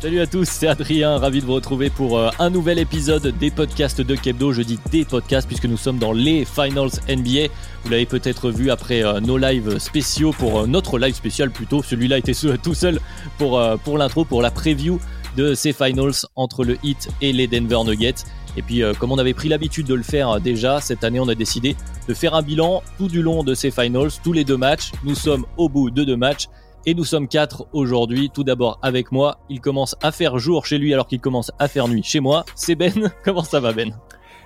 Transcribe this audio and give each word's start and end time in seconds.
Salut 0.00 0.20
à 0.20 0.26
tous, 0.26 0.48
c'est 0.48 0.66
Adrien, 0.66 1.18
ravi 1.18 1.42
de 1.42 1.44
vous 1.44 1.52
retrouver 1.52 1.90
pour 1.90 2.16
euh, 2.16 2.30
un 2.38 2.48
nouvel 2.48 2.78
épisode 2.78 3.36
des 3.38 3.50
podcasts 3.50 4.00
de 4.00 4.14
Kebdo. 4.14 4.50
Je 4.50 4.62
dis 4.62 4.78
des 4.90 5.04
podcasts 5.04 5.46
puisque 5.46 5.66
nous 5.66 5.76
sommes 5.76 5.98
dans 5.98 6.12
les 6.12 6.46
Finals 6.46 6.88
NBA. 7.06 7.52
Vous 7.84 7.90
l'avez 7.90 8.06
peut-être 8.06 8.50
vu 8.50 8.70
après 8.70 9.04
euh, 9.04 9.20
nos 9.20 9.36
lives 9.36 9.78
spéciaux 9.78 10.32
pour 10.32 10.60
euh, 10.60 10.66
notre 10.66 10.98
live 10.98 11.14
spécial 11.14 11.50
plutôt. 11.50 11.82
Celui-là 11.82 12.16
était 12.16 12.32
tout 12.32 12.72
seul 12.72 12.98
pour, 13.36 13.62
pour 13.84 13.98
l'intro, 13.98 14.24
pour 14.24 14.40
la 14.40 14.50
preview 14.50 14.98
de 15.36 15.52
ces 15.52 15.74
Finals 15.74 16.24
entre 16.34 16.64
le 16.64 16.78
Heat 16.82 17.10
et 17.20 17.34
les 17.34 17.46
Denver 17.46 17.84
Nuggets. 17.84 18.24
Et 18.56 18.62
puis, 18.62 18.82
comme 18.98 19.12
on 19.12 19.18
avait 19.18 19.34
pris 19.34 19.50
l'habitude 19.50 19.86
de 19.86 19.94
le 19.94 20.02
faire 20.02 20.40
déjà, 20.40 20.80
cette 20.80 21.04
année, 21.04 21.20
on 21.20 21.28
a 21.28 21.34
décidé 21.34 21.76
de 22.08 22.14
faire 22.14 22.34
un 22.34 22.42
bilan 22.42 22.82
tout 22.96 23.06
du 23.06 23.20
long 23.20 23.44
de 23.44 23.52
ces 23.52 23.70
Finals, 23.70 24.10
tous 24.24 24.32
les 24.32 24.44
deux 24.44 24.56
matchs. 24.56 24.92
Nous 25.04 25.14
sommes 25.14 25.44
au 25.58 25.68
bout 25.68 25.90
de 25.90 26.04
deux 26.04 26.16
matchs. 26.16 26.46
Et 26.86 26.94
nous 26.94 27.04
sommes 27.04 27.28
quatre 27.28 27.66
aujourd'hui. 27.72 28.30
Tout 28.32 28.42
d'abord 28.42 28.78
avec 28.82 29.12
moi. 29.12 29.38
Il 29.50 29.60
commence 29.60 29.96
à 30.02 30.12
faire 30.12 30.38
jour 30.38 30.64
chez 30.64 30.78
lui 30.78 30.94
alors 30.94 31.06
qu'il 31.06 31.20
commence 31.20 31.52
à 31.58 31.68
faire 31.68 31.88
nuit 31.88 32.02
chez 32.02 32.20
moi. 32.20 32.44
C'est 32.54 32.74
Ben. 32.74 33.12
Comment 33.24 33.44
ça 33.44 33.60
va 33.60 33.72
Ben? 33.72 33.94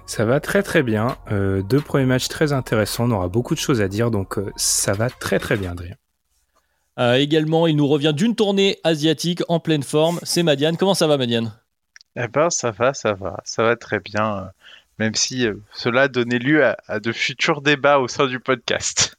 Ça 0.06 0.24
va 0.24 0.40
très 0.40 0.62
très 0.62 0.82
bien. 0.82 1.16
Euh, 1.30 1.62
deux 1.62 1.80
premiers 1.80 2.06
matchs 2.06 2.28
très 2.28 2.52
intéressants. 2.52 3.05
On 3.05 3.12
aura 3.12 3.28
beaucoup 3.28 3.55
de 3.55 3.60
choses 3.60 3.80
à 3.80 3.88
dire. 3.88 4.10
Donc 4.10 4.38
euh, 4.38 4.52
ça 4.56 4.92
va 4.92 5.10
très 5.10 5.38
très 5.38 5.56
bien 5.56 5.72
Adrien. 5.72 5.94
Euh, 6.98 7.14
également, 7.14 7.66
il 7.66 7.77
nous 7.77 7.88
revient 7.88 8.12
d'une 8.14 8.34
tournée 8.34 8.78
asiatique 8.84 9.42
en 9.48 9.60
pleine 9.60 9.82
forme. 9.82 10.18
C'est 10.24 10.42
Madiane. 10.42 10.77
Comment 10.77 10.94
ça 10.94 11.06
va 11.06 11.16
Madiane? 11.16 11.52
Eh 12.16 12.28
ben 12.28 12.50
ça 12.50 12.72
va, 12.72 12.94
ça 12.94 13.12
va. 13.12 13.40
Ça 13.44 13.62
va 13.62 13.77
très 13.77 14.00
bien. 14.00 14.50
Même 14.98 15.14
si 15.14 15.46
cela 15.72 16.02
a 16.02 16.08
donné 16.08 16.38
lieu 16.38 16.64
à 16.64 17.00
de 17.00 17.12
futurs 17.12 17.62
débats 17.62 17.98
au 17.98 18.08
sein 18.08 18.27
du 18.27 18.40
podcast. 18.40 19.16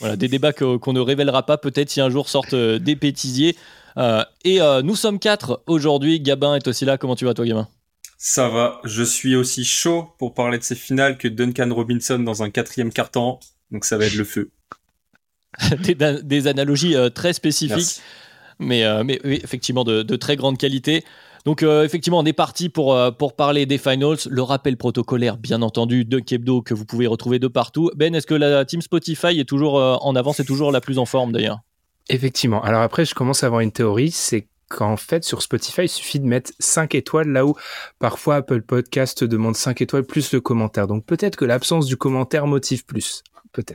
Voilà, 0.00 0.16
des 0.16 0.28
débats 0.28 0.52
qu'on 0.52 0.92
ne 0.92 1.00
révélera 1.00 1.44
pas 1.44 1.58
peut-être 1.58 1.90
si 1.90 2.00
un 2.00 2.10
jour 2.10 2.28
sortent 2.28 2.54
euh, 2.54 2.78
des 2.78 2.94
pétisiers. 2.94 3.56
Euh, 3.96 4.24
et 4.44 4.60
euh, 4.60 4.82
nous 4.82 4.94
sommes 4.94 5.18
quatre 5.18 5.62
aujourd'hui. 5.66 6.20
Gabin 6.20 6.54
est 6.54 6.68
aussi 6.68 6.84
là. 6.84 6.98
Comment 6.98 7.16
tu 7.16 7.24
vas, 7.24 7.34
toi, 7.34 7.44
Gabin? 7.44 7.68
Ça 8.16 8.48
va. 8.48 8.80
Je 8.84 9.02
suis 9.02 9.34
aussi 9.34 9.64
chaud 9.64 10.14
pour 10.18 10.34
parler 10.34 10.58
de 10.58 10.62
ces 10.62 10.76
finales 10.76 11.18
que 11.18 11.26
Duncan 11.26 11.68
Robinson 11.72 12.18
dans 12.18 12.42
un 12.42 12.50
quatrième 12.50 12.92
carton. 12.92 13.38
Donc 13.70 13.84
ça 13.84 13.98
va 13.98 14.06
être 14.06 14.14
le 14.14 14.24
feu. 14.24 14.50
des, 16.22 16.46
analogies 16.46 16.94
très 17.14 17.32
spécifiques, 17.32 18.00
mais, 18.58 18.84
mais 19.04 19.20
effectivement 19.22 19.84
de, 19.84 20.16
très 20.16 20.36
grande 20.36 20.58
qualité. 20.58 21.04
Donc 21.44 21.62
euh, 21.62 21.84
effectivement, 21.84 22.18
on 22.18 22.24
est 22.24 22.32
parti 22.32 22.68
pour, 22.68 22.94
euh, 22.94 23.10
pour 23.10 23.34
parler 23.34 23.66
des 23.66 23.78
finals. 23.78 24.18
Le 24.28 24.42
rappel 24.42 24.76
protocolaire, 24.76 25.36
bien 25.36 25.62
entendu, 25.62 26.04
de 26.04 26.18
Kebdo 26.18 26.62
que 26.62 26.74
vous 26.74 26.84
pouvez 26.84 27.06
retrouver 27.06 27.38
de 27.38 27.48
partout. 27.48 27.90
Ben, 27.96 28.14
est-ce 28.14 28.26
que 28.26 28.34
la 28.34 28.64
team 28.64 28.82
Spotify 28.82 29.38
est 29.38 29.48
toujours 29.48 29.78
euh, 29.78 29.96
en 30.00 30.16
avance, 30.16 30.40
et 30.40 30.44
toujours 30.44 30.72
la 30.72 30.80
plus 30.80 30.98
en 30.98 31.06
forme 31.06 31.32
d'ailleurs? 31.32 31.60
Effectivement. 32.08 32.62
Alors 32.62 32.82
après, 32.82 33.04
je 33.04 33.14
commence 33.14 33.44
à 33.44 33.46
avoir 33.46 33.60
une 33.60 33.72
théorie, 33.72 34.10
c'est 34.10 34.48
qu'en 34.68 34.96
fait, 34.98 35.24
sur 35.24 35.40
Spotify, 35.40 35.84
il 35.84 35.88
suffit 35.88 36.20
de 36.20 36.26
mettre 36.26 36.52
5 36.58 36.94
étoiles 36.94 37.28
là 37.28 37.46
où 37.46 37.54
parfois 37.98 38.36
Apple 38.36 38.60
Podcast 38.60 39.24
demande 39.24 39.56
5 39.56 39.80
étoiles 39.80 40.04
plus 40.04 40.32
le 40.32 40.40
commentaire. 40.40 40.86
Donc 40.86 41.06
peut-être 41.06 41.36
que 41.36 41.46
l'absence 41.46 41.86
du 41.86 41.96
commentaire 41.96 42.46
motive 42.46 42.84
plus. 42.84 43.22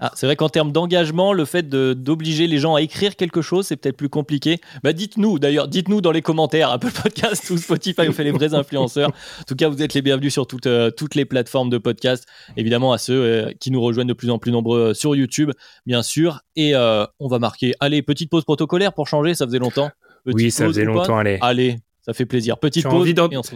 Ah, 0.02 0.12
c'est 0.16 0.26
vrai 0.26 0.36
qu'en 0.36 0.50
termes 0.50 0.72
d'engagement, 0.72 1.34
le 1.34 1.46
fait 1.46 1.68
d'obliger 1.70 2.48
les 2.48 2.58
gens 2.58 2.76
à 2.76 2.82
écrire 2.82 3.16
quelque 3.16 3.42
chose, 3.42 3.68
c'est 3.68 3.76
peut-être 3.76 3.98
plus 3.98 4.10
compliqué. 4.10 4.60
Bah, 4.84 4.94
dites-nous 4.94 5.40
d'ailleurs, 5.40 5.68
dites-nous 5.68 6.02
dans 6.02 6.12
les 6.12 6.22
commentaires, 6.22 6.70
Apple 6.70 6.92
Podcast 7.04 7.50
ou 7.50 7.58
Spotify, 7.58 8.08
on 8.08 8.14
fait 8.14 8.24
les 8.24 8.32
vrais 8.32 8.54
influenceurs. 8.54 9.10
En 9.10 9.44
tout 9.48 9.56
cas, 9.56 9.70
vous 9.70 9.82
êtes 9.82 9.94
les 9.94 10.02
bienvenus 10.02 10.34
sur 10.34 10.48
toutes, 10.48 10.68
euh, 10.68 10.92
toutes 10.92 11.16
les 11.16 11.26
plateformes 11.26 11.70
de 11.70 11.78
podcast. 11.78 12.26
Évidemment, 12.58 12.94
à 12.94 12.98
ceux 12.98 13.22
euh, 13.22 13.52
qui 13.60 13.72
nous 13.72 13.82
rejoignent 13.82 14.08
de 14.08 14.14
plus 14.14 14.30
en 14.30 14.40
plus 14.40 14.52
nombreux 14.52 14.80
euh, 14.80 14.94
sur 14.94 15.16
YouTube, 15.16 15.52
bien 15.86 16.04
sûr. 16.04 16.42
Et 16.56 16.74
on 16.76 17.28
va 17.28 17.40
marquer, 17.40 17.74
allez, 17.80 18.02
petite 18.02 18.30
pause 18.30 18.44
protocolaire 18.44 18.94
pour 18.94 19.08
changer, 19.08 19.34
ça 19.34 19.46
faisait 19.46 19.60
longtemps. 19.60 19.90
oui, 20.26 20.52
ça 20.52 20.66
faisait 20.66 20.86
longtemps, 20.86 21.18
allez. 21.18 21.38
Allez, 21.42 21.78
ça 22.02 22.14
fait 22.14 22.26
plaisir. 22.26 22.58
Petite 22.58 22.84
pause. 22.84 23.14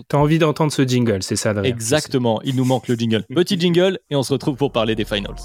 T'as 0.07 0.17
envie 0.17 0.39
d'entendre 0.39 0.71
ce 0.71 0.85
jingle, 0.87 1.21
c'est 1.21 1.35
ça, 1.35 1.53
Exactement, 1.63 2.41
il 2.43 2.55
nous 2.55 2.65
manque 2.65 2.87
le 2.87 2.95
jingle. 2.95 3.23
Petit 3.33 3.59
jingle 3.59 3.99
et 4.09 4.15
on 4.15 4.23
se 4.23 4.33
retrouve 4.33 4.55
pour 4.55 4.71
parler 4.71 4.95
des 4.95 5.05
finals. 5.05 5.35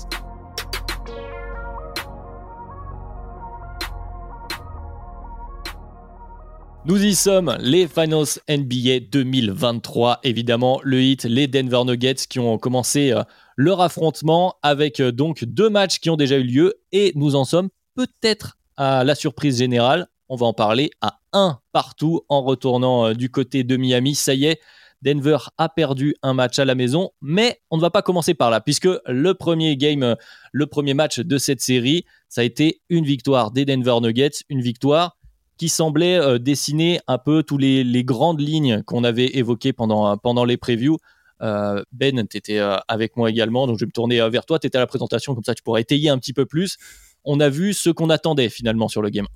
Nous 6.85 7.05
y 7.05 7.15
sommes, 7.15 7.57
les 7.61 7.87
Finals 7.87 8.41
NBA 8.49 9.07
2023. 9.09 10.19
Évidemment, 10.25 10.81
le 10.83 11.01
hit, 11.01 11.23
les 11.23 11.47
Denver 11.47 11.85
Nuggets 11.87 12.27
qui 12.29 12.41
ont 12.41 12.59
commencé 12.59 13.13
euh, 13.13 13.23
leur 13.57 13.81
affrontement 13.81 14.57
avec 14.63 14.99
euh, 14.99 15.13
donc 15.13 15.45
deux 15.45 15.71
matchs 15.71 16.01
qui 16.01 16.11
ont 16.11 16.17
déjà 16.17 16.39
eu 16.39 16.43
lieu 16.43 16.75
et 16.91 17.13
nous 17.15 17.37
en 17.37 17.45
sommes 17.45 17.69
peut-être 17.95 18.59
à 18.77 19.05
la 19.05 19.15
surprise 19.15 19.59
générale. 19.59 20.09
On 20.29 20.35
va 20.35 20.47
en 20.47 20.55
parler 20.55 20.91
à 21.01 21.21
un 21.33 21.61
partout 21.71 22.23
en 22.29 22.43
retournant 22.43 23.07
euh, 23.07 23.15
du 23.15 23.31
côté 23.31 23.63
de 23.63 23.77
Miami. 23.77 24.17
Ça 24.17 24.35
y 24.35 24.47
est, 24.47 24.61
Denver 25.03 25.39
a 25.59 25.69
perdu 25.69 26.17
un 26.25 26.35
match 26.35 26.59
à 26.59 26.65
la 26.65 26.75
maison, 26.75 27.11
mais 27.21 27.61
on 27.71 27.77
ne 27.77 27.83
va 27.83 27.91
pas 27.91 28.03
commencer 28.03 28.35
par 28.35 28.51
là, 28.51 28.61
puisque 28.61 28.89
le 29.07 29.35
premier 29.35 29.77
game, 29.77 30.17
le 30.51 30.67
premier 30.67 30.95
match 30.95 31.21
de 31.21 31.39
cette 31.39 31.61
série, 31.61 32.07
ça 32.29 32.41
a 32.41 32.45
été 32.45 32.81
une 32.89 33.05
victoire 33.05 33.53
des 33.53 33.65
Denver 33.65 33.99
Nuggets, 34.01 34.43
une 34.49 34.63
victoire 34.63 35.17
qui 35.57 35.69
semblait 35.69 36.19
euh, 36.19 36.39
dessiner 36.39 37.01
un 37.07 37.19
peu 37.19 37.43
tous 37.43 37.59
les, 37.59 38.05
grandes 38.05 38.41
lignes 38.41 38.83
qu'on 38.83 39.05
avait 39.05 39.37
évoquées 39.37 39.73
pendant, 39.73 40.17
pendant 40.17 40.45
les 40.45 40.57
previews. 40.57 40.99
Euh, 41.43 41.83
ben, 41.93 42.27
tu 42.29 42.37
étais 42.37 42.59
euh, 42.59 42.77
avec 42.89 43.17
moi 43.17 43.29
également, 43.29 43.67
donc 43.67 43.79
je 43.79 43.85
vais 43.85 43.89
me 43.89 43.93
tourner 43.93 44.29
vers 44.31 44.47
toi. 44.47 44.59
Tu 44.59 44.67
étais 44.67 44.79
à 44.79 44.81
la 44.81 44.87
présentation, 44.87 45.35
comme 45.35 45.45
ça 45.45 45.55
tu 45.55 45.63
pourrais 45.63 45.83
étayer 45.83 46.09
un 46.09 46.19
petit 46.19 46.33
peu 46.33 46.47
plus. 46.47 46.77
On 47.25 47.41
a 47.41 47.49
vu 47.49 47.73
ce 47.73 47.91
qu'on 47.91 48.11
attendait 48.11 48.49
finalement 48.49 48.89
sur 48.89 49.03
le 49.03 49.11
game 49.11 49.27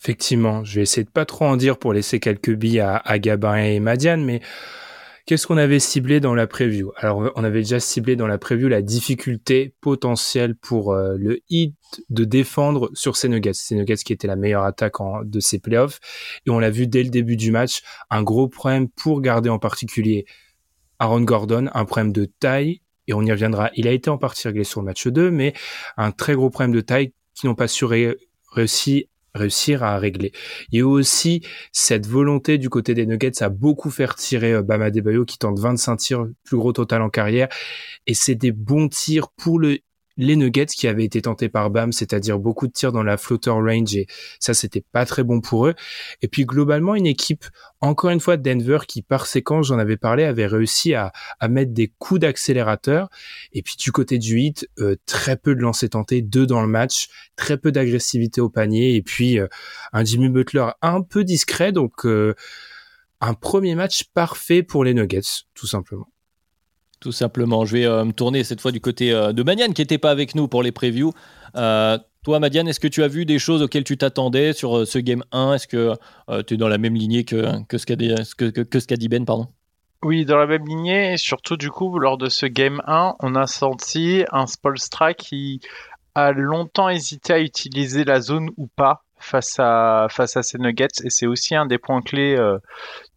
Effectivement, 0.00 0.64
je 0.64 0.76
vais 0.76 0.82
essayer 0.82 1.04
de 1.04 1.10
pas 1.10 1.24
trop 1.24 1.44
en 1.44 1.56
dire 1.56 1.78
pour 1.78 1.92
laisser 1.92 2.18
quelques 2.18 2.54
billes 2.54 2.80
à, 2.80 2.96
à 2.96 3.18
Gabin 3.18 3.56
et 3.56 3.80
Madiane, 3.80 4.24
mais 4.24 4.40
Qu'est-ce 5.26 5.46
qu'on 5.46 5.56
avait 5.56 5.78
ciblé 5.78 6.20
dans 6.20 6.34
la 6.34 6.46
preview? 6.46 6.92
Alors, 6.96 7.32
on 7.34 7.44
avait 7.44 7.60
déjà 7.60 7.80
ciblé 7.80 8.14
dans 8.14 8.26
la 8.26 8.36
preview 8.36 8.68
la 8.68 8.82
difficulté 8.82 9.74
potentielle 9.80 10.54
pour 10.54 10.92
euh, 10.92 11.16
le 11.18 11.40
hit 11.48 11.74
de 12.10 12.24
défendre 12.24 12.90
sur 12.92 13.16
ces 13.16 13.30
Nuggets. 13.30 13.54
Ces 13.54 13.74
Nuggets 13.74 13.96
qui 13.96 14.12
étaient 14.12 14.26
la 14.26 14.36
meilleure 14.36 14.64
attaque 14.64 14.96
de 15.24 15.40
ces 15.40 15.58
playoffs. 15.60 15.98
Et 16.46 16.50
on 16.50 16.58
l'a 16.58 16.68
vu 16.68 16.86
dès 16.86 17.02
le 17.02 17.08
début 17.08 17.36
du 17.36 17.52
match, 17.52 17.80
un 18.10 18.22
gros 18.22 18.48
problème 18.48 18.90
pour 18.90 19.22
garder 19.22 19.48
en 19.48 19.58
particulier 19.58 20.26
Aaron 20.98 21.22
Gordon, 21.22 21.70
un 21.72 21.86
problème 21.86 22.12
de 22.12 22.26
taille. 22.26 22.82
Et 23.06 23.14
on 23.14 23.22
y 23.22 23.30
reviendra. 23.30 23.70
Il 23.76 23.88
a 23.88 23.92
été 23.92 24.10
en 24.10 24.18
partie 24.18 24.46
réglé 24.46 24.64
sur 24.64 24.82
le 24.82 24.86
match 24.86 25.06
2, 25.06 25.30
mais 25.30 25.54
un 25.96 26.10
très 26.10 26.34
gros 26.34 26.50
problème 26.50 26.72
de 26.72 26.82
taille 26.82 27.14
qui 27.34 27.46
n'ont 27.46 27.54
pas 27.54 27.68
su 27.68 27.86
réussir 27.86 29.04
réussir 29.34 29.82
à 29.82 29.98
régler. 29.98 30.32
Il 30.70 30.78
y 30.78 30.82
a 30.82 30.86
aussi 30.86 31.42
cette 31.72 32.06
volonté 32.06 32.58
du 32.58 32.70
côté 32.70 32.94
des 32.94 33.06
Nuggets 33.06 33.42
à 33.42 33.48
beaucoup 33.48 33.90
faire 33.90 34.14
tirer 34.14 34.52
euh, 34.52 34.62
Bama 34.62 34.90
Debayo 34.90 35.24
qui 35.24 35.38
tente 35.38 35.58
25 35.58 35.96
tirs, 35.96 36.26
plus 36.44 36.56
gros 36.56 36.72
total 36.72 37.02
en 37.02 37.10
carrière. 37.10 37.48
Et 38.06 38.14
c'est 38.14 38.34
des 38.34 38.52
bons 38.52 38.88
tirs 38.88 39.28
pour 39.36 39.58
le 39.58 39.78
les 40.16 40.36
Nuggets 40.36 40.66
qui 40.66 40.86
avaient 40.86 41.04
été 41.04 41.22
tentés 41.22 41.48
par 41.48 41.70
Bam, 41.70 41.92
c'est-à-dire 41.92 42.38
beaucoup 42.38 42.66
de 42.66 42.72
tirs 42.72 42.92
dans 42.92 43.02
la 43.02 43.16
floater 43.16 43.54
range 43.54 43.94
et 43.96 44.06
ça 44.38 44.54
c'était 44.54 44.84
pas 44.92 45.04
très 45.06 45.24
bon 45.24 45.40
pour 45.40 45.66
eux. 45.66 45.74
Et 46.22 46.28
puis 46.28 46.44
globalement 46.44 46.94
une 46.94 47.06
équipe, 47.06 47.44
encore 47.80 48.10
une 48.10 48.20
fois 48.20 48.36
Denver 48.36 48.78
qui 48.86 49.02
par 49.02 49.26
séquence 49.26 49.66
j'en 49.66 49.78
avais 49.78 49.96
parlé 49.96 50.24
avait 50.24 50.46
réussi 50.46 50.94
à, 50.94 51.12
à 51.40 51.48
mettre 51.48 51.72
des 51.72 51.92
coups 51.98 52.20
d'accélérateur. 52.20 53.08
Et 53.52 53.62
puis 53.62 53.76
du 53.78 53.92
côté 53.92 54.18
du 54.18 54.40
hit, 54.40 54.68
euh, 54.78 54.96
très 55.06 55.36
peu 55.36 55.54
de 55.54 55.60
lancers 55.60 55.90
tentés, 55.90 56.22
deux 56.22 56.46
dans 56.46 56.62
le 56.62 56.68
match, 56.68 57.08
très 57.36 57.58
peu 57.58 57.72
d'agressivité 57.72 58.40
au 58.40 58.48
panier 58.48 58.94
et 58.94 59.02
puis 59.02 59.38
euh, 59.38 59.48
un 59.92 60.04
Jimmy 60.04 60.28
Butler 60.28 60.68
un 60.82 61.02
peu 61.02 61.24
discret 61.24 61.72
donc 61.72 62.06
euh, 62.06 62.34
un 63.20 63.34
premier 63.34 63.74
match 63.74 64.04
parfait 64.14 64.62
pour 64.62 64.84
les 64.84 64.94
Nuggets 64.94 65.44
tout 65.54 65.66
simplement 65.66 66.13
tout 67.04 67.12
simplement. 67.12 67.66
Je 67.66 67.76
vais 67.76 67.84
euh, 67.84 68.02
me 68.06 68.12
tourner 68.12 68.44
cette 68.44 68.62
fois 68.62 68.72
du 68.72 68.80
côté 68.80 69.12
euh, 69.12 69.34
de 69.34 69.42
Manian 69.42 69.72
qui 69.72 69.82
n'était 69.82 69.98
pas 69.98 70.10
avec 70.10 70.34
nous 70.34 70.48
pour 70.48 70.62
les 70.62 70.72
previews. 70.72 71.12
Euh, 71.54 71.98
Toi, 72.24 72.40
Madiane, 72.40 72.66
est-ce 72.66 72.80
que 72.80 72.88
tu 72.88 73.02
as 73.02 73.08
vu 73.08 73.26
des 73.26 73.38
choses 73.38 73.60
auxquelles 73.60 73.84
tu 73.84 73.98
t'attendais 73.98 74.54
sur 74.54 74.86
ce 74.86 74.98
Game 74.98 75.22
1 75.30 75.52
Est-ce 75.52 75.68
que 75.68 75.92
tu 76.46 76.54
es 76.54 76.56
dans 76.56 76.68
la 76.68 76.78
même 76.78 76.94
lignée 76.94 77.24
que, 77.24 77.62
que 77.66 77.76
ce 77.76 77.84
qu'a 77.84 77.96
dit, 77.96 78.14
que, 78.38 78.46
que, 78.46 78.80
ce 78.80 78.86
qu'a 78.86 78.96
dit 78.96 79.08
Ben 79.08 79.26
pardon? 79.26 79.48
Oui, 80.02 80.24
dans 80.24 80.38
la 80.38 80.46
même 80.46 80.66
lignée, 80.66 81.12
et 81.12 81.16
surtout 81.18 81.58
du 81.58 81.70
coup, 81.70 81.98
lors 81.98 82.16
de 82.16 82.30
ce 82.30 82.46
Game 82.46 82.80
1, 82.86 83.16
on 83.20 83.34
a 83.34 83.46
senti 83.46 84.24
un 84.32 84.46
Spolstra 84.46 85.12
qui 85.12 85.60
a 86.14 86.32
longtemps 86.32 86.88
hésité 86.88 87.34
à 87.34 87.40
utiliser 87.40 88.04
la 88.04 88.22
zone 88.22 88.48
ou 88.56 88.66
pas 88.66 89.03
face 89.24 89.58
à 89.58 90.06
face 90.10 90.36
à 90.36 90.42
ces 90.42 90.58
Nuggets 90.58 91.02
et 91.04 91.10
c'est 91.10 91.26
aussi 91.26 91.54
un 91.54 91.66
des 91.66 91.78
points 91.78 92.02
clés 92.02 92.36
euh, 92.36 92.58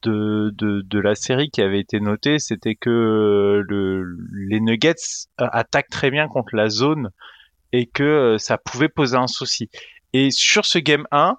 de, 0.03 0.51
de, 0.55 0.81
de, 0.81 0.99
la 0.99 1.15
série 1.15 1.49
qui 1.49 1.61
avait 1.61 1.79
été 1.79 1.99
noté, 1.99 2.39
c'était 2.39 2.75
que 2.75 2.89
euh, 2.89 3.63
le, 3.67 4.05
les 4.49 4.59
Nuggets 4.59 4.95
euh, 5.41 5.47
attaquent 5.51 5.89
très 5.89 6.11
bien 6.11 6.27
contre 6.27 6.55
la 6.55 6.69
zone 6.69 7.09
et 7.73 7.85
que 7.85 8.37
ça 8.39 8.57
pouvait 8.57 8.89
poser 8.89 9.17
un 9.17 9.27
souci. 9.27 9.69
Et 10.13 10.31
sur 10.31 10.65
ce 10.65 10.79
game 10.79 11.05
1, 11.11 11.37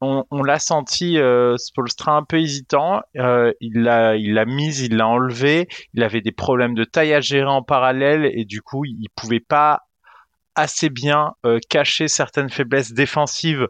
on, 0.00 0.42
l'a 0.42 0.58
senti 0.58 1.18
euh, 1.18 1.56
Spolstra 1.56 2.12
un 2.12 2.22
peu 2.22 2.38
hésitant. 2.38 3.00
Euh, 3.16 3.52
il 3.60 3.82
l'a, 3.82 4.16
il 4.16 4.34
l'a 4.34 4.44
mise, 4.44 4.80
il 4.80 4.96
l'a 4.96 5.08
enlevé. 5.08 5.68
Il 5.94 6.02
avait 6.02 6.20
des 6.20 6.32
problèmes 6.32 6.74
de 6.74 6.84
taille 6.84 7.14
à 7.14 7.20
gérer 7.20 7.48
en 7.48 7.62
parallèle 7.62 8.30
et 8.32 8.44
du 8.44 8.60
coup, 8.60 8.84
il 8.84 9.08
pouvait 9.14 9.40
pas 9.40 9.82
assez 10.56 10.88
bien 10.88 11.34
euh, 11.44 11.60
cacher 11.68 12.08
certaines 12.08 12.50
faiblesses 12.50 12.92
défensives 12.92 13.68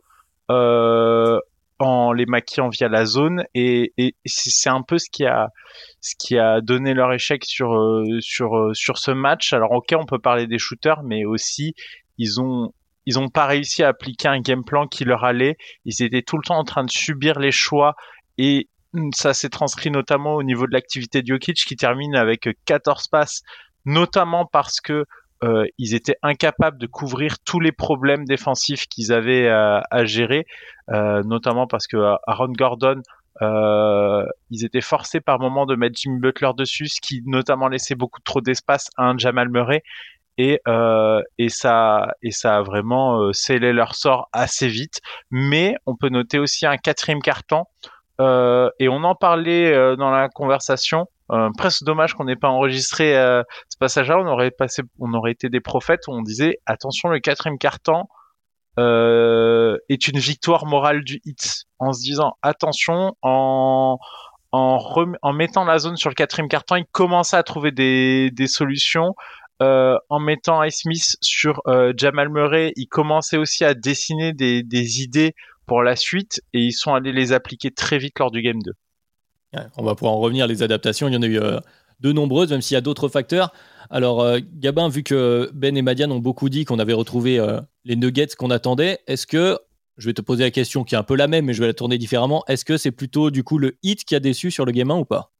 euh, 0.50 1.38
en 1.78 2.12
les 2.12 2.24
maquillant 2.24 2.70
via 2.70 2.88
la 2.88 3.04
zone 3.04 3.44
et, 3.54 3.92
et 3.98 4.14
c'est 4.24 4.70
un 4.70 4.80
peu 4.80 4.96
ce 4.96 5.10
qui 5.10 5.26
a 5.26 5.50
ce 6.00 6.14
qui 6.18 6.38
a 6.38 6.62
donné 6.62 6.94
leur 6.94 7.12
échec 7.12 7.44
sur 7.44 7.74
euh, 7.74 8.18
sur 8.20 8.70
sur 8.72 8.96
ce 8.96 9.10
match. 9.10 9.52
Alors 9.52 9.72
ok, 9.72 9.94
on 9.98 10.06
peut 10.06 10.18
parler 10.18 10.46
des 10.46 10.58
shooters, 10.58 11.02
mais 11.02 11.26
aussi 11.26 11.74
ils 12.16 12.40
ont 12.40 12.72
ils 13.04 13.18
ont 13.18 13.28
pas 13.28 13.46
réussi 13.46 13.82
à 13.82 13.88
appliquer 13.88 14.28
un 14.28 14.40
game 14.40 14.64
plan 14.64 14.86
qui 14.86 15.04
leur 15.04 15.24
allait. 15.24 15.56
Ils 15.84 16.02
étaient 16.02 16.22
tout 16.22 16.38
le 16.38 16.42
temps 16.42 16.58
en 16.58 16.64
train 16.64 16.84
de 16.84 16.90
subir 16.90 17.38
les 17.38 17.52
choix 17.52 17.94
et 18.38 18.68
ça 19.14 19.34
s'est 19.34 19.50
transcrit 19.50 19.90
notamment 19.90 20.34
au 20.34 20.42
niveau 20.42 20.66
de 20.66 20.72
l'activité 20.72 21.22
de 21.22 21.26
Jokic 21.26 21.56
qui 21.66 21.76
termine 21.76 22.16
avec 22.16 22.48
14 22.64 23.08
passes, 23.08 23.42
notamment 23.84 24.46
parce 24.46 24.80
que 24.80 25.04
euh, 25.44 25.66
ils 25.78 25.94
étaient 25.94 26.16
incapables 26.22 26.78
de 26.78 26.86
couvrir 26.86 27.38
tous 27.44 27.60
les 27.60 27.72
problèmes 27.72 28.24
défensifs 28.24 28.86
qu'ils 28.86 29.12
avaient 29.12 29.48
à, 29.48 29.82
à 29.90 30.04
gérer, 30.04 30.46
euh, 30.90 31.22
notamment 31.24 31.66
parce 31.66 31.86
que 31.86 31.96
Aaron 32.26 32.52
Gordon, 32.52 33.02
euh, 33.42 34.24
ils 34.50 34.64
étaient 34.64 34.80
forcés 34.80 35.20
par 35.20 35.38
moment 35.38 35.66
de 35.66 35.76
mettre 35.76 35.96
Jimmy 36.00 36.20
Butler 36.20 36.50
dessus, 36.56 36.88
ce 36.88 37.00
qui 37.00 37.22
notamment 37.26 37.68
laissait 37.68 37.94
beaucoup 37.94 38.20
trop 38.20 38.40
d'espace 38.40 38.88
à 38.96 39.04
un 39.04 39.18
Jamal 39.18 39.50
Murray 39.50 39.82
et 40.38 40.60
euh, 40.68 41.22
et 41.38 41.48
ça 41.48 42.14
et 42.22 42.30
ça 42.30 42.58
a 42.58 42.62
vraiment 42.62 43.20
euh, 43.20 43.32
scellé 43.32 43.72
leur 43.72 43.94
sort 43.94 44.28
assez 44.32 44.68
vite. 44.68 45.00
Mais 45.30 45.76
on 45.86 45.96
peut 45.96 46.08
noter 46.08 46.38
aussi 46.38 46.66
un 46.66 46.76
quatrième 46.76 47.20
carton 47.20 47.64
euh, 48.20 48.70
et 48.78 48.88
on 48.88 49.04
en 49.04 49.14
parlait 49.14 49.72
euh, 49.72 49.96
dans 49.96 50.10
la 50.10 50.28
conversation. 50.28 51.06
Euh, 51.32 51.48
presque 51.56 51.84
dommage 51.84 52.14
qu'on 52.14 52.24
n'ait 52.24 52.36
pas 52.36 52.48
enregistré 52.48 53.14
ce 53.14 53.78
passage-là. 53.78 54.18
On 54.18 54.26
aurait 54.26 54.50
passé, 54.50 54.82
on 54.98 55.12
aurait 55.14 55.32
été 55.32 55.48
des 55.48 55.60
prophètes 55.60 56.06
où 56.08 56.12
on 56.12 56.22
disait 56.22 56.58
attention 56.66 57.08
le 57.08 57.20
quatrième 57.20 57.58
carton 57.58 58.04
est 58.78 60.08
une 60.08 60.18
victoire 60.18 60.66
morale 60.66 61.02
du 61.02 61.20
hit 61.24 61.64
en 61.78 61.92
se 61.92 62.00
disant 62.02 62.36
attention 62.42 63.16
en 63.22 63.98
en, 64.52 64.78
en 65.22 65.32
mettant 65.32 65.64
la 65.64 65.78
zone 65.78 65.96
sur 65.96 66.10
le 66.10 66.14
quatrième 66.14 66.48
carton, 66.48 66.76
il 66.76 66.86
commençait 66.86 67.36
à 67.36 67.42
trouver 67.42 67.72
des, 67.72 68.30
des 68.32 68.46
solutions. 68.46 69.14
Euh, 69.62 69.96
en 70.10 70.20
mettant 70.20 70.62
Ice 70.64 70.80
Smith 70.82 71.16
sur 71.22 71.62
euh, 71.66 71.94
Jamal 71.96 72.28
Murray, 72.28 72.72
il 72.76 72.88
commençait 72.88 73.38
aussi 73.38 73.64
à 73.64 73.72
dessiner 73.72 74.34
des, 74.34 74.62
des, 74.62 75.00
idées 75.00 75.34
pour 75.66 75.82
la 75.82 75.96
suite 75.96 76.42
et 76.52 76.60
ils 76.60 76.72
sont 76.74 76.92
allés 76.92 77.12
les 77.12 77.32
appliquer 77.32 77.70
très 77.70 77.96
vite 77.96 78.18
lors 78.18 78.30
du 78.30 78.42
Game 78.42 78.60
2. 78.62 78.72
On 79.76 79.82
va 79.82 79.94
pouvoir 79.94 80.14
en 80.14 80.20
revenir, 80.20 80.46
les 80.46 80.62
adaptations, 80.62 81.08
il 81.08 81.14
y 81.14 81.16
en 81.16 81.22
a 81.22 81.26
eu 81.26 81.38
euh, 81.38 81.58
de 82.00 82.12
nombreuses, 82.12 82.50
même 82.50 82.62
s'il 82.62 82.74
y 82.74 82.78
a 82.78 82.80
d'autres 82.80 83.08
facteurs. 83.08 83.52
Alors, 83.90 84.22
euh, 84.22 84.38
Gabin, 84.54 84.88
vu 84.88 85.02
que 85.02 85.50
Ben 85.54 85.76
et 85.76 85.82
Madiane 85.82 86.12
ont 86.12 86.18
beaucoup 86.18 86.48
dit 86.48 86.64
qu'on 86.64 86.78
avait 86.78 86.92
retrouvé 86.92 87.40
les 87.84 87.96
nuggets 87.96 88.28
qu'on 88.38 88.50
attendait, 88.50 89.00
est-ce 89.06 89.26
que, 89.26 89.58
je 89.96 90.06
vais 90.06 90.14
te 90.14 90.22
poser 90.22 90.44
la 90.44 90.50
question 90.50 90.84
qui 90.84 90.94
est 90.94 90.98
un 90.98 91.02
peu 91.02 91.16
la 91.16 91.28
même, 91.28 91.46
mais 91.46 91.54
je 91.54 91.60
vais 91.60 91.68
la 91.68 91.74
tourner 91.74 91.98
différemment, 91.98 92.44
est-ce 92.48 92.64
que 92.64 92.76
c'est 92.76 92.90
plutôt 92.90 93.30
du 93.30 93.44
coup 93.44 93.58
le 93.58 93.78
hit 93.82 94.04
qui 94.04 94.14
a 94.14 94.20
déçu 94.20 94.50
sur 94.50 94.64
le 94.64 94.72
Game 94.72 94.90
1 94.90 94.98
ou 94.98 95.04
pas? 95.04 95.32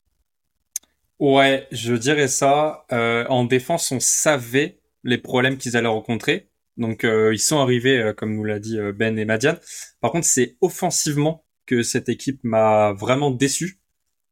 Ouais, 1.18 1.66
je 1.72 1.94
dirais 1.94 2.28
ça. 2.28 2.84
Euh, 2.92 3.24
en 3.28 3.44
défense, 3.44 3.90
on 3.90 4.00
savait 4.00 4.80
les 5.02 5.18
problèmes 5.18 5.56
qu'ils 5.56 5.76
allaient 5.76 5.88
rencontrer. 5.88 6.50
Donc 6.76 7.04
euh, 7.04 7.32
ils 7.32 7.38
sont 7.38 7.58
arrivés, 7.58 7.98
euh, 7.98 8.12
comme 8.12 8.34
nous 8.34 8.44
l'a 8.44 8.58
dit 8.58 8.78
Ben 8.94 9.18
et 9.18 9.24
Madiane. 9.24 9.58
Par 10.00 10.12
contre, 10.12 10.26
c'est 10.26 10.56
offensivement 10.60 11.46
que 11.64 11.82
cette 11.82 12.08
équipe 12.08 12.40
m'a 12.44 12.92
vraiment 12.92 13.30
déçu. 13.30 13.80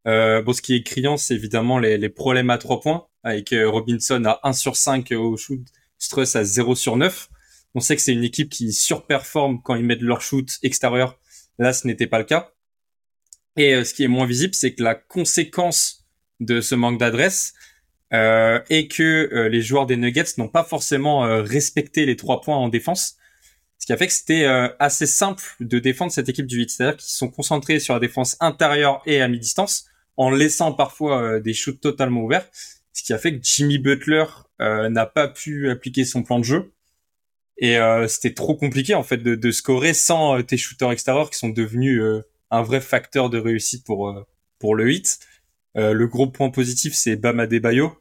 Bon, 0.05 0.53
ce 0.53 0.63
qui 0.63 0.75
est 0.75 0.83
criant, 0.83 1.17
c'est 1.17 1.35
évidemment 1.35 1.79
les, 1.79 2.09
problèmes 2.09 2.51
à 2.51 2.59
trois 2.59 2.81
points, 2.81 3.07
avec 3.23 3.55
Robinson 3.55 4.23
à 4.25 4.41
1 4.43 4.53
sur 4.53 4.77
5 4.77 5.13
au 5.13 5.37
shoot, 5.37 5.61
Struss 5.99 6.37
à 6.37 6.45
0 6.45 6.75
sur 6.75 6.97
9. 6.97 7.31
On 7.75 7.81
sait 7.81 7.97
que 7.97 8.03
c'est 8.03 8.13
une 8.13 8.25
équipe 8.25 8.51
qui 8.51 8.73
surperforme 8.73 9.61
quand 9.63 9.75
ils 9.75 9.85
mettent 9.85 10.03
leur 10.03 10.21
shoot 10.21 10.49
extérieur. 10.63 11.19
Là, 11.59 11.73
ce 11.73 11.87
n'était 11.87 12.07
pas 12.07 12.19
le 12.19 12.25
cas. 12.25 12.53
Et 13.57 13.85
ce 13.85 13.95
qui 13.95 14.05
est 14.05 14.09
moins 14.09 14.27
visible, 14.27 14.55
c'est 14.55 14.75
que 14.75 14.83
la 14.83 14.95
conséquence 14.95 16.05
de 16.41 16.61
ce 16.61 16.75
manque 16.75 16.99
d'adresse 16.99 17.55
euh, 18.13 18.61
et 18.71 18.87
que 18.89 19.29
euh, 19.33 19.49
les 19.49 19.63
joueurs 19.63 19.87
des 19.87 19.97
Nuggets 19.97 20.37
n'ont 20.39 20.49
pas 20.49 20.65
forcément 20.65 21.25
euh, 21.25 21.43
respecté 21.43 22.07
les 22.07 22.17
trois 22.17 22.41
points 22.41 22.57
en 22.57 22.69
défense. 22.69 23.17
Ce 23.79 23.87
qui 23.87 23.93
a 23.93 23.97
fait 23.97 24.07
que 24.07 24.13
c'était 24.13 24.47
assez 24.79 25.05
simple 25.05 25.45
de 25.61 25.79
défendre 25.79 26.11
cette 26.11 26.31
équipe 26.31 26.47
du 26.47 26.57
8. 26.57 26.71
C'est-à-dire 26.71 26.97
qu'ils 26.97 27.13
sont 27.13 27.29
concentrés 27.29 27.81
sur 27.81 27.93
la 27.93 28.01
défense 28.01 28.35
intérieure 28.41 29.03
et 29.05 29.21
à 29.21 29.29
mi-distance, 29.29 29.85
en 30.17 30.31
laissant 30.31 30.73
parfois 30.73 31.41
des 31.41 31.55
shoots 31.55 31.81
totalement 31.81 32.23
ouverts. 32.23 32.49
Ce 32.93 33.03
qui 33.03 33.13
a 33.13 33.19
fait 33.19 33.39
que 33.39 33.41
Jimmy 33.43 33.79
Butler 33.79 34.25
n'a 34.61 35.07
pas 35.07 35.29
pu 35.29 35.69
appliquer 35.71 36.05
son 36.05 36.23
plan 36.23 36.39
de 36.39 36.45
jeu. 36.45 36.73
Et 37.59 37.77
c'était 38.07 38.35
trop 38.35 38.55
compliqué 38.55 38.95
en 38.95 39.03
fait 39.03 39.17
de, 39.17 39.35
de 39.35 39.51
scorer 39.51 39.95
sans 39.95 40.43
tes 40.43 40.57
shooters 40.57 40.93
extérieurs 40.93 41.31
qui 41.31 41.39
sont 41.39 41.49
devenus 41.49 42.01
un 42.51 42.63
vrai 42.63 42.81
facteur 42.81 43.31
de 43.31 43.39
réussite 43.39 43.85
pour 43.85 44.25
pour 44.59 44.75
le 44.75 44.85
8. 44.85 45.19
Euh, 45.77 45.93
le 45.93 46.07
gros 46.07 46.27
point 46.27 46.51
positif, 46.51 46.95
c'est 46.95 47.17
Bam 47.17 47.41
Adebayo. 47.41 47.97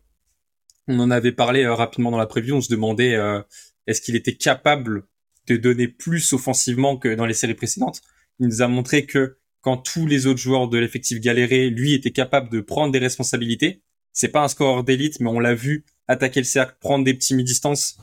On 0.88 1.00
en 1.00 1.12
avait 1.12 1.31
parlé 1.31 1.63
euh, 1.63 1.74
rapidement 1.74 2.12
dans 2.12 2.18
la 2.18 2.25
preview. 2.25 2.56
On 2.56 2.62
se 2.62 2.69
demandait 2.69 3.15
euh, 3.15 3.42
est-ce 3.88 4.01
qu'il 4.01 4.15
était 4.15 4.36
capable 4.36 5.04
de 5.48 5.57
donner 5.57 5.88
plus 5.88 6.33
offensivement 6.33 6.98
que 6.98 7.13
dans 7.15 7.25
les 7.25 7.33
séries 7.33 7.54
précédentes. 7.54 8.01
Il 8.39 8.48
nous 8.48 8.62
a 8.62 8.67
montré 8.67 9.05
que 9.05 9.38
quand 9.63 9.77
tous 9.77 10.05
les 10.05 10.27
autres 10.27 10.41
joueurs 10.41 10.67
de 10.67 10.77
l'effectif 10.77 11.22
galéraient, 11.22 11.70
lui 11.70 11.93
était 11.93 12.12
capable 12.12 12.50
de 12.50 12.60
prendre 12.60 12.91
des 12.91 13.00
responsabilités. 13.00 13.82
C'est 14.12 14.27
pas 14.27 14.43
un 14.43 14.50
score 14.50 14.84
d'élite, 14.84 15.22
mais 15.22 15.29
on 15.29 15.39
l'a 15.39 15.55
vu 15.55 15.86
attaquer 16.10 16.41
le 16.41 16.46
cercle, 16.46 16.75
prendre 16.82 17.05
des 17.05 17.13
petits 17.13 17.34
mi-distances. 17.34 17.98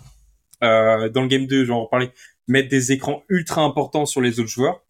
Euh, 0.65 1.11
dans 1.11 1.21
le 1.21 1.29
game 1.29 1.47
2, 1.47 1.67
j'en 1.67 1.85
reparlais, 1.85 2.13
mettre 2.49 2.71
des 2.71 2.93
écrans 2.93 3.23
ultra 3.29 3.63
importants 3.63 4.07
sur 4.07 4.23
les 4.23 4.41
autres 4.41 4.49
joueurs. 4.49 4.83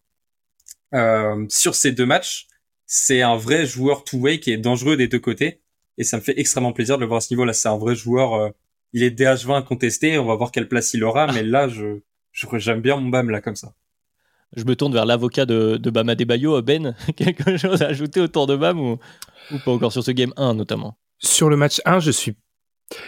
Euh, 0.93 1.45
sur 1.49 1.75
ces 1.75 1.91
deux 1.91 2.05
matchs, 2.05 2.47
c'est 2.85 3.21
un 3.21 3.35
vrai 3.35 3.65
joueur 3.65 4.05
two-way 4.05 4.39
qui 4.39 4.51
est 4.51 4.57
dangereux 4.57 4.95
des 4.95 5.09
deux 5.09 5.19
côtés. 5.19 5.61
Et 5.97 6.05
ça 6.05 6.15
me 6.15 6.21
fait 6.21 6.39
extrêmement 6.39 6.71
plaisir 6.71 6.95
de 6.95 7.01
le 7.01 7.07
voir 7.07 7.17
à 7.17 7.21
ce 7.21 7.33
niveau-là. 7.33 7.51
C'est 7.51 7.67
un 7.67 7.77
vrai 7.77 7.95
joueur. 7.95 8.33
Euh, 8.33 8.49
il 8.93 9.03
est 9.03 9.17
DH20 9.17 9.65
contesté. 9.65 10.17
On 10.17 10.25
va 10.25 10.35
voir 10.35 10.51
quelle 10.51 10.69
place 10.69 10.93
il 10.93 11.03
aura. 11.03 11.27
Mais 11.33 11.43
là, 11.43 11.67
je, 11.67 11.99
j'aime 12.31 12.79
bien 12.79 12.95
mon 12.95 13.09
Bam 13.09 13.29
là 13.29 13.41
comme 13.41 13.57
ça. 13.57 13.73
Je 14.55 14.63
me 14.65 14.75
tourne 14.75 14.93
vers 14.93 15.05
l'avocat 15.05 15.45
de, 15.45 15.77
de 15.77 15.89
Bam 15.89 16.09
Adebayo. 16.09 16.61
Ben, 16.61 16.95
quelque 17.15 17.57
chose 17.57 17.81
à 17.81 17.87
ajouter 17.87 18.19
autour 18.19 18.47
de 18.47 18.55
Bam 18.55 18.79
ou, 18.79 18.99
ou 19.51 19.57
pas 19.63 19.71
encore 19.71 19.91
sur 19.91 20.03
ce 20.03 20.11
game 20.11 20.33
1 20.37 20.55
notamment? 20.55 20.97
Sur 21.19 21.49
le 21.49 21.57
match 21.57 21.81
1, 21.85 21.99
je 21.99 22.11
suis 22.11 22.35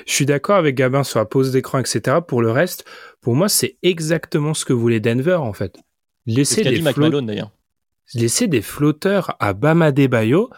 je 0.05 0.13
suis 0.13 0.25
d'accord 0.25 0.55
avec 0.55 0.75
Gabin 0.75 1.03
sur 1.03 1.19
la 1.19 1.25
pose 1.25 1.51
d'écran, 1.51 1.77
etc. 1.79 2.19
Pour 2.25 2.41
le 2.41 2.51
reste, 2.51 2.85
pour 3.19 3.35
moi, 3.35 3.49
c'est 3.49 3.77
exactement 3.83 4.53
ce 4.53 4.63
que 4.63 4.71
voulait 4.71 5.01
Denver, 5.01 5.35
en 5.35 5.51
fait. 5.51 5.77
Laisser 6.25 6.63
les 6.63 6.81
flots... 6.81 7.19
d'ailleurs 7.19 7.51
laisser 8.13 8.47
des 8.47 8.61
flotteurs 8.61 9.35
à 9.39 9.53
Bama 9.53 9.91
Bayo. 9.91 10.49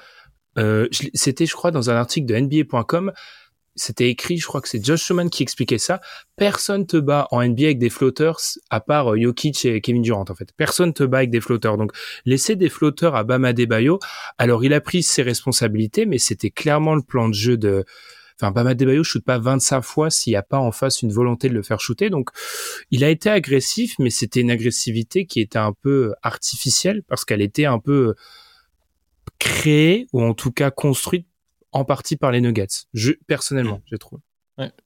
Euh, 0.57 0.87
c'était, 1.13 1.45
je 1.45 1.53
crois, 1.53 1.71
dans 1.71 1.89
un 1.89 1.95
article 1.95 2.25
de 2.27 2.35
NBA.com. 2.35 3.11
C'était 3.75 4.09
écrit, 4.09 4.37
je 4.37 4.47
crois 4.47 4.61
que 4.61 4.69
c'est 4.69 4.83
Josh 4.83 5.03
Schumann 5.03 5.29
qui 5.29 5.43
expliquait 5.43 5.77
ça. 5.77 5.99
Personne 6.37 6.85
te 6.85 6.97
bat 6.97 7.27
en 7.31 7.45
NBA 7.45 7.65
avec 7.65 7.77
des 7.77 7.89
flotteurs 7.89 8.39
à 8.69 8.79
part 8.79 9.13
euh, 9.13 9.19
Jokic 9.19 9.65
et 9.65 9.81
Kevin 9.81 10.01
Durant, 10.01 10.25
en 10.27 10.35
fait. 10.35 10.49
Personne 10.55 10.93
te 10.93 11.03
bat 11.03 11.19
avec 11.19 11.29
des 11.29 11.41
flotteurs. 11.41 11.77
Donc, 11.77 11.91
laisser 12.25 12.55
des 12.55 12.69
flotteurs 12.69 13.15
à 13.15 13.23
Bama 13.23 13.51
Bayo. 13.53 13.99
Alors, 14.37 14.63
il 14.63 14.73
a 14.73 14.79
pris 14.79 15.03
ses 15.03 15.23
responsabilités, 15.23 16.05
mais 16.05 16.17
c'était 16.17 16.51
clairement 16.51 16.95
le 16.95 17.01
plan 17.01 17.27
de 17.27 17.33
jeu 17.33 17.57
de, 17.57 17.85
Enfin, 18.39 18.51
Bama 18.51 18.73
Debayo 18.73 19.03
shoot 19.03 19.23
pas 19.23 19.39
25 19.39 19.81
fois 19.81 20.09
s'il 20.09 20.31
n'y 20.31 20.37
a 20.37 20.43
pas 20.43 20.57
en 20.57 20.71
face 20.71 21.01
une 21.01 21.11
volonté 21.11 21.47
de 21.47 21.53
le 21.53 21.63
faire 21.63 21.79
shooter. 21.79 22.09
Donc, 22.09 22.31
il 22.91 23.03
a 23.05 23.09
été 23.09 23.29
agressif, 23.29 23.95
mais 23.97 24.09
c'était 24.09 24.41
une 24.41 24.51
agressivité 24.51 25.25
qui 25.25 25.39
était 25.39 25.57
un 25.57 25.71
peu 25.71 26.13
artificielle 26.21 27.03
parce 27.07 27.23
qu'elle 27.23 27.41
était 27.41 27.65
un 27.65 27.79
peu 27.79 28.13
créée 29.39 30.07
ou 30.11 30.21
en 30.21 30.33
tout 30.33 30.51
cas 30.51 30.69
construite 30.69 31.27
en 31.75 31.83
partie 31.83 32.15
par 32.15 32.31
les 32.31 32.39
Nuggets. 32.39 32.87
Je, 32.93 33.11
personnellement, 33.27 33.81
j'ai 33.85 33.97
trouvé. 33.97 34.21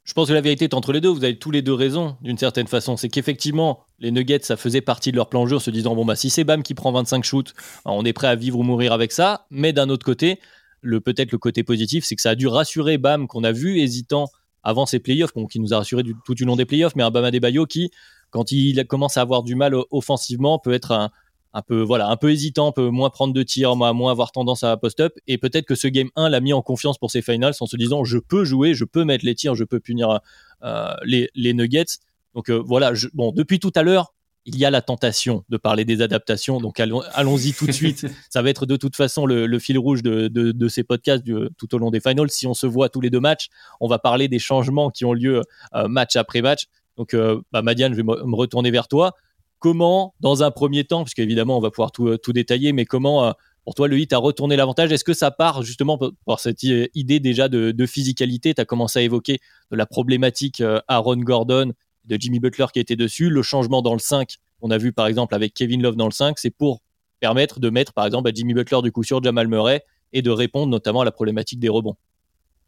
Je 0.03 0.13
pense 0.13 0.29
que 0.29 0.34
la 0.34 0.41
vérité 0.41 0.65
est 0.65 0.74
entre 0.74 0.91
les 0.91 1.00
deux. 1.00 1.10
Vous 1.10 1.24
avez 1.24 1.38
tous 1.38 1.51
les 1.51 1.62
deux 1.62 1.75
raison, 1.75 2.17
d'une 2.22 2.39
certaine 2.39 2.65
façon. 2.65 2.98
C'est 2.98 3.10
qu'effectivement, 3.10 3.86
les 4.00 4.10
Nuggets, 4.10 4.39
ça 4.41 4.58
faisait 4.58 4.81
partie 4.81 5.12
de 5.12 5.15
leur 5.15 5.29
plan 5.29 5.43
de 5.43 5.50
jeu, 5.50 5.60
se 5.60 5.69
disant 5.69 5.93
bon, 5.93 6.03
bah, 6.03 6.15
si 6.15 6.31
c'est 6.31 6.43
Bam 6.43 6.63
qui 6.63 6.74
prend 6.74 6.91
25 6.91 7.24
shoots, 7.24 7.53
on 7.86 8.03
est 8.05 8.13
prêt 8.13 8.25
à 8.25 8.34
vivre 8.34 8.58
ou 8.58 8.63
mourir 8.63 8.91
avec 8.91 9.12
ça. 9.12 9.46
Mais 9.51 9.72
d'un 9.72 9.89
autre 9.89 10.03
côté, 10.03 10.39
le 10.81 11.00
peut-être 11.00 11.31
le 11.31 11.38
côté 11.38 11.63
positif, 11.63 12.03
c'est 12.03 12.15
que 12.15 12.24
ça 12.24 12.31
a 12.31 12.36
dû 12.36 12.48
rassurer 12.48 12.98
Bam, 12.98 13.27
qu'on 13.27 13.43
a 13.43 13.51
vu 13.51 13.77
hésitant 13.77 14.27
avant 14.63 14.88
ses 14.88 14.98
playoffs, 14.98 15.34
qui 15.51 15.60
nous 15.60 15.75
a 15.75 15.77
rassuré 15.77 16.01
tout 16.25 16.34
du 16.34 16.46
long 16.46 16.55
des 16.55 16.65
playoffs, 16.65 16.96
mais 16.96 17.03
un 17.03 17.12
Bam 17.12 17.24
Adebayo 17.24 17.67
qui, 17.67 17.91
quand 18.31 18.51
il 18.51 18.84
commence 18.88 19.17
à 19.17 19.22
avoir 19.22 19.43
du 19.43 19.53
mal 19.53 19.75
offensivement, 19.91 20.58
peut 20.58 20.74
être 20.74 20.91
un, 20.91 21.12
un 21.53 21.62
peu 21.62 21.82
voilà 21.82 22.08
un 22.10 22.18
peu 22.18 22.32
hésitant, 22.32 22.72
peut 22.72 22.89
moins 22.89 23.10
prendre 23.10 23.34
de 23.34 23.44
tirs, 23.44 23.75
moins 23.75 24.12
avoir 24.12 24.32
tendance 24.32 24.63
à 24.63 24.75
post-up. 24.77 25.13
Et 25.27 25.38
peut-être 25.38 25.65
que 25.65 25.75
ce 25.75 25.88
game 25.88 26.10
1 26.15 26.29
l'a 26.29 26.39
mis 26.39 26.53
en 26.53 26.62
confiance 26.62 26.98
pour 26.98 27.12
ses 27.12 27.22
finals 27.22 27.53
en 27.60 27.65
se 27.65 27.77
disant 27.77 28.03
je 28.03 28.18
peux 28.18 28.44
jouer, 28.44 28.74
je 28.74 28.86
peux 28.86 29.03
mettre 29.03 29.25
les 29.25 29.36
tirs, 29.36 29.56
je 29.56 29.63
peux 29.63 29.79
punir 29.79 30.20
euh, 30.63 30.94
les, 31.03 31.29
les, 31.36 31.53
Nuggets. 31.53 32.00
Donc 32.36 32.50
euh, 32.50 32.62
voilà, 32.63 32.94
bon 33.13 33.32
depuis 33.32 33.60
tout 33.60 33.74
à 33.75 33.84
l'heure. 33.84 34.13
Il 34.46 34.58
y 34.58 34.65
a 34.65 34.72
la 34.72 34.82
tentation 34.82 35.44
de 35.50 35.58
parler 35.58 35.86
des 35.86 36.01
adaptations, 36.01 36.60
donc 36.60 36.79
allons-y 36.79 37.53
tout 37.53 37.68
de 37.68 37.72
suite. 37.72 38.08
Ça 38.32 38.41
va 38.41 38.50
être 38.50 38.65
de 38.65 38.77
toute 38.77 38.96
façon 38.96 39.27
le, 39.27 39.60
fil 39.60 39.77
rouge 39.77 40.01
de, 40.01 40.27
de, 40.27 40.68
ces 40.70 40.84
podcasts 40.84 41.24
tout 41.58 41.75
au 41.75 41.77
long 41.77 41.91
des 41.91 42.00
finals. 42.00 42.32
Si 42.32 42.48
on 42.48 42.56
se 42.56 42.65
voit 42.65 42.89
tous 42.89 43.01
les 43.01 43.12
deux 43.12 43.20
matchs, 43.20 43.50
on 43.79 43.88
va 43.88 44.00
parler 44.00 44.27
des 44.27 44.39
changements 44.39 44.89
qui 44.89 45.06
ont 45.06 45.13
lieu 45.13 45.41
euh, 45.75 45.88
match 45.88 46.15
après 46.15 46.41
match. 46.41 46.65
Donc, 46.98 47.15
bah, 47.51 47.62
Madiane, 47.62 47.94
je 47.94 47.98
vais 47.98 48.03
me 48.03 48.36
retourner 48.36 48.72
vers 48.72 48.88
toi 48.88 49.13
comment, 49.59 50.15
dans 50.19 50.43
un 50.43 50.51
premier 50.51 50.83
temps, 50.83 51.03
puisque 51.03 51.19
évidemment 51.19 51.57
on 51.57 51.61
va 51.61 51.71
pouvoir 51.71 51.91
tout, 51.91 52.17
tout 52.17 52.33
détailler, 52.33 52.73
mais 52.73 52.85
comment 52.85 53.25
euh, 53.25 53.31
pour 53.65 53.75
toi 53.75 53.87
le 53.87 53.99
hit 53.99 54.11
a 54.13 54.17
retourné 54.17 54.55
l'avantage? 54.55 54.91
Est-ce 54.91 55.03
que 55.03 55.13
ça 55.13 55.31
part 55.31 55.61
justement 55.63 55.99
par 56.25 56.39
cette 56.39 56.63
idée 56.63 57.19
déjà 57.19 57.47
de, 57.49 57.71
de 57.71 57.85
physicalité? 57.85 58.53
Tu 58.53 58.61
as 58.61 58.65
commencé 58.65 58.99
à 58.99 59.01
évoquer 59.01 59.39
la 59.71 59.85
problématique 59.85 60.61
euh, 60.61 60.79
Aaron 60.87 61.17
Gordon, 61.17 61.73
de 62.05 62.17
Jimmy 62.19 62.39
Butler 62.39 62.65
qui 62.73 62.79
était 62.79 62.95
dessus, 62.95 63.29
le 63.29 63.41
changement 63.41 63.81
dans 63.81 63.93
le 63.93 63.99
5, 63.99 64.35
on 64.61 64.71
a 64.71 64.77
vu 64.77 64.91
par 64.91 65.07
exemple 65.07 65.35
avec 65.35 65.53
Kevin 65.53 65.81
Love 65.81 65.95
dans 65.95 66.07
le 66.07 66.11
5, 66.11 66.39
c'est 66.39 66.49
pour 66.49 66.81
permettre 67.19 67.59
de 67.59 67.69
mettre 67.69 67.93
par 67.93 68.05
exemple 68.05 68.29
à 68.29 68.31
Jimmy 68.33 68.53
Butler 68.53 68.81
du 68.81 68.91
coup 68.91 69.03
sur 69.03 69.23
Jamal 69.23 69.47
Murray 69.47 69.83
et 70.11 70.21
de 70.21 70.31
répondre 70.31 70.67
notamment 70.67 71.01
à 71.01 71.05
la 71.05 71.11
problématique 71.11 71.59
des 71.59 71.69
rebonds. 71.69 71.95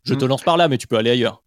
Je 0.03 0.15
te 0.15 0.25
mm. 0.25 0.27
lance 0.27 0.43
par 0.43 0.57
là, 0.57 0.67
mais 0.67 0.77
tu 0.77 0.87
peux 0.87 0.97
aller 0.97 1.11
ailleurs. 1.11 1.43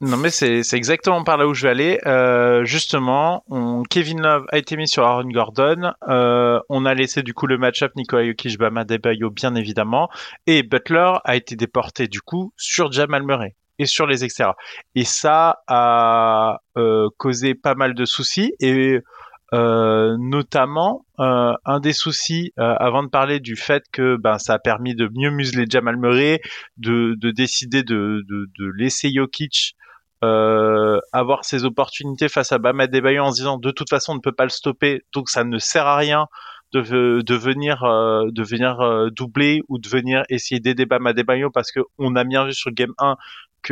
non, 0.00 0.16
mais 0.16 0.30
c'est 0.30 0.62
exactement 0.72 1.24
par 1.24 1.36
là 1.36 1.46
où 1.46 1.54
je 1.54 1.64
vais 1.64 1.70
aller. 1.70 2.00
Euh, 2.06 2.64
justement, 2.64 3.44
on, 3.48 3.82
Kevin 3.82 4.22
Love 4.22 4.46
a 4.50 4.58
été 4.58 4.76
mis 4.76 4.88
sur 4.88 5.04
Aaron 5.04 5.28
Gordon. 5.28 5.92
Euh, 6.08 6.60
on 6.68 6.86
a 6.86 6.94
laissé 6.94 7.22
du 7.22 7.34
coup 7.34 7.46
le 7.46 7.58
match-up 7.58 7.92
Nikola 7.96 8.26
Jokic, 8.26 8.58
Bama 8.58 8.84
Debayo, 8.84 9.30
bien 9.30 9.54
évidemment. 9.54 10.08
Et 10.46 10.62
Butler 10.62 11.12
a 11.24 11.36
été 11.36 11.56
déporté 11.56 12.08
du 12.08 12.22
coup 12.22 12.52
sur 12.56 12.90
Jamal 12.92 13.22
Murray 13.24 13.54
et 13.78 13.86
sur 13.86 14.06
les 14.06 14.24
extérieurs. 14.24 14.56
Et 14.94 15.04
ça 15.04 15.62
a 15.66 16.60
euh, 16.76 17.08
causé 17.16 17.54
pas 17.54 17.74
mal 17.74 17.94
de 17.94 18.04
soucis. 18.04 18.54
Et 18.60 18.72
euh, 18.72 19.04
notamment 19.52 21.06
euh, 21.20 21.54
un 21.64 21.80
des 21.80 21.92
soucis 21.92 22.52
euh, 22.58 22.74
avant 22.78 23.02
de 23.02 23.08
parler 23.08 23.40
du 23.40 23.56
fait 23.56 23.84
que 23.92 24.16
ben 24.16 24.38
ça 24.38 24.54
a 24.54 24.58
permis 24.58 24.94
de 24.94 25.10
mieux 25.14 25.30
museler 25.30 25.64
Jamal 25.68 25.96
Murray, 25.96 26.40
de, 26.76 27.14
de 27.18 27.30
décider 27.30 27.82
de, 27.82 28.24
de, 28.28 28.46
de 28.58 28.72
laisser 28.76 29.10
Jokic 29.12 29.74
avoir 30.20 31.44
ses 31.44 31.64
opportunités 31.64 32.28
face 32.28 32.52
à 32.52 32.58
Bam 32.58 32.80
Adebayo 32.80 33.22
en 33.22 33.30
se 33.30 33.36
disant 33.36 33.56
de 33.56 33.70
toute 33.70 33.88
façon 33.88 34.12
on 34.12 34.16
ne 34.16 34.20
peut 34.20 34.32
pas 34.32 34.44
le 34.44 34.50
stopper 34.50 35.02
donc 35.14 35.30
ça 35.30 35.44
ne 35.44 35.58
sert 35.58 35.86
à 35.86 35.96
rien 35.96 36.26
de, 36.72 37.22
de 37.22 37.34
venir 37.34 37.82
de 37.82 38.42
venir 38.42 39.10
doubler 39.12 39.62
ou 39.68 39.78
de 39.78 39.88
venir 39.88 40.24
essayer 40.28 40.60
d'aider 40.60 40.86
Bam 40.86 41.06
Adebayo 41.06 41.50
parce 41.50 41.70
que 41.70 41.80
on 41.98 42.16
a 42.16 42.24
bien 42.24 42.44
vu 42.44 42.52
sur 42.52 42.72
game 42.72 42.92
1 42.98 43.16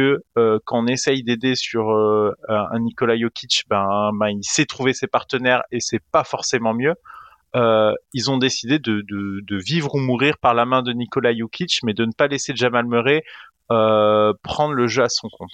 euh, 0.02 0.58
quand 0.64 0.84
on 0.84 0.86
essaye 0.86 1.22
d'aider 1.22 1.54
sur 1.54 1.90
euh, 1.90 2.34
un 2.48 2.78
Nikola 2.80 3.18
Jokic, 3.18 3.64
ben, 3.68 4.10
ben, 4.14 4.28
il 4.28 4.44
sait 4.44 4.66
trouver 4.66 4.92
ses 4.92 5.06
partenaires 5.06 5.62
et 5.70 5.80
c'est 5.80 6.02
pas 6.12 6.24
forcément 6.24 6.74
mieux. 6.74 6.94
Euh, 7.54 7.94
ils 8.12 8.30
ont 8.30 8.36
décidé 8.38 8.78
de, 8.78 9.02
de, 9.08 9.56
vivre 9.56 9.94
ou 9.94 9.98
mourir 9.98 10.36
par 10.38 10.52
la 10.52 10.66
main 10.66 10.82
de 10.82 10.92
Nikola 10.92 11.34
Jokic, 11.34 11.80
mais 11.84 11.94
de 11.94 12.04
ne 12.04 12.12
pas 12.12 12.26
laisser 12.26 12.54
Jamal 12.54 12.86
Murray 12.86 13.22
prendre 13.68 14.74
le 14.74 14.86
jeu 14.86 15.02
à 15.02 15.08
son 15.08 15.28
compte. 15.28 15.50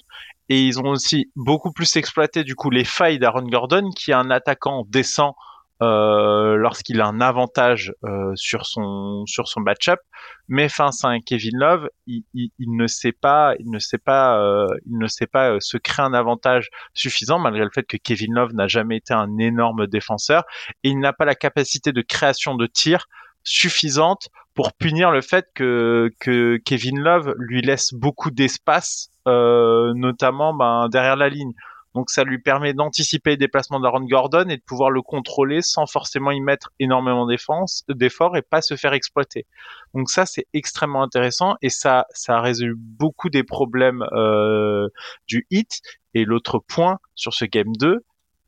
Et 0.49 0.61
ils 0.61 0.79
ont 0.79 0.89
aussi 0.89 1.31
beaucoup 1.35 1.71
plus 1.71 1.95
exploité 1.95 2.43
du 2.43 2.55
coup 2.55 2.69
les 2.69 2.83
failles 2.83 3.19
d'Aaron 3.19 3.47
Gordon, 3.47 3.89
qui 3.89 4.11
est 4.11 4.15
un 4.15 4.29
attaquant 4.29 4.85
décent 4.87 5.35
euh, 5.83 6.55
lorsqu'il 6.55 7.01
a 7.01 7.07
un 7.07 7.19
avantage 7.19 7.93
euh, 8.05 8.31
sur 8.35 8.65
son 8.65 9.25
sur 9.25 9.47
son 9.47 9.59
match-up. 9.59 9.99
Mais 10.47 10.69
face 10.69 11.03
à 11.03 11.19
Kevin 11.19 11.57
Love, 11.57 11.89
il, 12.07 12.23
il, 12.33 12.51
il, 12.57 12.75
ne 12.75 12.87
sait 12.87 13.11
pas, 13.11 13.53
il 13.59 13.69
ne 13.69 13.79
sait 13.79 13.97
pas, 13.97 14.39
euh, 14.39 14.67
il 14.85 14.97
ne 14.97 15.07
sait 15.07 15.27
pas 15.27 15.57
se 15.59 15.77
créer 15.77 16.05
un 16.05 16.13
avantage 16.13 16.69
suffisant 16.93 17.37
malgré 17.39 17.63
le 17.63 17.71
fait 17.73 17.83
que 17.83 17.97
Kevin 17.97 18.33
Love 18.33 18.53
n'a 18.53 18.67
jamais 18.67 18.97
été 18.97 19.13
un 19.13 19.37
énorme 19.37 19.87
défenseur 19.87 20.43
et 20.83 20.89
il 20.89 20.99
n'a 20.99 21.11
pas 21.11 21.25
la 21.25 21.35
capacité 21.35 21.91
de 21.91 22.01
création 22.01 22.55
de 22.55 22.65
tir 22.65 23.07
suffisante 23.43 24.29
pour 24.53 24.71
punir 24.73 25.11
le 25.11 25.21
fait 25.21 25.47
que, 25.53 26.11
que 26.19 26.57
Kevin 26.63 26.99
Love 26.99 27.33
lui 27.37 27.61
laisse 27.61 27.93
beaucoup 27.93 28.31
d'espace, 28.31 29.09
notamment 29.25 30.53
ben, 30.53 30.87
derrière 30.89 31.17
la 31.17 31.29
ligne. 31.29 31.53
Donc 31.93 32.09
ça 32.09 32.23
lui 32.23 32.39
permet 32.39 32.73
d'anticiper 32.73 33.31
les 33.31 33.37
déplacements 33.37 33.79
d'Aaron 33.79 34.05
Gordon 34.05 34.49
et 34.49 34.57
de 34.57 34.61
pouvoir 34.61 34.89
le 34.89 35.01
contrôler 35.01 35.61
sans 35.61 35.85
forcément 35.85 36.31
y 36.31 36.41
mettre 36.41 36.71
énormément 36.79 37.27
d'efforts 37.27 38.37
et 38.37 38.41
pas 38.41 38.61
se 38.61 38.75
faire 38.75 38.93
exploiter. 38.93 39.45
Donc 39.93 40.09
ça 40.09 40.25
c'est 40.25 40.47
extrêmement 40.53 41.03
intéressant 41.03 41.55
et 41.61 41.69
ça 41.69 42.05
ça 42.11 42.41
résout 42.41 42.75
beaucoup 42.77 43.29
des 43.29 43.43
problèmes 43.43 44.03
euh, 44.13 44.87
du 45.27 45.45
hit. 45.51 45.81
Et 46.15 46.25
l'autre 46.25 46.59
point 46.59 46.99
sur 47.15 47.33
ce 47.33 47.45
game 47.45 47.75
2, 47.79 48.03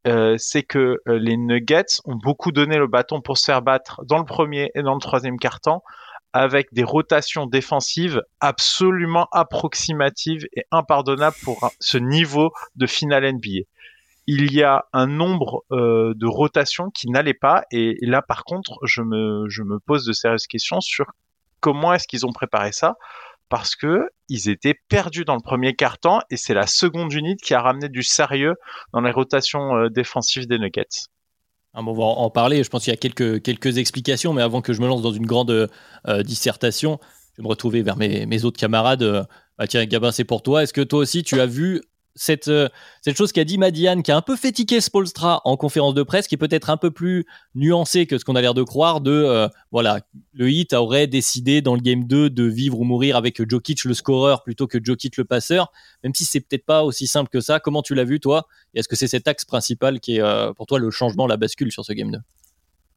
euh, 0.08 0.36
c'est 0.38 0.62
que 0.62 1.00
euh, 1.08 1.18
les 1.18 1.36
Nuggets 1.36 2.00
ont 2.06 2.16
beaucoup 2.16 2.52
donné 2.52 2.78
le 2.78 2.88
bâton 2.88 3.22
pour 3.22 3.40
se 3.40 3.46
faire 3.46 3.64
battre 3.64 4.02
dans 4.06 4.20
le 4.20 4.26
premier 4.26 4.70
et 4.76 4.84
dans 4.84 4.94
le 4.94 5.00
troisième 5.00 5.38
quart-temps 5.38 5.84
avec 6.36 6.74
des 6.74 6.84
rotations 6.84 7.46
défensives 7.46 8.22
absolument 8.42 9.30
approximatives 9.32 10.46
et 10.54 10.64
impardonnables 10.70 11.38
pour 11.44 11.72
ce 11.80 11.98
niveau 11.98 12.52
de 12.76 12.88
finale 12.88 13.36
NBA. 13.36 13.64
Il 14.28 14.52
y 14.54 14.62
a 14.62 14.84
un 14.92 15.08
nombre 15.08 15.64
euh, 15.72 16.14
de 16.14 16.28
rotations 16.28 16.90
qui 16.90 17.10
n'allaient 17.10 17.34
pas 17.34 17.64
et, 17.72 17.96
là 18.02 18.22
par 18.22 18.44
contre 18.44 18.80
je 18.84 19.02
me, 19.02 19.80
pose 19.86 20.06
de 20.06 20.12
sérieuses 20.12 20.48
questions 20.48 20.82
sur 20.82 21.06
comment 21.62 21.94
est-ce 21.94 22.06
qu'ils 22.06 22.26
ont 22.26 22.34
préparé 22.34 22.74
ça 22.74 22.96
parce 23.48 23.78
que 23.78 24.10
ils 24.28 24.50
étaient 24.50 24.76
perdus 24.90 25.24
dans 25.24 25.36
le 25.36 25.42
premier 25.42 25.74
quart-temps 25.74 26.20
et 26.30 26.36
c'est 26.36 26.54
la 26.54 26.68
seconde 26.68 27.14
unité 27.14 27.42
qui 27.46 27.54
a 27.54 27.62
ramené 27.62 27.88
du 27.88 28.04
sérieux 28.04 28.56
dans 28.92 29.00
les 29.00 29.12
rotations 29.12 29.78
euh, 29.78 29.90
défensives 29.90 30.48
des 30.48 30.60
Nuggets. 30.60 31.08
Ah, 31.78 31.82
on 31.86 31.94
va 31.94 32.04
en 32.04 32.30
parler. 32.30 32.64
Je 32.64 32.70
pense 32.70 32.86
qu'il 32.86 32.92
y 32.92 32.94
a 32.94 32.98
quelques, 32.98 33.78
explications, 33.78 34.32
mais 34.32 34.42
avant 34.42 34.62
que 34.62 34.72
je 34.72 34.82
me 34.82 34.88
lance 34.88 35.02
dans 35.02 35.12
une 35.12 35.26
grande 35.26 35.70
euh, 36.08 36.24
dissertation, 36.24 37.00
je 37.34 37.42
vais 37.42 37.44
me 37.44 37.50
retrouver 37.50 37.82
vers 37.82 37.98
mes, 37.98 38.26
mes 38.26 38.46
autres 38.46 38.58
camarades. 38.58 39.04
Euh, 39.04 39.24
bah, 39.58 39.68
tiens, 39.68 39.86
Gabin, 39.86 40.12
c'est 40.12 40.24
pour 40.24 40.42
toi. 40.42 40.64
Est-ce 40.64 40.72
que 40.72 40.82
toi 40.82 41.00
aussi, 41.00 41.24
tu 41.24 41.42
as 41.42 41.46
vu 41.46 41.82
cette, 42.16 42.48
euh, 42.48 42.70
cette 43.02 43.18
chose 43.18 43.32
qu'a 43.32 43.44
dit 43.44 43.58
Madiane, 43.58 44.02
qui 44.02 44.12
a 44.12 44.18
un 44.18 44.22
peu 44.22 44.36
fait 44.36 44.52
tiquer 44.52 44.82
Spolstra 44.82 45.42
en 45.44 45.58
conférence 45.58 45.94
de 45.94 46.04
presse, 46.04 46.28
qui 46.28 46.36
est 46.36 46.40
peut-être 46.40 46.70
un 46.70 46.78
peu 46.78 46.92
plus 46.92 47.26
nuancé 47.54 48.08
que 48.08 48.18
ce 48.18 48.26
qu'on 48.26 48.36
a 48.36 48.42
l'air 48.42 48.54
de 48.54 48.64
croire, 48.64 49.02
de 49.02 49.12
euh, 49.12 49.48
voilà, 49.72 50.00
le 50.34 50.50
hit 50.50 50.74
aurait 50.74 51.08
décidé 51.08 51.62
dans 51.62 51.76
le 51.76 51.82
game 51.82 52.06
2 52.06 52.30
de 52.30 52.44
vivre 52.44 52.80
ou 52.80 52.84
mourir 52.84 53.18
avec 53.18 53.48
Jokic 53.50 53.84
le 53.84 53.94
scoreur 53.94 54.44
plutôt 54.44 54.68
que 54.68 54.80
Jokic 54.82 55.18
le 55.18 55.26
passeur, 55.26 55.72
même 56.04 56.14
si 56.14 56.26
c'est 56.26 56.40
peut-être 56.40 56.66
pas 56.66 56.84
aussi 56.84 57.08
simple 57.08 57.30
que 57.30 57.42
ça. 57.42 57.60
Comment 57.60 57.82
tu 57.82 57.94
l'as 57.96 58.06
vu 58.06 58.20
toi? 58.20 58.48
Est-ce 58.74 58.88
que 58.88 58.96
c'est 58.96 59.08
cet 59.08 59.28
axe 59.28 59.46
principal 59.46 60.00
qui 60.00 60.18
est 60.18 60.22
euh, 60.22 60.54
pour 60.54 60.66
toi 60.68 60.80
le 60.80 60.90
changement, 60.92 61.28
la 61.28 61.38
bascule 61.38 61.72
sur 61.72 61.84
ce 61.84 61.92
game 61.92 62.12
2 62.12 62.20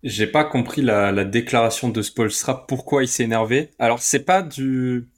J'ai 0.04 0.28
pas 0.28 0.44
compris 0.44 0.82
la, 0.82 1.10
la 1.10 1.24
déclaration 1.24 1.88
de 1.88 2.02
Spolstra, 2.02 2.66
pourquoi 2.66 3.02
il 3.02 3.08
s'est 3.08 3.24
énervé? 3.24 3.70
Alors 3.80 3.98
c'est 3.98 4.24
pas 4.24 4.42
du 4.42 5.08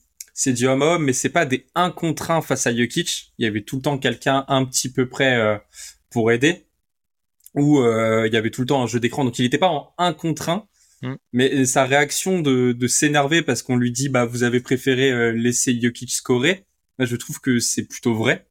c'est 0.40 0.54
du 0.54 0.66
homme 0.66 0.80
homme, 0.80 1.04
mais 1.04 1.12
c'est 1.12 1.28
pas 1.28 1.44
des 1.44 1.66
1 1.74 1.90
contre 1.90 2.30
1 2.30 2.40
face 2.40 2.66
à 2.66 2.74
Jokic. 2.74 3.34
Il 3.36 3.44
y 3.44 3.46
avait 3.46 3.60
tout 3.60 3.76
le 3.76 3.82
temps 3.82 3.98
quelqu'un 3.98 4.46
un 4.48 4.64
petit 4.64 4.90
peu 4.90 5.06
près 5.06 5.36
euh, 5.36 5.58
pour 6.08 6.32
aider. 6.32 6.64
Ou 7.54 7.80
euh, 7.80 8.26
il 8.26 8.32
y 8.32 8.38
avait 8.38 8.48
tout 8.48 8.62
le 8.62 8.66
temps 8.66 8.82
un 8.82 8.86
jeu 8.86 9.00
d'écran. 9.00 9.26
Donc 9.26 9.38
il 9.38 9.42
n'était 9.42 9.58
pas 9.58 9.68
en 9.68 9.92
1 9.98 10.14
contre 10.14 10.48
1. 10.48 10.66
Mm. 11.02 11.14
Mais 11.34 11.66
sa 11.66 11.84
réaction 11.84 12.40
de, 12.40 12.72
de 12.72 12.86
s'énerver 12.86 13.42
parce 13.42 13.60
qu'on 13.60 13.76
lui 13.76 13.92
dit 13.92 14.08
bah 14.08 14.24
vous 14.24 14.42
avez 14.42 14.60
préféré 14.60 15.12
euh, 15.12 15.30
laisser 15.32 15.78
Jokic 15.78 16.10
scorer, 16.10 16.64
là 16.98 17.04
je 17.04 17.16
trouve 17.16 17.38
que 17.40 17.58
c'est 17.58 17.84
plutôt 17.84 18.14
vrai. 18.14 18.48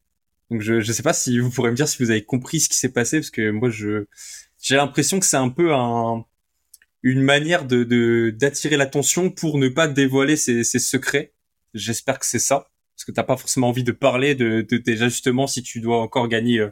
Donc 0.52 0.62
je 0.62 0.82
je 0.82 0.92
sais 0.92 1.02
pas 1.02 1.14
si 1.14 1.40
vous 1.40 1.50
pourrez 1.50 1.72
me 1.72 1.76
dire 1.76 1.88
si 1.88 1.98
vous 2.04 2.12
avez 2.12 2.24
compris 2.24 2.60
ce 2.60 2.70
qui 2.70 2.78
s'est 2.78 2.94
passé 2.94 3.18
parce 3.18 3.32
que 3.32 3.50
moi 3.50 3.72
je 3.72 4.06
j'ai 4.62 4.76
l'impression 4.76 5.20
que 5.20 5.26
c'est 5.26 5.38
un 5.38 5.50
peu 5.50 5.74
un 5.74 6.24
une 7.02 7.24
manière 7.24 7.66
de 7.66 8.30
d'attirer 8.30 8.78
l'attention 8.78 9.32
pour 9.32 9.58
ne 9.58 9.70
pas 9.70 9.88
dévoiler 9.88 10.38
ses, 10.38 10.64
ses 10.64 10.78
secrets 10.78 11.34
J'espère 11.74 12.20
que 12.20 12.26
c'est 12.26 12.40
ça, 12.40 12.70
parce 13.00 13.06
que 13.06 13.12
t'as 13.14 13.24
pas 13.24 13.38
forcément 13.38 13.70
envie 13.70 13.86
de 13.86 13.94
parler 13.94 14.36
de, 14.36 14.62
de 14.62 14.78
tes 14.78 15.02
ajustements 15.02 15.48
si 15.48 15.64
tu 15.64 15.80
dois 15.80 16.02
encore 16.02 16.28
gagner 16.28 16.60
euh, 16.60 16.70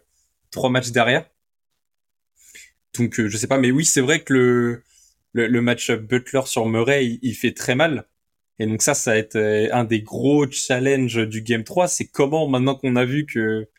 trois 0.52 0.70
matchs 0.70 0.92
derrière. 0.92 1.30
Donc 2.98 3.18
euh, 3.20 3.30
je 3.30 3.38
sais 3.38 3.48
pas, 3.48 3.58
mais 3.58 3.72
oui, 3.72 3.86
c'est 3.86 4.02
vrai 4.02 4.22
que 4.24 4.34
le 4.34 4.84
le, 5.34 5.48
le 5.48 5.62
match 5.62 5.92
Butler 5.92 6.42
sur 6.46 6.66
Murray, 6.66 7.20
il, 7.22 7.36
fait 7.36 7.54
très 7.54 7.76
mal. 7.76 8.08
Et 8.60 8.66
donc 8.66 8.82
ça, 8.82 8.94
ça 8.94 9.12
va 9.12 9.18
être 9.18 9.36
euh, 9.38 9.70
un 9.72 9.86
des 9.86 10.02
gros 10.02 10.50
challenges 10.52 11.28
du 11.28 11.44
Game 11.44 11.64
3, 11.64 11.88
c'est 11.88 12.08
comment 12.08 12.48
maintenant 12.50 12.76
qu'on 12.76 12.96
a 12.96 13.06
vu 13.06 13.26
que 13.26 13.70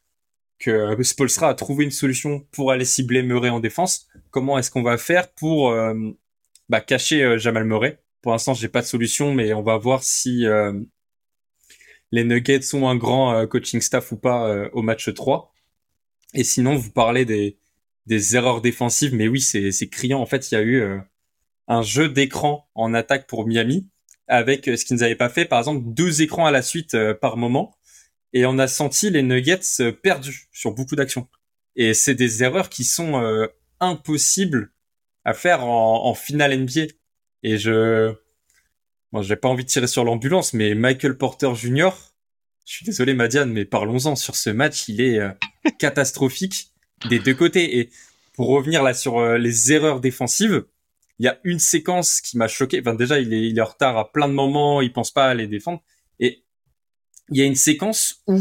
que 0.58 1.02
Spolstra 1.02 1.50
a 1.50 1.54
trouvé 1.54 1.84
une 1.84 1.90
solution 1.90 2.40
pour 2.50 2.72
aller 2.72 2.84
cibler 2.84 3.22
Murray 3.22 3.50
en 3.50 3.60
défense. 3.60 4.08
Comment 4.30 4.58
est-ce 4.58 4.70
qu'on 4.70 4.82
va 4.82 4.98
faire 4.98 5.30
pour 5.32 5.72
bah, 6.68 6.80
cacher 6.80 7.38
Jamal 7.38 7.64
Murray? 7.64 8.00
Pour 8.22 8.32
l'instant, 8.32 8.54
j'ai 8.54 8.66
pas 8.66 8.80
de 8.80 8.86
solution, 8.86 9.32
mais 9.34 9.52
on 9.52 9.62
va 9.62 9.76
voir 9.76 10.02
si 10.02 10.44
les 12.12 12.24
Nuggets 12.24 12.62
sont 12.62 12.88
un 12.88 12.96
grand 12.96 13.46
coaching 13.46 13.80
staff 13.80 14.12
ou 14.12 14.16
pas 14.16 14.68
au 14.72 14.82
match 14.82 15.12
3. 15.12 15.52
Et 16.34 16.44
sinon, 16.44 16.76
vous 16.76 16.90
parlez 16.90 17.24
des, 17.24 18.36
erreurs 18.36 18.60
défensives, 18.60 19.14
mais 19.14 19.28
oui, 19.28 19.40
c'est 19.40 19.88
criant. 19.88 20.20
En 20.20 20.26
fait, 20.26 20.50
il 20.50 20.54
y 20.54 20.58
a 20.58 20.62
eu 20.62 21.00
un 21.68 21.82
jeu 21.82 22.08
d'écran 22.08 22.68
en 22.74 22.94
attaque 22.94 23.26
pour 23.26 23.46
Miami 23.46 23.88
avec 24.28 24.68
euh, 24.68 24.76
ce 24.76 24.84
qu'ils 24.84 24.98
n'avaient 24.98 25.16
pas 25.16 25.28
fait, 25.28 25.46
par 25.46 25.58
exemple, 25.58 25.82
deux 25.86 26.22
écrans 26.22 26.46
à 26.46 26.50
la 26.50 26.62
suite 26.62 26.94
euh, 26.94 27.14
par 27.14 27.36
moment. 27.36 27.74
Et 28.34 28.44
on 28.44 28.58
a 28.58 28.68
senti 28.68 29.10
les 29.10 29.22
Nuggets 29.22 29.60
euh, 29.80 29.90
perdus 29.90 30.48
sur 30.52 30.72
beaucoup 30.72 30.96
d'actions. 30.96 31.28
Et 31.76 31.94
c'est 31.94 32.14
des 32.14 32.42
erreurs 32.42 32.68
qui 32.68 32.84
sont 32.84 33.22
impossibles 33.78 34.72
à 35.24 35.32
faire 35.32 35.64
en, 35.64 36.06
en 36.06 36.14
finale 36.14 36.58
NBA. 36.58 36.92
Et 37.44 37.56
je, 37.56 38.14
bon, 39.12 39.22
j'ai 39.22 39.36
pas 39.36 39.48
envie 39.48 39.64
de 39.64 39.68
tirer 39.68 39.86
sur 39.86 40.04
l'ambulance, 40.04 40.52
mais 40.52 40.74
Michael 40.74 41.16
Porter 41.16 41.54
Jr., 41.54 41.90
je 42.64 42.74
suis 42.74 42.84
désolé 42.84 43.14
Madiane, 43.14 43.50
mais 43.50 43.64
parlons-en 43.64 44.14
sur 44.14 44.36
ce 44.36 44.50
match, 44.50 44.88
il 44.88 45.00
est 45.00 45.20
catastrophique 45.78 46.72
des 47.08 47.18
deux 47.18 47.34
côtés. 47.34 47.78
Et 47.78 47.90
pour 48.34 48.48
revenir 48.48 48.82
là 48.82 48.92
sur 48.92 49.22
les 49.38 49.72
erreurs 49.72 50.00
défensives, 50.00 50.64
il 51.18 51.24
y 51.24 51.28
a 51.28 51.38
une 51.44 51.58
séquence 51.58 52.20
qui 52.20 52.36
m'a 52.36 52.48
choqué. 52.48 52.80
Enfin, 52.80 52.94
déjà, 52.94 53.18
il 53.18 53.32
est, 53.32 53.48
il 53.48 53.58
est 53.58 53.62
en 53.62 53.66
retard 53.66 53.96
à 53.96 54.12
plein 54.12 54.28
de 54.28 54.34
moments, 54.34 54.80
il 54.80 54.92
pense 54.92 55.10
pas 55.10 55.28
à 55.28 55.34
les 55.34 55.46
défendre. 55.46 55.82
Et 56.20 56.44
il 57.30 57.38
y 57.38 57.42
a 57.42 57.44
une 57.44 57.56
séquence 57.56 58.22
où 58.26 58.40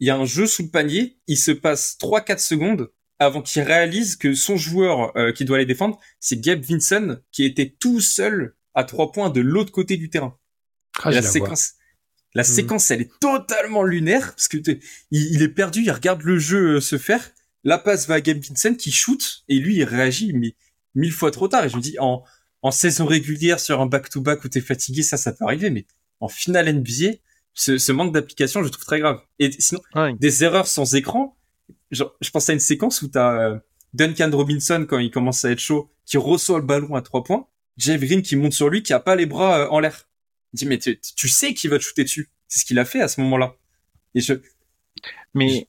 il 0.00 0.06
y 0.06 0.10
a 0.10 0.16
un 0.16 0.24
jeu 0.24 0.46
sous 0.46 0.64
le 0.64 0.68
panier, 0.70 1.18
il 1.26 1.36
se 1.36 1.50
passe 1.50 1.96
3-4 2.00 2.38
secondes 2.38 2.90
avant 3.18 3.42
qu'il 3.42 3.62
réalise 3.62 4.16
que 4.16 4.34
son 4.34 4.56
joueur 4.56 5.14
euh, 5.16 5.32
qui 5.32 5.44
doit 5.44 5.58
les 5.58 5.66
défendre, 5.66 5.98
c'est 6.20 6.40
Gabe 6.40 6.62
Vinson, 6.62 7.20
qui 7.32 7.44
était 7.44 7.74
tout 7.78 8.00
seul 8.00 8.54
à 8.74 8.84
trois 8.84 9.12
points 9.12 9.30
de 9.30 9.40
l'autre 9.40 9.72
côté 9.72 9.96
du 9.96 10.10
terrain. 10.10 10.36
Ah, 11.02 11.10
la 11.10 11.22
séquence, 11.22 11.74
la 12.34 12.42
hmm. 12.42 12.46
séquence, 12.46 12.90
elle 12.90 13.02
est 13.02 13.18
totalement 13.20 13.82
lunaire 13.82 14.34
parce 14.34 14.48
que 14.48 14.58
il, 15.10 15.42
est 15.42 15.48
perdu, 15.48 15.82
il 15.82 15.90
regarde 15.90 16.22
le 16.22 16.38
jeu 16.38 16.76
euh, 16.76 16.80
se 16.80 16.98
faire. 16.98 17.30
La 17.64 17.78
passe 17.78 18.06
va 18.06 18.14
à 18.14 18.20
Vinson 18.20 18.74
qui 18.74 18.90
shoot 18.90 19.44
et 19.48 19.58
lui 19.58 19.76
il 19.76 19.84
réagit 19.84 20.32
mais 20.32 20.54
mille 20.94 21.12
fois 21.12 21.30
trop 21.30 21.48
tard. 21.48 21.64
Et 21.64 21.68
je 21.68 21.76
me 21.76 21.82
dis, 21.82 21.96
en, 21.98 22.24
en 22.62 22.70
saison 22.70 23.06
régulière, 23.06 23.60
sur 23.60 23.80
un 23.80 23.86
back-to-back 23.86 24.44
où 24.44 24.48
t'es 24.48 24.60
fatigué, 24.60 25.02
ça, 25.02 25.16
ça 25.16 25.32
peut 25.32 25.44
arriver. 25.44 25.70
Mais 25.70 25.86
en 26.20 26.28
finale 26.28 26.72
NBA, 26.72 27.16
ce, 27.54 27.78
ce 27.78 27.92
manque 27.92 28.12
d'application, 28.12 28.62
je 28.62 28.68
trouve 28.68 28.84
très 28.84 29.00
grave. 29.00 29.20
Et 29.38 29.50
sinon, 29.58 29.80
des 30.18 30.44
erreurs 30.44 30.66
sans 30.66 30.94
écran. 30.94 31.36
Genre, 31.90 32.14
je 32.20 32.30
pense 32.30 32.48
à 32.48 32.52
une 32.52 32.60
séquence 32.60 33.02
où 33.02 33.08
t'as 33.08 33.50
euh, 33.50 33.58
Duncan 33.94 34.30
Robinson, 34.32 34.86
quand 34.88 34.98
il 34.98 35.10
commence 35.10 35.44
à 35.44 35.50
être 35.50 35.58
chaud, 35.58 35.90
qui 36.06 36.18
reçoit 36.18 36.58
le 36.58 36.64
ballon 36.64 36.94
à 36.94 37.02
trois 37.02 37.24
points. 37.24 37.46
Jeff 37.80 38.00
Green 38.00 38.22
qui 38.22 38.36
monte 38.36 38.52
sur 38.52 38.68
lui, 38.68 38.82
qui 38.82 38.92
a 38.92 39.00
pas 39.00 39.16
les 39.16 39.26
bras 39.26 39.60
euh, 39.60 39.68
en 39.70 39.80
l'air. 39.80 40.06
Il 40.52 40.58
dit, 40.58 40.66
mais 40.66 40.78
tu, 40.78 41.28
sais 41.28 41.54
qu'il 41.54 41.70
va 41.70 41.78
te 41.78 41.82
shooter 41.82 42.04
dessus. 42.04 42.28
C'est 42.48 42.60
ce 42.60 42.64
qu'il 42.64 42.78
a 42.78 42.84
fait 42.84 43.00
à 43.00 43.08
ce 43.08 43.20
moment-là. 43.20 43.54
Et 44.14 44.20
je... 44.20 44.34
Mais 45.34 45.68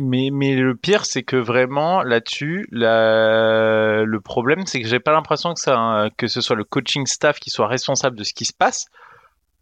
mais, 0.00 0.30
mais 0.32 0.54
le 0.54 0.76
pire, 0.76 1.04
c'est 1.04 1.24
que 1.24 1.34
vraiment 1.34 2.04
là-dessus, 2.04 2.68
la... 2.70 4.04
le 4.04 4.20
problème, 4.20 4.64
c'est 4.64 4.80
que 4.80 4.86
j'ai 4.86 5.00
pas 5.00 5.10
l'impression 5.10 5.54
que 5.54 5.60
ça, 5.60 6.08
que 6.16 6.28
ce 6.28 6.40
soit 6.40 6.54
le 6.54 6.62
coaching 6.62 7.04
staff 7.06 7.40
qui 7.40 7.50
soit 7.50 7.66
responsable 7.66 8.16
de 8.16 8.22
ce 8.22 8.32
qui 8.32 8.44
se 8.44 8.52
passe. 8.52 8.86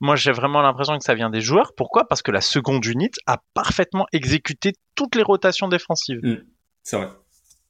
Moi, 0.00 0.14
j'ai 0.14 0.32
vraiment 0.32 0.60
l'impression 0.60 0.98
que 0.98 1.04
ça 1.04 1.14
vient 1.14 1.30
des 1.30 1.40
joueurs. 1.40 1.72
Pourquoi? 1.74 2.06
Parce 2.06 2.20
que 2.20 2.30
la 2.30 2.42
seconde 2.42 2.84
unit 2.84 3.12
a 3.24 3.38
parfaitement 3.54 4.06
exécuté 4.12 4.74
toutes 4.94 5.14
les 5.14 5.22
rotations 5.22 5.68
défensives. 5.68 6.20
Mmh. 6.22 6.44
c'est 6.82 6.98
vrai. 6.98 7.08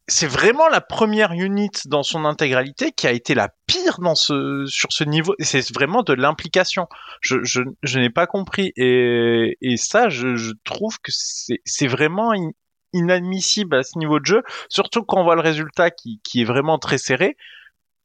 C'est 0.09 0.29
vraiment 0.29 0.69
la 0.69 0.81
première 0.81 1.33
unit 1.33 1.71
dans 1.87 2.05
son 2.05 2.25
intégralité 2.25 2.93
qui 2.93 3.09
a 3.09 3.13
été 3.13 3.35
la 3.35 3.49
pire 3.67 3.99
dans 3.99 4.15
ce, 4.15 4.65
sur 4.67 4.93
ce 4.93 5.03
niveau. 5.03 5.35
C'est 5.41 5.73
vraiment 5.75 6.03
de 6.05 6.13
l'implication. 6.13 6.87
Je, 7.21 7.43
je, 7.43 7.63
je 7.83 7.99
n'ai 7.99 8.11
pas 8.11 8.29
compris. 8.29 8.73
Et, 8.77 9.57
et 9.61 9.77
ça, 9.77 10.09
je, 10.09 10.37
je 10.37 10.53
trouve 10.63 10.99
que 11.01 11.11
c'est 11.11 11.87
vraiment 11.89 12.33
inadmissible 12.93 13.75
à 13.75 13.83
ce 13.83 13.99
niveau 13.99 14.21
de 14.21 14.27
jeu. 14.27 14.43
Surtout 14.69 15.03
quand 15.03 15.21
on 15.21 15.25
voit 15.25 15.35
le 15.35 15.41
résultat 15.41 15.91
qui, 15.91 16.21
qui 16.23 16.43
est 16.43 16.45
vraiment 16.45 16.79
très 16.79 16.99
serré 16.99 17.37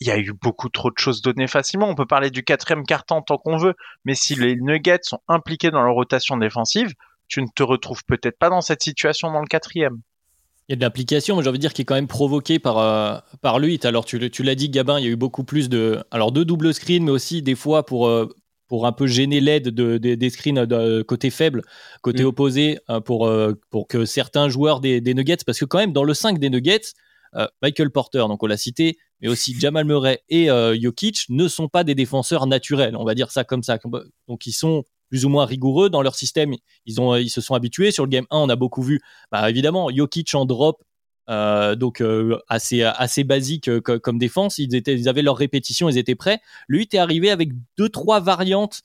il 0.02 0.08
y 0.08 0.12
a 0.12 0.18
eu 0.18 0.34
beaucoup 0.34 0.68
trop 0.68 0.90
de 0.90 0.98
choses 0.98 1.22
données 1.22 1.48
facilement. 1.48 1.88
On 1.88 1.96
peut 1.96 2.08
parler 2.08 2.32
du 2.32 2.44
quatrième 2.44 2.86
carton 2.86 3.22
tant 3.22 3.38
qu'on 3.38 3.58
veut, 3.58 3.76
mais 4.04 4.16
si 4.16 4.34
les 4.34 4.56
Nuggets 4.56 5.04
sont 5.04 5.22
impliqués 5.28 5.70
dans 5.70 5.84
leur 5.84 5.94
rotation 5.94 6.38
défensive, 6.38 6.94
tu 7.28 7.42
ne 7.42 7.48
te 7.56 7.62
retrouves 7.62 8.04
peut-être 8.06 8.38
pas 8.40 8.50
dans 8.50 8.62
cette 8.62 8.82
situation 8.82 9.32
dans 9.32 9.42
le 9.42 9.48
quatrième. 9.48 10.02
Il 10.72 10.76
y 10.76 10.76
a 10.76 10.78
de 10.78 10.82
l'application, 10.84 11.36
mais 11.36 11.44
j'ai 11.44 11.50
envie 11.50 11.58
de 11.58 11.62
dire 11.64 11.74
qui 11.74 11.82
est 11.82 11.86
quand 11.86 11.96
même 11.96 12.08
provoqué 12.08 12.58
par, 12.58 12.78
euh, 12.78 13.18
par 13.42 13.60
lui. 13.60 13.78
Alors 13.84 14.06
tu, 14.06 14.32
tu 14.32 14.42
l'as 14.42 14.56
dit, 14.56 14.70
Gabin, 14.70 15.00
il 15.00 15.04
y 15.04 15.08
a 15.10 15.12
eu 15.12 15.18
beaucoup 15.18 15.44
plus 15.44 15.68
de, 15.68 16.02
alors 16.12 16.32
de 16.32 16.46
double 16.46 16.74
screen, 16.74 17.04
mais 17.04 17.12
aussi 17.12 17.42
des 17.42 17.56
fois 17.56 17.86
pour, 17.86 18.08
euh, 18.08 18.30
pour 18.70 18.88
un 18.88 18.94
peu 18.94 19.06
gêner 19.06 19.42
l'aide 19.42 19.68
de, 19.68 19.98
des 19.98 20.30
screens 20.30 20.66
de 20.66 21.02
côté 21.02 21.30
faible, 21.30 21.64
côté 22.02 22.24
mm. 22.24 22.26
opposé, 22.26 22.80
euh, 22.90 23.02
pour, 23.02 23.30
pour 23.70 23.90
que 23.90 24.06
certains 24.06 24.48
joueurs 24.48 24.80
des, 24.80 25.02
des, 25.02 25.14
Nuggets, 25.14 25.44
parce 25.46 25.60
que 25.60 25.66
quand 25.66 25.80
même 25.80 25.92
dans 25.92 26.06
le 26.06 26.14
5 26.14 26.40
des 26.40 26.50
Nuggets, 26.50 26.94
Michael 27.62 27.92
Porter, 27.92 28.24
donc 28.30 28.42
on 28.42 28.48
l'a 28.48 28.56
cité, 28.56 28.98
mais 29.20 29.28
aussi 29.28 29.54
Jamal 29.60 29.84
Murray 29.84 30.24
et 30.30 30.48
Jokic 30.82 31.26
ne 31.28 31.50
sont 31.50 31.68
pas 31.68 31.84
des 31.84 31.96
défenseurs 31.96 32.48
naturels, 32.48 32.96
on 32.96 33.04
va 33.04 33.14
dire 33.14 33.30
ça 33.30 33.44
comme 33.44 33.62
ça. 33.62 33.78
Donc 34.30 34.46
ils 34.46 34.54
sont 34.54 34.86
plus 35.12 35.26
ou 35.26 35.30
moins 35.30 35.46
rigoureux 35.46 35.90
dans 35.90 36.02
leur 36.02 36.16
système. 36.16 36.56
Ils, 36.86 37.02
ont, 37.02 37.16
ils 37.18 37.30
se 37.30 37.42
sont 37.42 37.54
habitués. 37.54 37.92
Sur 37.92 38.06
le 38.06 38.10
game 38.10 38.26
1, 38.32 38.38
on 38.38 38.50
a 38.50 38.56
beaucoup 38.56 38.82
vu, 38.82 39.02
bah, 39.30 39.48
évidemment, 39.50 39.90
Jokic 39.94 40.34
en 40.34 40.46
drop, 40.46 40.82
euh, 41.30 41.76
donc 41.76 42.00
euh, 42.00 42.40
assez, 42.48 42.82
assez 42.82 43.26
basique 43.26 43.68
euh, 43.68 43.82
comme 43.82 44.18
défense. 44.18 44.58
Ils, 44.58 45.10
avaient 45.10 45.22
leur 45.22 45.36
répétition, 45.36 45.90
ils 45.90 45.98
étaient 45.98 46.16
prêts. 46.16 46.40
Lui, 46.70 46.88
tu 46.88 46.96
es 46.96 47.00
arrivé 47.00 47.30
avec 47.30 47.50
deux, 47.78 47.90
trois 47.90 48.22
variantes 48.22 48.82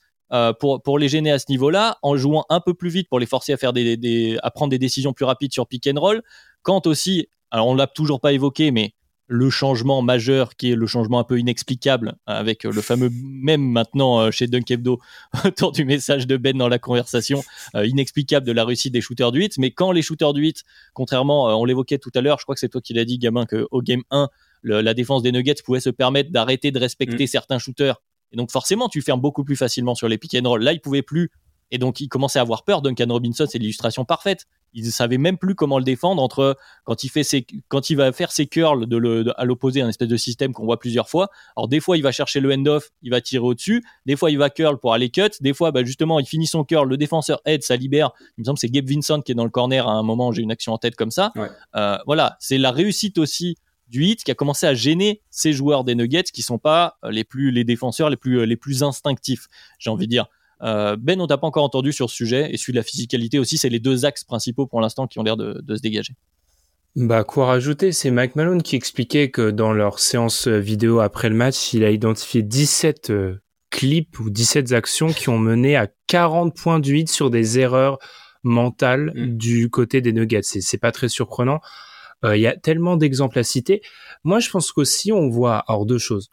pour, 0.59 0.83
pour 0.83 0.99
les 0.99 1.09
gêner 1.09 1.31
à 1.31 1.39
ce 1.39 1.47
niveau-là, 1.49 1.99
en 2.03 2.17
jouant 2.17 2.45
un 2.49 2.59
peu 2.59 2.75
plus 2.75 2.91
vite 2.91 3.09
pour 3.09 3.21
les 3.21 3.27
forcer 3.27 3.53
à, 3.53 3.57
faire 3.57 3.73
des, 3.73 4.37
à 4.43 4.51
prendre 4.51 4.73
des 4.73 4.79
décisions 4.81 5.13
plus 5.13 5.25
rapides 5.25 5.53
sur 5.53 5.69
pick 5.69 5.87
and 5.87 6.01
roll. 6.01 6.23
Quand 6.63 6.89
aussi, 6.89 7.29
alors 7.53 7.69
on 7.69 7.77
l'a 7.77 7.87
toujours 7.87 8.21
pas 8.21 8.33
évoqué, 8.33 8.73
mais 8.73 8.95
le 9.29 9.51
changement 9.51 10.03
majeur 10.03 10.57
qui 10.57 10.71
est 10.71 10.77
le 10.77 10.87
changement 10.87 11.19
un 11.19 11.25
peu 11.25 11.39
inexplicable 11.39 12.17
avec 12.27 12.65
le 12.65 12.81
fameux 12.81 13.11
même 13.11 13.63
maintenant 13.63 14.21
euh, 14.21 14.31
chez 14.31 14.47
Dunkebdo 14.47 15.01
autour 15.45 15.73
du 15.73 15.85
message 15.85 16.27
de 16.27 16.37
Ben 16.37 16.57
dans 16.57 16.69
la 16.69 16.79
conversation 16.79 17.43
euh, 17.75 17.87
inexplicable 17.87 18.47
de 18.47 18.53
la 18.53 18.65
réussite 18.65 18.93
des 18.93 19.01
shooters 19.01 19.33
du 19.33 19.41
8 19.41 19.59
mais 19.59 19.73
quand 19.73 19.91
les 19.91 20.03
shooters 20.03 20.33
du 20.33 20.43
8 20.43 20.63
contrairement 20.95 21.49
euh, 21.49 21.55
on 21.55 21.65
l'évoquait 21.65 21.99
tout 21.99 22.13
à 22.15 22.21
l'heure 22.21 22.39
je 22.39 22.45
crois 22.45 22.55
que 22.55 22.61
c'est 22.61 22.69
toi 22.69 22.81
qui 22.81 22.95
l'as 22.95 23.05
dit 23.05 23.19
gamin 23.19 23.47
que 23.47 23.67
au 23.71 23.83
game 23.83 24.03
1 24.11 24.29
la 24.63 24.95
défense 24.95 25.23
des 25.23 25.33
Nuggets 25.33 25.63
pouvait 25.65 25.81
se 25.81 25.91
permettre 25.91 26.31
d'arrêter 26.31 26.71
de 26.71 26.79
respecter 26.79 27.25
mm. 27.25 27.29
certains 27.29 27.59
shooters. 27.59 28.03
Et 28.33 28.37
donc 28.37 28.51
forcément 28.51 28.89
tu 28.89 29.01
fermes 29.01 29.21
beaucoup 29.21 29.45
plus 29.45 29.57
facilement 29.57 29.95
sur 29.95 30.09
les 30.09 30.19
pick 30.19 30.35
and 30.35 30.49
roll. 30.49 30.63
Là 30.63 30.73
il 30.73 30.81
pouvait 30.81 31.03
plus 31.03 31.31
et 31.71 31.79
donc, 31.79 32.01
il 32.01 32.09
commençait 32.09 32.39
à 32.39 32.43
avoir 32.43 32.65
peur. 32.65 32.83
Duncan 32.83 33.07
Robinson, 33.09 33.47
c'est 33.49 33.59
l'illustration 33.59 34.05
parfaite. 34.05 34.47
Il 34.73 34.85
ne 34.85 34.91
savait 34.91 35.19
même 35.19 35.39
plus 35.39 35.55
comment 35.55 35.79
le 35.79 35.85
défendre 35.85 36.23
entre 36.23 36.57
quand 36.85 37.03
il, 37.03 37.09
fait 37.09 37.25
ses, 37.25 37.47
quand 37.69 37.89
il 37.89 37.97
va 37.97 38.13
faire 38.13 38.31
ses 38.31 38.47
curls 38.47 38.87
de 38.87 38.97
le, 38.97 39.33
à 39.41 39.45
l'opposé, 39.45 39.81
un 39.81 39.89
espèce 39.89 40.09
de 40.09 40.17
système 40.17 40.53
qu'on 40.53 40.65
voit 40.65 40.79
plusieurs 40.79 41.09
fois. 41.09 41.31
Alors, 41.57 41.67
des 41.67 41.81
fois, 41.81 41.97
il 41.97 42.03
va 42.03 42.13
chercher 42.13 42.41
le 42.41 42.53
end-off, 42.53 42.91
il 43.03 43.11
va 43.11 43.21
tirer 43.21 43.45
au-dessus. 43.45 43.85
Des 44.05 44.17
fois, 44.17 44.31
il 44.31 44.39
va 44.39 44.51
curl 44.51 44.79
pour 44.79 44.93
aller 44.93 45.11
cut. 45.11 45.31
Des 45.41 45.55
fois, 45.55 45.73
bah, 45.73 45.83
justement, 45.83 46.21
il 46.21 46.27
finit 46.27 46.47
son 46.47 46.65
curl, 46.65 46.89
le 46.89 46.97
défenseur 46.97 47.41
aide, 47.47 47.63
ça 47.63 47.77
libère. 47.77 48.11
Il 48.37 48.43
me 48.43 48.45
semble 48.45 48.57
que 48.57 48.61
c'est 48.61 48.71
Gabe 48.71 48.89
Vincent 48.89 49.23
qui 49.23 49.33
est 49.33 49.37
dans 49.37 49.45
le 49.45 49.51
corner 49.51 49.89
à 49.89 49.93
un 49.93 50.03
moment. 50.03 50.31
J'ai 50.33 50.43
une 50.43 50.53
action 50.53 50.73
en 50.73 50.79
tête 50.79 50.95
comme 50.95 51.11
ça. 51.11 51.33
Euh, 51.75 51.99
voilà, 52.07 52.37
c'est 52.39 52.59
la 52.59 52.71
réussite 52.71 53.19
aussi 53.19 53.57
du 53.89 54.05
hit 54.05 54.25
qui 54.25 54.31
a 54.31 54.35
commencé 54.35 54.67
à 54.67 54.75
gêner 54.75 55.23
ces 55.31 55.53
joueurs 55.53 55.85
des 55.85 55.95
Nuggets 55.95 56.25
qui 56.25 56.43
sont 56.43 56.59
pas 56.59 56.99
les 57.09 57.25
plus 57.25 57.53
les 57.53 57.63
défenseurs 57.63 58.11
les 58.11 58.17
plus 58.17 58.45
les 58.45 58.57
plus 58.57 58.83
instinctifs 58.83 59.47
j'ai 59.79 59.91
envie 59.91 60.07
de 60.07 60.11
dire 60.11 60.27
euh, 60.63 60.97
ben, 60.99 61.21
on 61.21 61.27
t'a 61.27 61.39
pas 61.39 61.47
encore 61.47 61.65
entendu 61.65 61.93
sur 61.93 62.11
ce 62.11 62.17
sujet, 62.17 62.53
et 62.53 62.57
celui 62.57 62.73
de 62.73 62.79
la 62.79 62.83
physicalité 62.83 63.39
aussi, 63.39 63.59
c'est 63.59 63.69
les 63.69 63.81
deux 63.81 64.05
axes 64.05 64.25
principaux 64.25 64.67
pour 64.67 64.81
l'instant 64.81 65.07
qui 65.07 65.19
ont 65.19 65.23
l'air 65.23 65.37
de, 65.37 65.63
se 65.69 65.81
dégager. 65.81 66.15
Bah, 66.95 67.25
quoi 67.25 67.47
rajouter 67.47 67.93
C'est 67.93 68.11
Mike 68.11 68.37
Malone 68.37 68.63
qui 68.63 68.75
expliquait 68.75 69.31
que 69.31 69.51
dans 69.51 69.73
leur 69.73 69.99
séance 69.99 70.49
vidéo 70.49 71.01
après 71.01 71.29
le 71.29 71.35
match, 71.35 71.75
il 71.75 71.85
a 71.85 71.91
identifié 71.91 72.43
17 72.43 73.11
euh, 73.11 73.43
clips 73.71 74.19
ou 74.19 74.31
17 74.31 74.73
actions 74.73 75.09
qui 75.09 75.29
ont 75.29 75.39
mené 75.39 75.77
à 75.77 75.89
40 76.07 76.57
points 76.57 76.81
du 76.81 76.97
hit 76.99 77.11
sur 77.11 77.29
des 77.29 77.59
erreurs 77.59 77.99
mentales 78.43 79.13
mm. 79.15 79.37
du 79.37 79.69
côté 79.69 80.01
des 80.01 80.13
Nuggets. 80.13 80.41
C'est 80.43 80.79
pas 80.79 80.93
très 80.93 81.11
surprenant. 81.11 81.61
Euh, 82.25 82.37
il 82.37 82.41
y 82.41 82.47
a 82.47 82.57
tellement 82.57 82.97
d'exemples 82.97 83.39
à 83.39 83.43
citer. 83.43 83.83
Moi, 84.25 84.41
je 84.41 84.49
pense 84.49 84.73
qu'aussi, 84.73 85.13
on 85.13 85.29
voit, 85.29 85.59
alors 85.69 85.85
deux 85.85 85.99
choses. 85.99 86.31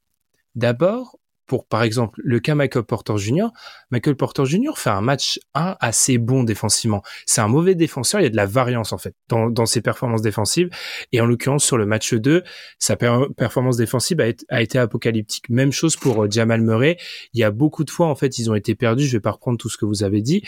D'abord, 0.55 1.17
pour 1.45 1.67
par 1.67 1.83
exemple 1.83 2.19
le 2.23 2.39
cas 2.39 2.55
Michael 2.55 2.83
Porter 2.83 3.17
Jr. 3.17 3.47
Michael 3.91 4.15
Porter 4.15 4.45
Jr. 4.45 4.71
fait 4.75 4.89
un 4.89 5.01
match 5.01 5.39
1 5.53 5.75
assez 5.79 6.17
bon 6.17 6.43
défensivement. 6.43 7.01
C'est 7.25 7.41
un 7.41 7.47
mauvais 7.47 7.75
défenseur, 7.75 8.21
il 8.21 8.23
y 8.23 8.27
a 8.27 8.29
de 8.29 8.35
la 8.35 8.45
variance 8.45 8.93
en 8.93 8.97
fait 8.97 9.15
dans, 9.29 9.49
dans 9.49 9.65
ses 9.65 9.81
performances 9.81 10.21
défensives 10.21 10.69
et 11.11 11.21
en 11.21 11.25
l'occurrence 11.25 11.65
sur 11.65 11.77
le 11.77 11.85
match 11.85 12.13
2, 12.13 12.43
sa 12.79 12.95
performance 12.95 13.77
défensive 13.77 14.19
a, 14.49 14.61
été 14.61 14.79
apocalyptique. 14.79 15.49
Même 15.49 15.71
chose 15.71 15.95
pour 15.95 16.23
euh, 16.23 16.27
Jamal 16.29 16.61
Murray, 16.61 16.97
il 17.33 17.39
y 17.39 17.43
a 17.43 17.51
beaucoup 17.51 17.83
de 17.83 17.89
fois 17.89 18.07
en 18.07 18.15
fait 18.15 18.39
ils 18.39 18.49
ont 18.49 18.55
été 18.55 18.75
perdus, 18.75 19.05
je 19.05 19.17
vais 19.17 19.21
pas 19.21 19.31
reprendre 19.31 19.57
tout 19.57 19.69
ce 19.69 19.77
que 19.77 19.85
vous 19.85 20.03
avez 20.03 20.21
dit 20.21 20.43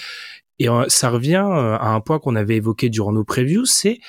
Et 0.60 0.68
ça 0.88 1.10
revient 1.10 1.46
à 1.46 1.90
un 1.90 2.00
point 2.02 2.20
qu'on 2.20 2.36
avait 2.36 2.56
évoqué 2.56 2.90
durant 2.90 3.12
nos 3.12 3.24
previews, 3.24 3.66
c'est 3.66 4.00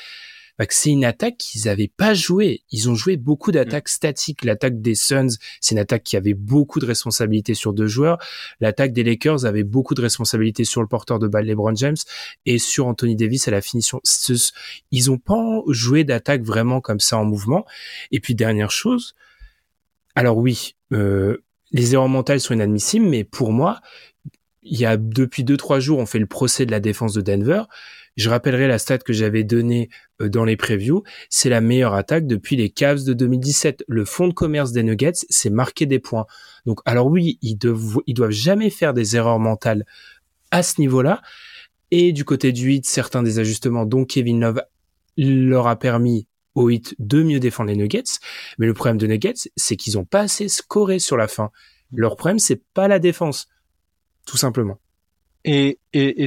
bah, 0.59 0.67
que 0.67 0.75
c'est 0.75 0.91
une 0.91 1.05
attaque 1.05 1.37
qu'ils 1.37 1.69
avaient 1.69 1.91
pas 1.95 2.15
joué. 2.15 2.63
Ils 2.71 2.89
ont 2.89 2.95
joué 2.95 3.17
beaucoup 3.17 3.53
d'attaques 3.53 3.89
statiques. 3.89 4.45
L'attaque 4.45 4.81
des 4.81 4.95
Suns, 4.95 5.37
c'est 5.61 5.75
une 5.75 5.79
attaque 5.79 6.03
qui 6.03 6.17
avait 6.17 6.35
beaucoup 6.35 6.81
de 6.81 6.87
responsabilités 6.87 7.55
sur 7.55 7.73
deux 7.73 7.87
joueurs. 7.87 8.19
L'attaque 8.61 8.93
des 8.93 9.05
Lakers 9.05 9.45
avait 9.45 9.65
beaucoup 9.65 9.95
de 9.95 10.01
responsabilités 10.01 10.65
sur 10.65 10.81
le 10.81 10.89
porteur 10.89 11.19
de 11.19 11.29
balle 11.29 11.47
LeBron 11.47 11.75
James 11.77 11.97
et 12.47 12.59
sur 12.59 12.87
Anthony 12.87 13.17
Davis 13.17 13.49
à 13.49 13.51
la 13.51 13.61
finition. 13.61 14.01
Ils 14.91 15.11
ont 15.11 15.19
pas 15.19 15.63
joué 15.69 16.05
d'attaque 16.05 16.43
vraiment 16.43 16.81
comme 16.81 17.01
ça 17.01 17.19
en 17.19 17.25
mouvement. 17.25 17.67
Et 18.11 18.21
puis 18.21 18.35
dernière 18.35 18.71
chose, 18.71 19.15
alors 20.15 20.39
oui, 20.39 20.77
euh, 20.93 21.43
les 21.73 21.95
erreurs 21.95 22.09
mentales 22.09 22.41
sont 22.41 22.55
inadmissibles, 22.55 23.07
mais 23.07 23.25
pour 23.25 23.53
moi, 23.53 23.81
il 24.69 24.79
y 24.79 24.85
a 24.85 24.97
depuis 24.97 25.45
deux 25.45 25.57
trois 25.57 25.81
jours, 25.81 25.99
on 25.99 26.07
fait 26.07 26.19
le 26.19 26.27
procès 26.27 26.67
de 26.67 26.71
la 26.71 26.81
défense 26.81 27.15
de 27.15 27.21
Denver. 27.21 27.63
Je 28.17 28.31
rappellerai 28.31 28.67
la 28.67 28.79
stat 28.79 28.99
que 28.99 29.13
j'avais 29.13 29.45
donnée 29.45 29.91
euh, 30.23 30.29
dans 30.29 30.45
les 30.45 30.57
previews. 30.57 31.03
C'est 31.29 31.51
la 31.51 31.61
meilleure 31.61 31.95
attaque 31.95 32.27
depuis 32.27 32.57
les 32.57 32.71
Cavs 32.71 33.05
de 33.05 33.13
2017. 33.13 33.85
Le 33.89 34.05
fonds 34.05 34.29
de 34.29 34.33
commerce 34.33 34.73
des 34.73 34.83
Nuggets, 34.83 35.27
c'est 35.29 35.51
marqué 35.51 35.87
des 35.87 35.99
points. 35.99 36.27
Donc, 36.65 36.81
alors 36.87 37.07
oui, 37.07 37.39
ils 37.43 37.57
doivent, 37.57 37.99
ils 38.07 38.15
doivent 38.15 38.31
jamais 38.31 38.71
faire 38.71 38.95
des 38.95 39.17
erreurs 39.17 39.39
mentales 39.39 39.85
à 40.51 40.63
ce 40.63 40.81
niveau-là. 40.81 41.21
Et 41.91 42.13
du 42.13 42.25
côté 42.25 42.53
du 42.53 42.73
hit, 42.73 42.87
certains 42.87 43.23
des 43.23 43.39
ajustements 43.39 43.85
dont 43.85 44.05
Kevin 44.05 44.41
Love 44.41 44.63
leur 45.19 45.67
a 45.67 45.79
permis 45.79 46.27
au 46.55 46.71
hit 46.71 46.95
de 46.99 47.23
mieux 47.23 47.39
défendre 47.39 47.71
les 47.71 47.77
Nuggets. 47.77 48.19
Mais 48.59 48.67
le 48.67 48.75
problème 48.75 48.97
de 48.97 49.07
Nuggets, 49.07 49.51
c'est 49.57 49.77
qu'ils 49.77 49.99
ont 49.99 50.07
pas 50.07 50.21
assez 50.21 50.49
scoré 50.49 50.99
sur 50.99 51.19
la 51.19 51.29
fin. 51.29 51.51
Leur 51.93 52.17
problème, 52.17 52.39
c'est 52.39 52.63
pas 52.73 52.89
la 52.89 52.99
défense. 52.99 53.49
Tout 54.27 54.37
simplement. 54.37 54.79
Et, 55.49 55.79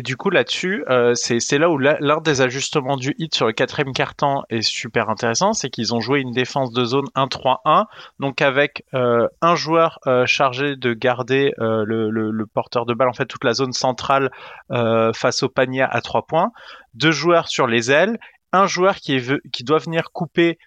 du 0.01 0.15
coup 0.15 0.29
là-dessus, 0.29 0.85
euh, 0.89 1.13
c'est 1.13 1.57
là 1.57 1.69
où 1.69 1.77
l'un 1.77 2.21
des 2.21 2.39
ajustements 2.39 2.95
du 2.95 3.13
hit 3.17 3.35
sur 3.35 3.47
le 3.47 3.51
quatrième 3.51 3.91
carton 3.91 4.43
est 4.49 4.61
super 4.61 5.09
intéressant, 5.09 5.51
c'est 5.51 5.69
qu'ils 5.69 5.93
ont 5.93 5.99
joué 5.99 6.21
une 6.21 6.31
défense 6.31 6.71
de 6.71 6.85
zone 6.85 7.07
1-3-1, 7.15 7.85
donc 8.19 8.41
avec 8.41 8.85
euh, 8.93 9.27
un 9.41 9.55
joueur 9.55 9.99
euh, 10.07 10.25
chargé 10.25 10.77
de 10.77 10.93
garder 10.93 11.51
le, 11.57 12.45
porteur 12.53 12.85
de 12.85 12.93
balle, 12.93 13.09
en 13.09 13.13
fait 13.13 13.25
toute 13.25 13.43
la 13.43 13.51
zone 13.51 13.73
centrale 13.73 14.31
face 14.69 15.43
au 15.43 15.49
panier 15.49 15.81
à 15.81 15.99
trois 15.99 16.25
points, 16.25 16.51
deux 16.93 17.11
joueurs 17.11 17.49
sur 17.49 17.67
les 17.67 17.91
ailes, 17.91 18.17
un 18.53 18.67
joueur 18.67 18.95
qui, 18.95 19.19
doit 19.63 19.79
venir 19.79 20.11
couper 20.13 20.57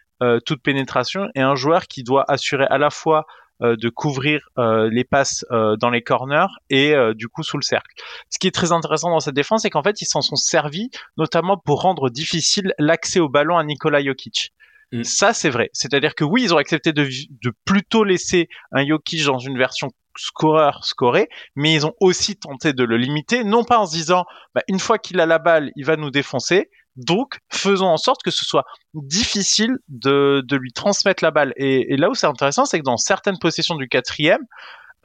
toute 0.45 0.63
pénétration 0.63 1.29
et 1.35 1.41
un 1.41 1.55
joueur 1.55 1.87
qui 1.87 2.03
doit 2.03 2.27
assurer 2.29 2.67
à 2.69 2.77
la 2.77 2.91
fois 2.91 3.25
de 3.63 3.89
couvrir 3.89 4.49
euh, 4.59 4.89
les 4.91 5.05
passes 5.05 5.45
euh, 5.51 5.77
dans 5.77 5.91
les 5.91 6.03
corners 6.03 6.47
et 6.71 6.95
du 7.15 7.29
coup 7.29 7.43
sous 7.43 7.57
le 7.57 7.63
cercle. 7.63 7.95
Ce 8.31 8.39
qui 8.39 8.47
est 8.47 8.53
très 8.53 8.73
intéressant 8.73 9.11
dans 9.11 9.21
cette 9.21 9.35
défense, 9.35 9.63
c'est 9.63 9.71
qu'en 9.71 9.83
fait 9.83 10.01
ils 10.01 10.07
s'en 10.07 10.21
sont 10.21 10.37
servis 10.37 10.91
notamment 11.17 11.57
pour 11.57 11.81
rendre 11.81 12.11
difficile 12.11 12.75
l'accès 12.79 13.21
au 13.21 13.29
ballon 13.29 13.57
à 13.57 13.65
Nikola 13.65 14.03
Jokic. 14.03 14.53
Mm. 14.93 15.05
Ça, 15.05 15.33
c'est 15.33 15.51
vrai. 15.51 15.71
C'est-à-dire 15.73 16.15
que 16.15 16.25
oui, 16.25 16.43
ils 16.43 16.55
ont 16.55 16.59
accepté 16.59 16.93
de, 16.93 17.05
de 17.05 17.53
plutôt 17.65 18.05
laisser 18.05 18.49
un 18.73 18.87
Jokic 18.87 19.25
dans 19.25 19.39
une 19.39 19.59
version 19.59 19.91
scoreur 20.17 20.85
scorer, 20.85 21.29
mais 21.57 21.73
ils 21.73 21.87
ont 21.87 21.95
aussi 22.01 22.37
tenté 22.37 22.73
de 22.73 22.85
le 22.85 22.97
limiter, 22.97 23.45
non 23.45 23.65
pas 23.65 23.79
en 23.79 23.87
se 23.87 23.93
disant, 23.95 24.25
bah, 24.55 24.63
une 24.69 24.79
fois 24.79 24.99
qu'il 24.99 25.21
a 25.21 25.27
la 25.27 25.39
balle, 25.39 25.73
il 25.77 25.87
va 25.87 25.97
nous 25.97 26.11
défoncer, 26.11 26.69
donc, 26.97 27.39
faisons 27.51 27.87
en 27.87 27.97
sorte 27.97 28.23
que 28.23 28.31
ce 28.31 28.45
soit 28.45 28.65
difficile 28.95 29.77
de, 29.89 30.43
de 30.47 30.57
lui 30.57 30.73
transmettre 30.73 31.25
la 31.25 31.31
balle. 31.31 31.53
Et, 31.57 31.97
là 31.97 32.11
où 32.11 32.15
c'est 32.15 32.27
intéressant, 32.27 32.65
c'est 32.65 32.79
que 32.79 32.85
dans 32.85 32.97
certaines 32.97 33.39
possessions 33.39 33.77
du 33.77 33.89
quatrième, 33.89 34.43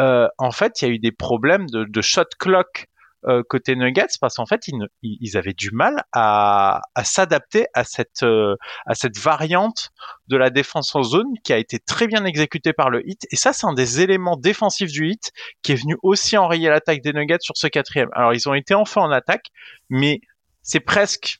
euh, 0.02 0.28
en 0.38 0.52
fait, 0.52 0.82
il 0.82 0.88
y 0.88 0.92
a 0.92 0.94
eu 0.94 1.00
des 1.00 1.12
problèmes 1.12 1.68
de, 1.68 1.86
de 1.86 2.02
shot 2.02 2.26
clock 2.40 2.88
euh, 3.28 3.42
côté 3.50 3.76
Nuggets 3.76 4.06
parce 4.22 4.36
qu'en 4.36 4.46
fait, 4.46 4.68
ils, 4.68 4.76
ils, 5.02 5.38
avaient 5.38 5.54
du 5.54 5.72
mal 5.72 6.04
à, 6.14 6.82
à 6.94 7.04
s'adapter 7.04 7.66
à 7.74 7.84
cette 7.84 8.22
euh, 8.24 8.56
à 8.86 8.94
cette 8.94 9.18
variante 9.18 9.90
de 10.28 10.38
la 10.38 10.52
défense 10.52 10.96
en 10.96 11.02
zone 11.02 11.34
qui 11.44 11.52
a 11.52 11.58
été 11.58 11.80
très 11.80 12.08
bien 12.08 12.26
exécutée 12.26 12.74
par 12.74 12.92
le 12.92 13.02
hit. 13.10 13.26
Et 13.32 13.36
ça, 13.36 13.54
c'est 13.54 13.66
un 13.66 13.74
des 13.74 14.02
éléments 14.02 14.38
défensifs 14.38 14.92
du 14.92 15.10
hit 15.10 15.32
qui 15.64 15.72
est 15.72 15.76
venu 15.82 15.98
aussi 16.04 16.38
enrayer 16.38 16.70
l'attaque 16.70 17.02
des 17.02 17.12
Nuggets 17.12 17.40
sur 17.42 17.58
ce 17.58 17.68
quatrième. 17.68 18.10
Alors, 18.14 18.34
ils 18.34 18.48
ont 18.48 18.54
été 18.54 18.76
enfin 18.76 19.02
en 19.02 19.12
attaque, 19.12 19.48
mais 19.90 20.22
c'est 20.62 20.80
presque 20.80 21.40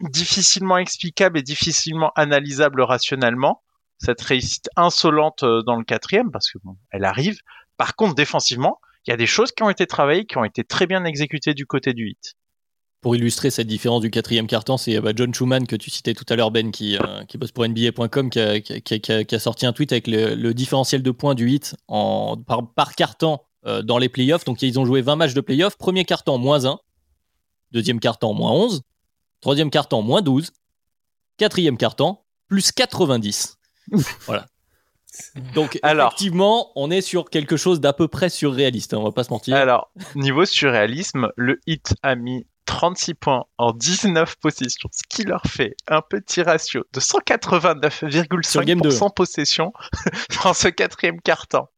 difficilement 0.00 0.78
explicable 0.78 1.38
et 1.38 1.42
difficilement 1.42 2.12
analysable 2.16 2.82
rationnellement. 2.82 3.62
Cette 3.98 4.20
réussite 4.20 4.68
insolente 4.76 5.42
euh, 5.42 5.62
dans 5.62 5.76
le 5.76 5.84
quatrième, 5.84 6.30
parce 6.30 6.50
que 6.50 6.58
bon, 6.62 6.76
elle 6.90 7.04
arrive. 7.04 7.38
Par 7.76 7.96
contre, 7.96 8.14
défensivement, 8.14 8.78
il 9.06 9.10
y 9.10 9.14
a 9.14 9.16
des 9.16 9.26
choses 9.26 9.52
qui 9.52 9.62
ont 9.62 9.70
été 9.70 9.86
travaillées, 9.86 10.26
qui 10.26 10.36
ont 10.36 10.44
été 10.44 10.64
très 10.64 10.86
bien 10.86 11.04
exécutées 11.04 11.54
du 11.54 11.66
côté 11.66 11.94
du 11.94 12.10
hit. 12.10 12.34
Pour 13.00 13.14
illustrer 13.14 13.50
cette 13.50 13.68
différence 13.68 14.00
du 14.00 14.10
quatrième 14.10 14.46
carton, 14.46 14.76
c'est 14.76 15.00
bah, 15.00 15.12
John 15.14 15.32
Schumann 15.32 15.66
que 15.66 15.76
tu 15.76 15.90
citais 15.90 16.12
tout 16.12 16.24
à 16.28 16.36
l'heure, 16.36 16.50
Ben, 16.50 16.72
qui, 16.72 16.96
euh, 16.96 17.24
qui 17.28 17.38
bosse 17.38 17.52
pour 17.52 17.66
NBA.com, 17.66 18.30
qui 18.30 18.40
a, 18.40 19.38
sorti 19.38 19.64
un 19.64 19.72
tweet 19.72 19.92
avec 19.92 20.08
le, 20.08 20.52
différentiel 20.52 21.02
de 21.02 21.10
points 21.10 21.34
du 21.34 21.48
hit 21.50 21.76
en, 21.88 22.36
par, 22.36 22.72
par 22.74 22.94
carton 22.94 23.38
euh, 23.66 23.82
dans 23.82 23.98
les 23.98 24.08
playoffs. 24.08 24.44
Donc 24.44 24.60
ils 24.62 24.78
ont 24.78 24.84
joué 24.84 25.02
20 25.02 25.16
matchs 25.16 25.34
de 25.34 25.40
playoffs. 25.40 25.76
Premier 25.78 26.04
carton, 26.04 26.38
moins 26.38 26.66
1. 26.66 26.78
Deuxième 27.72 28.00
carton, 28.00 28.34
moins 28.34 28.52
11. 28.52 28.82
Troisième 29.46 29.70
carton, 29.70 30.02
moins 30.02 30.22
12. 30.22 30.50
Quatrième 31.36 31.76
carton, 31.76 32.18
plus 32.48 32.72
90. 32.72 33.56
voilà. 34.26 34.46
Donc, 35.54 35.78
effectivement, 35.84 36.72
on 36.74 36.90
est 36.90 37.00
sur 37.00 37.30
quelque 37.30 37.56
chose 37.56 37.80
d'à 37.80 37.92
peu 37.92 38.08
près 38.08 38.28
surréaliste, 38.28 38.92
hein, 38.92 38.98
on 38.98 39.04
va 39.04 39.12
pas 39.12 39.22
se 39.22 39.30
mentir. 39.30 39.54
Alors, 39.54 39.92
niveau 40.16 40.44
surréalisme, 40.46 41.28
le 41.36 41.60
hit 41.68 41.94
a 42.02 42.16
mis 42.16 42.44
36 42.64 43.14
points 43.14 43.44
en 43.56 43.70
19 43.70 44.34
possessions, 44.40 44.88
ce 44.90 45.04
qui 45.08 45.22
leur 45.22 45.42
fait 45.46 45.76
un 45.86 46.02
petit 46.02 46.42
ratio 46.42 46.82
de 46.92 46.98
189,5% 46.98 49.14
possession 49.14 49.72
dans 50.42 50.54
ce 50.54 50.66
quatrième 50.66 51.20
carton. 51.20 51.68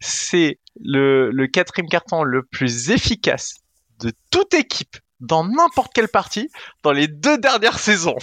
C'est 0.00 0.60
le, 0.80 1.30
le 1.30 1.46
quatrième 1.46 1.90
carton 1.90 2.22
le 2.22 2.42
plus 2.42 2.90
efficace 2.90 3.56
de 4.00 4.14
toute 4.30 4.54
équipe 4.54 4.96
dans 5.22 5.44
n'importe 5.44 5.92
quelle 5.94 6.08
partie 6.08 6.50
dans 6.82 6.92
les 6.92 7.08
deux 7.08 7.38
dernières 7.38 7.78
saisons. 7.78 8.16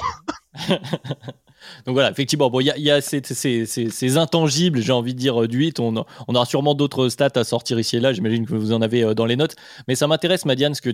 Donc 1.85 1.93
voilà, 1.93 2.12
effectivement, 2.12 2.49
bon, 2.49 2.59
il 2.62 2.67
y 2.77 2.91
a, 2.91 3.01
ces, 3.01 4.17
intangibles, 4.17 4.81
j'ai 4.81 4.91
envie 4.91 5.13
de 5.13 5.19
dire, 5.19 5.43
euh, 5.43 5.47
du 5.47 5.57
8. 5.59 5.79
On, 5.79 6.05
aura 6.27 6.45
sûrement 6.45 6.75
d'autres 6.75 7.09
stats 7.09 7.31
à 7.35 7.43
sortir 7.43 7.79
ici 7.79 7.97
et 7.97 7.99
là. 7.99 8.13
J'imagine 8.13 8.45
que 8.45 8.55
vous 8.55 8.73
en 8.73 8.81
avez 8.81 9.03
euh, 9.03 9.13
dans 9.13 9.25
les 9.25 9.35
notes. 9.35 9.55
Mais 9.88 9.95
ça 9.95 10.07
m'intéresse, 10.07 10.45
Madiane, 10.45 10.73
ce 10.75 10.81
que 10.81 10.89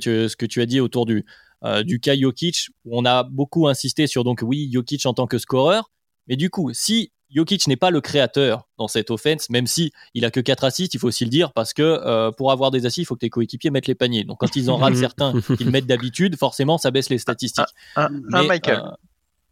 tu, 0.46 0.62
as 0.62 0.66
dit 0.66 0.80
autour 0.80 1.06
du, 1.06 1.26
euh, 1.64 1.84
du 1.84 2.00
cas 2.00 2.16
Jokic, 2.16 2.70
on 2.90 3.06
a 3.06 3.24
beaucoup 3.24 3.68
insisté 3.68 4.08
sur, 4.08 4.24
donc 4.24 4.42
oui, 4.44 4.70
Jokic 4.72 5.06
en 5.06 5.14
tant 5.14 5.28
que 5.28 5.38
scoreur. 5.38 5.92
Mais 6.28 6.36
du 6.36 6.50
coup, 6.50 6.72
si 6.74 7.12
Jokic 7.36 7.68
n'est 7.68 7.76
pas 7.76 7.92
le 7.92 8.00
créateur 8.00 8.68
dans 8.78 8.88
cette 8.88 9.12
offense, 9.12 9.50
même 9.50 9.68
si 9.68 9.92
il 10.14 10.24
a 10.26 10.32
que 10.32 10.40
4 10.40 10.64
assists, 10.64 10.94
il 10.94 11.00
faut 11.00 11.08
aussi 11.08 11.26
le 11.26 11.30
dire, 11.30 11.52
parce 11.52 11.74
que 11.74 11.82
euh, 11.84 12.32
pour 12.32 12.52
avoir 12.52 12.72
des 12.72 12.86
assists, 12.86 13.00
il 13.00 13.06
faut 13.06 13.16
que 13.16 13.20
tes 13.20 13.30
coéquipiers 13.30 13.72
mettent 13.72 13.88
les 13.88 13.96
paniers. 13.96 14.24
Donc 14.24 14.40
quand 14.40 14.56
ils 14.56 14.72
en 14.72 14.78
râlent 14.78 14.98
certains 14.98 15.34
qu'ils 15.58 15.70
mettent 15.70 15.86
d'habitude, 15.86 16.38
forcément, 16.38 16.78
ça 16.78 16.92
baisse 16.92 17.10
les 17.10 17.18
statistiques. 17.18 17.66
Un, 17.98 18.10
Michael. 18.44 18.82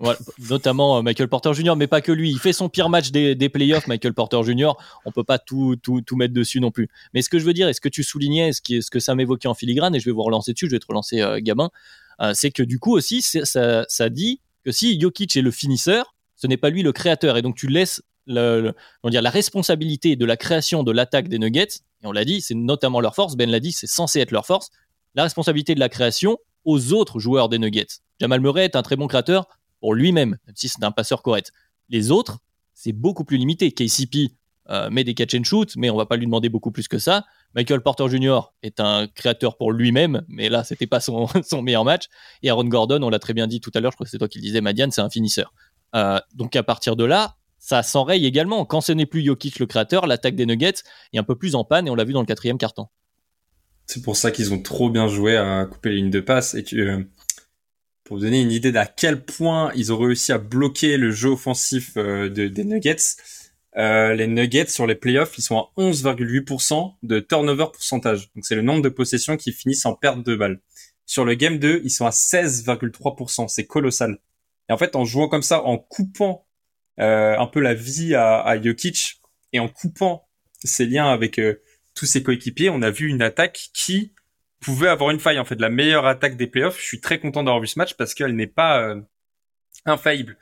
Euh, 0.02 0.14
notamment 0.50 0.98
euh, 0.98 1.02
Michael 1.02 1.28
Porter 1.28 1.54
Jr., 1.54 1.74
mais 1.78 1.88
pas 1.88 2.02
que 2.02 2.12
lui. 2.12 2.32
Il 2.32 2.40
fait 2.40 2.54
son 2.54 2.70
pire 2.70 2.90
match 2.90 3.12
des, 3.12 3.36
des 3.36 3.50
playoffs, 3.50 3.88
Michael 3.88 4.14
Porter 4.14 4.42
Jr. 4.44 4.74
On 5.06 5.12
peut 5.12 5.24
pas 5.24 5.38
tout, 5.38 5.76
tout, 5.76 6.02
tout, 6.02 6.16
mettre 6.16 6.34
dessus 6.34 6.62
non 6.62 6.72
plus. 6.72 6.88
Mais 7.14 7.22
ce 7.22 7.30
que 7.30 7.38
je 7.38 7.46
veux 7.46 7.54
dire, 7.54 7.68
et 7.68 7.74
ce 7.74 7.82
que 7.82 7.90
tu 7.90 8.04
soulignais, 8.04 8.54
ce, 8.54 8.62
qui, 8.62 8.82
ce 8.82 8.90
que 8.90 9.00
ça 9.00 9.14
m'évoquait 9.14 9.50
en 9.50 9.54
filigrane, 9.54 9.94
et 9.94 10.00
je 10.00 10.06
vais 10.06 10.12
vous 10.12 10.24
relancer 10.24 10.54
dessus, 10.54 10.68
je 10.68 10.72
vais 10.72 10.80
te 10.80 10.88
relancer, 10.88 11.22
Gabin, 11.40 11.70
c'est 12.34 12.52
que 12.52 12.64
du 12.64 12.80
coup 12.80 12.96
aussi, 12.96 13.22
ça, 13.22 13.86
ça 13.88 14.10
dit 14.10 14.42
que 14.66 14.72
si 14.72 15.00
Jokic 15.00 15.36
est 15.36 15.42
le 15.42 15.52
finisseur, 15.52 16.13
ce 16.44 16.48
n'est 16.48 16.58
pas 16.58 16.70
lui 16.70 16.84
le 16.84 16.92
créateur. 16.92 17.38
Et 17.38 17.42
donc 17.42 17.56
tu 17.56 17.68
laisses 17.68 18.02
dire, 18.28 18.74
la 19.04 19.30
responsabilité 19.30 20.18
de 20.18 20.26
la 20.26 20.36
création 20.36 20.84
de 20.84 20.92
l'attaque 20.92 21.30
des 21.30 21.40
Nuggets, 21.40 21.80
et 22.04 22.08
on 22.08 22.12
l'a 22.12 22.26
dit, 22.26 22.42
c'est 22.42 22.54
notamment 22.54 23.00
leur 23.00 23.16
force, 23.16 23.38
Ben 23.38 23.50
l'a 23.50 23.62
dit, 23.62 23.72
c'est 23.72 23.88
censé 23.88 24.20
être 24.20 24.32
leur 24.32 24.46
force, 24.46 24.70
la 25.16 25.24
responsabilité 25.24 25.74
de 25.74 25.80
la 25.80 25.88
création 25.88 26.38
aux 26.66 26.92
autres 26.92 27.20
joueurs 27.20 27.48
des 27.48 27.60
Nuggets. 27.60 28.02
Jamal 28.20 28.42
Murray 28.42 28.66
est 28.66 28.76
un 28.76 28.82
très 28.82 28.98
bon 28.98 29.08
créateur 29.08 29.48
pour 29.80 29.94
lui-même, 29.94 30.32
même 30.46 30.56
si 30.56 30.68
c'est 30.68 30.84
un 30.84 30.92
passeur 30.92 31.22
correct. 31.22 31.54
Les 31.88 32.12
autres, 32.12 32.40
c'est 32.74 32.92
beaucoup 32.92 33.24
plus 33.24 33.38
limité. 33.38 33.72
KCP 33.72 34.34
euh, 34.70 34.90
met 34.90 35.06
des 35.06 35.14
catch 35.14 35.34
and 35.36 35.44
shoot, 35.46 35.74
mais 35.78 35.90
on 35.90 35.96
va 35.96 36.06
pas 36.06 36.18
lui 36.18 36.26
demander 36.26 36.50
beaucoup 36.50 36.72
plus 36.72 36.90
que 36.90 36.98
ça. 36.98 37.26
Michael 37.56 37.82
Porter 37.82 38.10
Jr. 38.10 38.54
est 38.64 38.80
un 38.80 39.08
créateur 39.08 39.58
pour 39.58 39.72
lui-même, 39.72 40.24
mais 40.28 40.50
là, 40.50 40.64
c'était 40.64 40.88
pas 40.88 41.00
son, 41.02 41.28
meilleur 41.62 41.86
match. 41.86 42.06
Et 42.42 42.50
Aaron 42.50 42.66
Gordon, 42.66 43.02
on 43.04 43.10
l'a 43.10 43.20
très 43.20 43.34
bien 43.34 43.48
dit 43.48 43.62
tout 43.62 43.72
à 43.74 43.80
l'heure, 43.80 43.92
je 43.92 43.98
crois 43.98 44.06
que 44.06 44.12
c'est 44.12 44.18
toi 44.18 44.28
qui 44.28 44.40
le 44.40 44.44
disais, 44.44 44.62
Madiane, 44.62 44.92
c'est 44.92 45.02
un 45.02 45.10
finisseur. 45.10 45.54
Euh, 45.96 46.20
donc 46.34 46.56
à 46.56 46.64
partir 46.64 46.96
de 46.96 47.04
là, 47.04 47.36
ça 47.60 47.84
s'enraye 47.84 48.26
également. 48.26 48.66
Quand 48.66 48.82
ce 48.82 48.92
n'est 48.92 49.06
plus 49.06 49.24
Jokic 49.24 49.60
le 49.60 49.66
créateur, 49.66 50.08
l'attaque 50.08 50.36
des 50.36 50.46
Nuggets 50.46 50.84
est 51.14 51.18
un 51.18 51.24
peu 51.24 51.36
plus 51.36 51.56
en 51.56 51.64
panne 51.64 51.88
et 51.88 51.90
on 51.90 51.96
l'a 51.96 52.04
vu 52.04 52.14
dans 52.14 52.22
le 52.22 52.26
quatrième 52.26 52.58
carton. 52.58 52.88
C'est 53.86 54.02
pour 54.02 54.16
ça 54.16 54.32
qu'ils 54.32 54.54
ont 54.54 54.62
trop 54.62 54.90
bien 54.90 55.08
joué 55.08 55.38
à 55.38 55.66
couper 55.66 55.90
les 55.90 55.96
lignes 55.98 56.10
de 56.10 56.22
passe 56.22 56.56
et 56.56 56.64
que, 56.64 56.76
euh, 56.76 57.04
pour 58.04 58.18
vous 58.18 58.24
donner 58.24 58.42
une 58.42 58.52
idée 58.52 58.72
d'à 58.72 58.86
quel 58.86 59.24
point 59.24 59.72
ils 59.76 59.94
ont 59.94 59.98
réussi 59.98 60.32
à 60.32 60.38
bloquer 60.38 60.98
le 60.98 61.12
jeu 61.12 61.30
offensif 61.30 61.94
euh, 61.98 62.30
des 62.30 62.64
Nuggets, 62.64 63.16
les 63.76 64.28
Nuggets 64.28 64.68
sur 64.68 64.86
les 64.86 64.96
playoffs, 64.96 65.38
ils 65.38 65.42
sont 65.42 65.58
à 65.58 65.72
11,8% 65.78 66.96
de 67.02 67.20
turnover 67.20 67.68
pourcentage. 67.74 68.32
Donc 68.36 68.46
c'est 68.46 68.56
le 68.56 68.62
nombre 68.62 68.82
de 68.82 68.90
possessions 68.90 69.38
qui 69.38 69.52
finissent 69.52 69.86
en 69.86 69.96
perte 69.96 70.24
de 70.24 70.36
balle. 70.36 70.60
Sur 71.06 71.26
le 71.26 71.36
game 71.36 71.60
2, 71.60 71.82
ils 71.84 71.90
sont 71.90 72.06
à 72.06 72.12
16,3%. 72.12 73.48
C'est 73.48 73.66
colossal. 73.66 74.20
Et 74.70 74.74
en 74.74 74.78
fait, 74.78 74.96
en 74.96 75.06
jouant 75.06 75.28
comme 75.28 75.44
ça, 75.44 75.64
en 75.64 75.78
coupant 75.78 76.48
euh, 77.00 77.38
un 77.38 77.48
peu 77.48 77.60
la 77.60 77.74
vie 77.74 78.16
à, 78.16 78.42
à 78.42 78.62
Jokic 78.62 79.22
et 79.52 79.60
en 79.60 79.68
coupant 79.68 80.28
ses 80.64 80.86
liens 80.86 81.12
avec 81.12 81.40
euh, 81.40 81.62
tous 81.96 82.06
ses 82.06 82.24
coéquipiers, 82.24 82.70
on 82.70 82.82
a 82.82 82.90
vu 82.90 83.08
une 83.08 83.22
attaque 83.22 83.70
qui 83.74 84.14
pouvait 84.60 84.88
avoir 84.88 85.12
une 85.12 85.20
faille. 85.20 85.40
En 85.40 85.46
fait, 85.46 85.60
la 85.60 85.70
meilleure 85.70 86.06
attaque 86.06 86.38
des 86.38 86.48
playoffs. 86.48 86.80
Je 86.80 86.86
suis 86.86 87.02
très 87.02 87.20
content 87.20 87.44
d'avoir 87.44 87.62
vu 87.62 87.68
ce 87.68 87.78
match 87.78 87.96
parce 87.96 88.14
qu'elle 88.14 88.36
n'est 88.36 88.48
pas 88.48 88.80
euh, 88.80 89.02
infaillible. 89.86 90.38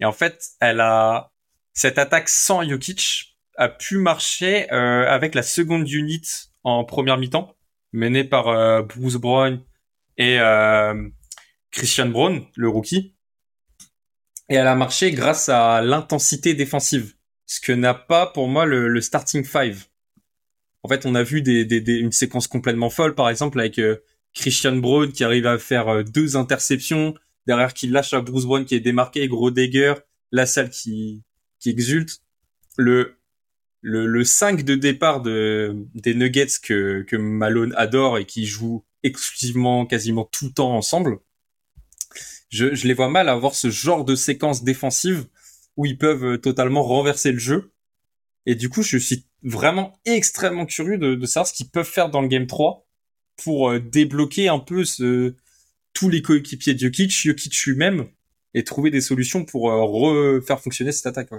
Et 0.00 0.04
en 0.04 0.12
fait, 0.12 0.50
elle 0.60 0.80
a 0.80 1.32
cette 1.72 1.98
attaque 1.98 2.28
sans 2.28 2.62
Jokic 2.68 3.36
a 3.56 3.68
pu 3.68 3.98
marcher 3.98 4.72
euh, 4.72 5.08
avec 5.08 5.34
la 5.34 5.42
seconde 5.42 5.88
unit 5.88 6.22
en 6.62 6.84
première 6.84 7.18
mi-temps, 7.18 7.56
menée 7.92 8.24
par 8.24 8.84
Bruce 8.84 9.16
Brown 9.16 9.62
et 10.16 10.38
Christian 11.70 12.06
Brown, 12.06 12.44
le 12.56 12.68
rookie. 12.68 13.13
Et 14.48 14.54
elle 14.56 14.66
a 14.66 14.74
marché 14.74 15.10
grâce 15.10 15.48
à 15.48 15.80
l'intensité 15.80 16.54
défensive, 16.54 17.14
ce 17.46 17.60
que 17.60 17.72
n'a 17.72 17.94
pas 17.94 18.26
pour 18.26 18.48
moi 18.48 18.66
le, 18.66 18.88
le, 18.88 19.00
starting 19.00 19.44
five. 19.44 19.86
En 20.82 20.88
fait, 20.88 21.06
on 21.06 21.14
a 21.14 21.22
vu 21.22 21.40
des, 21.40 21.64
des, 21.64 21.80
des, 21.80 21.94
une 21.94 22.12
séquence 22.12 22.46
complètement 22.46 22.90
folle, 22.90 23.14
par 23.14 23.30
exemple 23.30 23.58
avec 23.58 23.80
Christian 24.34 24.76
Brown 24.76 25.10
qui 25.12 25.24
arrive 25.24 25.46
à 25.46 25.58
faire 25.58 26.04
deux 26.04 26.36
interceptions, 26.36 27.14
derrière 27.46 27.72
qui 27.72 27.86
lâche 27.86 28.12
à 28.12 28.20
Bruce 28.20 28.44
Brown 28.44 28.64
qui 28.64 28.74
est 28.74 28.80
démarqué, 28.80 29.26
gros 29.28 29.50
dagger, 29.50 29.94
la 30.30 30.46
salle 30.46 30.70
qui, 30.70 31.22
qui 31.60 31.70
exulte. 31.70 32.20
Le, 32.76 33.16
le, 33.80 34.06
le 34.06 34.24
5 34.24 34.64
de 34.64 34.74
départ 34.74 35.22
de, 35.22 35.76
des 35.94 36.14
Nuggets 36.14 36.58
que, 36.62 37.02
que 37.02 37.16
Malone 37.16 37.72
adore 37.76 38.18
et 38.18 38.24
qui 38.24 38.46
joue 38.46 38.84
exclusivement 39.02 39.86
quasiment 39.86 40.24
tout 40.24 40.46
le 40.46 40.52
temps 40.52 40.74
ensemble, 40.74 41.18
je, 42.54 42.86
les 42.86 42.94
vois 42.94 43.08
mal 43.08 43.28
avoir 43.28 43.54
ce 43.54 43.70
genre 43.70 44.04
de 44.04 44.14
séquence 44.14 44.62
défensive 44.62 45.26
où 45.76 45.86
ils 45.86 45.98
peuvent 45.98 46.38
totalement 46.38 46.82
renverser 46.82 47.32
le 47.32 47.38
jeu. 47.38 47.72
Et 48.46 48.54
du 48.54 48.68
coup, 48.68 48.82
je 48.82 48.96
suis 48.96 49.26
vraiment 49.42 49.98
extrêmement 50.04 50.66
curieux 50.66 50.98
de, 50.98 51.14
de 51.14 51.26
savoir 51.26 51.48
ce 51.48 51.54
qu'ils 51.54 51.68
peuvent 51.68 51.88
faire 51.88 52.10
dans 52.10 52.22
le 52.22 52.28
Game 52.28 52.46
3 52.46 52.86
pour 53.42 53.70
euh, 53.70 53.80
débloquer 53.80 54.48
un 54.48 54.58
peu 54.58 54.84
tous 55.92 56.08
les 56.08 56.22
coéquipiers 56.22 56.74
de 56.74 56.78
Jokic, 56.78 57.10
Jokic 57.10 57.56
lui-même, 57.66 58.06
et 58.54 58.64
trouver 58.64 58.90
des 58.90 59.00
solutions 59.00 59.44
pour 59.44 59.70
euh, 59.70 59.82
refaire 59.82 60.60
fonctionner 60.60 60.92
cette 60.92 61.06
attaque. 61.06 61.30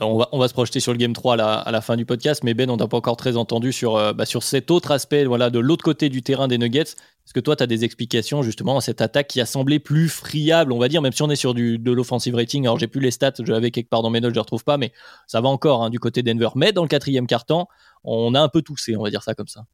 On, 0.00 0.38
va, 0.38 0.48
se 0.48 0.52
projeter 0.52 0.80
sur 0.80 0.92
le 0.92 0.98
Game 0.98 1.12
3 1.12 1.40
à 1.40 1.70
la, 1.70 1.80
fin 1.80 1.96
du 1.96 2.06
podcast, 2.06 2.42
mais 2.42 2.54
Ben, 2.54 2.70
on 2.70 2.76
n'a 2.76 2.86
pas 2.86 2.96
encore 2.96 3.16
très 3.16 3.36
entendu 3.36 3.72
sur, 3.72 3.96
euh, 3.96 4.12
bah, 4.12 4.24
cet 4.26 4.70
autre 4.70 4.90
aspect, 4.90 5.24
de 5.24 5.58
l'autre 5.58 5.84
côté 5.84 6.08
du 6.08 6.22
terrain 6.22 6.48
des 6.48 6.58
Nuggets. 6.58 6.82
Est-ce 6.82 7.32
que 7.32 7.40
toi, 7.40 7.56
tu 7.56 7.62
as 7.62 7.66
des 7.66 7.84
explications 7.84 8.42
justement 8.42 8.78
à 8.78 8.80
cette 8.80 9.00
attaque 9.00 9.28
qui 9.28 9.40
a 9.40 9.46
semblé 9.46 9.78
plus 9.78 10.08
friable, 10.08 10.72
on 10.72 10.78
va 10.78 10.88
dire, 10.88 11.02
même 11.02 11.12
si 11.12 11.22
on 11.22 11.30
est 11.30 11.36
sur 11.36 11.54
de 11.54 11.90
l'offensive 11.90 12.34
rating? 12.34 12.64
Alors, 12.64 12.78
j'ai 12.78 12.86
plus 12.86 13.00
les 13.00 13.10
stats, 13.10 13.32
je 13.38 13.52
l'avais 13.52 13.70
quelque 13.70 13.88
part 13.88 14.02
dans 14.02 14.10
mes 14.10 14.20
notes, 14.20 14.30
je 14.30 14.34
ne 14.34 14.36
les 14.36 14.40
retrouve 14.40 14.64
pas, 14.64 14.76
mais 14.76 14.92
ça 15.26 15.40
va 15.40 15.48
encore 15.48 15.82
hein, 15.82 15.90
du 15.90 15.98
côté 15.98 16.22
Denver. 16.22 16.48
Mais 16.54 16.72
dans 16.72 16.82
le 16.82 16.88
quatrième 16.88 17.26
quart-temps, 17.26 17.68
on 18.04 18.34
a 18.34 18.40
un 18.40 18.48
peu 18.48 18.62
toussé, 18.62 18.96
on 18.96 19.02
va 19.02 19.10
dire 19.10 19.22
ça 19.22 19.34
comme 19.34 19.48
ça. 19.48 19.64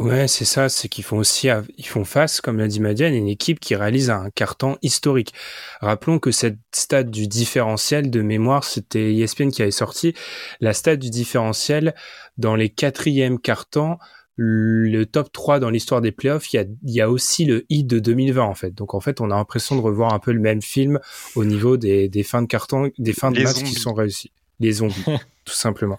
Ouais, 0.00 0.26
c'est 0.26 0.44
ça, 0.44 0.68
c'est 0.68 0.88
qu'ils 0.88 1.04
font 1.04 1.18
aussi, 1.18 1.48
ils 1.78 1.86
font 1.86 2.04
face, 2.04 2.40
comme 2.40 2.58
l'a 2.58 2.66
dit 2.66 2.80
Madiane, 2.80 3.12
à 3.12 3.16
une 3.16 3.28
équipe 3.28 3.60
qui 3.60 3.76
réalise 3.76 4.10
un 4.10 4.28
carton 4.30 4.76
historique. 4.82 5.32
Rappelons 5.80 6.18
que 6.18 6.32
cette 6.32 6.58
stade 6.72 7.10
du 7.10 7.28
différentiel 7.28 8.10
de 8.10 8.20
mémoire, 8.20 8.64
c'était 8.64 9.14
ESPN 9.14 9.50
qui 9.50 9.62
avait 9.62 9.70
sorti 9.70 10.12
la 10.60 10.72
stade 10.72 10.98
du 10.98 11.10
différentiel 11.10 11.94
dans 12.38 12.56
les 12.56 12.70
quatrièmes 12.70 13.38
cartons, 13.38 13.98
le 14.36 15.04
top 15.04 15.30
3 15.30 15.60
dans 15.60 15.70
l'histoire 15.70 16.00
des 16.00 16.10
playoffs, 16.10 16.52
il 16.52 16.56
y 16.56 16.58
a, 16.58 16.64
il 16.64 16.92
y 16.92 17.00
a 17.00 17.08
aussi 17.08 17.44
le 17.44 17.64
hit 17.68 17.86
de 17.86 18.00
2020 18.00 18.42
en 18.42 18.54
fait. 18.54 18.72
Donc 18.72 18.94
en 18.94 19.00
fait, 19.00 19.20
on 19.20 19.30
a 19.30 19.36
l'impression 19.36 19.76
de 19.76 19.80
revoir 19.80 20.12
un 20.12 20.18
peu 20.18 20.32
le 20.32 20.40
même 20.40 20.60
film 20.60 20.98
au 21.36 21.44
niveau 21.44 21.76
des, 21.76 22.08
des 22.08 22.24
fins 22.24 22.42
de 22.42 22.48
carton, 22.48 22.90
des 22.98 23.12
fins 23.12 23.30
de 23.30 23.40
match 23.40 23.62
qui 23.62 23.74
sont 23.74 23.94
réussies. 23.94 24.32
Les 24.58 24.72
zombies, 24.72 25.04
tout 25.44 25.54
simplement. 25.54 25.98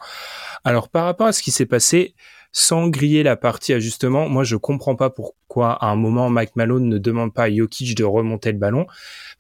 Alors 0.66 0.90
par 0.90 1.06
rapport 1.06 1.28
à 1.28 1.32
ce 1.32 1.42
qui 1.42 1.52
s'est 1.52 1.66
passé, 1.66 2.14
sans 2.58 2.88
griller 2.88 3.22
la 3.22 3.36
partie 3.36 3.74
ajustement, 3.74 4.30
moi 4.30 4.46
je 4.46 4.56
comprends 4.56 4.96
pas 4.96 5.10
pourquoi 5.10 5.74
à 5.74 5.88
un 5.88 5.98
moment 5.98 6.30
Mike 6.30 6.56
Malone 6.56 6.88
ne 6.88 6.98
demande 6.98 7.34
pas 7.34 7.44
à 7.44 7.52
Jokic 7.54 7.96
de 7.96 8.06
remonter 8.06 8.54
le 8.54 8.58
ballon. 8.58 8.86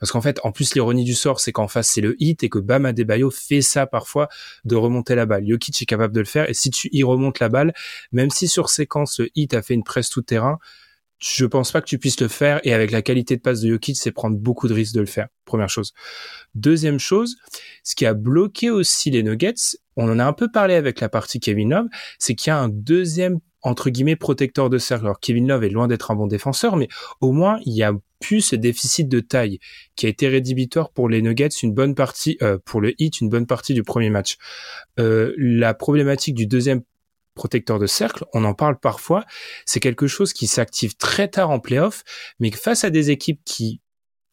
Parce 0.01 0.11
qu'en 0.11 0.19
fait, 0.19 0.41
en 0.43 0.51
plus 0.51 0.75
l'ironie 0.75 1.05
du 1.05 1.13
sort, 1.13 1.39
c'est 1.39 1.53
qu'en 1.53 1.69
face 1.69 1.87
c'est 1.87 2.01
le 2.01 2.21
hit 2.21 2.43
et 2.43 2.49
que 2.49 2.59
Bam 2.59 2.85
Adebayo 2.85 3.31
fait 3.31 3.61
ça 3.61 3.87
parfois 3.87 4.27
de 4.65 4.75
remonter 4.75 5.15
la 5.15 5.25
balle. 5.25 5.47
Jokic 5.47 5.81
est 5.81 5.85
capable 5.85 6.13
de 6.13 6.19
le 6.19 6.25
faire 6.25 6.49
et 6.49 6.53
si 6.53 6.71
tu 6.71 6.89
y 6.91 7.03
remontes 7.03 7.39
la 7.39 7.47
balle, 7.47 7.73
même 8.11 8.29
si 8.31 8.49
sur 8.49 8.67
séquence 8.67 9.17
le 9.21 9.29
hit 9.33 9.53
a 9.53 9.61
fait 9.61 9.75
une 9.75 9.85
presse 9.85 10.09
tout 10.09 10.21
terrain, 10.21 10.59
je 11.17 11.45
pense 11.45 11.71
pas 11.71 11.79
que 11.79 11.87
tu 11.87 11.97
puisses 11.97 12.19
le 12.19 12.27
faire 12.27 12.59
et 12.65 12.73
avec 12.73 12.91
la 12.91 13.01
qualité 13.01 13.37
de 13.37 13.41
passe 13.41 13.61
de 13.61 13.69
Jokic, 13.69 13.95
c'est 13.95 14.11
prendre 14.11 14.35
beaucoup 14.35 14.67
de 14.67 14.73
risques 14.73 14.93
de 14.93 14.99
le 14.99 15.05
faire. 15.05 15.29
Première 15.45 15.69
chose. 15.69 15.93
Deuxième 16.53 16.99
chose, 16.99 17.37
ce 17.81 17.95
qui 17.95 18.05
a 18.05 18.13
bloqué 18.13 18.71
aussi 18.71 19.09
les 19.09 19.23
Nuggets, 19.23 19.77
on 19.95 20.09
en 20.09 20.19
a 20.19 20.25
un 20.25 20.33
peu 20.33 20.51
parlé 20.51 20.75
avec 20.75 20.99
la 20.99 21.09
partie 21.09 21.39
Kevin 21.39 21.71
Love, 21.71 21.87
c'est 22.19 22.35
qu'il 22.35 22.49
y 22.49 22.53
a 22.53 22.59
un 22.59 22.69
deuxième 22.69 23.39
entre 23.61 23.89
guillemets 23.89 24.15
protecteur 24.15 24.69
de 24.69 24.77
cercle. 24.77 25.05
Alors 25.05 25.19
Kevin 25.19 25.47
Love 25.47 25.63
est 25.63 25.69
loin 25.69 25.87
d'être 25.87 26.11
un 26.11 26.15
bon 26.15 26.27
défenseur, 26.27 26.75
mais 26.75 26.87
au 27.19 27.31
moins 27.31 27.59
il 27.65 27.73
y 27.73 27.83
a 27.83 27.93
plus 28.19 28.41
ce 28.41 28.55
déficit 28.55 29.09
de 29.09 29.19
taille 29.19 29.59
qui 29.95 30.05
a 30.05 30.09
été 30.09 30.27
rédhibitoire 30.27 30.91
pour 30.91 31.09
les 31.09 31.21
Nuggets 31.21 31.49
une 31.63 31.73
bonne 31.73 31.95
partie, 31.95 32.37
euh, 32.41 32.57
pour 32.63 32.79
le 32.81 32.93
hit 32.99 33.21
une 33.21 33.29
bonne 33.29 33.47
partie 33.47 33.73
du 33.73 33.83
premier 33.83 34.09
match. 34.09 34.37
Euh, 34.99 35.33
la 35.37 35.73
problématique 35.73 36.35
du 36.35 36.47
deuxième 36.47 36.81
protecteur 37.33 37.79
de 37.79 37.87
cercle, 37.87 38.25
on 38.33 38.45
en 38.45 38.53
parle 38.53 38.79
parfois, 38.79 39.25
c'est 39.65 39.81
quelque 39.81 40.07
chose 40.07 40.31
qui 40.31 40.47
s'active 40.47 40.95
très 40.95 41.27
tard 41.27 41.49
en 41.49 41.59
playoff, 41.59 42.03
mais 42.39 42.49
face 42.51 42.85
à 42.85 42.89
des 42.89 43.11
équipes 43.11 43.41
qui 43.43 43.81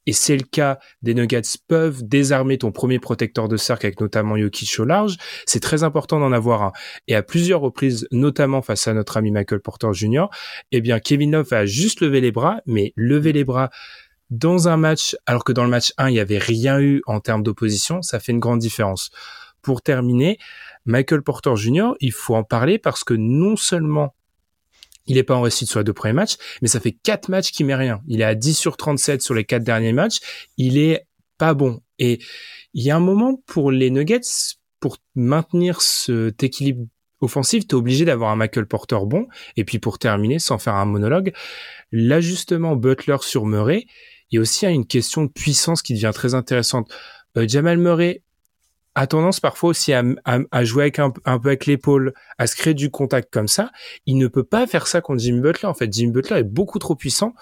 et 0.07 0.13
c'est 0.13 0.37
le 0.37 0.45
cas 0.45 0.79
des 1.03 1.15
Nuggets, 1.15 1.43
peuvent 1.69 2.03
désarmer 2.03 2.59
ton 2.59 2.73
premier 2.73 2.99
protecteur 2.99 3.49
de 3.49 3.57
cercle 3.57 3.87
avec 3.87 4.01
notamment 4.01 4.37
Jokic 4.37 4.79
au 4.79 4.85
large, 4.85 5.17
c'est 5.47 5.61
très 5.61 5.85
important 5.85 6.19
d'en 6.21 6.33
avoir 6.33 6.63
un. 6.63 6.73
Et 7.09 7.15
à 7.15 7.23
plusieurs 7.23 7.61
reprises, 7.61 8.07
notamment 8.11 8.63
face 8.63 8.89
à 8.89 8.95
notre 8.95 9.17
ami 9.17 9.31
Michael 9.31 9.61
Porter 9.61 9.93
Jr., 9.93 10.27
eh 10.73 10.81
bien, 10.81 10.99
Kevin 10.99 11.33
Love 11.33 11.53
a 11.53 11.67
juste 11.67 12.01
levé 12.01 12.21
les 12.21 12.33
bras, 12.33 12.61
mais 12.67 12.93
lever 12.97 13.33
les 13.33 13.45
bras 13.45 13.71
dans 14.31 14.67
un 14.67 14.79
match, 14.79 15.15
alors 15.27 15.45
que 15.45 15.53
dans 15.53 15.65
le 15.65 15.71
match 15.71 15.93
1, 15.99 16.09
il 16.09 16.15
n'y 16.15 16.21
avait 16.21 16.39
rien 16.39 16.81
eu 16.81 17.03
en 17.07 17.21
termes 17.21 17.43
d'opposition, 17.43 18.01
ça 18.01 18.19
fait 18.19 18.33
une 18.33 18.41
grande 18.41 18.61
différence. 18.61 19.11
Pour 19.61 19.83
terminer, 19.83 20.39
Michael 20.87 21.23
Porter 21.23 21.55
Jr., 21.55 21.91
il 22.01 22.13
faut 22.13 22.35
en 22.35 22.43
parler 22.43 22.79
parce 22.79 23.05
que 23.05 23.15
non 23.15 23.57
seulement 23.57 24.15
il 25.07 25.19
est 25.19 25.23
pas 25.23 25.35
en 25.35 25.43
réussite 25.43 25.69
sur 25.69 25.81
les 25.81 25.85
deux 25.85 25.93
premiers 25.93 26.13
matchs, 26.13 26.37
mais 26.61 26.69
ça 26.69 26.81
fait 26.81 26.93
quatre 26.93 27.29
matchs 27.29 27.51
qui 27.51 27.65
met 27.65 27.75
rien. 27.75 28.01
Il 28.07 28.21
est 28.21 28.25
à 28.25 28.35
10 28.35 28.55
sur 28.55 28.77
37 28.77 29.23
sur 29.23 29.35
les 29.35 29.45
quatre 29.45 29.65
derniers 29.65 29.93
matchs. 29.93 30.19
Il 30.57 30.79
est 30.79 31.07
pas 31.39 31.55
bon. 31.55 31.81
Et 31.99 32.21
il 32.75 32.83
y 32.83 32.91
a 32.91 32.97
un 32.97 33.01
moment 33.01 33.43
pour 33.47 33.71
les 33.71 33.91
Nuggets, 33.91 34.21
pour 34.81 34.99
maintenir 35.15 35.81
cet 35.83 36.43
équilibre 36.43 36.87
offensif, 37.21 37.67
tu 37.67 37.75
es 37.75 37.79
obligé 37.79 38.05
d'avoir 38.05 38.31
un 38.31 38.37
Michael 38.37 38.67
Porter 38.67 38.99
bon. 39.07 39.27
Et 39.57 39.65
puis 39.65 39.79
pour 39.79 39.99
terminer, 39.99 40.39
sans 40.39 40.59
faire 40.59 40.75
un 40.75 40.85
monologue, 40.85 41.33
l'ajustement 41.91 42.77
Butler 42.77 43.19
sur 43.21 43.47
Murray, 43.47 43.87
il 44.31 44.37
y 44.37 44.39
a 44.39 44.41
aussi 44.41 44.67
une 44.67 44.87
question 44.87 45.25
de 45.25 45.31
puissance 45.31 45.83
qui 45.83 45.95
devient 45.95 46.11
très 46.15 46.35
intéressante. 46.35 46.93
Euh, 47.37 47.47
Jamal 47.47 47.79
Murray 47.79 48.23
a 48.95 49.07
tendance 49.07 49.41
parfois 49.41 49.71
aussi 49.71 49.93
à, 49.93 50.03
à, 50.25 50.65
jouer 50.65 50.85
avec 50.85 50.99
un, 50.99 51.11
peu 51.11 51.21
avec 51.25 51.67
l'épaule, 51.67 52.13
à 52.39 52.47
se 52.47 52.57
créer 52.57 52.75
du 52.75 52.91
contact 52.91 53.33
comme 53.33 53.49
ça. 53.49 53.71
Il 54.07 54.19
ne 54.19 54.27
peut 54.27 54.45
pas 54.45 54.67
faire 54.67 54.87
ça 54.87 55.01
contre 55.01 55.21
Jimmy 55.21 55.41
Butler. 55.41 55.69
En 55.69 55.75
fait, 55.75 55.93
Jimmy 55.93 56.13
Butler 56.13 56.39
est 56.39 56.45
beaucoup 56.45 56.79
trop 56.79 56.95
puissant. 56.95 57.35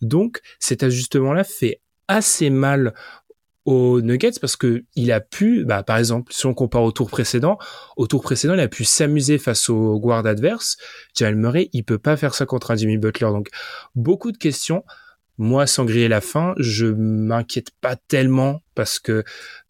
Donc, 0.00 0.40
cet 0.58 0.82
ajustement-là 0.82 1.44
fait 1.44 1.80
assez 2.08 2.50
mal 2.50 2.94
aux 3.64 4.00
Nuggets 4.00 4.38
parce 4.40 4.56
que 4.56 4.84
il 4.94 5.12
a 5.12 5.20
pu, 5.20 5.64
bah, 5.64 5.82
par 5.82 5.98
exemple, 5.98 6.32
si 6.32 6.46
on 6.46 6.54
compare 6.54 6.82
au 6.82 6.92
tour 6.92 7.10
précédent, 7.10 7.58
au 7.96 8.06
tour 8.06 8.22
précédent, 8.22 8.54
il 8.54 8.60
a 8.60 8.68
pu 8.68 8.84
s'amuser 8.84 9.38
face 9.38 9.68
au 9.68 9.98
guard 9.98 10.26
adverse. 10.26 10.76
Jamal 11.14 11.36
Murray, 11.36 11.70
il 11.72 11.84
peut 11.84 11.98
pas 11.98 12.16
faire 12.16 12.34
ça 12.34 12.46
contre 12.46 12.70
un 12.70 12.76
Jimmy 12.76 12.98
Butler. 12.98 13.28
Donc, 13.28 13.48
beaucoup 13.94 14.32
de 14.32 14.38
questions 14.38 14.84
moi, 15.38 15.68
sans 15.68 15.84
griller 15.84 16.08
la 16.08 16.20
fin, 16.20 16.54
je 16.58 16.86
m'inquiète 16.86 17.70
pas 17.80 17.94
tellement 17.94 18.60
parce 18.74 18.98
que 18.98 19.22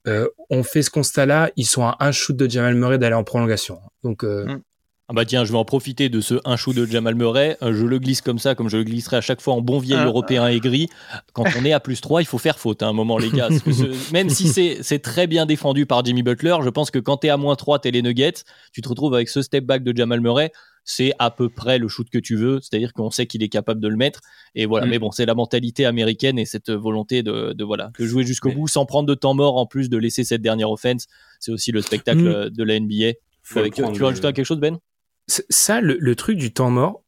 euh, 0.08 0.28
on 0.50 0.62
fait 0.62 0.82
ce 0.82 0.90
constat-là. 0.90 1.50
Ils 1.56 1.66
sont 1.66 1.84
à 1.84 1.96
un 2.00 2.12
shoot 2.12 2.36
de 2.36 2.48
Jamal 2.48 2.74
Murray 2.74 2.98
d'aller 2.98 3.14
en 3.14 3.24
prolongation. 3.24 3.78
Donc, 4.02 4.24
euh, 4.24 4.46
mm. 4.46 4.62
Ah 5.10 5.14
bah 5.14 5.24
tiens, 5.24 5.46
je 5.46 5.52
vais 5.52 5.58
en 5.58 5.64
profiter 5.64 6.10
de 6.10 6.20
ce 6.20 6.34
un 6.44 6.56
shoot 6.56 6.76
de 6.76 6.84
Jamal 6.84 7.14
Murray. 7.14 7.56
Euh, 7.62 7.72
je 7.72 7.86
le 7.86 7.98
glisse 7.98 8.20
comme 8.20 8.38
ça, 8.38 8.54
comme 8.54 8.68
je 8.68 8.76
le 8.76 8.84
glisserai 8.84 9.16
à 9.16 9.20
chaque 9.22 9.40
fois 9.40 9.54
en 9.54 9.62
bon 9.62 9.78
vieil 9.78 9.96
ah. 9.98 10.04
européen 10.04 10.46
aigri. 10.48 10.90
Quand 11.32 11.44
on 11.58 11.64
est 11.64 11.72
à 11.72 11.80
plus 11.80 12.02
3, 12.02 12.20
il 12.20 12.26
faut 12.26 12.36
faire 12.36 12.58
faute 12.58 12.82
à 12.82 12.88
un 12.88 12.92
moment, 12.92 13.16
les 13.16 13.30
gars. 13.30 13.48
même 14.12 14.28
si 14.28 14.48
c'est 14.82 14.98
très 14.98 15.26
bien 15.26 15.46
défendu 15.46 15.86
par 15.86 16.04
Jimmy 16.04 16.22
Butler, 16.22 16.56
je 16.62 16.68
pense 16.68 16.90
que 16.90 16.98
quand 16.98 17.18
tu 17.18 17.28
es 17.28 17.30
à 17.30 17.38
moins 17.38 17.56
3, 17.56 17.78
t'es 17.78 17.90
les 17.90 18.02
Nuggets, 18.02 18.44
tu 18.72 18.82
te 18.82 18.88
retrouves 18.88 19.14
avec 19.14 19.30
ce 19.30 19.40
step 19.40 19.64
back 19.64 19.82
de 19.82 19.96
Jamal 19.96 20.20
Murray 20.20 20.52
c'est 20.90 21.12
à 21.18 21.30
peu 21.30 21.50
près 21.50 21.78
le 21.78 21.86
shoot 21.86 22.08
que 22.08 22.18
tu 22.18 22.34
veux, 22.34 22.60
c'est-à-dire 22.62 22.94
qu'on 22.94 23.10
sait 23.10 23.26
qu'il 23.26 23.42
est 23.42 23.50
capable 23.50 23.78
de 23.78 23.88
le 23.88 23.96
mettre. 23.96 24.20
Et 24.54 24.64
voilà, 24.64 24.86
mm. 24.86 24.90
mais 24.90 24.98
bon, 24.98 25.10
c'est 25.10 25.26
la 25.26 25.34
mentalité 25.34 25.84
américaine 25.84 26.38
et 26.38 26.46
cette 26.46 26.70
volonté 26.70 27.22
de, 27.22 27.54
voilà 27.62 27.90
de 27.98 28.06
jouer 28.06 28.24
jusqu'au 28.24 28.50
bout 28.52 28.68
sans 28.68 28.86
prendre 28.86 29.06
de 29.06 29.14
temps 29.14 29.34
mort 29.34 29.58
en 29.58 29.66
plus 29.66 29.90
de 29.90 29.98
laisser 29.98 30.24
cette 30.24 30.40
dernière 30.40 30.70
offense. 30.70 31.06
C'est 31.40 31.52
aussi 31.52 31.72
le 31.72 31.82
spectacle 31.82 32.46
mm. 32.46 32.50
de 32.50 32.64
la 32.64 32.80
NBA. 32.80 33.12
tu 33.44 33.54
veux 33.54 34.06
ajouter 34.06 34.32
quelque 34.32 34.44
chose, 34.44 34.60
Ben? 34.60 34.78
Ça, 35.26 35.82
le, 35.82 36.16
truc 36.16 36.38
du 36.38 36.54
temps 36.54 36.70
mort, 36.70 37.04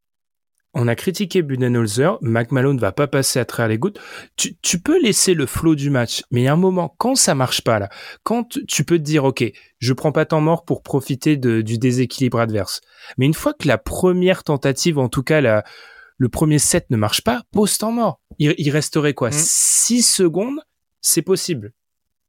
on 0.72 0.86
a 0.86 0.94
critiqué 0.94 1.42
Budenholzer, 1.42 2.18
McMahon 2.22 2.74
ne 2.74 2.80
va 2.80 2.92
pas 2.92 3.06
passer 3.06 3.38
à 3.38 3.44
travers 3.44 3.68
les 3.68 3.78
gouttes. 3.78 3.98
Tu, 4.36 4.56
tu 4.62 4.78
peux 4.78 5.00
laisser 5.00 5.34
le 5.34 5.46
flow 5.46 5.74
du 5.74 5.90
match, 5.90 6.22
mais 6.30 6.42
il 6.42 6.44
y 6.44 6.48
a 6.48 6.52
un 6.52 6.56
moment, 6.56 6.94
quand 6.98 7.16
ça 7.16 7.34
marche 7.34 7.62
pas 7.62 7.78
là, 7.78 7.88
quand 8.22 8.58
tu 8.68 8.84
peux 8.84 8.98
te 8.98 9.02
dire, 9.02 9.24
ok, 9.24 9.44
je 9.78 9.92
prends 9.92 10.12
pas 10.12 10.26
temps 10.26 10.40
mort 10.40 10.64
pour 10.64 10.82
profiter 10.82 11.36
de, 11.36 11.60
du 11.60 11.78
déséquilibre 11.78 12.38
adverse. 12.38 12.80
Mais 13.18 13.26
une 13.26 13.34
fois 13.34 13.54
que 13.54 13.66
la 13.66 13.78
première 13.78 14.44
tentative, 14.44 14.98
en 14.98 15.08
tout 15.08 15.22
cas 15.22 15.40
la, 15.40 15.64
le 16.18 16.28
premier 16.28 16.58
set 16.58 16.86
ne 16.90 16.96
marche 16.96 17.22
pas, 17.22 17.42
pose 17.50 17.78
temps 17.78 17.92
mort. 17.92 18.20
Il, 18.38 18.70
resterait 18.70 19.14
quoi? 19.14 19.30
6 19.32 19.98
mmh. 19.98 20.02
secondes? 20.02 20.60
C'est 21.00 21.22
possible. 21.22 21.72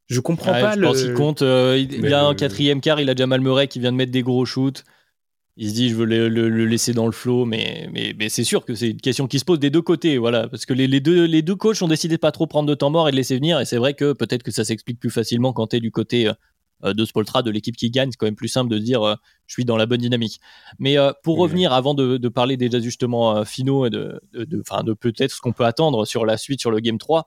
Je 0.08 0.20
comprends 0.20 0.52
pas 0.52 0.74
je 0.74 0.80
le. 0.80 0.86
Pense 0.86 1.00
il 1.02 1.14
compte. 1.14 1.42
Euh, 1.42 1.76
il, 1.78 2.12
a 2.12 2.24
un 2.24 2.34
quatrième 2.34 2.80
quart. 2.80 3.00
Il 3.00 3.10
a 3.10 3.14
Jamal 3.14 3.40
Murray 3.42 3.68
qui 3.68 3.80
vient 3.80 3.92
de 3.92 3.96
mettre 3.96 4.10
des 4.10 4.22
gros 4.22 4.44
shoots. 4.46 4.82
Il 5.58 5.68
se 5.68 5.74
dit, 5.74 5.90
je 5.90 5.94
veux 5.94 6.06
le, 6.06 6.48
laisser 6.64 6.94
dans 6.94 7.04
le 7.04 7.12
flow, 7.12 7.44
mais, 7.44 7.88
mais, 7.92 8.28
c'est 8.30 8.44
sûr 8.44 8.64
que 8.64 8.74
c'est 8.74 8.90
une 8.90 9.00
question 9.00 9.26
qui 9.26 9.38
se 9.38 9.44
pose 9.44 9.58
des 9.58 9.68
deux 9.68 9.82
côtés, 9.82 10.16
voilà, 10.16 10.48
parce 10.48 10.64
que 10.64 10.72
les, 10.72 11.00
deux, 11.00 11.26
les 11.26 11.42
deux 11.42 11.56
coachs 11.56 11.82
ont 11.82 11.88
décidé 11.88 12.16
de 12.16 12.20
pas 12.20 12.32
trop 12.32 12.46
prendre 12.46 12.68
de 12.68 12.74
temps 12.74 12.88
mort 12.88 13.06
et 13.08 13.10
de 13.10 13.16
laisser 13.16 13.36
venir, 13.36 13.60
et 13.60 13.66
c'est 13.66 13.76
vrai 13.76 13.92
que 13.92 14.14
peut-être 14.14 14.42
que 14.42 14.50
ça 14.50 14.64
s'explique 14.64 14.98
plus 14.98 15.10
facilement 15.10 15.52
quand 15.52 15.66
tu 15.66 15.76
es 15.76 15.80
du 15.80 15.90
côté 15.90 16.30
euh, 16.84 16.94
de 16.94 17.04
Spoltra, 17.04 17.42
de 17.42 17.50
l'équipe 17.50 17.76
qui 17.76 17.90
gagne, 17.90 18.10
c'est 18.10 18.16
quand 18.16 18.26
même 18.26 18.34
plus 18.34 18.48
simple 18.48 18.70
de 18.70 18.78
dire, 18.78 19.02
euh, 19.02 19.14
je 19.46 19.52
suis 19.52 19.66
dans 19.66 19.76
la 19.76 19.84
bonne 19.84 20.00
dynamique. 20.00 20.40
Mais 20.78 20.96
euh, 20.96 21.12
pour 21.22 21.36
revenir, 21.36 21.74
avant 21.74 21.92
de, 21.92 22.16
parler 22.28 22.56
des 22.56 22.74
ajustements 22.74 23.44
finaux 23.44 23.84
et 23.84 23.90
de, 23.90 24.22
de, 24.32 24.46
de 24.46 24.92
peut-être 24.94 25.32
ce 25.32 25.40
qu'on 25.42 25.52
peut 25.52 25.66
attendre 25.66 26.06
sur 26.06 26.24
la 26.24 26.38
suite, 26.38 26.60
sur 26.60 26.70
le 26.70 26.80
Game 26.80 26.96
3, 26.96 27.26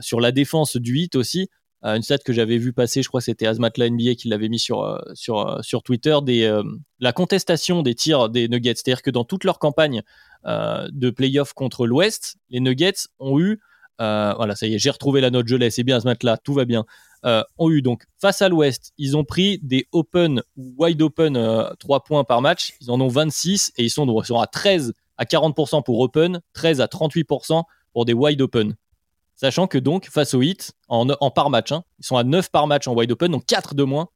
sur 0.00 0.20
la 0.20 0.30
défense 0.30 0.76
du 0.76 0.92
8 0.92 1.16
aussi, 1.16 1.42
euh, 1.42 1.46
une 1.82 2.02
stat 2.02 2.18
que 2.18 2.32
j'avais 2.32 2.58
vu 2.58 2.72
passer, 2.72 3.02
je 3.02 3.08
crois 3.08 3.20
que 3.20 3.24
c'était 3.24 3.46
Azmatla 3.46 3.88
NBA 3.88 4.14
qui 4.14 4.28
l'avait 4.28 4.48
mis 4.48 4.58
sur, 4.58 4.82
euh, 4.82 4.98
sur, 5.14 5.48
euh, 5.48 5.62
sur 5.62 5.82
Twitter, 5.82 6.16
des, 6.22 6.60
la 6.98 7.12
contestation 7.12 7.82
des 7.82 7.94
tirs 7.94 8.28
des 8.28 8.48
Nuggets. 8.48 8.74
C'est-à-dire 8.76 9.02
que 9.02 9.10
dans 9.10 9.24
toute 9.24 9.44
leur 9.44 9.58
campagne 9.58 10.02
de 10.44 11.10
playoff 11.10 11.52
contre 11.52 11.86
l'Ouest, 11.86 12.36
les 12.48 12.60
Nuggets 12.60 13.08
ont 13.18 13.38
eu, 13.38 13.60
voilà, 13.98 14.54
ça 14.56 14.66
y 14.66 14.74
est, 14.74 14.78
j'ai 14.78 14.90
retrouvé 14.90 15.20
la 15.20 15.30
note, 15.30 15.48
je 15.48 15.56
l'ai, 15.56 15.70
c'est 15.70 15.84
bien 15.84 15.96
Azmatla, 15.96 16.38
tout 16.38 16.54
va 16.54 16.64
bien, 16.64 16.84
ont 17.24 17.70
eu 17.70 17.82
donc 17.82 18.04
face 18.18 18.42
à 18.42 18.48
l'Ouest, 18.48 18.92
ils 18.98 19.16
ont 19.16 19.24
pris 19.24 19.58
des 19.62 19.86
open 19.92 20.42
ou 20.56 20.74
wide 20.78 21.02
open 21.02 21.38
3 21.78 22.04
points 22.04 22.24
par 22.24 22.40
match, 22.42 22.74
ils 22.80 22.90
en 22.90 23.00
ont 23.00 23.08
26 23.08 23.72
et 23.76 23.84
ils 23.84 23.90
sont, 23.90 24.06
ils 24.20 24.26
sont 24.26 24.40
à 24.40 24.46
13 24.46 24.94
à 25.18 25.24
40% 25.24 25.82
pour 25.82 26.00
open, 26.00 26.40
13 26.54 26.80
à 26.80 26.86
38% 26.86 27.62
pour 27.92 28.04
des 28.06 28.14
wide 28.14 28.40
open. 28.40 28.74
Sachant 29.40 29.66
que 29.66 29.78
donc, 29.78 30.10
face 30.10 30.34
au 30.34 30.42
hit, 30.42 30.72
en, 30.88 31.30
par 31.30 31.48
match, 31.48 31.72
hein, 31.72 31.82
ils 31.98 32.04
sont 32.04 32.18
à 32.18 32.24
9 32.24 32.50
par 32.50 32.66
match 32.66 32.86
en 32.86 32.94
wide 32.94 33.10
open, 33.10 33.32
donc 33.32 33.46
4 33.46 33.74
de 33.74 33.84
moins. 33.84 34.08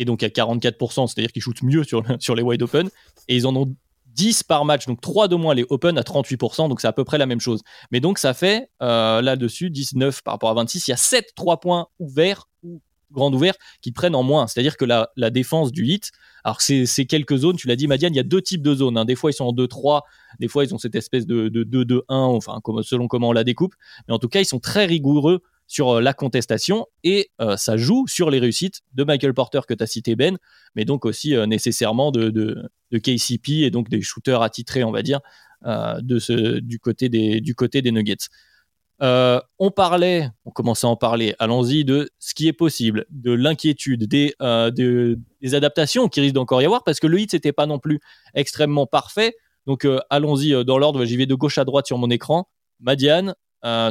Et 0.00 0.04
donc 0.04 0.24
à 0.24 0.26
44%, 0.26 1.06
c'est-à-dire 1.06 1.30
qu'ils 1.30 1.40
shootent 1.40 1.62
mieux 1.62 1.84
sur, 1.84 2.02
sur 2.18 2.34
les 2.34 2.42
wide 2.42 2.62
open. 2.62 2.90
Et 3.28 3.36
ils 3.36 3.46
en 3.46 3.54
ont 3.54 3.72
10 4.06 4.42
par 4.42 4.64
match, 4.64 4.86
donc 4.86 5.00
3 5.00 5.28
de 5.28 5.36
moins 5.36 5.54
les 5.54 5.64
open 5.70 5.96
à 5.98 6.02
38%, 6.02 6.68
donc 6.68 6.80
c'est 6.80 6.88
à 6.88 6.92
peu 6.92 7.04
près 7.04 7.16
la 7.16 7.26
même 7.26 7.38
chose. 7.38 7.62
Mais 7.92 8.00
donc 8.00 8.18
ça 8.18 8.34
fait 8.34 8.68
euh, 8.82 9.22
là-dessus 9.22 9.70
19 9.70 10.22
par 10.22 10.34
rapport 10.34 10.50
à 10.50 10.54
26, 10.54 10.88
il 10.88 10.90
y 10.90 10.94
a 10.94 10.96
7 10.96 11.32
3 11.36 11.60
points 11.60 11.86
ouverts 12.00 12.48
ou 12.64 12.80
grande 13.12 13.34
ouvert 13.34 13.54
qui 13.82 13.92
prennent 13.92 14.14
en 14.14 14.22
moins. 14.22 14.46
C'est-à-dire 14.46 14.76
que 14.76 14.84
la, 14.84 15.30
défense 15.30 15.72
du 15.72 15.86
hit, 15.86 16.10
alors 16.44 16.60
c'est 16.60 17.06
quelques 17.06 17.36
zones, 17.36 17.56
tu 17.56 17.68
l'as 17.68 17.76
dit 17.76 17.86
Madiane, 17.86 18.14
il 18.14 18.16
y 18.16 18.20
a 18.20 18.24
deux 18.24 18.42
types 18.42 18.62
de 18.62 18.74
zones. 18.74 18.96
Hein. 18.96 19.04
Des 19.04 19.16
fois 19.16 19.30
ils 19.30 19.34
sont 19.34 19.46
en 19.46 19.52
2-3, 19.52 20.02
des 20.40 20.48
fois 20.48 20.64
ils 20.64 20.74
ont 20.74 20.78
cette 20.78 20.94
espèce 20.94 21.26
de 21.26 21.48
2-2-1, 21.48 22.02
enfin 22.08 22.60
selon 22.82 23.08
comment 23.08 23.30
on 23.30 23.32
la 23.32 23.44
découpe. 23.44 23.74
Mais 24.08 24.14
en 24.14 24.18
tout 24.18 24.28
cas, 24.28 24.40
ils 24.40 24.46
sont 24.46 24.60
très 24.60 24.86
rigoureux 24.86 25.42
sur 25.66 25.96
euh, 25.96 26.00
la 26.00 26.12
contestation 26.12 26.86
et 27.04 27.30
euh, 27.40 27.56
ça 27.56 27.76
joue 27.76 28.06
sur 28.06 28.30
les 28.30 28.38
réussites 28.38 28.82
de 28.94 29.04
Michael 29.04 29.34
Porter 29.34 29.60
que 29.68 29.74
tu 29.74 29.82
as 29.82 29.86
cité 29.86 30.16
Ben, 30.16 30.38
mais 30.74 30.84
donc 30.84 31.04
aussi 31.04 31.34
euh, 31.34 31.46
nécessairement 31.46 32.10
de, 32.12 32.30
de, 32.30 32.70
KCP 32.98 33.64
et 33.64 33.70
donc 33.70 33.88
des 33.88 34.00
shooters 34.00 34.42
attitrés, 34.42 34.84
on 34.84 34.92
va 34.92 35.02
dire, 35.02 35.20
de 35.64 36.60
du 36.60 36.78
côté 36.78 37.08
des 37.08 37.92
Nuggets. 37.92 38.28
Euh, 39.02 39.40
on 39.58 39.70
parlait, 39.70 40.30
on 40.46 40.50
commençait 40.50 40.86
à 40.86 40.90
en 40.90 40.96
parler, 40.96 41.34
allons-y, 41.38 41.84
de 41.84 42.08
ce 42.18 42.34
qui 42.34 42.48
est 42.48 42.52
possible, 42.54 43.04
de 43.10 43.32
l'inquiétude, 43.32 44.04
des, 44.04 44.34
euh, 44.40 44.70
des 44.70 45.54
adaptations 45.54 46.08
qui 46.08 46.20
risquent 46.20 46.34
d'encore 46.34 46.62
y 46.62 46.64
avoir, 46.64 46.82
parce 46.82 46.98
que 46.98 47.06
le 47.06 47.20
hit, 47.20 47.30
c'était 47.30 47.52
pas 47.52 47.66
non 47.66 47.78
plus 47.78 48.00
extrêmement 48.34 48.86
parfait. 48.86 49.36
Donc 49.66 49.84
euh, 49.84 50.00
allons-y 50.08 50.64
dans 50.64 50.78
l'ordre, 50.78 51.04
j'y 51.04 51.16
vais 51.16 51.26
de 51.26 51.34
gauche 51.34 51.58
à 51.58 51.64
droite 51.64 51.86
sur 51.86 51.98
mon 51.98 52.10
écran. 52.10 52.48
Madiane, 52.80 53.34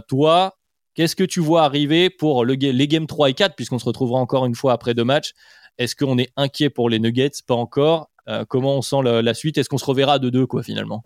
toi, 0.07 0.55
qu'est-ce 0.95 1.15
que 1.15 1.23
tu 1.23 1.39
vois 1.39 1.63
arriver 1.63 2.09
pour 2.09 2.45
le, 2.45 2.53
les 2.53 2.87
games 2.87 3.07
3 3.07 3.29
et 3.29 3.33
4, 3.33 3.55
puisqu'on 3.55 3.79
se 3.79 3.85
retrouvera 3.85 4.19
encore 4.19 4.45
une 4.45 4.55
fois 4.55 4.73
après 4.73 4.93
deux 4.93 5.03
matchs? 5.03 5.33
Est-ce 5.77 5.95
qu'on 5.95 6.17
est 6.17 6.31
inquiet 6.37 6.69
pour 6.69 6.89
les 6.89 6.99
Nuggets? 6.99 7.31
Pas 7.45 7.55
encore. 7.55 8.09
comment 8.47 8.77
on 8.77 8.81
sent 8.81 9.01
la, 9.03 9.21
la 9.21 9.33
suite? 9.33 9.57
Est-ce 9.57 9.67
qu'on 9.67 9.77
se 9.77 9.85
reverra 9.85 10.17
de 10.19 10.29
deux, 10.29 10.47
quoi, 10.47 10.63
finalement? 10.63 11.03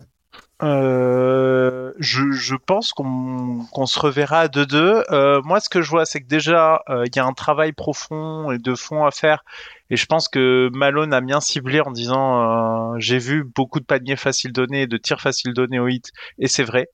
Euh, 0.62 1.92
je, 1.98 2.30
je, 2.32 2.54
pense 2.54 2.92
qu'on 2.92 3.86
se 3.86 3.98
reverra 3.98 4.40
à 4.40 4.46
2-2. 4.48 5.04
Euh, 5.10 5.40
moi, 5.42 5.60
ce 5.60 5.68
que 5.68 5.80
je 5.80 5.90
vois, 5.90 6.04
c'est 6.04 6.20
que 6.20 6.26
déjà, 6.26 6.82
euh, 6.88 7.04
il 7.06 7.16
y 7.16 7.18
a 7.18 7.24
un 7.24 7.32
travail 7.32 7.72
profond 7.72 8.50
et 8.50 8.58
de 8.58 8.74
fond 8.74 9.04
à 9.04 9.10
faire. 9.10 9.42
Et 9.90 9.96
je 9.96 10.06
pense 10.06 10.28
que 10.28 10.68
Malone 10.72 11.14
a 11.14 11.20
bien 11.20 11.40
ciblé 11.40 11.80
en 11.80 11.90
disant 11.90 12.98
j'ai 12.98 13.18
vu 13.18 13.44
beaucoup 13.44 13.80
de 13.80 13.84
paniers 13.84 14.16
faciles 14.16 14.52
donnés, 14.52 14.86
de 14.86 14.96
tirs 14.96 15.20
faciles 15.20 15.52
donnés 15.52 15.80
au 15.80 15.88
hit, 15.88 16.12
et 16.38 16.46
c'est 16.46 16.64
vrai. 16.64 16.88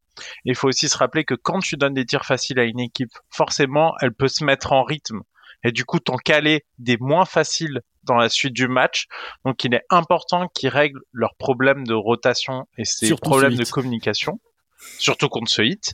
Il 0.45 0.55
faut 0.55 0.69
aussi 0.69 0.89
se 0.89 0.97
rappeler 0.97 1.25
que 1.25 1.35
quand 1.35 1.59
tu 1.59 1.77
donnes 1.77 1.93
des 1.95 2.07
tirs 2.07 2.25
faciles 2.25 2.59
à 2.59 2.65
une 2.65 2.81
équipe, 2.81 3.13
forcément, 3.31 3.93
elle 4.01 4.15
peut 4.15 4.29
se 4.29 4.45
mettre 4.45 4.73
en 4.73 4.83
rythme 4.83 5.21
et 5.67 5.73
du 5.73 5.85
coup 5.85 5.99
t'en 5.99 6.17
caler 6.17 6.65
des 6.79 6.97
moins 6.99 7.25
faciles 7.25 7.81
dans 8.05 8.15
la 8.15 8.29
suite 8.29 8.55
du 8.55 8.69
match. 8.69 9.07
Donc 9.45 9.65
il 9.65 9.75
est 9.75 9.83
important 9.91 10.49
qu'ils 10.55 10.69
règlent 10.69 11.01
leurs 11.13 11.35
problèmes 11.35 11.87
de 11.87 11.95
rotation 11.95 12.67
et 12.79 12.85
ces 12.85 13.15
problèmes 13.17 13.57
de 13.57 13.65
communication, 13.65 14.41
surtout 14.99 15.29
contre 15.29 15.51
ce 15.51 15.63
hit. 15.63 15.93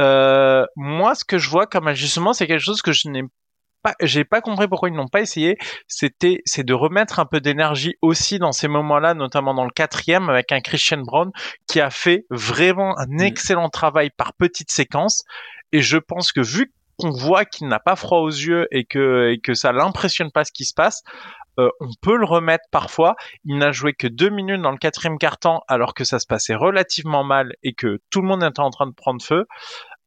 Euh, 0.00 0.66
moi, 0.74 1.14
ce 1.14 1.24
que 1.24 1.38
je 1.38 1.48
vois 1.48 1.66
comme 1.66 1.86
ajustement, 1.86 2.32
c'est 2.32 2.48
quelque 2.48 2.64
chose 2.64 2.82
que 2.82 2.90
je 2.90 3.08
n'ai 3.08 3.22
pas, 3.82 3.94
j'ai 4.00 4.24
pas 4.24 4.40
compris 4.40 4.66
pourquoi 4.66 4.88
ils 4.88 4.94
n'ont 4.96 5.06
pas 5.06 5.20
essayé. 5.20 5.56
C'était, 5.86 6.40
c'est 6.44 6.64
de 6.64 6.74
remettre 6.74 7.20
un 7.20 7.26
peu 7.26 7.40
d'énergie 7.40 7.94
aussi 8.02 8.40
dans 8.40 8.50
ces 8.50 8.66
moments-là, 8.66 9.14
notamment 9.14 9.54
dans 9.54 9.64
le 9.64 9.70
quatrième 9.70 10.28
avec 10.28 10.50
un 10.50 10.60
Christian 10.60 11.02
Brown 11.02 11.30
qui 11.68 11.80
a 11.80 11.90
fait 11.90 12.24
vraiment 12.30 12.98
un 12.98 13.06
mm. 13.06 13.20
excellent 13.20 13.68
travail 13.68 14.10
par 14.16 14.34
petites 14.34 14.72
séquences. 14.72 15.22
Et 15.70 15.82
je 15.82 15.98
pense 15.98 16.32
que 16.32 16.40
vu 16.40 16.72
qu'on 16.98 17.10
voit 17.10 17.44
qu'il 17.44 17.68
n'a 17.68 17.78
pas 17.78 17.96
froid 17.96 18.18
aux 18.18 18.28
yeux 18.28 18.66
et 18.70 18.84
que, 18.84 19.30
et 19.30 19.38
que 19.38 19.54
ça 19.54 19.72
l'impressionne 19.72 20.30
pas 20.30 20.44
ce 20.44 20.52
qui 20.52 20.64
se 20.64 20.74
passe, 20.74 21.02
euh, 21.58 21.68
on 21.80 21.88
peut 22.02 22.16
le 22.16 22.24
remettre 22.24 22.64
parfois. 22.70 23.14
Il 23.44 23.58
n'a 23.58 23.72
joué 23.72 23.92
que 23.92 24.06
deux 24.06 24.30
minutes 24.30 24.62
dans 24.62 24.72
le 24.72 24.78
quatrième 24.78 25.18
quart-temps 25.18 25.62
alors 25.68 25.94
que 25.94 26.04
ça 26.04 26.18
se 26.18 26.26
passait 26.26 26.54
relativement 26.54 27.24
mal 27.24 27.52
et 27.62 27.74
que 27.74 28.00
tout 28.10 28.20
le 28.20 28.28
monde 28.28 28.42
était 28.42 28.60
en 28.60 28.70
train 28.70 28.86
de 28.86 28.94
prendre 28.94 29.22
feu. 29.22 29.46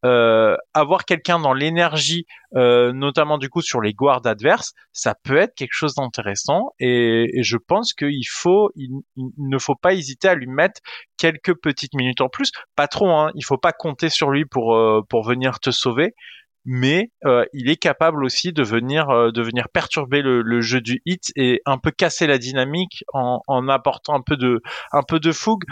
Euh, 0.06 0.56
avoir 0.76 1.06
quelqu'un 1.06 1.39
dans 1.39 1.54
l'énergie, 1.54 2.28
euh, 2.56 2.93
notamment 2.93 3.39
du 3.39 3.50
coup 3.50 3.62
sur 3.62 3.82
les 3.82 3.93
guards 3.93 4.28
adverses, 4.28 4.73
ça 4.93 5.15
peut 5.23 5.38
être 5.38 5.56
quelque 5.56 5.73
chose 5.73 5.95
d'intéressant 5.95 6.69
et, 6.80 7.41
je 7.41 7.58
pense 7.58 7.93
qu'il 7.93 8.28
faut, 8.30 8.69
il, 8.76 8.91
ne 9.15 9.58
faut 9.58 9.76
pas 9.76 9.95
hésiter 9.95 10.28
à 10.28 10.36
lui 10.36 10.45
mettre 10.45 10.82
quelques 11.17 11.56
petites 11.56 11.95
minutes 11.95 12.21
en 12.21 12.30
plus, 12.30 12.52
pas 12.76 12.88
trop, 12.88 13.10
hein, 13.10 13.32
il 13.34 13.43
faut 13.43 13.58
pas 13.58 13.71
compter 13.71 14.10
sur 14.10 14.30
lui 14.30 14.45
pour 14.45 14.80
pour 15.10 15.23
venir 15.23 15.60
te 15.60 15.71
sauver, 15.71 16.13
mais 16.70 17.12
euh, 17.26 17.46
il 17.54 17.70
est 17.70 17.78
capable 17.78 18.26
aussi 18.26 18.52
de 18.52 18.62
venir 18.62 19.10
euh, 19.10 19.32
de 19.32 19.42
venir 19.42 19.70
perturber 19.70 20.22
le, 20.22 20.62
jeu 20.62 20.82
du 20.82 21.02
hit 21.06 21.32
et 21.38 21.62
un 21.66 21.78
peu 21.78 21.92
casser 21.92 22.28
la 22.28 22.38
dynamique 22.38 23.06
en, 23.14 23.40
en, 23.48 23.70
apportant 23.70 24.16
un 24.16 24.22
peu 24.22 24.36
de 24.36 24.62
un 24.92 25.02
peu 25.02 25.20
de 25.20 25.32
fougue. 25.32 25.64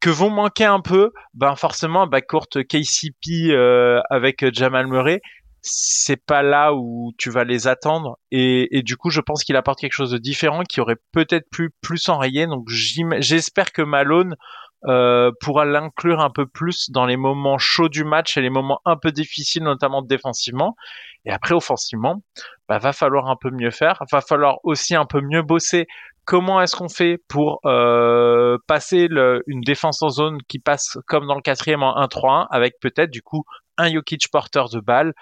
Que 0.00 0.10
vont 0.10 0.30
manquer 0.30 0.64
un 0.64 0.80
peu 0.80 1.10
ben 1.34 1.54
forcément 1.56 2.06
bah 2.06 2.22
courte 2.22 2.62
KCP 2.62 3.50
euh, 3.50 4.00
avec 4.10 4.54
Jamal 4.54 4.86
Murray 4.86 5.20
c'est 5.60 6.24
pas 6.24 6.42
là 6.42 6.72
où 6.72 7.12
tu 7.18 7.30
vas 7.30 7.44
les 7.44 7.66
attendre. 7.66 8.16
Et, 8.30 8.78
et 8.78 8.82
du 8.82 8.96
coup 8.96 9.10
je 9.10 9.20
pense 9.20 9.44
qu'il 9.44 9.56
apporte 9.56 9.80
quelque 9.80 9.92
chose 9.92 10.12
de 10.12 10.18
différent 10.18 10.62
qui 10.62 10.80
aurait 10.80 10.96
peut-être 11.12 11.50
pu 11.50 11.70
plus 11.82 12.08
enrayer. 12.08 12.46
Donc 12.46 12.68
j'espère 12.68 13.72
que 13.72 13.82
Malone 13.82 14.36
euh, 14.86 15.32
pourra 15.40 15.64
l'inclure 15.64 16.20
un 16.20 16.30
peu 16.30 16.46
plus 16.46 16.90
dans 16.90 17.04
les 17.06 17.16
moments 17.16 17.58
chauds 17.58 17.88
du 17.88 18.04
match 18.04 18.36
et 18.36 18.40
les 18.40 18.50
moments 18.50 18.80
un 18.84 18.96
peu 18.96 19.10
difficiles, 19.10 19.64
notamment 19.64 20.02
défensivement. 20.02 20.76
Et 21.24 21.30
après, 21.30 21.54
offensivement, 21.54 22.22
bah, 22.68 22.78
va 22.78 22.92
falloir 22.92 23.28
un 23.28 23.36
peu 23.36 23.50
mieux 23.50 23.70
faire. 23.70 24.02
Va 24.12 24.20
falloir 24.20 24.58
aussi 24.62 24.94
un 24.94 25.04
peu 25.04 25.20
mieux 25.20 25.42
bosser. 25.42 25.86
Comment 26.24 26.60
est-ce 26.60 26.76
qu'on 26.76 26.88
fait 26.88 27.18
pour 27.28 27.60
euh, 27.64 28.58
passer 28.66 29.08
le, 29.08 29.42
une 29.46 29.62
défense 29.62 30.02
en 30.02 30.10
zone 30.10 30.38
qui 30.46 30.58
passe 30.58 30.98
comme 31.06 31.26
dans 31.26 31.34
le 31.34 31.40
quatrième 31.40 31.82
en 31.82 31.96
1-3-1 32.04 32.46
avec 32.50 32.74
peut-être 32.80 33.10
du 33.10 33.22
coup 33.22 33.44
un 33.78 33.90
Jokic 33.90 34.28
porteur 34.30 34.68
de 34.68 34.80
balle, 34.80 35.14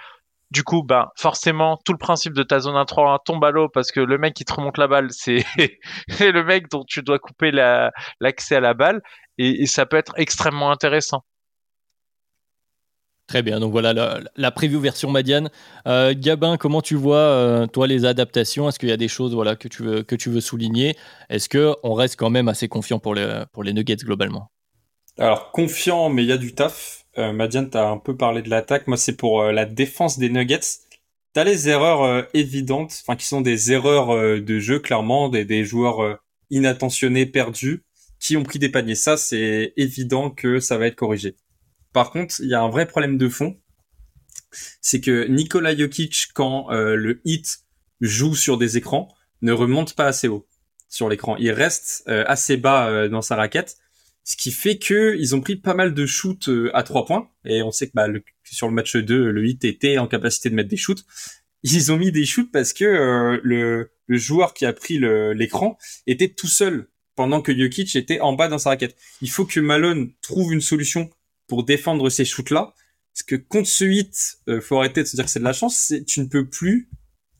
du 0.50 0.62
coup, 0.62 0.82
bah 0.84 1.12
forcément, 1.16 1.76
tout 1.84 1.92
le 1.92 1.98
principe 1.98 2.32
de 2.32 2.42
ta 2.42 2.60
zone 2.60 2.76
1-3 2.76 3.18
tombe 3.24 3.44
à 3.44 3.50
l'eau 3.50 3.68
parce 3.68 3.90
que 3.90 4.00
le 4.00 4.16
mec 4.16 4.34
qui 4.34 4.44
te 4.44 4.54
remonte 4.54 4.78
la 4.78 4.86
balle, 4.86 5.08
c'est 5.10 5.44
le 6.20 6.42
mec 6.42 6.68
dont 6.70 6.84
tu 6.86 7.02
dois 7.02 7.18
couper 7.18 7.50
l'accès 7.50 8.56
à 8.56 8.60
la 8.60 8.74
balle 8.74 9.02
et, 9.38 9.66
ça 9.66 9.86
peut 9.86 9.96
être 9.96 10.12
extrêmement 10.16 10.70
intéressant. 10.70 11.22
Très 13.26 13.42
bien, 13.42 13.58
donc 13.58 13.72
voilà 13.72 13.92
la, 13.92 14.20
la 14.36 14.50
preview 14.52 14.78
version 14.80 15.10
Madiane. 15.10 15.50
Euh, 15.88 16.14
Gabin, 16.16 16.56
comment 16.56 16.80
tu 16.80 16.94
vois 16.94 17.16
euh, 17.16 17.66
toi 17.66 17.88
les 17.88 18.04
adaptations? 18.04 18.68
Est-ce 18.68 18.78
qu'il 18.78 18.88
y 18.88 18.92
a 18.92 18.96
des 18.96 19.08
choses 19.08 19.34
voilà 19.34 19.56
que 19.56 19.66
tu 19.66 19.82
veux 19.82 20.02
que 20.04 20.14
tu 20.14 20.30
veux 20.30 20.40
souligner? 20.40 20.96
Est-ce 21.28 21.48
que 21.48 21.74
on 21.82 21.94
reste 21.94 22.16
quand 22.16 22.30
même 22.30 22.46
assez 22.46 22.68
confiant 22.68 23.00
pour 23.00 23.16
les 23.16 23.42
pour 23.52 23.64
les 23.64 23.72
Nuggets 23.72 23.96
globalement? 23.96 24.52
Alors 25.18 25.50
confiant, 25.50 26.08
mais 26.10 26.22
il 26.24 26.28
y 26.28 26.32
a 26.32 26.36
du 26.36 26.54
taf. 26.54 27.04
Euh, 27.18 27.32
Madiane, 27.32 27.70
t'as 27.70 27.88
un 27.88 27.98
peu 27.98 28.16
parlé 28.16 28.42
de 28.42 28.50
l'attaque. 28.50 28.86
Moi, 28.86 28.98
c'est 28.98 29.16
pour 29.16 29.40
euh, 29.40 29.52
la 29.52 29.64
défense 29.64 30.18
des 30.18 30.28
Nuggets. 30.28 30.60
T'as 31.32 31.44
les 31.44 31.68
erreurs 31.68 32.02
euh, 32.02 32.22
évidentes, 32.34 32.92
enfin 33.02 33.16
qui 33.16 33.26
sont 33.26 33.40
des 33.40 33.72
erreurs 33.72 34.14
euh, 34.14 34.40
de 34.40 34.58
jeu 34.58 34.78
clairement, 34.78 35.28
des, 35.28 35.44
des 35.44 35.64
joueurs 35.64 36.18
inattentionnés, 36.50 37.26
perdus, 37.26 37.84
qui 38.18 38.36
ont 38.36 38.42
pris 38.42 38.58
des 38.58 38.68
paniers. 38.68 38.94
Ça, 38.94 39.16
c'est 39.16 39.72
évident 39.76 40.30
que 40.30 40.60
ça 40.60 40.78
va 40.78 40.86
être 40.86 40.96
corrigé. 40.96 41.36
Par 41.92 42.10
contre, 42.10 42.36
il 42.40 42.48
y 42.48 42.54
a 42.54 42.62
un 42.62 42.68
vrai 42.68 42.86
problème 42.86 43.18
de 43.18 43.28
fond, 43.28 43.58
c'est 44.80 45.00
que 45.00 45.26
Nikola 45.26 45.76
Jokic, 45.76 46.28
quand 46.34 46.68
le 46.70 47.20
hit 47.24 47.60
joue 48.00 48.34
sur 48.34 48.58
des 48.58 48.76
écrans, 48.76 49.14
ne 49.42 49.52
remonte 49.52 49.94
pas 49.94 50.06
assez 50.06 50.28
haut 50.28 50.46
sur 50.88 51.08
l'écran. 51.08 51.36
Il 51.36 51.50
reste 51.50 52.04
assez 52.06 52.56
bas 52.56 53.08
dans 53.08 53.22
sa 53.22 53.36
raquette 53.36 53.76
ce 54.26 54.36
qui 54.36 54.50
fait 54.50 54.76
que 54.76 55.16
ils 55.18 55.34
ont 55.34 55.40
pris 55.40 55.54
pas 55.54 55.72
mal 55.72 55.94
de 55.94 56.04
shoots 56.04 56.48
euh, 56.48 56.76
à 56.76 56.82
trois 56.82 57.06
points 57.06 57.30
et 57.44 57.62
on 57.62 57.70
sait 57.70 57.86
que 57.86 57.92
bah, 57.94 58.08
sur 58.42 58.66
le 58.66 58.74
match 58.74 58.96
2 58.96 59.30
le 59.30 59.46
hit 59.46 59.64
était 59.64 59.98
en 59.98 60.08
capacité 60.08 60.50
de 60.50 60.56
mettre 60.56 60.68
des 60.68 60.76
shoots 60.76 61.04
ils 61.62 61.92
ont 61.92 61.96
mis 61.96 62.10
des 62.10 62.26
shoots 62.26 62.50
parce 62.52 62.72
que 62.72 62.84
euh, 62.84 63.40
le, 63.42 63.90
joueur 64.08 64.52
qui 64.52 64.66
a 64.66 64.72
pris 64.72 65.00
l'écran 65.34 65.78
était 66.06 66.28
tout 66.28 66.46
seul 66.46 66.88
pendant 67.16 67.42
que 67.42 67.56
Jokic 67.56 67.96
était 67.96 68.20
en 68.20 68.34
bas 68.34 68.48
dans 68.48 68.58
sa 68.58 68.70
raquette. 68.70 68.96
Il 69.20 69.30
faut 69.30 69.44
que 69.44 69.58
Malone 69.60 70.12
trouve 70.22 70.52
une 70.52 70.60
solution 70.60 71.10
pour 71.48 71.64
défendre 71.64 72.08
ces 72.10 72.24
shoots 72.24 72.50
là 72.50 72.74
parce 73.12 73.22
que 73.22 73.36
contre 73.36 73.68
ce 73.68 73.84
hit 73.84 74.38
euh, 74.48 74.60
faut 74.60 74.78
arrêter 74.78 75.02
de 75.02 75.08
se 75.08 75.16
dire 75.16 75.24
que 75.24 75.30
c'est 75.30 75.40
de 75.40 75.44
la 75.44 75.52
chance 75.52 75.92
tu 76.06 76.20
ne 76.20 76.26
peux 76.26 76.48
plus 76.48 76.90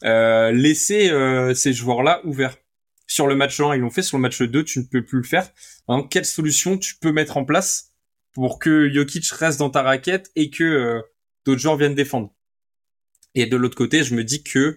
euh, 0.04 0.50
laisser 0.50 1.10
ces 1.54 1.72
joueurs 1.72 2.02
là 2.02 2.20
ouverts. 2.24 2.56
Sur 3.06 3.26
le 3.26 3.36
match 3.36 3.60
1, 3.60 3.76
ils 3.76 3.80
l'ont 3.80 3.90
fait. 3.90 4.02
Sur 4.02 4.18
le 4.18 4.22
match 4.22 4.42
2, 4.42 4.64
tu 4.64 4.80
ne 4.80 4.84
peux 4.84 5.04
plus 5.04 5.18
le 5.18 5.24
faire. 5.24 5.50
Quelle 6.10 6.24
solution 6.24 6.76
tu 6.76 6.96
peux 6.96 7.12
mettre 7.12 7.36
en 7.36 7.44
place 7.44 7.92
pour 8.32 8.58
que 8.58 8.90
Jokic 8.92 9.26
reste 9.30 9.58
dans 9.58 9.70
ta 9.70 9.82
raquette 9.82 10.30
et 10.34 10.50
que 10.50 10.64
euh, 10.64 11.02
d'autres 11.44 11.60
joueurs 11.60 11.76
viennent 11.76 11.94
défendre? 11.94 12.34
Et 13.34 13.46
de 13.46 13.56
l'autre 13.56 13.76
côté, 13.76 14.02
je 14.02 14.14
me 14.14 14.24
dis 14.24 14.42
que 14.42 14.76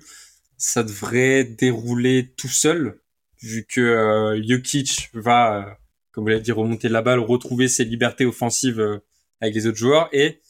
ça 0.57 0.83
devrait 0.83 1.43
dérouler 1.43 2.33
tout 2.37 2.49
seul, 2.49 3.01
vu 3.41 3.65
que 3.65 3.81
euh, 3.81 4.99
va, 5.13 5.57
euh, 5.57 5.73
comme 6.11 6.23
vous 6.23 6.29
l'avez 6.29 6.41
dit, 6.41 6.51
remonter 6.51 6.89
la 6.89 7.01
balle, 7.01 7.19
retrouver 7.19 7.67
ses 7.67 7.85
libertés 7.85 8.25
offensives 8.25 9.01
avec 9.41 9.55
les 9.55 9.67
autres 9.67 9.77
joueurs, 9.77 10.09
et 10.11 10.41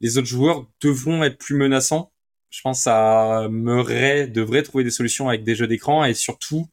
les 0.00 0.18
autres 0.18 0.26
joueurs 0.26 0.66
devront 0.80 1.22
être 1.22 1.38
plus 1.38 1.56
menaçants. 1.56 2.12
Je 2.50 2.60
pense 2.62 2.86
à 2.86 3.48
Murray 3.50 4.28
devrait 4.28 4.62
trouver 4.62 4.84
des 4.84 4.90
solutions 4.90 5.28
avec 5.28 5.44
des 5.44 5.54
jeux 5.56 5.66
d'écran 5.66 6.04
et 6.04 6.14
surtout 6.14 6.68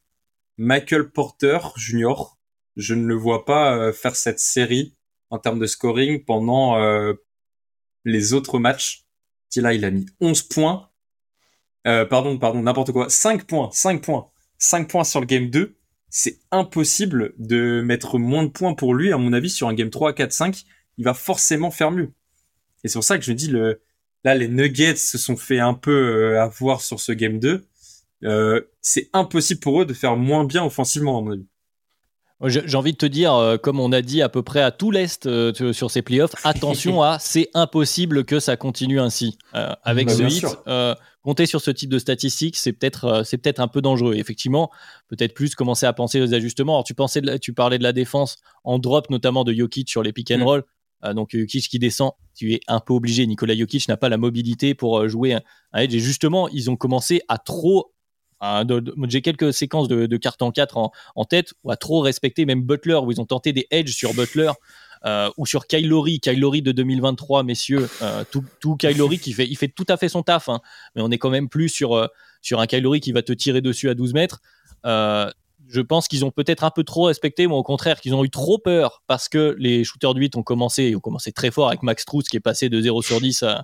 Michael 0.57 1.09
Porter 1.09 1.57
Jr. 1.76 2.38
Je 2.76 2.93
ne 2.93 3.05
le 3.05 3.16
vois 3.16 3.45
pas 3.45 3.76
euh, 3.76 3.93
faire 3.93 4.16
cette 4.16 4.39
série 4.39 4.95
en 5.30 5.39
termes 5.39 5.59
de 5.59 5.66
scoring 5.66 6.24
pendant 6.24 6.78
euh, 6.78 7.14
les 8.05 8.34
autres 8.34 8.59
matchs. 8.59 9.05
Là, 9.55 9.74
il 9.74 9.84
a 9.84 9.91
mis 9.91 10.05
11 10.22 10.43
points. 10.43 10.89
Euh, 11.88 12.05
pardon, 12.05 12.38
pardon, 12.38 12.62
n'importe 12.62 12.91
quoi. 12.91 13.09
5 13.09 13.45
points, 13.45 13.70
5 13.72 14.03
points. 14.03 14.31
5 14.62 14.89
points 14.89 15.03
sur 15.03 15.20
le 15.20 15.26
game 15.26 15.49
2. 15.49 15.76
C'est 16.09 16.39
impossible 16.51 17.34
de 17.38 17.82
mettre 17.82 18.18
moins 18.20 18.43
de 18.43 18.49
points 18.49 18.74
pour 18.74 18.93
lui, 18.93 19.12
à 19.12 19.18
mon 19.18 19.34
avis, 19.34 19.49
sur 19.49 19.68
un 19.68 19.74
game 19.74 19.89
3, 19.89 20.14
4, 20.14 20.32
5. 20.32 20.64
Il 20.97 21.05
va 21.05 21.14
forcément 21.14 21.72
faire 21.72 21.91
mieux. 21.91 22.12
Et 22.84 22.88
c'est 22.88 22.93
pour 22.93 23.03
ça 23.03 23.18
que 23.18 23.24
je 23.24 23.34
dis, 23.34 23.47
le, 23.47 23.82
là, 24.24 24.36
les 24.36 24.47
Nuggets 24.47 24.95
se 24.95 25.18
sont 25.18 25.38
fait 25.38 25.59
un 25.59 25.74
peu 25.74 26.39
avoir 26.39 26.82
sur 26.82 26.99
ce 26.99 27.12
game 27.12 27.39
2. 27.39 27.66
Euh, 28.24 28.62
c'est 28.82 29.09
impossible 29.14 29.59
pour 29.59 29.82
eux 29.82 29.86
de 29.86 29.93
faire 29.93 30.16
moins 30.16 30.45
bien 30.45 30.64
offensivement, 30.64 31.18
à 31.18 31.22
mon 31.22 31.32
avis. 31.32 31.45
J'ai 32.43 32.76
envie 32.76 32.93
de 32.93 32.97
te 32.97 33.05
dire, 33.05 33.36
euh, 33.36 33.57
comme 33.57 33.80
on 33.80 33.91
a 33.91 34.01
dit 34.01 34.24
à 34.24 34.30
peu 34.30 34.41
près 34.41 34.62
à 34.62 34.72
tout 34.72 34.89
l'Est 34.89 35.28
euh, 35.28 35.74
sur 35.74 35.91
ces 35.91 36.01
playoffs, 36.01 36.34
attention 36.43 37.03
à 37.03 37.18
c'est 37.22 37.49
impossible 37.53 38.26
que 38.26 38.39
ça 38.39 38.57
continue 38.57 38.99
ainsi. 38.99 39.38
avec 39.53 40.07
bah, 40.07 40.14
ce 40.14 40.24
hit, 40.24 40.45
compter 41.22 41.46
sur 41.46 41.62
ce 41.62 41.72
type 41.72 41.90
de 41.90 42.00
statistiques, 42.00 42.58
c'est 42.58 42.74
peut-être 42.74 43.24
c'est 43.24 43.38
peut-être 43.38 43.60
un 43.60 43.68
peu 43.68 43.82
dangereux. 43.82 44.16
effectivement, 44.16 44.72
peut-être 45.08 45.34
plus 45.34 45.56
commencer 45.56 45.86
à 45.86 45.94
penser 45.94 46.22
aux 46.22 46.34
ajustements. 46.34 46.76
Alors 46.76 46.84
tu, 46.84 46.94
pensais 46.94 47.22
tu 47.40 47.54
parlais 47.54 47.78
de 47.78 47.84
la 47.84 47.94
défense 47.94 48.38
en 48.64 48.80
drop, 48.80 49.10
notamment 49.10 49.44
de 49.44 49.54
Jokic 49.54 49.90
sur 49.90 50.04
les 50.04 50.14
pick 50.14 50.32
and 50.32 50.40
mm. 50.40 50.44
roll. 50.44 50.64
donc 51.14 51.36
Jokic 51.36 51.68
qui 51.68 51.80
descend, 51.80 52.12
tu 52.36 52.54
es 52.54 52.60
un 52.68 52.80
peu 52.80 52.94
obligé. 52.94 53.26
Nicolas 53.28 53.56
Jokic 53.56 53.88
n'a 53.88 53.98
pas 53.98 54.10
la 54.10 54.18
mobilité 54.18 54.74
pour 54.74 55.08
jouer 55.08 55.34
un, 55.34 55.42
un 55.74 55.82
edge. 55.82 55.94
Et 55.94 56.00
justement, 56.00 56.50
ils 56.50 56.70
ont 56.70 56.76
commencé 56.76 57.22
à 57.28 57.38
trop 57.38 57.94
j'ai 59.08 59.22
quelques 59.22 59.54
séquences 59.54 59.88
de, 59.88 60.06
de 60.06 60.18
cartes 60.18 60.42
en 60.42 60.52
4 60.52 60.92
en, 61.16 61.26
tête 61.26 61.54
où 61.64 61.72
à 61.72 61.78
trop 61.78 62.02
respecter 62.02 62.46
même 62.46 62.64
Butler 62.64 62.96
où 62.96 63.12
ils 63.12 63.22
ont 63.22 63.26
tenté 63.26 63.54
des 63.54 63.68
edges 63.70 63.94
sur 63.94 64.14
Butler 64.14 64.48
euh, 64.48 64.52
ou 65.38 65.45
sur 65.45 65.68
Kylori, 65.68 66.20
Kylori 66.20 66.62
de 66.62 66.72
2023 66.72 67.43
messieurs 67.43 67.89
euh, 68.02 68.24
tout, 68.32 68.43
tout 68.60 68.76
Kylori 68.76 69.20
qui 69.20 69.34
fait 69.34 69.47
il 69.47 69.56
fait 69.56 69.68
tout 69.68 69.86
à 69.89 69.97
fait 69.97 70.10
son 70.10 70.24
taf 70.24 70.49
hein, 70.49 70.62
mais 70.95 71.02
on 71.02 71.10
est 71.10 71.18
quand 71.18 71.30
même 71.30 71.49
plus 71.49 71.70
sur 71.70 71.95
euh, 71.95 72.08
sur 72.41 72.60
un 72.60 72.68
Kylori 72.68 72.99
qui 72.99 73.12
va 73.12 73.24
te 73.24 73.34
tirer 73.34 73.62
dessus 73.62 73.89
à 73.89 73.93
12 73.93 74.14
mètres 74.14 74.41
je 75.74 75.80
pense 75.80 76.10
qu'ils 76.10 76.26
ont 76.26 76.32
peut-être 76.32 76.66
un 76.66 76.70
peu 76.70 76.84
trop 76.84 77.04
respecté, 77.04 77.47
mais 77.47 77.54
au 77.54 77.64
contraire, 77.64 78.02
qu'ils 78.02 78.14
ont 78.14 78.26
eu 78.26 78.30
trop 78.30 78.58
peur 78.58 79.04
parce 79.08 79.30
que 79.30 79.56
les 79.58 79.86
shooters 79.86 80.14
de 80.14 80.20
8 80.20 80.36
ont 80.36 80.43
commencé, 80.43 80.93
ont 80.97 80.99
commencé 80.99 81.32
très 81.32 81.49
fort 81.49 81.70
avec 81.70 81.82
Max 81.82 82.02
Struz 82.02 82.24
qui 82.24 82.36
est 82.36 82.41
passé 82.41 82.68
de 82.68 82.82
0 82.82 83.02
sur 83.02 83.22
10 83.22 83.43
à, 83.43 83.64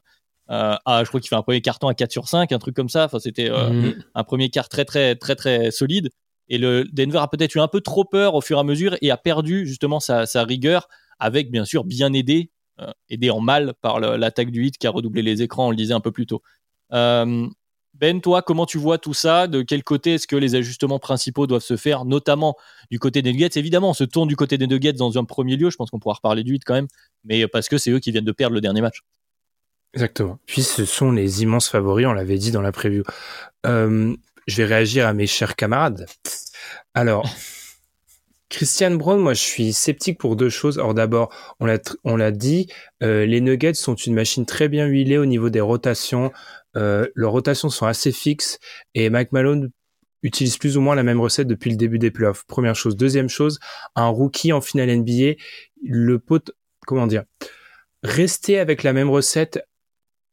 euh, 0.49 0.75
je 0.87 1.07
crois 1.07 1.19
qu'il 1.19 1.29
fait 1.29 1.35
un 1.35 1.41
premier 1.41 1.61
carton 1.61 1.87
à 1.87 1.93
4 1.93 2.11
sur 2.11 2.27
5, 2.27 2.51
un 2.51 2.59
truc 2.59 2.75
comme 2.75 2.89
ça. 2.89 3.05
Enfin, 3.05 3.19
c'était 3.19 3.49
euh, 3.49 3.69
mhm. 3.69 4.03
un 4.15 4.23
premier 4.23 4.49
quart 4.49 4.69
très, 4.69 4.85
très, 4.85 5.15
très, 5.15 5.35
très 5.35 5.71
solide. 5.71 6.09
Et 6.49 6.57
le 6.57 6.85
Denver 6.93 7.19
a 7.19 7.27
peut-être 7.27 7.55
eu 7.55 7.59
un 7.59 7.67
peu 7.67 7.81
trop 7.81 8.05
peur 8.05 8.35
au 8.35 8.41
fur 8.41 8.57
et 8.57 8.61
à 8.61 8.63
mesure 8.63 8.95
et 9.01 9.11
a 9.11 9.17
perdu 9.17 9.67
justement 9.67 9.99
sa, 9.99 10.25
rigueur 10.43 10.87
avec, 11.19 11.51
bien 11.51 11.65
sûr, 11.65 11.83
bien 11.83 12.13
aidé, 12.13 12.51
euh, 12.79 12.91
aidé 13.09 13.29
en 13.29 13.39
mal 13.39 13.73
par 13.81 13.99
l'attaque 13.99 14.51
du 14.51 14.65
hit 14.65 14.77
qui 14.77 14.87
a 14.87 14.91
redoublé 14.91 15.21
les 15.21 15.41
écrans, 15.41 15.67
on 15.67 15.71
le 15.71 15.75
disait 15.75 15.93
un 15.93 15.99
peu 15.99 16.11
plus 16.11 16.25
tôt. 16.25 16.41
ben, 16.89 18.21
toi, 18.21 18.43
comment 18.43 18.67
tu 18.67 18.77
vois 18.77 18.99
tout 18.99 19.15
ça? 19.15 19.47
De 19.47 19.63
quel 19.63 19.83
côté 19.83 20.13
est-ce 20.13 20.27
que 20.27 20.35
les 20.35 20.53
ajustements 20.53 20.99
principaux 20.99 21.47
doivent 21.47 21.63
se 21.63 21.77
faire, 21.77 22.05
notamment 22.05 22.55
du 22.91 22.99
côté 22.99 23.21
des 23.21 23.33
Nuggets? 23.33 23.57
Évidemment, 23.57 23.89
on 23.89 23.93
se 23.93 24.03
tourne 24.03 24.27
du 24.27 24.35
côté 24.35 24.57
des 24.57 24.67
Nuggets 24.67 24.93
dans 24.93 25.17
un 25.17 25.23
premier 25.23 25.55
lieu, 25.55 25.69
je 25.71 25.77
pense 25.77 25.89
qu'on 25.89 25.99
pourra 25.99 26.15
reparler 26.15 26.43
du 26.43 26.55
hit 26.55 26.63
quand 26.63 26.75
même, 26.75 26.87
mais 27.23 27.47
parce 27.47 27.67
que 27.69 27.77
c'est 27.77 27.89
eux 27.91 27.99
qui 27.99 28.11
viennent 28.11 28.25
de 28.25 28.31
perdre 28.31 28.53
le 28.53 28.61
dernier 28.61 28.81
match. 28.81 29.01
Exactement. 29.93 30.37
Puis 30.45 30.61
ce 30.63 30.85
sont 30.85 31.11
les 31.11 31.41
immenses 31.41 31.69
favoris, 31.69 32.05
on 32.05 32.13
l'avait 32.13 32.37
dit 32.37 32.51
dans 32.51 32.61
la 32.61 32.71
preview. 32.71 33.03
Euh, 33.65 34.15
je 34.47 34.57
vais 34.57 34.65
réagir 34.65 35.07
à 35.07 35.13
mes 35.13 35.27
chers 35.27 35.55
camarades. 35.55 36.05
Alors, 36.93 37.27
Christian 38.49 38.91
Brown, 38.91 39.19
moi 39.19 39.33
je 39.33 39.41
suis 39.41 39.73
sceptique 39.73 40.19
pour 40.19 40.35
deux 40.35 40.49
choses. 40.49 40.79
Alors 40.79 40.93
d'abord, 40.93 41.33
on 41.59 41.65
l'a 42.15 42.31
dit, 42.31 42.67
euh, 43.03 43.25
les 43.25 43.41
Nuggets 43.41 43.73
sont 43.73 43.95
une 43.95 44.13
machine 44.13 44.45
très 44.45 44.69
bien 44.69 44.85
huilée 44.85 45.17
au 45.17 45.25
niveau 45.25 45.49
des 45.49 45.59
rotations. 45.59 46.31
Euh, 46.75 47.07
leurs 47.15 47.31
rotations 47.31 47.69
sont 47.69 47.85
assez 47.85 48.11
fixes 48.11 48.59
et 48.93 49.09
Mike 49.09 49.31
Malone 49.31 49.71
utilise 50.23 50.57
plus 50.57 50.77
ou 50.77 50.81
moins 50.81 50.95
la 50.95 51.03
même 51.03 51.19
recette 51.19 51.47
depuis 51.47 51.69
le 51.69 51.77
début 51.77 51.99
des 51.99 52.11
playoffs. 52.11 52.45
Première 52.47 52.75
chose. 52.75 52.95
Deuxième 52.95 53.29
chose, 53.29 53.59
un 53.95 54.07
rookie 54.07 54.53
en 54.53 54.61
finale 54.61 54.95
NBA, 54.95 55.33
le 55.83 56.19
pot, 56.19 56.51
comment 56.85 57.07
dire, 57.07 57.23
rester 58.03 58.59
avec 58.59 58.83
la 58.83 58.93
même 58.93 59.09
recette 59.09 59.59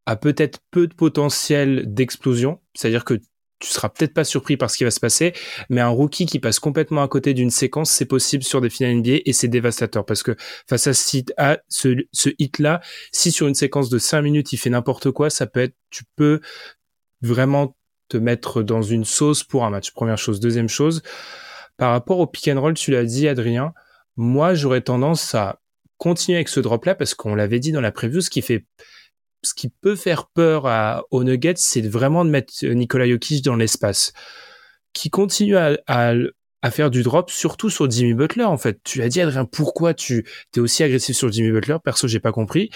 a 0.07 0.17
peut-être 0.17 0.61
peu 0.71 0.87
de 0.87 0.95
potentiel 0.95 1.93
d'explosion, 1.93 2.61
c'est-à-dire 2.75 3.05
que 3.05 3.21
tu 3.65 3.71
seras 3.71 3.89
peut-être 3.89 4.15
pas 4.15 4.25
surpris 4.25 4.57
par 4.57 4.71
ce 4.71 4.77
qui 4.77 4.85
va 4.85 4.91
se 4.91 5.01
passer, 5.01 5.33
mais 5.71 5.81
un 5.81 5.89
rookie 5.89 6.27
qui 6.27 6.39
passe 6.39 6.59
complètement 6.59 7.03
à 7.03 7.09
côté 7.09 7.35
d'une 7.35 7.51
séquence, 7.51 7.91
c'est 7.91 8.05
possible 8.05 8.45
sur 8.45 8.61
des 8.61 8.71
finales 8.71 8.97
NBA 8.97 9.21
et 9.25 9.33
c'est 9.33 9.49
dévastateur 9.49 10.05
parce 10.05 10.23
que 10.23 10.37
face 10.69 10.87
à 10.87 10.93
ce, 10.93 12.29
hit-là, 12.39 12.81
si 13.13 13.33
sur 13.33 13.47
une 13.47 13.55
séquence 13.55 13.89
de 13.89 13.99
5 13.99 14.23
minutes 14.23 14.53
il 14.53 14.59
fait 14.59 14.71
n'importe 14.71 15.11
quoi, 15.11 15.31
ça 15.31 15.47
peut 15.47 15.61
être, 15.61 15.75
tu 15.91 16.05
peux 16.17 16.41
vraiment 17.23 17.77
te 18.09 18.17
mettre 18.19 18.63
dans 18.63 18.83
une 18.83 19.05
sauce 19.05 19.43
pour 19.43 19.65
un 19.65 19.71
match. 19.71 19.93
Première 19.93 20.19
chose. 20.19 20.41
Deuxième 20.41 20.69
chose, 20.69 21.03
par 21.79 21.91
rapport 21.91 22.19
au 22.19 22.27
pick 22.27 22.49
and 22.49 22.61
roll, 22.61 22.75
tu 22.75 22.91
l'as 22.91 23.05
dit 23.05 23.29
Adrien, 23.29 23.73
moi 24.17 24.55
j'aurais 24.55 24.83
tendance 24.83 25.35
à 25.35 25.61
continuer 25.97 26.37
avec 26.37 26.49
ce 26.49 26.61
drop-là 26.61 26.95
parce 26.95 27.15
qu'on 27.15 27.35
l'avait 27.35 27.61
dit 27.61 27.73
dans 27.73 27.81
la 27.81 27.93
preview, 27.93 28.21
ce 28.21 28.31
qui 28.31 28.43
fait 28.43 28.67
ce 29.45 29.55
qui 29.55 29.69
peut 29.69 29.97
faire 29.97 30.27
peur 30.27 30.67
à, 30.67 31.05
aux 31.11 31.25
Nuggets, 31.25 31.55
c'est 31.57 31.87
vraiment 31.87 32.25
de 32.25 32.31
mettre 32.31 32.53
Nikola 32.65 33.09
Jokic 33.09 33.45
dans 33.45 33.57
l'espace, 33.57 34.13
qui 34.93 35.11
continue 35.11 35.57
à, 35.57 35.73
faire 36.71 36.91
du 36.91 37.03
drop, 37.03 37.31
surtout 37.31 37.69
sur 37.69 37.91
Jimmy 37.91 38.15
Butler. 38.15 38.45
En 38.45 38.57
fait, 38.57 38.81
tu 38.85 39.03
as 39.03 39.09
dit 39.09 39.21
Adrien, 39.21 39.45
pourquoi 39.45 39.93
tu 39.93 40.27
es 40.57 40.61
aussi 40.61 40.83
agressif 40.83 41.17
sur 41.17 41.31
Jimmy 41.31 41.51
Butler? 41.51 41.77
Perso, 41.85 42.09
j'ai 42.09 42.21
pas 42.21 42.33
compris. 42.33 42.71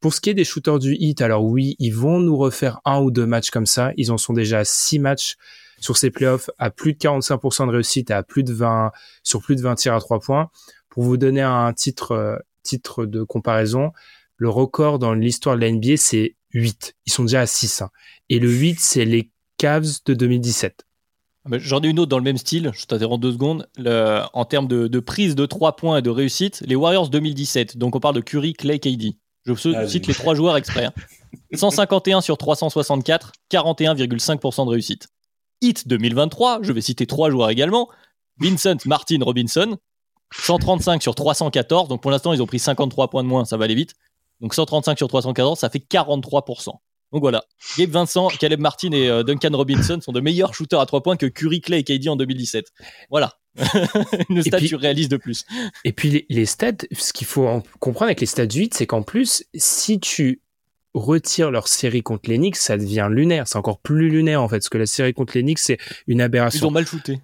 Pour 0.00 0.12
ce 0.12 0.20
qui 0.20 0.30
est 0.30 0.34
des 0.34 0.44
shooters 0.44 0.78
du 0.78 0.94
hit, 0.98 1.22
alors 1.22 1.44
oui, 1.44 1.76
ils 1.78 1.94
vont 1.94 2.20
nous 2.20 2.36
refaire 2.36 2.80
un 2.84 3.00
ou 3.00 3.10
deux 3.10 3.26
matchs 3.26 3.50
comme 3.50 3.66
ça. 3.66 3.92
Ils 3.96 4.12
en 4.12 4.18
sont 4.18 4.34
déjà 4.34 4.60
à 4.60 4.64
six 4.64 4.98
matchs 4.98 5.36
sur 5.80 5.96
ces 5.96 6.10
playoffs 6.10 6.50
à 6.58 6.70
plus 6.70 6.92
de 6.92 6.98
45% 6.98 7.66
de 7.66 7.72
réussite, 7.72 8.10
à 8.10 8.22
plus 8.22 8.44
de 8.44 8.52
20 8.52 8.92
sur 9.22 9.40
plus 9.40 9.56
de 9.56 9.62
20 9.62 9.74
tirs 9.76 9.94
à 9.94 10.00
trois 10.00 10.20
points. 10.20 10.50
Pour 10.90 11.02
vous 11.02 11.16
donner 11.16 11.40
un 11.40 11.72
titre 11.72 12.12
euh, 12.12 12.36
titre 12.62 13.06
de 13.06 13.22
comparaison, 13.22 13.92
le 14.36 14.48
record 14.48 14.98
dans 14.98 15.14
l'histoire 15.14 15.56
de 15.56 15.60
la 15.60 15.70
NBA, 15.70 15.96
c'est 15.96 16.36
8. 16.54 16.94
Ils 17.06 17.12
sont 17.12 17.24
déjà 17.24 17.40
à 17.40 17.46
6. 17.46 17.82
Hein. 17.82 17.90
Et 18.28 18.38
le 18.38 18.50
8, 18.50 18.80
c'est 18.80 19.04
les 19.04 19.30
Cavs 19.58 20.00
de 20.04 20.14
2017. 20.14 20.84
Ah, 21.44 21.58
j'en 21.58 21.80
ai 21.80 21.88
une 21.88 21.98
autre 21.98 22.08
dans 22.08 22.18
le 22.18 22.24
même 22.24 22.38
style, 22.38 22.70
je 22.72 22.86
t'interromps 22.86 23.20
deux 23.20 23.32
secondes. 23.32 23.68
en 23.86 24.44
termes 24.44 24.68
de, 24.68 25.00
prise 25.00 25.34
de 25.34 25.46
3 25.46 25.76
points 25.76 25.98
et 25.98 26.02
de 26.02 26.10
réussite, 26.10 26.62
les 26.66 26.76
Warriors 26.76 27.08
2017, 27.08 27.76
donc 27.76 27.96
on 27.96 28.00
parle 28.00 28.14
de 28.14 28.20
Curry, 28.20 28.52
Clay, 28.52 28.78
KD. 28.78 29.16
Je 29.44 29.54
cite 29.88 30.06
les 30.06 30.14
trois 30.14 30.34
joueurs 30.34 30.56
exprès. 30.56 30.88
151 31.52 32.18
hein. 32.18 32.20
sur 32.20 32.38
364, 32.38 33.32
41,5% 33.50 34.66
de 34.66 34.70
réussite. 34.70 35.08
Hit 35.60 35.88
2023, 35.88 36.60
je 36.62 36.72
vais 36.72 36.80
citer 36.80 37.06
trois 37.06 37.30
joueurs 37.30 37.50
également. 37.50 37.88
Vincent 38.38 38.76
Martin 38.86 39.18
Robinson, 39.20 39.76
135 40.32 41.02
sur 41.02 41.14
314. 41.14 41.88
Donc 41.88 42.02
pour 42.02 42.10
l'instant, 42.10 42.32
ils 42.32 42.42
ont 42.42 42.46
pris 42.46 42.60
53 42.60 43.10
points 43.10 43.24
de 43.24 43.28
moins, 43.28 43.44
ça 43.44 43.56
va 43.56 43.64
aller 43.64 43.74
vite. 43.74 43.94
Donc 44.42 44.54
135 44.54 44.98
sur 44.98 45.08
314, 45.08 45.58
ça 45.58 45.70
fait 45.70 45.78
43%. 45.78 46.72
Donc 47.12 47.20
voilà, 47.20 47.44
Gabe 47.78 47.90
Vincent, 47.90 48.28
Caleb 48.28 48.60
Martin 48.60 48.90
et 48.92 49.08
euh, 49.08 49.22
Duncan 49.22 49.50
Robinson 49.52 50.00
sont 50.00 50.12
de 50.12 50.20
meilleurs 50.20 50.54
shooters 50.54 50.80
à 50.80 50.86
3 50.86 51.02
points 51.02 51.16
que 51.16 51.26
Curry, 51.26 51.60
Clay 51.60 51.80
et 51.80 51.84
KD 51.84 52.08
en 52.08 52.16
2017. 52.16 52.72
Voilà, 53.10 53.34
une 54.30 54.42
stat 54.42 54.58
réaliste 54.72 55.10
de 55.10 55.18
plus. 55.18 55.44
Et 55.84 55.92
puis 55.92 56.24
les, 56.28 56.46
stats, 56.46 56.72
ce 56.90 57.12
qu'il 57.12 57.26
faut 57.26 57.62
comprendre 57.80 58.06
avec 58.06 58.20
les 58.20 58.26
stats 58.26 58.44
8, 58.44 58.74
c'est 58.74 58.86
qu'en 58.86 59.02
plus, 59.02 59.44
si 59.54 60.00
tu 60.00 60.40
retires 60.94 61.50
leur 61.50 61.68
série 61.68 62.02
contre 62.02 62.30
l'Enix, 62.30 62.60
ça 62.60 62.78
devient 62.78 63.08
lunaire. 63.10 63.46
C'est 63.46 63.56
encore 63.56 63.78
plus 63.78 64.08
lunaire 64.08 64.42
en 64.42 64.48
fait, 64.48 64.56
parce 64.56 64.70
que 64.70 64.78
la 64.78 64.86
série 64.86 65.12
contre 65.12 65.36
l'Enix, 65.36 65.62
c'est 65.62 65.78
une 66.06 66.22
aberration. 66.22 66.60
Ils 66.60 66.68
ont 66.68 66.70
mal 66.70 66.86
shooté. 66.86 67.20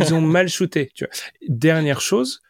Ils 0.00 0.14
ont 0.14 0.22
mal 0.22 0.48
shooté. 0.48 0.90
Tu 0.94 1.04
vois. 1.04 1.12
Dernière 1.46 2.00
chose, 2.00 2.40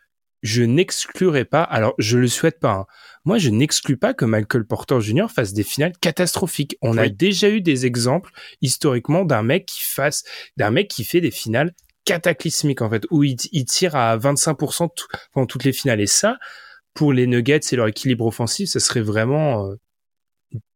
je 0.46 0.62
n'exclurai 0.62 1.44
pas, 1.44 1.62
alors 1.62 1.94
je 1.98 2.18
le 2.18 2.28
souhaite 2.28 2.60
pas, 2.60 2.72
hein. 2.72 2.86
moi 3.24 3.38
je 3.38 3.50
n'exclus 3.50 3.96
pas 3.96 4.14
que 4.14 4.24
Michael 4.24 4.64
Porter 4.64 5.00
Jr. 5.00 5.26
fasse 5.28 5.52
des 5.52 5.64
finales 5.64 5.92
catastrophiques. 6.00 6.76
On 6.82 6.96
a 6.96 7.08
déjà 7.08 7.50
eu 7.50 7.60
des 7.60 7.84
exemples 7.84 8.30
historiquement 8.62 9.24
d'un 9.24 9.42
mec 9.42 9.66
qui 9.66 9.84
fasse, 9.84 10.24
d'un 10.56 10.70
mec 10.70 10.88
qui 10.88 11.04
fait 11.04 11.20
des 11.20 11.32
finales 11.32 11.74
cataclysmiques 12.04 12.80
en 12.80 12.88
fait, 12.88 13.06
où 13.10 13.24
il, 13.24 13.36
tire 13.36 13.96
à 13.96 14.16
25% 14.16 14.88
pendant 15.32 15.46
toutes 15.46 15.64
les 15.64 15.72
finales. 15.72 16.00
Et 16.00 16.06
ça, 16.06 16.38
pour 16.94 17.12
les 17.12 17.26
Nuggets 17.26 17.60
et 17.72 17.76
leur 17.76 17.88
équilibre 17.88 18.26
offensif, 18.26 18.68
ça 18.68 18.78
serait 18.78 19.00
vraiment 19.00 19.66
euh, 19.66 19.74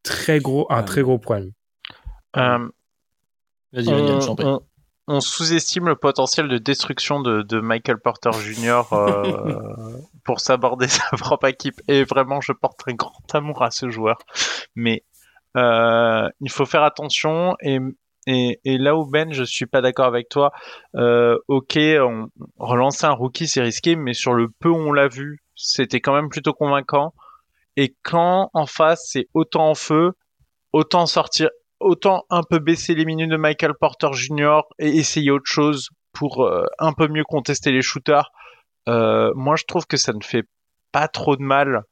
très 0.02 0.40
gros, 0.40 0.66
un 0.70 0.82
très 0.82 1.02
gros 1.02 1.18
problème. 1.18 1.52
Euh, 2.36 2.68
Vas-y, 3.72 3.88
on, 3.88 4.60
on 5.10 5.18
sous-estime 5.18 5.88
le 5.88 5.96
potentiel 5.96 6.46
de 6.46 6.56
destruction 6.58 7.20
de, 7.20 7.60
Michael 7.60 7.98
Porter 7.98 8.30
Jr. 8.32 8.82
Euh, 8.92 9.96
pour 10.24 10.38
s'aborder 10.38 10.86
sa 10.86 11.04
propre 11.18 11.48
équipe. 11.48 11.80
Et 11.88 12.04
vraiment, 12.04 12.40
je 12.40 12.52
porte 12.52 12.82
un 12.86 12.94
grand 12.94 13.34
amour 13.34 13.64
à 13.64 13.72
ce 13.72 13.90
joueur. 13.90 14.18
Mais 14.76 15.02
euh, 15.56 16.28
il 16.40 16.50
faut 16.50 16.64
faire 16.64 16.84
attention. 16.84 17.56
Et, 17.60 17.80
et, 18.28 18.78
là 18.78 18.94
où 18.94 19.04
Ben, 19.04 19.32
je 19.32 19.42
suis 19.42 19.66
pas 19.66 19.80
d'accord 19.80 20.06
avec 20.06 20.28
toi. 20.28 20.52
Euh, 20.94 21.36
ok, 21.48 21.76
on, 21.76 22.28
relancer 22.58 23.04
un 23.04 23.12
rookie, 23.12 23.48
c'est 23.48 23.62
risqué, 23.62 23.96
mais 23.96 24.14
sur 24.14 24.32
le 24.32 24.46
peu 24.60 24.68
où 24.68 24.76
on 24.76 24.92
l'a 24.92 25.08
vu, 25.08 25.42
c'était 25.56 26.00
quand 26.00 26.14
même 26.14 26.28
plutôt 26.28 26.52
convaincant. 26.52 27.14
Et 27.76 27.96
quand 28.04 28.48
en 28.54 28.66
face, 28.66 29.08
c'est 29.08 29.26
autant 29.34 29.70
en 29.70 29.74
feu, 29.74 30.12
autant 30.72 31.06
sortir 31.06 31.48
autant 31.80 32.24
un 32.30 32.42
peu 32.42 32.58
baisser 32.58 32.94
les 32.94 33.04
minutes 33.04 33.30
de 33.30 33.36
Michael 33.36 33.74
Porter 33.78 34.12
Jr. 34.12 34.60
et 34.78 34.88
essayer 34.88 35.30
autre 35.30 35.46
chose 35.46 35.88
pour 36.12 36.44
euh, 36.44 36.64
un 36.78 36.92
peu 36.92 37.08
mieux 37.08 37.24
contester 37.24 37.72
les 37.72 37.82
shooters. 37.82 38.30
Euh, 38.88 39.32
moi, 39.34 39.56
je 39.56 39.64
trouve 39.64 39.86
que 39.86 39.96
ça 39.96 40.12
ne 40.12 40.22
fait 40.22 40.44
pas 40.92 41.08
trop 41.08 41.36
de 41.36 41.42
mal 41.42 41.84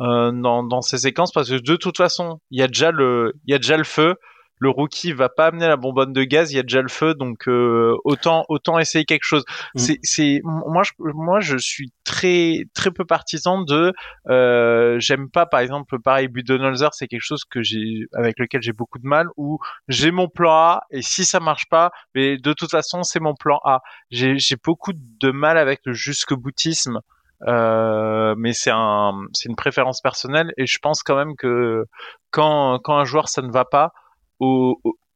euh, 0.00 0.32
dans, 0.32 0.62
dans 0.62 0.80
ces 0.80 0.98
séquences 0.98 1.32
parce 1.32 1.50
que 1.50 1.60
de 1.60 1.76
toute 1.76 1.96
façon, 1.96 2.40
il 2.50 2.58
y 2.58 2.62
a 2.62 2.66
déjà 2.68 2.90
le, 2.90 3.32
il 3.46 3.52
y 3.52 3.54
a 3.54 3.58
déjà 3.58 3.76
le 3.76 3.84
feu 3.84 4.16
le 4.64 4.70
rookie 4.70 5.12
va 5.12 5.28
pas 5.28 5.48
amener 5.48 5.68
la 5.68 5.76
bonbonne 5.76 6.14
de 6.14 6.24
gaz, 6.24 6.50
il 6.50 6.56
y 6.56 6.58
a 6.58 6.62
déjà 6.62 6.80
le 6.80 6.88
feu, 6.88 7.14
donc 7.14 7.48
euh, 7.48 7.94
autant 8.04 8.46
autant 8.48 8.78
essayer 8.78 9.04
quelque 9.04 9.24
chose. 9.24 9.44
Mm. 9.74 9.78
C'est 10.02 10.40
moi 10.44 10.82
je 10.82 10.92
moi 10.98 11.40
je 11.40 11.58
suis 11.58 11.92
très 12.04 12.64
très 12.72 12.90
peu 12.90 13.04
partisan 13.04 13.62
de 13.62 13.92
euh, 14.30 14.96
j'aime 14.98 15.28
pas 15.30 15.44
par 15.44 15.60
exemple 15.60 15.98
pareil 16.00 16.28
Budenholzer 16.28 16.94
c'est 16.94 17.08
quelque 17.08 17.20
chose 17.20 17.44
que 17.44 17.62
j'ai 17.62 18.06
avec 18.14 18.38
lequel 18.38 18.62
j'ai 18.62 18.72
beaucoup 18.72 18.98
de 18.98 19.06
mal 19.06 19.28
où 19.36 19.58
j'ai 19.88 20.10
mon 20.10 20.28
plan 20.28 20.52
A 20.52 20.82
et 20.90 21.02
si 21.02 21.26
ça 21.26 21.40
marche 21.40 21.68
pas 21.68 21.90
mais 22.14 22.38
de 22.38 22.52
toute 22.54 22.70
façon 22.70 23.02
c'est 23.02 23.20
mon 23.20 23.34
plan 23.34 23.60
A. 23.64 23.80
J'ai 24.10 24.38
j'ai 24.38 24.56
beaucoup 24.56 24.92
de 24.94 25.30
mal 25.30 25.58
avec 25.58 25.80
le 25.84 25.92
jusque 25.92 26.32
boutisme. 26.34 27.00
Euh, 27.46 28.34
mais 28.38 28.52
c'est 28.54 28.70
un, 28.72 29.12
c'est 29.32 29.48
une 29.48 29.56
préférence 29.56 30.00
personnelle 30.00 30.52
et 30.56 30.66
je 30.66 30.78
pense 30.78 31.02
quand 31.02 31.16
même 31.16 31.36
que 31.36 31.84
quand, 32.30 32.78
quand 32.82 32.96
un 32.96 33.04
joueur 33.04 33.28
ça 33.28 33.42
ne 33.42 33.52
va 33.52 33.64
pas, 33.64 33.92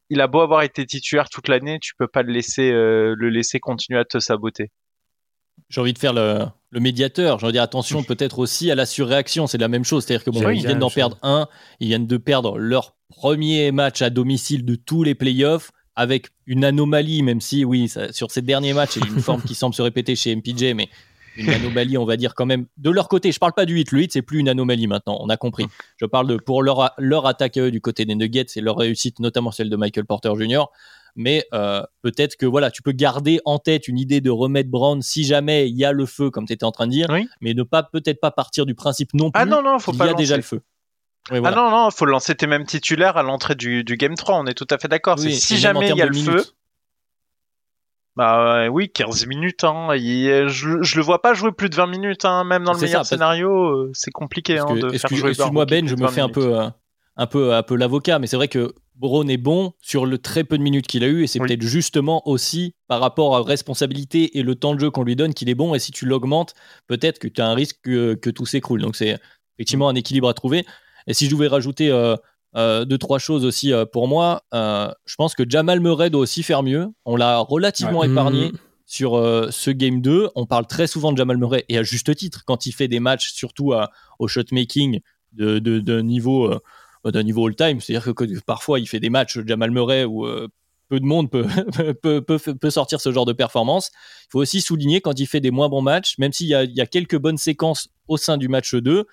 il 0.09 0.21
a 0.21 0.27
beau 0.27 0.41
avoir 0.41 0.63
été 0.63 0.85
titulaire 0.85 1.29
toute 1.29 1.47
l'année, 1.47 1.79
tu 1.79 1.93
peux 1.95 2.07
pas 2.07 2.23
le 2.23 2.33
laisser, 2.33 2.71
euh, 2.71 3.15
le 3.17 3.29
laisser 3.29 3.59
continuer 3.59 3.99
à 3.99 4.05
te 4.05 4.19
saboter. 4.19 4.71
J'ai 5.69 5.81
envie 5.81 5.93
de 5.93 5.99
faire 5.99 6.13
le, 6.13 6.47
médiateur. 6.79 7.37
J'ai 7.37 7.45
envie 7.45 7.51
de 7.51 7.57
dire 7.57 7.63
attention 7.63 8.03
peut-être 8.07 8.39
aussi 8.39 8.71
à 8.71 8.75
la 8.75 8.85
surréaction. 8.85 9.45
C'est 9.45 9.57
la 9.57 9.67
même 9.67 9.83
chose. 9.83 10.05
C'est-à-dire 10.05 10.23
que 10.23 10.31
bon, 10.31 10.49
ils 10.49 10.65
viennent 10.65 10.79
d'en 10.79 10.89
perdre 10.89 11.17
un. 11.21 11.47
Ils 11.79 11.87
viennent 11.87 12.07
de 12.07 12.17
perdre 12.17 12.57
leur 12.57 12.95
premier 13.09 13.71
match 13.71 14.01
à 14.01 14.09
domicile 14.09 14.65
de 14.65 14.75
tous 14.75 15.03
les 15.03 15.15
playoffs 15.15 15.71
avec 15.95 16.29
une 16.45 16.63
anomalie, 16.63 17.23
même 17.23 17.41
si 17.41 17.65
oui, 17.65 17.91
sur 18.11 18.31
ces 18.31 18.41
derniers 18.41 18.73
matchs, 18.73 18.95
il 18.95 19.05
y 19.05 19.09
a 19.09 19.13
une 19.13 19.19
forme 19.19 19.41
qui 19.41 19.53
semble 19.55 19.75
se 19.75 19.81
répéter 19.81 20.15
chez 20.15 20.33
MPJ, 20.33 20.73
mais 20.73 20.87
une 21.39 21.49
anomalie, 21.49 21.97
on 21.97 22.05
va 22.05 22.17
dire 22.17 22.35
quand 22.35 22.45
même, 22.45 22.65
de 22.77 22.89
leur 22.89 23.07
côté. 23.07 23.31
Je 23.31 23.39
parle 23.39 23.53
pas 23.53 23.65
du 23.65 23.79
hit, 23.79 23.91
le 23.91 24.01
hit 24.01 24.13
c'est 24.13 24.21
plus 24.21 24.39
une 24.39 24.49
anomalie 24.49 24.87
maintenant, 24.87 25.17
on 25.21 25.29
a 25.29 25.37
compris. 25.37 25.65
Je 25.97 26.05
parle 26.05 26.27
de 26.27 26.37
pour 26.37 26.63
leur, 26.63 26.91
leur 26.97 27.25
attaque 27.25 27.57
eux 27.57 27.71
du 27.71 27.81
côté 27.81 28.05
des 28.05 28.15
Nuggets 28.15 28.45
et 28.55 28.61
leur 28.61 28.77
réussite, 28.77 29.19
notamment 29.19 29.51
celle 29.51 29.69
de 29.69 29.75
Michael 29.75 30.05
Porter 30.05 30.31
Jr. 30.37 30.65
Mais 31.15 31.45
euh, 31.53 31.83
peut-être 32.01 32.35
que 32.37 32.45
voilà, 32.45 32.71
tu 32.71 32.81
peux 32.81 32.91
garder 32.91 33.39
en 33.45 33.59
tête 33.59 33.87
une 33.87 33.97
idée 33.97 34.21
de 34.21 34.29
remettre 34.29 34.69
Brown 34.69 35.01
si 35.01 35.23
jamais 35.23 35.69
il 35.69 35.75
y 35.75 35.85
a 35.85 35.91
le 35.91 36.05
feu, 36.05 36.29
comme 36.29 36.45
tu 36.45 36.53
étais 36.53 36.65
en 36.65 36.71
train 36.71 36.87
de 36.87 36.91
dire, 36.91 37.07
mais 37.41 37.53
ne 37.53 37.63
pas 37.63 37.83
peut-être 37.83 38.19
pas 38.19 38.31
partir 38.31 38.65
du 38.65 38.75
principe 38.75 39.13
non 39.13 39.31
ah 39.33 39.41
plus 39.43 39.53
ah 39.53 39.55
non, 39.55 39.63
non, 39.63 39.79
faut 39.79 39.91
qu'il 39.91 40.05
y 40.05 40.09
a 40.09 40.13
déjà 40.13 40.37
le 40.37 40.43
feu. 40.43 40.61
Ah 41.31 41.51
non, 41.51 41.69
non, 41.69 41.91
faut 41.91 42.05
lancer 42.05 42.35
tes 42.35 42.47
mêmes 42.47 42.65
titulaires 42.65 43.17
à 43.17 43.23
l'entrée 43.23 43.55
du, 43.55 43.83
Game 43.83 44.15
3, 44.15 44.39
on 44.39 44.45
est 44.45 44.53
tout 44.53 44.67
à 44.69 44.77
fait 44.77 44.87
d'accord. 44.87 45.19
si 45.19 45.57
jamais 45.57 45.89
il 45.89 45.97
y 45.97 46.01
a 46.01 46.05
le 46.05 46.13
feu, 46.13 46.45
bah 48.19 48.67
oui, 48.67 48.89
15 48.89 49.27
minutes. 49.27 49.63
Hein. 49.63 49.95
je, 49.95 50.83
je 50.83 50.95
le 50.97 51.01
vois 51.01 51.21
pas 51.21 51.33
jouer 51.33 51.53
plus 51.53 51.69
de 51.69 51.75
20 51.75 51.87
minutes, 51.87 52.25
hein. 52.25 52.43
même 52.43 52.65
dans 52.65 52.73
le 52.73 52.79
meilleur 52.81 53.05
scénario, 53.05 53.49
euh, 53.49 53.91
c'est 53.93 54.11
compliqué 54.11 54.59
hein, 54.59 54.65
de 54.75 54.89
faire 54.89 55.09
jouer. 55.09 55.29
Excuse-moi 55.29 55.65
Ben, 55.65 55.87
je 55.87 55.95
me 55.95 56.05
fais 56.09 56.19
un 56.19 56.27
peu, 56.27 56.59
euh, 56.59 56.67
un 57.15 57.27
peu, 57.27 57.53
un 57.53 57.63
peu 57.63 57.77
l'avocat, 57.77 58.19
mais 58.19 58.27
c'est 58.27 58.35
vrai 58.35 58.49
que 58.49 58.73
Brown 58.95 59.29
est 59.29 59.37
bon 59.37 59.71
sur 59.79 60.05
le 60.05 60.17
très 60.17 60.43
peu 60.43 60.57
de 60.57 60.63
minutes 60.63 60.85
qu'il 60.85 61.05
a 61.05 61.07
eu, 61.07 61.23
et 61.23 61.27
c'est 61.27 61.39
peut-être 61.39 61.61
justement 61.61 62.27
aussi 62.27 62.75
par 62.89 62.99
rapport 62.99 63.37
à 63.37 63.41
responsabilité 63.41 64.37
et 64.37 64.43
le 64.43 64.55
temps 64.55 64.75
de 64.75 64.81
jeu 64.81 64.91
qu'on 64.91 65.03
lui 65.03 65.15
donne 65.15 65.33
qu'il 65.33 65.47
est 65.47 65.55
bon. 65.55 65.73
Et 65.73 65.79
si 65.79 65.93
tu 65.93 66.05
l'augmentes, 66.05 66.55
peut-être 66.87 67.19
que 67.19 67.29
tu 67.29 67.39
as 67.39 67.47
un 67.47 67.53
risque 67.53 67.77
que, 67.83 68.15
que 68.15 68.29
tout 68.29 68.45
s'écroule. 68.45 68.81
Donc 68.81 68.97
c'est 68.97 69.17
effectivement 69.57 69.87
un 69.87 69.95
équilibre 69.95 70.27
à 70.27 70.33
trouver. 70.33 70.65
Et 71.07 71.13
si 71.13 71.27
je 71.27 71.35
devais 71.35 71.47
rajouter 71.47 71.89
euh, 71.89 72.17
euh, 72.55 72.83
deux, 72.85 72.97
trois 72.97 73.19
choses 73.19 73.45
aussi 73.45 73.71
euh, 73.73 73.85
pour 73.85 74.07
moi. 74.07 74.43
Euh, 74.53 74.91
je 75.05 75.15
pense 75.15 75.35
que 75.35 75.43
Jamal 75.47 75.79
Murray 75.79 76.09
doit 76.09 76.21
aussi 76.21 76.43
faire 76.43 76.63
mieux. 76.63 76.87
On 77.05 77.15
l'a 77.15 77.39
relativement 77.39 78.03
épargné. 78.03 78.51
Mm. 78.51 78.57
Sur 78.85 79.11
ce 79.51 79.69
game 79.69 80.01
2, 80.01 80.29
on 80.33 80.47
parle 80.47 80.65
très 80.65 80.87
souvent 80.87 81.11
de 81.11 81.17
Jamal 81.17 81.37
Murray 81.37 81.63
et 81.69 81.77
à 81.77 81.83
juste 81.83 82.15
titre 82.15 82.41
quand 82.47 82.65
il 82.65 82.71
fait 82.71 82.87
des 82.87 82.99
matchs, 82.99 83.33
surtout 83.33 83.71
au 84.17 84.27
shot 84.27 84.45
making 84.51 85.01
de, 85.31 85.59
de, 85.59 86.01
niveau 86.01 86.51
d'un 87.05 87.21
niveau 87.21 87.45
all-time. 87.45 87.81
C'est-à-dire 87.81 88.15
que, 88.15 88.39
parfois 88.39 88.79
il 88.79 88.87
fait 88.87 88.99
des 88.99 89.11
matchs 89.11 89.41
Jamal 89.45 89.69
Murray 89.69 90.05
où 90.05 90.25
peu 90.87 90.99
de 90.99 91.05
monde 91.05 91.29
peut, 91.31 91.45
peut, 92.01 92.21
peut, 92.21 92.39
peut, 92.39 92.69
sortir 92.71 92.99
ce 92.99 93.11
genre 93.11 93.27
de 93.27 93.33
performance. 93.33 93.91
Il 94.23 94.31
faut 94.31 94.39
aussi 94.39 94.59
souligner 94.59 95.01
quand 95.01 95.19
il 95.19 95.27
fait 95.27 95.39
des 95.39 95.51
moins 95.51 95.69
bons 95.69 95.83
matchs, 95.83 96.17
même 96.17 96.33
s'il 96.33 96.47
y 96.47 96.49
y 96.49 96.81
a 96.81 96.85
quelques 96.87 97.19
bonnes 97.19 97.37
séquences 97.37 97.89
au 98.07 98.17
sein 98.17 98.37
du 98.37 98.47
match 98.47 98.73
2, 98.73 99.05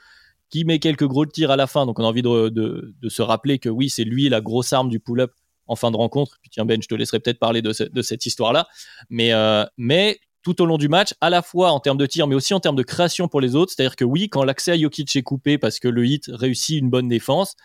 qui 0.50 0.64
met 0.64 0.78
quelques 0.78 1.06
gros 1.06 1.26
tirs 1.26 1.50
à 1.50 1.56
la 1.56 1.66
fin. 1.66 1.86
Donc 1.86 1.98
on 1.98 2.04
a 2.04 2.06
envie 2.06 2.22
de, 2.22 2.94
se 3.08 3.22
rappeler 3.22 3.58
que 3.58 3.68
oui, 3.68 3.90
c'est 3.90 4.04
lui 4.04 4.28
la 4.28 4.40
grosse 4.40 4.72
arme 4.72 4.88
du 4.88 5.00
pull-up 5.00 5.32
en 5.66 5.76
fin 5.76 5.90
de 5.90 5.96
rencontre. 5.96 6.38
Puis 6.40 6.50
tiens 6.50 6.64
Ben, 6.64 6.80
je 6.82 6.88
te 6.88 6.94
laisserai 6.94 7.20
peut-être 7.20 7.38
parler 7.38 7.62
de, 7.62 8.02
cette 8.02 8.26
histoire-là. 8.26 8.66
Mais, 9.10 9.32
euh, 9.32 9.64
mais 9.76 10.18
tout 10.42 10.62
au 10.62 10.66
long 10.66 10.78
du 10.78 10.88
match, 10.88 11.12
à 11.20 11.28
la 11.28 11.42
fois 11.42 11.72
en 11.72 11.80
termes 11.80 11.98
de 11.98 12.06
tir, 12.06 12.28
mais 12.28 12.36
aussi 12.36 12.54
en 12.54 12.60
termes 12.60 12.76
de 12.76 12.84
création 12.84 13.26
pour 13.26 13.40
les 13.40 13.56
autres. 13.56 13.72
C'est-à-dire 13.74 13.96
que 13.96 14.04
oui, 14.04 14.28
quand 14.28 14.44
l'accès 14.44 14.72
à 14.72 14.78
Jokic 14.78 15.16
est 15.16 15.22
coupé 15.22 15.58
parce 15.58 15.80
que 15.80 15.88
le 15.88 16.06
hit 16.06 16.30
réussit 16.32 16.78
une 16.78 16.88
bonne 16.88 17.08
défense, 17.08 17.56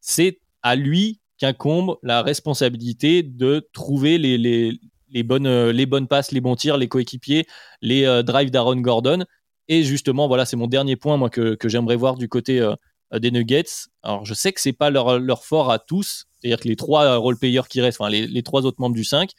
c'est 0.00 0.40
à 0.62 0.76
lui 0.76 1.20
qu'incombe 1.38 1.96
la 2.02 2.22
responsabilité 2.22 3.22
de 3.22 3.66
trouver 3.72 4.18
les, 4.18 4.78
euh, 5.14 5.86
bonnes 5.86 6.08
passes, 6.08 6.32
les 6.32 6.40
bons 6.40 6.56
tirs, 6.56 6.76
les 6.76 6.88
coéquipiers, 6.88 7.46
les 7.80 8.04
euh, 8.04 8.22
drives 8.22 8.50
d'Aaron 8.50 8.76
Gordon. 8.76 9.24
Et 9.68 9.82
justement, 9.82 10.28
voilà, 10.28 10.46
c'est 10.46 10.56
mon 10.56 10.66
dernier 10.66 10.96
point 10.96 11.16
moi 11.16 11.30
que, 11.30 11.56
j'aimerais 11.64 11.96
voir 11.96 12.16
du 12.16 12.28
côté 12.28 12.60
euh, 12.60 12.74
des 13.18 13.30
Nuggets. 13.30 13.64
Alors, 14.02 14.24
je 14.24 14.34
sais 14.34 14.52
que 14.52 14.60
c'est 14.60 14.72
pas 14.72 14.90
leur, 14.90 15.44
fort 15.44 15.70
à 15.70 15.78
tous, 15.78 16.26
c'est-à-dire 16.40 16.60
que 16.60 16.68
les 16.68 16.76
trois 16.76 17.04
euh, 17.04 17.18
role-players 17.18 17.68
qui 17.68 17.80
restent, 17.80 18.00
enfin 18.00 18.10
les, 18.10 18.42
trois 18.42 18.64
autres 18.64 18.80
membres 18.80 18.94
du 18.94 19.04
5, 19.04 19.30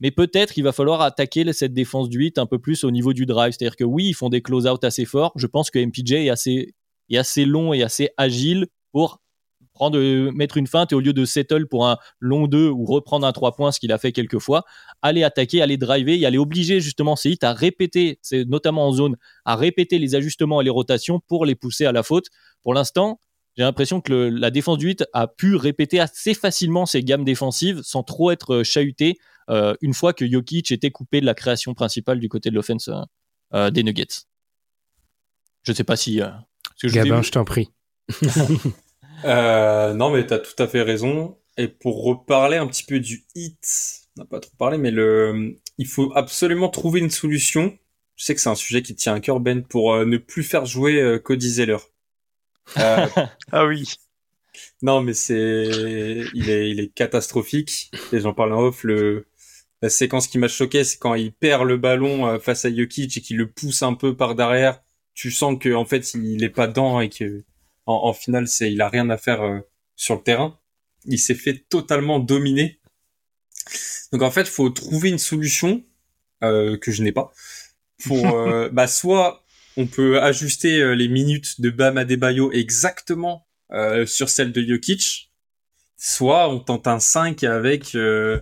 mais 0.00 0.10
peut-être 0.10 0.58
il 0.58 0.62
va 0.62 0.72
falloir 0.72 1.00
attaquer 1.00 1.50
cette 1.52 1.72
défense 1.72 2.08
du 2.08 2.18
8 2.18 2.38
un 2.38 2.46
peu 2.46 2.58
plus 2.58 2.84
au 2.84 2.90
niveau 2.90 3.12
du 3.12 3.26
drive. 3.26 3.52
C'est-à-dire 3.52 3.76
que 3.76 3.84
oui, 3.84 4.08
ils 4.08 4.14
font 4.14 4.28
des 4.28 4.42
close-out 4.42 4.84
assez 4.84 5.04
forts. 5.04 5.32
Je 5.36 5.46
pense 5.46 5.70
que 5.70 5.78
MPJ 5.78 6.12
est 6.12 6.30
assez, 6.30 6.74
est 7.10 7.16
assez 7.16 7.44
long 7.44 7.72
et 7.72 7.82
assez 7.82 8.10
agile 8.16 8.66
pour 8.92 9.20
prendre, 9.76 9.98
mettre 10.32 10.56
une 10.56 10.66
feinte 10.66 10.90
et 10.90 10.94
au 10.96 11.00
lieu 11.00 11.12
de 11.12 11.24
settle 11.24 11.66
pour 11.68 11.86
un 11.86 11.98
long 12.18 12.48
2 12.48 12.68
ou 12.68 12.84
reprendre 12.84 13.24
un 13.26 13.32
3 13.32 13.54
points, 13.54 13.70
ce 13.70 13.78
qu'il 13.78 13.92
a 13.92 13.98
fait 13.98 14.10
quelques 14.10 14.40
fois, 14.40 14.64
aller 15.02 15.22
attaquer, 15.22 15.62
aller 15.62 15.76
driver 15.76 16.18
et 16.18 16.26
aller 16.26 16.38
obliger 16.38 16.80
justement 16.80 17.14
ces 17.14 17.30
hits 17.30 17.38
à 17.42 17.52
répéter, 17.52 18.18
c'est 18.22 18.44
notamment 18.44 18.88
en 18.88 18.92
zone, 18.92 19.16
à 19.44 19.54
répéter 19.54 19.98
les 20.00 20.14
ajustements 20.16 20.60
et 20.60 20.64
les 20.64 20.70
rotations 20.70 21.20
pour 21.20 21.46
les 21.46 21.54
pousser 21.54 21.86
à 21.86 21.92
la 21.92 22.02
faute. 22.02 22.26
Pour 22.62 22.74
l'instant, 22.74 23.20
j'ai 23.56 23.62
l'impression 23.62 24.00
que 24.00 24.12
le- 24.12 24.28
la 24.30 24.50
défense 24.50 24.78
du 24.78 24.90
hit 24.90 25.04
a 25.12 25.28
pu 25.28 25.54
répéter 25.54 26.00
assez 26.00 26.34
facilement 26.34 26.84
ses 26.86 27.02
gammes 27.04 27.24
défensives 27.24 27.80
sans 27.82 28.02
trop 28.02 28.30
être 28.32 28.56
euh, 28.56 28.64
chahuté 28.64 29.18
euh, 29.48 29.74
une 29.80 29.94
fois 29.94 30.12
que 30.12 30.26
Jokic 30.28 30.72
était 30.72 30.90
coupé 30.90 31.20
de 31.20 31.26
la 31.26 31.34
création 31.34 31.72
principale 31.74 32.18
du 32.18 32.28
côté 32.28 32.50
de 32.50 32.54
l'offense 32.56 32.88
euh, 32.88 33.00
euh, 33.54 33.70
des 33.70 33.82
Nuggets. 33.84 34.24
Je 35.62 35.72
sais 35.72 35.84
pas 35.84 35.96
si. 35.96 36.20
euh, 36.20 36.28
que 36.80 36.88
Gabin, 36.88 37.22
je 37.22 37.30
t'en 37.30 37.44
prie. 37.44 37.70
Euh, 39.24 39.94
non, 39.94 40.10
mais 40.10 40.26
t'as 40.26 40.38
tout 40.38 40.60
à 40.62 40.68
fait 40.68 40.82
raison. 40.82 41.38
Et 41.56 41.68
pour 41.68 42.04
reparler 42.04 42.56
un 42.58 42.66
petit 42.66 42.84
peu 42.84 43.00
du 43.00 43.24
hit, 43.34 44.08
on 44.16 44.22
n'a 44.22 44.26
pas 44.26 44.40
trop 44.40 44.52
parlé, 44.58 44.78
mais 44.78 44.90
le, 44.90 45.58
il 45.78 45.86
faut 45.86 46.12
absolument 46.14 46.68
trouver 46.68 47.00
une 47.00 47.10
solution. 47.10 47.76
Je 48.16 48.24
sais 48.24 48.34
que 48.34 48.40
c'est 48.40 48.48
un 48.48 48.54
sujet 48.54 48.82
qui 48.82 48.94
tient 48.94 49.14
à 49.14 49.20
cœur, 49.20 49.40
Ben, 49.40 49.62
pour 49.62 49.94
euh, 49.94 50.04
ne 50.04 50.16
plus 50.18 50.42
faire 50.42 50.66
jouer 50.66 51.00
euh, 51.00 51.18
Cody 51.18 51.50
Zeller. 51.50 51.78
Euh, 52.78 53.06
Ah 53.52 53.66
oui. 53.66 53.84
non, 54.82 55.02
mais 55.02 55.14
c'est, 55.14 55.66
il 56.34 56.50
est, 56.50 56.70
il 56.70 56.80
est 56.80 56.88
catastrophique. 56.94 57.90
Et 58.12 58.20
j'en 58.20 58.34
parle 58.34 58.52
en 58.52 58.60
off. 58.62 58.84
Le, 58.84 59.26
la 59.82 59.88
séquence 59.90 60.28
qui 60.28 60.38
m'a 60.38 60.48
choqué, 60.48 60.84
c'est 60.84 60.98
quand 60.98 61.14
il 61.14 61.32
perd 61.32 61.64
le 61.64 61.76
ballon 61.78 62.38
face 62.40 62.64
à 62.64 62.74
Jokic 62.74 63.16
et 63.16 63.20
qu'il 63.20 63.36
le 63.38 63.50
pousse 63.50 63.82
un 63.82 63.94
peu 63.94 64.16
par 64.16 64.34
derrière. 64.34 64.82
Tu 65.14 65.30
sens 65.30 65.58
que 65.58 65.74
en 65.74 65.84
fait, 65.86 66.14
il 66.14 66.42
est 66.44 66.50
pas 66.50 66.66
dedans 66.68 67.00
et 67.00 67.08
que 67.08 67.44
en, 67.86 68.08
en 68.08 68.12
finale, 68.12 68.48
c'est, 68.48 68.72
il 68.72 68.80
a 68.80 68.88
rien 68.88 69.08
à 69.10 69.16
faire 69.16 69.42
euh, 69.42 69.60
sur 69.96 70.16
le 70.16 70.22
terrain. 70.22 70.58
Il 71.04 71.18
s'est 71.18 71.34
fait 71.34 71.64
totalement 71.68 72.18
dominer. 72.18 72.80
Donc 74.12 74.22
en 74.22 74.30
fait, 74.30 74.46
faut 74.46 74.70
trouver 74.70 75.08
une 75.08 75.18
solution 75.18 75.84
euh, 76.42 76.76
que 76.76 76.92
je 76.92 77.02
n'ai 77.02 77.12
pas. 77.12 77.32
Pour, 78.04 78.26
euh, 78.36 78.68
bah 78.70 78.86
soit 78.86 79.44
on 79.76 79.86
peut 79.86 80.22
ajuster 80.22 80.80
euh, 80.80 80.94
les 80.94 81.08
minutes 81.08 81.60
de 81.60 81.70
Bam 81.70 81.98
Adebayo 81.98 82.50
exactement 82.52 83.46
euh, 83.72 84.06
sur 84.06 84.28
celle 84.28 84.52
de 84.52 84.62
Jokic, 84.62 85.32
soit 85.96 86.48
on 86.48 86.60
tente 86.60 86.86
un 86.86 87.00
5 87.00 87.44
avec, 87.44 87.94
euh, 87.94 88.40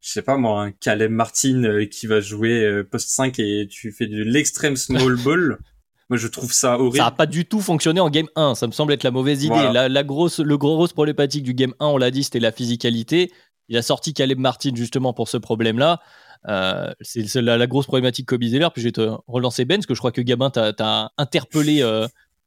je 0.00 0.10
sais 0.10 0.22
pas 0.22 0.36
moi, 0.36 0.62
un 0.62 0.72
Caleb 0.72 1.10
Martin 1.10 1.64
euh, 1.64 1.86
qui 1.86 2.06
va 2.06 2.20
jouer 2.20 2.64
euh, 2.64 2.84
post 2.84 3.08
5 3.08 3.38
et 3.38 3.66
tu 3.70 3.90
fais 3.92 4.06
de 4.06 4.22
l'extrême 4.22 4.76
small 4.76 5.16
ball. 5.16 5.58
Moi, 6.08 6.18
je 6.18 6.28
trouve 6.28 6.52
ça 6.52 6.78
horrible. 6.78 6.98
Ça 6.98 7.04
n'a 7.04 7.10
pas 7.10 7.26
du 7.26 7.46
tout 7.46 7.60
fonctionné 7.60 8.00
en 8.00 8.10
game 8.10 8.28
1. 8.36 8.54
Ça 8.54 8.66
me 8.66 8.72
semble 8.72 8.92
être 8.92 9.02
la 9.02 9.10
mauvaise 9.10 9.42
idée. 9.42 9.54
Voilà. 9.54 9.72
La, 9.72 9.88
la 9.88 10.04
grosse, 10.04 10.38
le 10.38 10.56
gros 10.56 10.76
grosse 10.76 10.92
problématique 10.92 11.42
du 11.42 11.54
game 11.54 11.74
1, 11.80 11.86
on 11.86 11.96
l'a 11.96 12.10
dit, 12.10 12.22
c'était 12.22 12.40
la 12.40 12.52
physicalité. 12.52 13.32
Il 13.68 13.76
a 13.76 13.82
sorti 13.82 14.14
Caleb 14.14 14.38
Martin 14.38 14.70
justement 14.74 15.12
pour 15.12 15.28
ce 15.28 15.36
problème-là. 15.36 16.00
Euh, 16.48 16.92
c'est 17.00 17.34
la, 17.42 17.58
la 17.58 17.66
grosse 17.66 17.86
problématique 17.86 18.26
Kobe 18.26 18.44
Zeller. 18.44 18.68
Puis 18.72 18.82
je 18.82 18.88
vais 18.88 18.92
te 18.92 19.10
relancer 19.26 19.64
Ben, 19.64 19.78
parce 19.78 19.86
que 19.86 19.94
je 19.94 19.98
crois 19.98 20.12
que 20.12 20.20
Gabin 20.20 20.50
t'a 20.50 21.10
interpellé, 21.18 21.82
euh, 21.82 22.06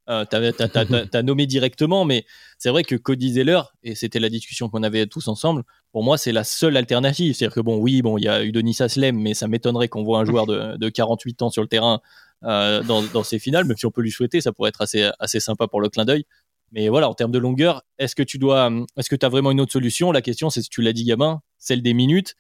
euh, 0.10 0.24
t'as 0.26 1.22
nommé 1.22 1.46
directement. 1.46 2.06
Mais 2.06 2.26
c'est 2.58 2.70
vrai 2.70 2.84
que 2.84 2.96
Cody 2.96 3.34
Zeller, 3.34 3.62
et 3.84 3.96
c'était 3.96 4.20
la 4.20 4.30
discussion 4.30 4.70
qu'on 4.70 4.84
avait 4.84 5.06
tous 5.08 5.28
ensemble, 5.28 5.64
pour 5.92 6.04
moi, 6.04 6.18
c'est 6.18 6.32
la 6.32 6.46
seule 6.46 6.78
alternative. 6.78 7.36
C'est-à-dire 7.36 7.56
que 7.56 7.60
bon, 7.60 7.78
oui, 7.78 8.02
bon, 8.02 8.18
il 8.18 8.24
y 8.24 8.30
a 8.30 8.44
eu 8.44 8.54
Denis 8.54 8.78
Aslem, 8.80 9.20
mais 9.20 9.34
ça 9.34 9.50
m'étonnerait 9.50 9.90
qu'on 9.90 10.04
voit 10.04 10.20
un 10.20 10.26
joueur 10.26 10.46
de, 10.46 10.78
de 10.78 10.90
48 10.90 11.42
ans 11.42 11.50
sur 11.50 11.62
le 11.62 11.68
terrain 11.68 12.00
euh, 12.44 12.82
dans, 12.84 13.04
dans 13.04 13.24
ces 13.24 13.40
finales, 13.40 13.66
même 13.66 13.78
si 13.78 13.86
on 13.86 13.92
peut 13.92 14.02
lui 14.02 14.12
souhaiter, 14.12 14.42
ça 14.42 14.52
pourrait 14.52 14.70
être 14.70 14.82
assez, 14.82 15.10
assez 15.20 15.40
sympa 15.40 15.68
pour 15.68 15.82
le 15.82 15.90
clin 15.90 16.06
d'œil. 16.06 16.26
Mais 16.72 16.88
voilà, 16.90 17.10
en 17.10 17.14
termes 17.14 17.32
de 17.32 17.40
longueur, 17.40 17.82
est-ce 17.98 18.16
que 18.16 18.24
tu 18.24 18.38
dois, 18.38 18.72
est-ce 18.96 19.10
que 19.10 19.16
tu 19.16 19.26
as 19.26 19.30
vraiment 19.30 19.52
une 19.52 19.60
autre 19.60 19.72
solution? 19.72 20.12
La 20.12 20.22
question, 20.22 20.50
c'est 20.50 20.62
si 20.62 20.70
tu 20.70 20.82
l'as 20.82 20.94
dit, 20.94 21.04
Gabin, 21.04 21.42
celle 21.58 21.82
des 21.82 21.94
minutes. 21.94 22.36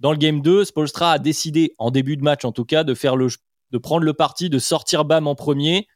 Dans 0.00 0.12
le 0.12 0.18
game 0.18 0.42
2, 0.42 0.64
Spolstra 0.64 1.12
a 1.12 1.18
décidé, 1.18 1.74
en 1.78 1.90
début 1.90 2.16
de 2.16 2.22
match 2.22 2.44
en 2.44 2.52
tout 2.52 2.64
cas, 2.64 2.84
de 2.84 2.94
faire 2.94 3.16
le, 3.16 3.28
de 3.70 3.78
prendre 3.78 4.04
le 4.04 4.14
parti, 4.14 4.50
de 4.50 4.58
sortir 4.58 5.04
Bam 5.04 5.26
en 5.26 5.34
premier, 5.34 5.86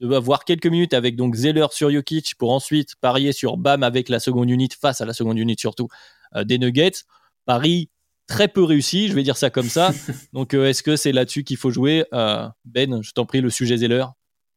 de 0.00 0.12
avoir 0.12 0.44
quelques 0.44 0.66
minutes 0.66 0.94
avec 0.94 1.16
donc 1.16 1.34
Zeller 1.34 1.66
sur 1.70 1.90
Jokic 1.90 2.34
pour 2.36 2.52
ensuite 2.52 2.96
parier 3.00 3.32
sur 3.32 3.56
Bam 3.56 3.82
avec 3.82 4.08
la 4.08 4.20
seconde 4.20 4.50
unit 4.50 4.68
face 4.78 5.00
à 5.00 5.04
la 5.04 5.14
seconde 5.14 5.38
unit 5.38 5.56
surtout 5.58 5.88
euh, 6.34 6.44
des 6.44 6.58
Nuggets. 6.58 7.04
Paris 7.46 7.90
très 8.26 8.48
peu 8.48 8.62
réussi, 8.62 9.08
je 9.08 9.14
vais 9.14 9.22
dire 9.22 9.36
ça 9.36 9.50
comme 9.50 9.68
ça. 9.68 9.92
donc 10.32 10.54
euh, 10.54 10.66
est-ce 10.66 10.82
que 10.82 10.96
c'est 10.96 11.12
là-dessus 11.12 11.44
qu'il 11.44 11.56
faut 11.56 11.70
jouer? 11.70 12.04
Euh, 12.12 12.46
Ben, 12.64 13.02
je 13.02 13.12
t'en 13.12 13.26
prie, 13.26 13.40
le 13.40 13.50
sujet 13.50 13.76
Zeller. 13.76 14.04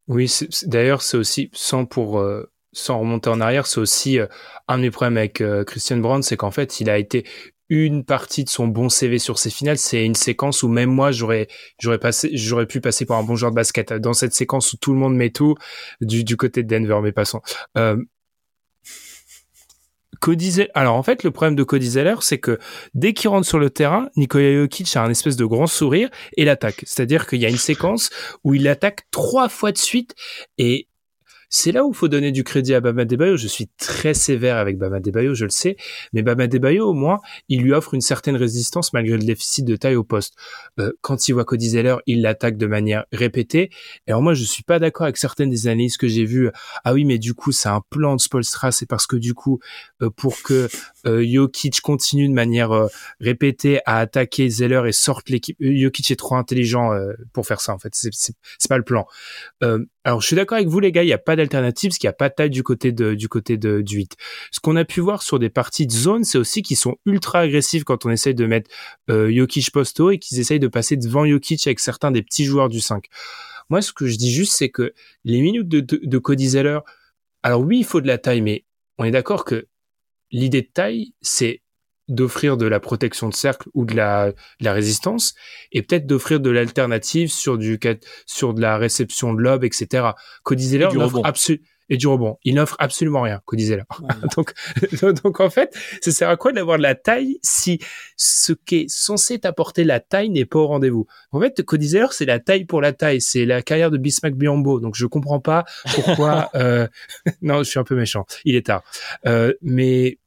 Oui, 0.07 0.31
d'ailleurs, 0.63 1.01
c'est 1.01 1.17
aussi, 1.17 1.49
sans 1.53 1.85
pour, 1.85 2.19
euh, 2.19 2.49
sans 2.71 2.99
remonter 2.99 3.29
en 3.29 3.41
arrière, 3.41 3.67
c'est 3.67 3.79
aussi 3.79 4.19
un 4.67 4.77
de 4.77 4.83
mes 4.83 4.91
problèmes 4.91 5.17
avec 5.17 5.43
Christian 5.65 5.97
Brown, 5.97 6.23
c'est 6.23 6.37
qu'en 6.37 6.51
fait, 6.51 6.79
il 6.79 6.89
a 6.89 6.97
été 6.97 7.25
une 7.69 8.05
partie 8.05 8.43
de 8.43 8.49
son 8.49 8.67
bon 8.67 8.89
CV 8.89 9.19
sur 9.19 9.37
ses 9.37 9.49
finales, 9.49 9.77
c'est 9.77 10.05
une 10.05 10.15
séquence 10.15 10.63
où 10.63 10.69
même 10.69 10.89
moi, 10.89 11.11
j'aurais, 11.11 11.47
j'aurais 11.79 11.99
passé, 11.99 12.29
j'aurais 12.33 12.65
pu 12.65 12.79
passer 12.79 13.05
pour 13.05 13.15
un 13.17 13.23
bon 13.23 13.35
joueur 13.35 13.51
de 13.51 13.55
basket. 13.55 13.93
Dans 13.93 14.13
cette 14.13 14.33
séquence 14.33 14.73
où 14.73 14.77
tout 14.77 14.93
le 14.93 14.99
monde 14.99 15.15
met 15.15 15.31
tout 15.31 15.55
du, 15.99 16.23
du 16.23 16.37
côté 16.37 16.63
de 16.63 16.67
Denver, 16.67 16.99
mais 17.03 17.11
passons. 17.11 17.41
Euh, 17.77 17.97
Cody 20.19 20.67
alors 20.73 20.95
en 20.95 21.03
fait, 21.03 21.23
le 21.23 21.31
problème 21.31 21.55
de 21.55 21.63
Cody 21.63 21.89
Zeller, 21.91 22.15
c'est 22.21 22.39
que 22.39 22.59
dès 22.93 23.13
qu'il 23.13 23.29
rentre 23.29 23.47
sur 23.47 23.59
le 23.59 23.69
terrain, 23.69 24.09
Nikola 24.15 24.53
Jokic 24.53 24.95
a 24.95 25.03
un 25.03 25.09
espèce 25.09 25.35
de 25.35 25.45
grand 25.45 25.67
sourire 25.67 26.09
et 26.35 26.45
l'attaque. 26.45 26.83
C'est-à-dire 26.85 27.27
qu'il 27.27 27.39
y 27.39 27.45
a 27.45 27.49
une 27.49 27.57
séquence 27.57 28.09
où 28.43 28.53
il 28.53 28.67
attaque 28.67 29.07
trois 29.11 29.49
fois 29.49 29.71
de 29.71 29.77
suite 29.77 30.15
et 30.57 30.87
c'est 31.49 31.71
là 31.71 31.85
où 31.85 31.91
il 31.91 31.95
faut 31.95 32.07
donner 32.07 32.31
du 32.31 32.43
crédit 32.43 32.73
à 32.73 32.81
Bama 32.81 33.05
Debayo. 33.05 33.37
Je 33.37 33.47
suis 33.47 33.67
très 33.77 34.13
sévère 34.13 34.57
avec 34.57 34.77
Bama 34.77 34.99
Debayo, 34.99 35.33
je 35.33 35.45
le 35.45 35.49
sais, 35.49 35.77
mais 36.13 36.21
Bama 36.21 36.47
Debayo, 36.47 36.89
au 36.89 36.93
moins, 36.93 37.19
il 37.49 37.61
lui 37.61 37.73
offre 37.73 37.93
une 37.93 38.01
certaine 38.01 38.35
résistance 38.35 38.93
malgré 38.93 39.17
le 39.17 39.23
déficit 39.23 39.65
de 39.65 39.75
taille 39.75 39.95
au 39.95 40.03
poste. 40.03 40.35
Euh, 40.79 40.91
quand 41.01 41.27
il 41.27 41.33
voit 41.33 41.45
Cody 41.45 41.69
Zeller, 41.69 41.97
il 42.05 42.21
l'attaque 42.21 42.57
de 42.57 42.67
manière 42.67 43.05
répétée. 43.11 43.69
Et 44.07 44.11
alors 44.11 44.21
moi, 44.21 44.33
je 44.33 44.43
suis 44.43 44.63
pas 44.63 44.79
d'accord 44.79 45.03
avec 45.03 45.17
certaines 45.17 45.49
des 45.49 45.67
analyses 45.67 45.97
que 45.97 46.07
j'ai 46.07 46.25
vues. 46.25 46.49
Ah 46.83 46.93
oui, 46.93 47.05
mais 47.05 47.17
du 47.17 47.33
coup, 47.33 47.51
c'est 47.51 47.69
un 47.69 47.81
plan 47.89 48.15
de 48.15 48.21
Spolstra, 48.21 48.71
c'est 48.71 48.85
parce 48.85 49.07
que 49.07 49.15
du 49.15 49.33
coup, 49.33 49.59
euh, 50.01 50.09
pour 50.09 50.41
que 50.43 50.67
euh, 51.05 51.25
Jokic 51.25 51.81
continue 51.81 52.27
de 52.27 52.33
manière 52.33 52.71
euh, 52.71 52.87
répétée 53.19 53.79
à 53.85 53.99
attaquer 53.99 54.49
Zeller 54.49 54.83
et 54.87 54.91
sorte 54.91 55.29
l'équipe. 55.29 55.57
Euh, 55.61 55.75
Jokic 55.75 56.11
est 56.11 56.15
trop 56.15 56.35
intelligent 56.35 56.93
euh, 56.93 57.13
pour 57.33 57.45
faire 57.45 57.61
ça, 57.61 57.73
en 57.73 57.79
fait. 57.79 57.93
C'est 57.93 58.35
pas 58.69 58.77
le 58.77 58.83
plan. 58.83 59.05
Euh, 59.63 59.85
alors, 60.07 60.21
je 60.21 60.27
suis 60.27 60.37
d'accord 60.37 60.55
avec 60.55 60.69
vous, 60.69 60.79
les 60.79 60.93
gars, 60.93 61.03
il 61.03 61.07
n'y 61.07 61.11
a 61.11 61.17
pas 61.17 61.35
d'alternative, 61.35 61.89
parce 61.89 61.97
qu'il 61.97 62.07
n'y 62.07 62.11
a 62.11 62.13
pas 62.13 62.29
de 62.29 62.33
taille 62.33 62.49
du 62.49 62.63
côté 62.63 62.93
de, 62.93 63.13
du 63.13 63.27
côté 63.27 63.57
de, 63.57 63.81
du 63.81 63.97
8. 63.97 64.15
Ce 64.51 64.61
qu'on 64.61 64.77
a 64.77 64.85
pu 64.85 65.01
voir 65.01 65.21
sur 65.21 65.37
des 65.37 65.49
parties 65.49 65.85
de 65.85 65.91
zone, 65.91 66.23
c'est 66.23 66.37
aussi 66.37 66.61
qu'ils 66.61 66.77
sont 66.77 66.95
ultra 67.05 67.41
agressifs 67.41 67.83
quand 67.83 68.05
on 68.05 68.09
essaye 68.09 68.33
de 68.33 68.45
mettre 68.45 68.71
euh, 69.09 69.29
Jokic 69.29 69.69
posto 69.69 70.09
et 70.09 70.17
qu'ils 70.17 70.39
essayent 70.39 70.61
de 70.61 70.69
passer 70.69 70.95
devant 70.95 71.25
Jokic 71.25 71.67
avec 71.67 71.81
certains 71.81 72.11
des 72.11 72.23
petits 72.23 72.45
joueurs 72.45 72.69
du 72.69 72.79
5. 72.79 73.03
Moi, 73.69 73.81
ce 73.81 73.91
que 73.91 74.07
je 74.07 74.15
dis 74.15 74.31
juste, 74.31 74.53
c'est 74.53 74.69
que 74.69 74.93
les 75.25 75.41
minutes 75.41 75.67
de, 75.67 75.81
de, 75.81 75.99
de 76.01 76.17
Cody 76.19 76.47
Zeller, 76.47 76.79
alors 77.43 77.59
oui, 77.59 77.79
il 77.79 77.85
faut 77.85 77.99
de 77.99 78.07
la 78.07 78.17
taille, 78.17 78.39
mais 78.39 78.63
on 78.97 79.03
est 79.03 79.11
d'accord 79.11 79.43
que 79.43 79.67
l'idée 80.31 80.61
de 80.61 80.69
taille, 80.73 81.15
c'est 81.21 81.61
d'offrir 82.07 82.57
de 82.57 82.65
la 82.65 82.79
protection 82.79 83.29
de 83.29 83.33
cercle 83.33 83.69
ou 83.73 83.85
de 83.85 83.95
la, 83.95 84.31
de 84.31 84.65
la 84.65 84.73
résistance 84.73 85.35
et 85.71 85.81
peut-être 85.81 86.07
d'offrir 86.07 86.39
de 86.39 86.49
l'alternative 86.49 87.31
sur 87.31 87.57
du 87.57 87.79
sur 88.25 88.53
de 88.53 88.61
la 88.61 88.77
réception 88.77 89.33
de 89.33 89.41
lob, 89.41 89.63
etc. 89.63 90.09
Cody 90.43 90.67
Zeller 90.67 90.89
n'offre 90.93 91.17
rebond. 91.17 91.21
absolu- 91.23 91.61
et 91.89 91.97
du 91.97 92.07
rebond. 92.07 92.37
Il 92.43 92.55
n'offre 92.55 92.75
absolument 92.79 93.21
rien, 93.21 93.41
Zeller. 93.53 93.83
donc, 94.35 94.53
donc 95.23 95.39
en 95.39 95.49
fait, 95.49 95.75
ça 96.01 96.11
sert 96.11 96.29
à 96.29 96.37
quoi 96.37 96.51
d'avoir 96.51 96.77
de 96.77 96.83
la 96.83 96.95
taille 96.95 97.39
si 97.41 97.79
ce 98.15 98.53
qui 98.53 98.75
est 98.75 98.89
censé 98.89 99.39
t'apporter 99.39 99.83
la 99.83 99.99
taille 99.99 100.29
n'est 100.29 100.45
pas 100.45 100.59
au 100.59 100.67
rendez-vous? 100.67 101.07
En 101.31 101.39
fait, 101.39 101.63
Cody 101.63 101.89
Zeller, 101.89 102.07
c'est 102.11 102.25
la 102.25 102.39
taille 102.39 102.65
pour 102.65 102.81
la 102.81 102.93
taille. 102.93 103.21
C'est 103.21 103.45
la 103.45 103.61
carrière 103.61 103.91
de 103.91 103.97
Bismack 103.97 104.35
Biombo. 104.35 104.79
Donc 104.79 104.95
je 104.95 105.05
comprends 105.05 105.39
pas 105.39 105.65
pourquoi. 105.95 106.49
euh... 106.55 106.87
non, 107.41 107.59
je 107.59 107.69
suis 107.69 107.79
un 107.79 107.83
peu 107.83 107.95
méchant. 107.95 108.25
Il 108.45 108.55
est 108.55 108.65
tard. 108.65 108.83
Euh, 109.25 109.53
mais 109.61 110.19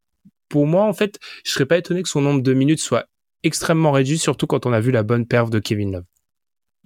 pour 0.50 0.66
moi, 0.66 0.84
en 0.84 0.92
fait, 0.92 1.18
je 1.44 1.52
serais 1.52 1.64
pas 1.64 1.78
étonné 1.78 2.02
que 2.02 2.08
son 2.10 2.20
nombre 2.20 2.42
de 2.42 2.52
minutes 2.52 2.80
soit 2.80 3.06
extrêmement 3.42 3.92
réduit, 3.92 4.18
surtout 4.18 4.46
quand 4.46 4.66
on 4.66 4.72
a 4.74 4.80
vu 4.80 4.90
la 4.90 5.02
bonne 5.02 5.26
perf 5.26 5.48
de 5.48 5.58
Kevin 5.58 5.92
Love. 5.92 6.04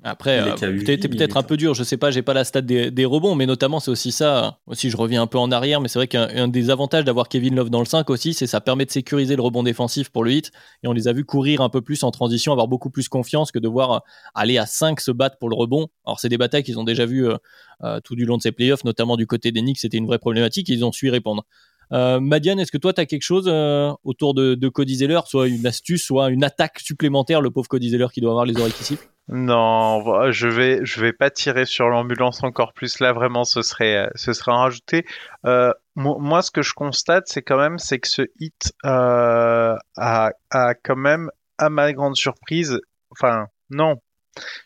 Après, 0.06 0.38
euh, 0.38 0.54
t'es 0.84 0.98
peut-être 0.98 1.38
un 1.38 1.42
peu 1.42 1.56
dur, 1.56 1.72
je 1.72 1.82
sais 1.82 1.96
pas, 1.96 2.10
j'ai 2.10 2.20
pas 2.20 2.34
la 2.34 2.44
stat 2.44 2.60
des, 2.60 2.90
des 2.90 3.06
rebonds, 3.06 3.34
mais 3.34 3.46
notamment 3.46 3.80
c'est 3.80 3.90
aussi 3.90 4.12
ça, 4.12 4.58
aussi 4.66 4.90
je 4.90 4.98
reviens 4.98 5.22
un 5.22 5.26
peu 5.26 5.38
en 5.38 5.50
arrière, 5.50 5.80
mais 5.80 5.88
c'est 5.88 5.98
vrai 5.98 6.08
qu'un 6.08 6.28
un 6.28 6.46
des 6.46 6.68
avantages 6.68 7.06
d'avoir 7.06 7.30
Kevin 7.30 7.54
Love 7.54 7.70
dans 7.70 7.78
le 7.78 7.86
5 7.86 8.10
aussi, 8.10 8.34
c'est 8.34 8.46
ça 8.46 8.60
permet 8.60 8.84
de 8.84 8.90
sécuriser 8.90 9.34
le 9.34 9.40
rebond 9.40 9.62
défensif 9.62 10.10
pour 10.10 10.22
le 10.22 10.32
hit, 10.32 10.52
et 10.82 10.88
on 10.88 10.92
les 10.92 11.08
a 11.08 11.14
vus 11.14 11.24
courir 11.24 11.62
un 11.62 11.70
peu 11.70 11.80
plus 11.80 12.02
en 12.02 12.10
transition, 12.10 12.52
avoir 12.52 12.68
beaucoup 12.68 12.90
plus 12.90 13.08
confiance 13.08 13.50
que 13.50 13.58
de 13.58 13.66
voir 13.66 13.92
euh, 13.92 13.98
aller 14.34 14.58
à 14.58 14.66
5 14.66 15.00
se 15.00 15.10
battre 15.10 15.38
pour 15.38 15.48
le 15.48 15.56
rebond. 15.56 15.88
Alors 16.04 16.20
c'est 16.20 16.28
des 16.28 16.36
batailles 16.36 16.64
qu'ils 16.64 16.78
ont 16.78 16.84
déjà 16.84 17.06
vues 17.06 17.26
euh, 17.26 17.38
euh, 17.82 18.00
tout 18.04 18.14
du 18.14 18.26
long 18.26 18.36
de 18.36 18.42
ces 18.42 18.52
playoffs, 18.52 18.84
notamment 18.84 19.16
du 19.16 19.26
côté 19.26 19.52
des 19.52 19.62
Knicks, 19.62 19.78
c'était 19.78 19.96
une 19.96 20.06
vraie 20.06 20.18
problématique, 20.18 20.68
et 20.68 20.74
ils 20.74 20.84
ont 20.84 20.92
su 20.92 21.06
y 21.06 21.10
répondre. 21.10 21.46
Euh, 21.92 22.20
Madiane, 22.20 22.60
est-ce 22.60 22.72
que 22.72 22.78
toi, 22.78 22.92
tu 22.92 23.00
as 23.00 23.06
quelque 23.06 23.22
chose 23.22 23.48
euh, 23.48 23.92
autour 24.04 24.34
de, 24.34 24.54
de, 24.54 24.68
Cody 24.68 24.96
Zeller, 24.96 25.20
soit 25.26 25.48
une 25.48 25.66
astuce, 25.66 26.04
soit 26.04 26.30
une 26.30 26.44
attaque 26.44 26.80
supplémentaire, 26.80 27.40
le 27.40 27.50
pauvre 27.50 27.68
Cody 27.68 27.90
Zeller 27.90 28.08
qui 28.12 28.20
doit 28.20 28.30
avoir 28.30 28.44
les 28.44 28.58
oreilles 28.58 28.72
qui 28.72 28.84
sifflent? 28.84 29.08
Non, 29.28 30.30
je 30.32 30.48
vais, 30.48 30.80
je 30.84 31.00
vais 31.00 31.14
pas 31.14 31.30
tirer 31.30 31.64
sur 31.64 31.88
l'ambulance 31.88 32.42
encore 32.42 32.74
plus. 32.74 33.00
Là, 33.00 33.12
vraiment, 33.12 33.44
ce 33.44 33.62
serait, 33.62 34.10
ce 34.14 34.34
serait 34.34 34.52
en 34.52 34.58
rajouter. 34.58 35.06
Euh, 35.46 35.72
moi, 35.96 36.42
ce 36.42 36.50
que 36.50 36.62
je 36.62 36.74
constate, 36.74 37.24
c'est 37.26 37.42
quand 37.42 37.56
même, 37.56 37.78
c'est 37.78 37.98
que 37.98 38.08
ce 38.08 38.22
hit 38.38 38.74
a, 38.82 39.78
a 39.96 40.74
quand 40.82 40.96
même, 40.96 41.30
à 41.56 41.70
ma 41.70 41.92
grande 41.92 42.16
surprise, 42.16 42.80
enfin, 43.10 43.46
non, 43.70 43.96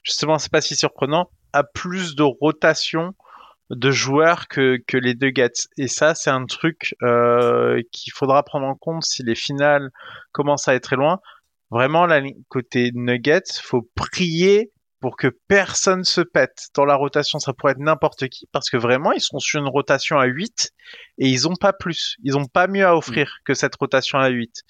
justement, 0.02 0.38
c'est 0.38 0.50
pas 0.50 0.60
si 0.60 0.74
surprenant, 0.74 1.30
a 1.52 1.64
plus 1.64 2.14
de 2.14 2.22
rotation 2.22 3.14
de 3.70 3.90
joueurs 3.90 4.48
que, 4.48 4.78
que 4.86 4.96
les 4.96 5.14
Nuggets. 5.14 5.68
Et 5.76 5.88
ça, 5.88 6.14
c'est 6.14 6.30
un 6.30 6.46
truc 6.46 6.94
euh, 7.02 7.82
qu'il 7.92 8.12
faudra 8.12 8.42
prendre 8.42 8.66
en 8.66 8.74
compte 8.74 9.02
si 9.02 9.22
les 9.22 9.34
finales 9.34 9.90
commencent 10.32 10.68
à 10.68 10.74
être 10.74 10.84
très 10.84 10.96
loin. 10.96 11.20
Vraiment, 11.70 12.06
la 12.06 12.22
côté 12.48 12.90
Nuggets, 12.94 13.60
faut 13.62 13.88
prier 13.94 14.72
pour 15.00 15.16
que 15.16 15.28
personne 15.46 16.02
se 16.02 16.20
pète. 16.20 16.68
Dans 16.74 16.84
la 16.84 16.96
rotation, 16.96 17.38
ça 17.38 17.52
pourrait 17.52 17.72
être 17.72 17.78
n'importe 17.78 18.28
qui, 18.28 18.48
parce 18.52 18.68
que 18.70 18.76
vraiment, 18.76 19.12
ils 19.12 19.20
sont 19.20 19.38
sur 19.38 19.60
une 19.60 19.68
rotation 19.68 20.18
à 20.18 20.26
8 20.26 20.72
et 21.18 21.28
ils 21.28 21.46
ont 21.46 21.54
pas 21.54 21.72
plus. 21.72 22.16
Ils 22.24 22.36
ont 22.36 22.46
pas 22.46 22.66
mieux 22.66 22.86
à 22.86 22.96
offrir 22.96 23.38
que 23.44 23.54
cette 23.54 23.76
rotation 23.76 24.18
à 24.18 24.28
8. 24.28 24.62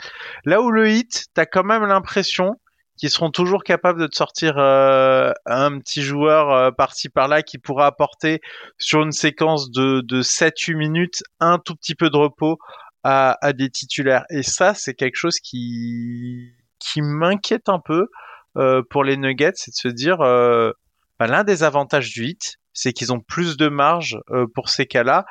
Là 0.45 0.61
où 0.61 0.71
le 0.71 0.91
hit, 0.91 1.27
t'as 1.35 1.47
quand 1.47 1.65
même 1.65 1.85
l'impression 1.87 2.57
qui 2.99 3.09
seront 3.09 3.31
toujours 3.31 3.65
capables 3.65 4.01
de 4.01 4.07
te 4.07 4.17
sortir 4.17 4.59
euh, 4.59 5.33
un 5.47 5.79
petit 5.79 6.03
joueur 6.03 6.51
euh, 6.51 6.71
par-ci 6.71 7.09
par-là 7.09 7.43
qui 7.43 7.59
pourra 7.59 7.87
apporter 7.87 8.41
sur 8.77 9.03
une 9.03 9.13
séquence 9.13 9.71
de, 9.71 10.03
de 10.03 10.23
7-8 10.23 10.77
minutes 10.77 11.23
un 11.41 11.59
tout 11.59 11.75
petit 11.75 11.95
peu 11.95 12.11
de 12.11 12.17
repos 12.17 12.59
à, 13.05 13.39
à 13.41 13.53
des 13.53 13.71
titulaires. 13.71 14.25
Et 14.31 14.43
ça, 14.43 14.75
c'est 14.75 14.95
quelque 14.95 15.17
chose 15.17 15.39
qui, 15.41 16.53
qui 16.79 17.01
m'inquiète 17.01 17.69
un 17.69 17.81
peu 17.81 18.09
euh, 18.57 18.83
pour 18.89 19.05
les 19.05 19.17
Nuggets, 19.17 19.53
c'est 19.55 19.71
de 19.71 19.77
se 19.77 19.89
dire 19.89 20.21
euh, 20.21 20.73
bah, 21.19 21.27
l'un 21.27 21.45
des 21.45 21.63
avantages 21.63 22.11
du 22.11 22.27
hit, 22.27 22.57
c'est 22.73 22.93
qu'ils 22.93 23.13
ont 23.13 23.21
plus 23.21 23.57
de 23.57 23.69
marge 23.69 24.19
euh, 24.31 24.47
pour 24.55 24.69
ces 24.69 24.87
cas-là 24.87 25.27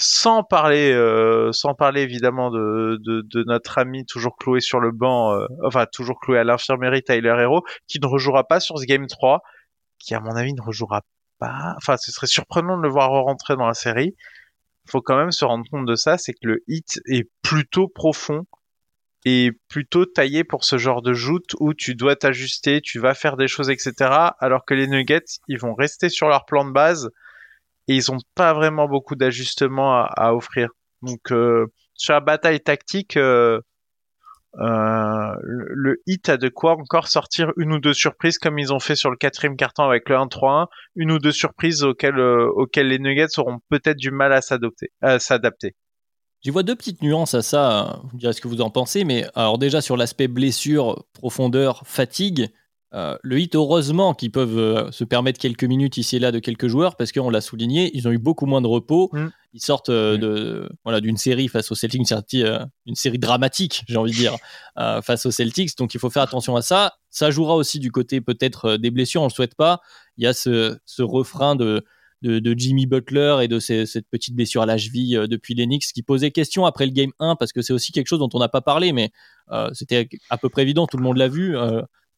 sans 0.00 0.42
parler, 0.42 0.92
euh, 0.92 1.52
sans 1.52 1.74
parler 1.74 2.02
évidemment 2.02 2.50
de, 2.50 2.98
de, 3.04 3.22
de, 3.22 3.44
notre 3.44 3.78
ami 3.78 4.06
toujours 4.06 4.36
cloué 4.36 4.60
sur 4.60 4.80
le 4.80 4.90
banc, 4.90 5.34
euh, 5.34 5.46
enfin 5.64 5.86
toujours 5.92 6.18
cloué 6.18 6.38
à 6.38 6.44
l'infirmerie 6.44 7.02
Tyler 7.02 7.36
Hero, 7.38 7.62
qui 7.86 8.00
ne 8.00 8.06
rejouera 8.06 8.44
pas 8.44 8.60
sur 8.60 8.78
ce 8.78 8.84
game 8.86 9.06
3, 9.06 9.42
qui 9.98 10.14
à 10.14 10.20
mon 10.20 10.34
avis 10.34 10.54
ne 10.54 10.62
rejouera 10.62 11.02
pas. 11.38 11.74
Enfin, 11.76 11.96
ce 11.96 12.12
serait 12.12 12.26
surprenant 12.26 12.76
de 12.76 12.82
le 12.82 12.88
voir 12.88 13.10
rentrer 13.10 13.56
dans 13.56 13.66
la 13.66 13.74
série. 13.74 14.16
Faut 14.88 15.02
quand 15.02 15.16
même 15.16 15.30
se 15.30 15.44
rendre 15.44 15.64
compte 15.70 15.86
de 15.86 15.94
ça, 15.94 16.18
c'est 16.18 16.32
que 16.32 16.46
le 16.46 16.64
hit 16.66 17.00
est 17.06 17.28
plutôt 17.42 17.86
profond 17.86 18.46
et 19.26 19.52
plutôt 19.68 20.06
taillé 20.06 20.44
pour 20.44 20.64
ce 20.64 20.78
genre 20.78 21.02
de 21.02 21.12
joute 21.12 21.54
où 21.60 21.74
tu 21.74 21.94
dois 21.94 22.16
t'ajuster, 22.16 22.80
tu 22.80 22.98
vas 22.98 23.14
faire 23.14 23.36
des 23.36 23.48
choses, 23.48 23.68
etc. 23.68 24.32
Alors 24.38 24.64
que 24.64 24.72
les 24.72 24.86
Nuggets, 24.86 25.40
ils 25.46 25.58
vont 25.58 25.74
rester 25.74 26.08
sur 26.08 26.28
leur 26.28 26.46
plan 26.46 26.64
de 26.64 26.72
base 26.72 27.10
et 27.90 27.96
ils 27.96 28.12
ont 28.12 28.18
pas 28.36 28.54
vraiment 28.54 28.86
beaucoup 28.86 29.16
d'ajustements 29.16 30.04
à, 30.04 30.32
offrir. 30.32 30.68
Donc 31.02 31.32
euh, 31.32 31.66
sur 31.94 32.14
la 32.14 32.20
bataille 32.20 32.60
tactique, 32.60 33.16
euh, 33.16 33.60
euh, 34.60 35.34
le, 35.42 35.96
hit 36.06 36.28
a 36.28 36.36
de 36.36 36.48
quoi 36.48 36.74
encore 36.78 37.08
sortir 37.08 37.52
une 37.56 37.72
ou 37.72 37.80
deux 37.80 37.92
surprises 37.92 38.38
comme 38.38 38.60
ils 38.60 38.72
ont 38.72 38.78
fait 38.78 38.94
sur 38.94 39.10
le 39.10 39.16
quatrième 39.16 39.56
carton 39.56 39.82
avec 39.82 40.08
le 40.08 40.14
1-3-1, 40.14 40.66
une 40.94 41.10
ou 41.10 41.18
deux 41.18 41.32
surprises 41.32 41.82
auxquelles, 41.82 42.14
les 42.14 42.98
Nuggets 43.00 43.38
auront 43.38 43.58
peut-être 43.70 43.96
du 43.96 44.12
mal 44.12 44.32
à 44.32 45.18
s'adapter. 45.18 45.74
J'y 46.42 46.50
vois 46.50 46.62
deux 46.62 46.76
petites 46.76 47.02
nuances 47.02 47.34
à 47.34 47.42
ça, 47.42 48.02
vous 48.12 48.18
direz 48.18 48.34
ce 48.34 48.40
que 48.40 48.46
vous 48.46 48.60
en 48.60 48.70
pensez, 48.70 49.02
mais 49.04 49.26
alors 49.34 49.58
déjà 49.58 49.80
sur 49.80 49.96
l'aspect 49.96 50.28
blessure, 50.28 51.04
profondeur, 51.12 51.82
fatigue, 51.86 52.50
euh, 52.92 53.16
le 53.22 53.38
hit, 53.38 53.54
heureusement 53.54 54.14
qu'ils 54.14 54.32
peuvent 54.32 54.58
euh, 54.58 54.90
se 54.90 55.04
permettre 55.04 55.38
quelques 55.38 55.62
minutes 55.62 55.96
ici 55.96 56.16
et 56.16 56.18
là 56.18 56.32
de 56.32 56.40
quelques 56.40 56.66
joueurs, 56.66 56.96
parce 56.96 57.12
qu'on 57.12 57.30
l'a 57.30 57.40
souligné, 57.40 57.90
ils 57.94 58.08
ont 58.08 58.10
eu 58.10 58.18
beaucoup 58.18 58.46
moins 58.46 58.60
de 58.60 58.66
repos. 58.66 59.10
Mm. 59.12 59.28
Ils 59.52 59.60
sortent 59.60 59.90
euh, 59.90 60.16
mm. 60.16 60.20
de 60.20 60.68
voilà 60.84 61.00
d'une 61.00 61.16
série 61.16 61.46
face 61.46 61.70
aux 61.70 61.76
Celtics, 61.76 62.00
une 62.02 62.94
série, 62.94 63.18
dramatique, 63.18 63.84
j'ai 63.88 63.96
envie 63.96 64.10
de 64.10 64.16
dire, 64.16 64.36
face 65.02 65.24
aux 65.24 65.30
Celtics. 65.30 65.76
Donc 65.78 65.94
il 65.94 66.00
faut 66.00 66.10
faire 66.10 66.22
attention 66.22 66.56
à 66.56 66.62
ça. 66.62 66.94
Ça 67.10 67.30
jouera 67.30 67.54
aussi 67.54 67.78
du 67.78 67.92
côté 67.92 68.20
peut-être 68.20 68.76
des 68.76 68.90
blessures, 68.90 69.22
on 69.22 69.26
le 69.26 69.30
souhaite 69.30 69.54
pas. 69.54 69.80
Il 70.16 70.24
y 70.24 70.26
a 70.26 70.32
ce, 70.32 70.78
refrain 70.98 71.54
de, 71.54 71.84
de, 72.22 72.54
Jimmy 72.56 72.86
Butler 72.86 73.38
et 73.42 73.48
de 73.48 73.60
cette 73.60 74.08
petite 74.10 74.34
blessure 74.34 74.62
à 74.62 74.66
la 74.66 74.78
cheville 74.78 75.26
depuis 75.28 75.54
l'Enix 75.54 75.92
qui 75.92 76.02
posait 76.02 76.32
question 76.32 76.66
après 76.66 76.86
le 76.86 76.92
game 76.92 77.12
1 77.20 77.36
parce 77.36 77.52
que 77.52 77.62
c'est 77.62 77.72
aussi 77.72 77.92
quelque 77.92 78.08
chose 78.08 78.18
dont 78.18 78.28
on 78.34 78.38
n'a 78.40 78.48
pas 78.48 78.60
parlé 78.60 78.92
mais 78.92 79.10
c'était 79.72 80.08
à 80.28 80.38
peu 80.38 80.48
près 80.48 80.62
évident, 80.62 80.86
tout 80.86 80.96
le 80.96 81.02
monde 81.02 81.16
l'a 81.16 81.28
vu 81.28 81.56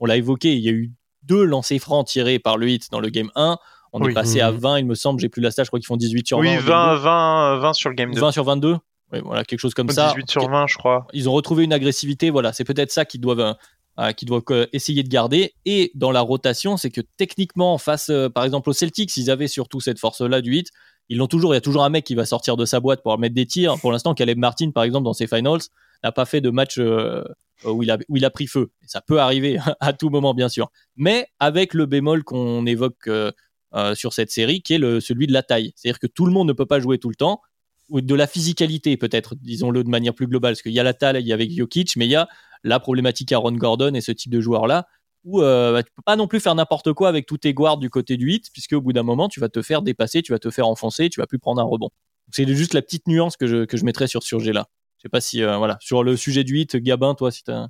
on 0.02 0.06
l'a 0.06 0.16
évoqué, 0.16 0.54
il 0.56 0.62
y 0.62 0.68
a 0.68 0.72
eu 0.72 0.90
deux 1.22 1.44
lancers 1.44 1.78
francs 1.78 2.08
tirés 2.08 2.40
par 2.40 2.56
le 2.56 2.68
hit 2.68 2.90
dans 2.90 2.98
le 2.98 3.08
game 3.08 3.30
1. 3.36 3.56
On 3.92 4.04
est 4.08 4.12
passé 4.12 4.40
à 4.40 4.50
20, 4.50 4.80
il 4.80 4.86
me 4.86 4.96
semble, 4.96 5.20
j'ai 5.20 5.28
plus 5.28 5.40
la 5.40 5.52
stage, 5.52 5.66
je 5.66 5.70
crois 5.70 5.78
qu'ils 5.78 5.86
font 5.86 5.96
18 5.96 6.26
sur 6.26 6.38
20. 6.38 6.42
Oui, 6.42 6.56
20, 6.56 6.96
20, 6.96 7.58
20 7.58 7.72
sur 7.72 7.88
le 7.88 7.94
game 7.94 8.12
2. 8.12 8.20
20 8.20 8.32
sur 8.32 8.44
22 8.44 8.76
oui, 9.12 9.20
voilà, 9.22 9.44
quelque 9.44 9.60
chose 9.60 9.74
comme 9.74 9.90
ça. 9.90 10.08
18 10.08 10.30
sur 10.30 10.48
20, 10.48 10.66
je 10.68 10.78
crois. 10.78 11.06
Ils 11.12 11.28
ont 11.28 11.32
retrouvé 11.32 11.64
une 11.64 11.72
agressivité, 11.74 12.30
voilà, 12.30 12.54
c'est 12.54 12.64
peut-être 12.64 12.90
ça 12.90 13.04
qu'ils 13.04 13.20
doivent, 13.20 13.54
euh, 13.98 14.12
doivent 14.22 14.42
euh, 14.50 14.66
essayer 14.72 15.02
de 15.02 15.08
garder. 15.08 15.52
Et 15.66 15.92
dans 15.94 16.10
la 16.10 16.22
rotation, 16.22 16.78
c'est 16.78 16.90
que 16.90 17.02
techniquement, 17.18 17.76
face 17.76 18.08
euh, 18.08 18.30
par 18.30 18.44
exemple 18.44 18.70
aux 18.70 18.72
Celtics, 18.72 19.14
ils 19.18 19.30
avaient 19.30 19.48
surtout 19.48 19.80
cette 19.80 19.98
force-là 19.98 20.40
du 20.40 20.56
hit. 20.56 20.70
Ils 21.10 21.18
l'ont 21.18 21.26
toujours, 21.26 21.52
il 21.52 21.56
y 21.56 21.58
a 21.58 21.60
toujours 21.60 21.84
un 21.84 21.90
mec 21.90 22.06
qui 22.06 22.14
va 22.14 22.24
sortir 22.24 22.56
de 22.56 22.64
sa 22.64 22.80
boîte 22.80 23.02
pour 23.02 23.16
mettre 23.18 23.34
des 23.34 23.44
tirs. 23.44 23.78
Pour 23.78 23.92
l'instant, 23.92 24.14
Caleb 24.14 24.38
Martin, 24.38 24.70
par 24.70 24.84
exemple, 24.84 25.04
dans 25.04 25.12
ses 25.12 25.26
finals, 25.26 25.60
n'a 26.02 26.12
pas 26.12 26.24
fait 26.24 26.40
de 26.40 26.50
match 26.50 26.78
euh, 26.78 27.22
où 27.64 27.82
il, 27.82 27.90
a, 27.90 27.98
où 28.08 28.18
pris 28.32 28.46
feu. 28.46 28.70
ça 28.86 29.00
peut 29.00 29.20
arriver 29.20 29.58
à 29.80 29.92
tout 29.92 30.10
moment, 30.10 30.34
bien 30.34 30.48
sûr. 30.48 30.70
Mais 30.96 31.26
avec 31.38 31.74
le 31.74 31.86
bémol 31.86 32.24
qu'on 32.24 32.66
évoque 32.66 33.08
euh, 33.08 33.32
euh, 33.74 33.94
sur 33.94 34.12
cette 34.12 34.30
série, 34.30 34.62
qui 34.62 34.74
est 34.74 35.00
celui 35.00 35.26
de 35.26 35.32
la 35.32 35.42
taille. 35.42 35.72
C'est-à-dire 35.76 35.98
que 35.98 36.06
tout 36.06 36.26
le 36.26 36.32
monde 36.32 36.48
ne 36.48 36.52
peut 36.52 36.66
pas 36.66 36.80
jouer 36.80 36.98
tout 36.98 37.08
le 37.08 37.14
temps, 37.14 37.40
ou 37.88 38.00
de 38.00 38.14
la 38.14 38.26
physicalité 38.26 38.96
peut-être, 38.96 39.34
disons-le 39.34 39.84
de 39.84 39.88
manière 39.88 40.14
plus 40.14 40.26
globale, 40.26 40.52
parce 40.52 40.62
qu'il 40.62 40.72
y 40.72 40.80
a 40.80 40.82
la 40.82 40.94
taille, 40.94 41.22
il 41.22 41.26
y 41.26 41.32
a 41.32 41.34
avec 41.34 41.50
Jokic, 41.52 41.96
mais 41.96 42.06
il 42.06 42.10
y 42.10 42.16
a 42.16 42.28
la 42.64 42.80
problématique 42.80 43.32
Aaron 43.32 43.52
Gordon 43.52 43.94
et 43.94 44.00
ce 44.00 44.12
type 44.12 44.32
de 44.32 44.40
joueur-là, 44.40 44.86
où 45.24 45.42
euh, 45.42 45.72
bah, 45.72 45.82
tu 45.82 45.90
peux 45.94 46.02
pas 46.02 46.16
non 46.16 46.26
plus 46.26 46.40
faire 46.40 46.54
n'importe 46.54 46.92
quoi 46.92 47.08
avec 47.08 47.26
tous 47.26 47.38
tes 47.38 47.54
guards 47.54 47.78
du 47.78 47.90
côté 47.90 48.16
du 48.16 48.32
hit, 48.32 48.50
puisque 48.52 48.72
au 48.72 48.80
bout 48.80 48.92
d'un 48.92 49.02
moment, 49.02 49.28
tu 49.28 49.40
vas 49.40 49.48
te 49.48 49.62
faire 49.62 49.82
dépasser, 49.82 50.22
tu 50.22 50.32
vas 50.32 50.38
te 50.38 50.50
faire 50.50 50.66
enfoncer, 50.66 51.08
tu 51.10 51.20
vas 51.20 51.26
plus 51.26 51.38
prendre 51.38 51.60
un 51.60 51.64
rebond. 51.64 51.90
C'est 52.32 52.46
juste 52.54 52.74
la 52.74 52.82
petite 52.82 53.06
nuance 53.08 53.36
que 53.36 53.46
je, 53.46 53.64
que 53.64 53.76
je 53.76 53.84
mettrais 53.84 54.06
sur 54.06 54.22
ce 54.22 54.28
sujet-là. 54.28 54.68
Je 55.02 55.08
sais 55.08 55.10
pas 55.10 55.20
si, 55.20 55.42
euh, 55.42 55.56
voilà, 55.56 55.78
sur 55.80 56.04
le 56.04 56.16
sujet 56.16 56.44
du 56.44 56.58
hit, 56.58 56.76
Gabin, 56.76 57.16
toi, 57.16 57.32
si 57.32 57.42
t'as. 57.42 57.66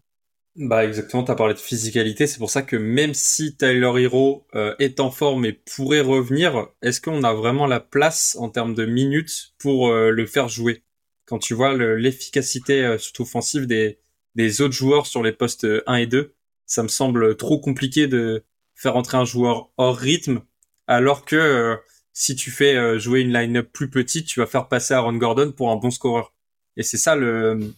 Bah 0.54 0.84
exactement, 0.84 1.24
t'as 1.24 1.34
parlé 1.34 1.54
de 1.54 1.58
physicalité, 1.58 2.26
c'est 2.26 2.38
pour 2.38 2.50
ça 2.50 2.60
que 2.60 2.76
même 2.76 3.14
si 3.14 3.56
Tyler 3.56 3.90
Hero 4.02 4.46
euh, 4.54 4.74
est 4.78 5.00
en 5.00 5.10
forme 5.10 5.46
et 5.46 5.54
pourrait 5.54 6.02
revenir, 6.02 6.68
est-ce 6.82 7.00
qu'on 7.00 7.24
a 7.24 7.32
vraiment 7.32 7.66
la 7.66 7.80
place 7.80 8.36
en 8.38 8.50
termes 8.50 8.74
de 8.74 8.84
minutes 8.84 9.54
pour 9.56 9.88
euh, 9.88 10.10
le 10.10 10.26
faire 10.26 10.50
jouer? 10.50 10.84
Quand 11.24 11.38
tu 11.38 11.54
vois 11.54 11.72
l'efficacité 11.72 12.96
surtout 12.98 13.22
offensive 13.22 13.66
des, 13.66 13.98
des 14.34 14.60
autres 14.60 14.74
joueurs 14.74 15.06
sur 15.06 15.22
les 15.22 15.32
postes 15.32 15.66
1 15.86 15.94
et 15.94 16.06
2, 16.06 16.34
ça 16.66 16.82
me 16.82 16.88
semble 16.88 17.38
trop 17.38 17.58
compliqué 17.58 18.08
de 18.08 18.44
faire 18.74 18.94
entrer 18.94 19.16
un 19.16 19.24
joueur 19.24 19.70
hors 19.78 19.96
rythme, 19.96 20.42
alors 20.86 21.24
que 21.24 21.78
si 22.12 22.36
tu 22.36 22.50
fais 22.50 22.98
jouer 22.98 23.20
une 23.20 23.32
line-up 23.32 23.70
plus 23.72 23.88
petite, 23.88 24.26
tu 24.26 24.40
vas 24.40 24.46
faire 24.46 24.68
passer 24.68 24.92
Aaron 24.92 25.14
Gordon 25.14 25.52
pour 25.52 25.70
un 25.70 25.76
bon 25.76 25.90
scoreur. 25.90 26.34
Et 26.76 26.82
c'est 26.82 26.98
ça 26.98 27.14
le, 27.16 27.74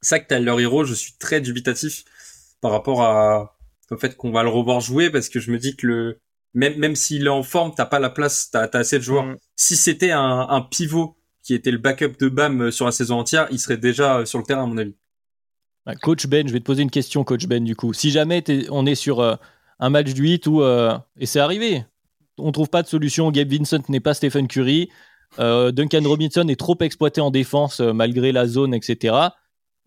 ça 0.00 0.20
que 0.20 0.34
leur 0.34 0.60
héros, 0.60 0.84
je 0.84 0.94
suis 0.94 1.12
très 1.18 1.40
dubitatif 1.40 2.04
par 2.60 2.72
rapport 2.72 3.02
à, 3.02 3.56
au 3.90 3.96
fait 3.96 4.16
qu'on 4.16 4.30
va 4.30 4.42
le 4.42 4.48
revoir 4.48 4.80
jouer 4.80 5.10
parce 5.10 5.28
que 5.28 5.40
je 5.40 5.50
me 5.50 5.58
dis 5.58 5.76
que 5.76 5.86
le, 5.86 6.20
même, 6.54 6.76
même 6.78 6.96
s'il 6.96 7.26
est 7.26 7.30
en 7.30 7.42
forme, 7.42 7.72
t'as 7.74 7.86
pas 7.86 7.98
la 7.98 8.10
place, 8.10 8.50
t'as, 8.50 8.68
as 8.72 8.76
assez 8.76 8.98
de 8.98 9.04
joueurs. 9.04 9.24
Mm. 9.24 9.36
Si 9.56 9.76
c'était 9.76 10.10
un, 10.10 10.46
un 10.48 10.60
pivot 10.60 11.16
qui 11.42 11.54
était 11.54 11.70
le 11.70 11.78
backup 11.78 12.16
de 12.18 12.28
Bam 12.28 12.70
sur 12.70 12.84
la 12.84 12.92
saison 12.92 13.18
entière, 13.18 13.48
il 13.50 13.58
serait 13.58 13.78
déjà 13.78 14.26
sur 14.26 14.38
le 14.38 14.44
terrain, 14.44 14.64
à 14.64 14.66
mon 14.66 14.76
avis. 14.76 14.94
Bah, 15.86 15.94
coach 15.94 16.26
Ben, 16.26 16.46
je 16.46 16.52
vais 16.52 16.60
te 16.60 16.64
poser 16.64 16.82
une 16.82 16.90
question, 16.90 17.24
Coach 17.24 17.46
Ben, 17.46 17.64
du 17.64 17.74
coup. 17.74 17.94
Si 17.94 18.10
jamais 18.10 18.44
on 18.70 18.84
est 18.84 18.94
sur 18.94 19.20
euh, 19.20 19.36
un 19.78 19.88
match 19.88 20.12
du 20.12 20.22
8 20.22 20.46
où, 20.46 20.62
euh, 20.62 20.98
et 21.18 21.24
c'est 21.24 21.40
arrivé, 21.40 21.84
on 22.36 22.52
trouve 22.52 22.68
pas 22.68 22.82
de 22.82 22.88
solution, 22.88 23.30
Gabe 23.30 23.50
Vincent 23.50 23.80
n'est 23.88 24.00
pas 24.00 24.12
Stephen 24.12 24.48
Curry, 24.48 24.90
euh, 25.38 25.70
Duncan 25.72 26.02
Robinson 26.04 26.46
est 26.48 26.58
trop 26.58 26.76
exploité 26.80 27.20
en 27.20 27.30
défense 27.30 27.80
euh, 27.80 27.92
malgré 27.92 28.32
la 28.32 28.46
zone, 28.46 28.74
etc. 28.74 29.14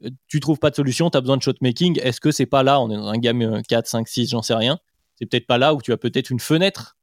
Euh, 0.03 0.09
tu 0.27 0.39
trouves 0.39 0.59
pas 0.59 0.69
de 0.69 0.75
solution, 0.75 1.09
tu 1.09 1.17
as 1.17 1.21
besoin 1.21 1.37
de 1.37 1.41
shot 1.41 1.53
making. 1.61 1.99
Est-ce 2.01 2.21
que 2.21 2.31
c'est 2.31 2.45
pas 2.45 2.63
là, 2.63 2.79
on 2.79 2.89
est 2.89 2.95
dans 2.95 3.07
un 3.07 3.17
game 3.17 3.61
4, 3.67 3.87
5, 3.87 4.07
6, 4.07 4.29
j'en 4.29 4.41
sais 4.41 4.55
rien. 4.55 4.79
C'est 5.15 5.25
peut-être 5.25 5.47
pas 5.47 5.57
là 5.57 5.73
où 5.73 5.81
tu 5.81 5.91
as 5.91 5.97
peut-être 5.97 6.29
une 6.29 6.39
fenêtre 6.39 6.97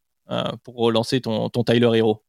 pour 0.63 0.77
relancer 0.77 1.23
ton, 1.23 1.49
ton 1.49 1.65
Tyler 1.65 1.91
Hero. 1.95 2.23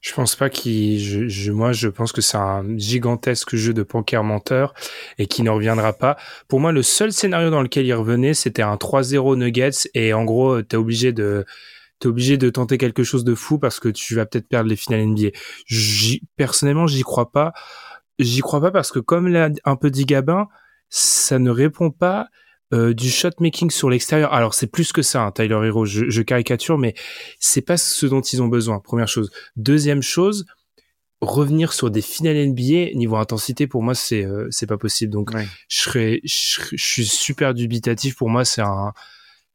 Je 0.00 0.12
pense 0.12 0.36
pas 0.36 0.50
qu'il. 0.50 1.00
Je, 1.00 1.50
moi, 1.50 1.72
je 1.72 1.88
pense 1.88 2.12
que 2.12 2.20
c'est 2.20 2.36
un 2.36 2.76
gigantesque 2.76 3.56
jeu 3.56 3.72
de 3.72 3.82
poker 3.82 4.22
menteur 4.22 4.74
et 5.16 5.26
qui 5.26 5.42
ne 5.42 5.48
reviendra 5.48 5.94
pas. 5.94 6.18
Pour 6.46 6.60
moi, 6.60 6.72
le 6.72 6.82
seul 6.82 7.10
scénario 7.10 7.48
dans 7.48 7.62
lequel 7.62 7.86
il 7.86 7.94
revenait, 7.94 8.34
c'était 8.34 8.62
un 8.62 8.76
3-0 8.76 9.36
Nuggets 9.36 9.88
et 9.94 10.12
en 10.12 10.24
gros, 10.24 10.60
t'es 10.60 10.76
obligé 10.76 11.12
de 11.12 11.46
t'es 11.98 12.08
obligé 12.08 12.36
de 12.36 12.50
tenter 12.50 12.78
quelque 12.78 13.04
chose 13.04 13.24
de 13.24 13.34
fou 13.34 13.58
parce 13.58 13.80
que 13.80 13.88
tu 13.88 14.14
vas 14.14 14.26
peut-être 14.26 14.48
perdre 14.48 14.68
les 14.68 14.76
finales 14.76 15.06
NBA. 15.06 15.28
personnellement, 16.36 16.86
j'y 16.86 17.02
crois 17.02 17.30
pas. 17.30 17.52
j'y 18.18 18.40
crois 18.40 18.60
pas 18.60 18.70
parce 18.70 18.92
que 18.92 18.98
comme 18.98 19.28
l'a 19.28 19.50
un 19.64 19.76
peu 19.76 19.90
dit 19.90 20.04
Gabin, 20.06 20.48
ça 20.88 21.38
ne 21.38 21.50
répond 21.50 21.90
pas 21.90 22.28
euh, 22.72 22.94
du 22.94 23.10
shot 23.10 23.30
making 23.40 23.70
sur 23.70 23.90
l'extérieur. 23.90 24.32
Alors 24.32 24.54
c'est 24.54 24.66
plus 24.66 24.92
que 24.92 25.02
ça, 25.02 25.22
hein, 25.22 25.32
Tyler 25.32 25.58
Hero. 25.64 25.84
Je, 25.84 26.08
je, 26.08 26.22
caricature, 26.22 26.78
mais 26.78 26.94
c'est 27.38 27.62
pas 27.62 27.76
ce 27.76 28.06
dont 28.06 28.20
ils 28.20 28.42
ont 28.42 28.48
besoin. 28.48 28.80
Première 28.80 29.08
chose. 29.08 29.30
Deuxième 29.56 30.02
chose, 30.02 30.46
revenir 31.20 31.72
sur 31.72 31.90
des 31.90 32.02
finales 32.02 32.48
NBA 32.48 32.94
niveau 32.94 33.16
intensité 33.16 33.66
pour 33.66 33.82
moi 33.82 33.94
c'est 33.94 34.24
euh, 34.24 34.48
c'est 34.50 34.66
pas 34.66 34.78
possible. 34.78 35.12
Donc 35.12 35.30
je 35.68 35.80
serais 35.80 36.20
je, 36.24 36.76
suis 36.76 37.06
super 37.06 37.54
dubitatif. 37.54 38.16
Pour 38.16 38.28
moi 38.28 38.44
c'est 38.44 38.62
un 38.62 38.92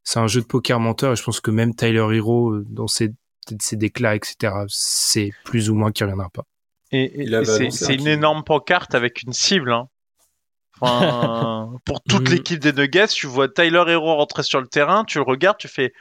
c'est 0.10 0.20
un 0.20 0.26
jeu 0.26 0.42
de 0.42 0.48
poker 0.48 0.80
menteur 0.80 1.12
et 1.14 1.16
je 1.16 1.24
pense 1.24 1.40
que 1.40 1.52
même 1.52 1.76
Tyler 1.76 2.08
Hero 2.18 2.52
euh, 2.52 2.66
dans 2.68 2.88
ses 2.88 3.12
ses 3.60 3.76
déclats 3.76 4.16
etc 4.16 4.54
c'est 4.68 5.32
plus 5.44 5.70
ou 5.70 5.76
moins 5.76 5.92
qu'il 5.92 6.06
reviendra 6.06 6.30
pas. 6.30 6.44
Et, 6.92 7.28
c'est 7.70 7.94
une 7.94 8.08
énorme 8.08 8.44
pancarte 8.44 8.96
avec 8.96 9.22
une 9.22 9.34
cible. 9.34 9.72
Hein. 9.72 9.88
Enfin, 10.82 11.72
pour 11.86 12.02
toute 12.02 12.28
mm. 12.28 12.34
l'équipe 12.34 12.60
des 12.60 12.74
Nuggets, 12.74 13.08
tu 13.10 13.28
vois 13.28 13.48
Tyler 13.48 13.84
Hero 13.88 14.16
rentrer 14.16 14.42
sur 14.42 14.60
le 14.60 14.68
terrain, 14.68 15.04
tu 15.06 15.20
le 15.20 15.24
regardes, 15.24 15.58
tu 15.58 15.68
fais 15.68 15.94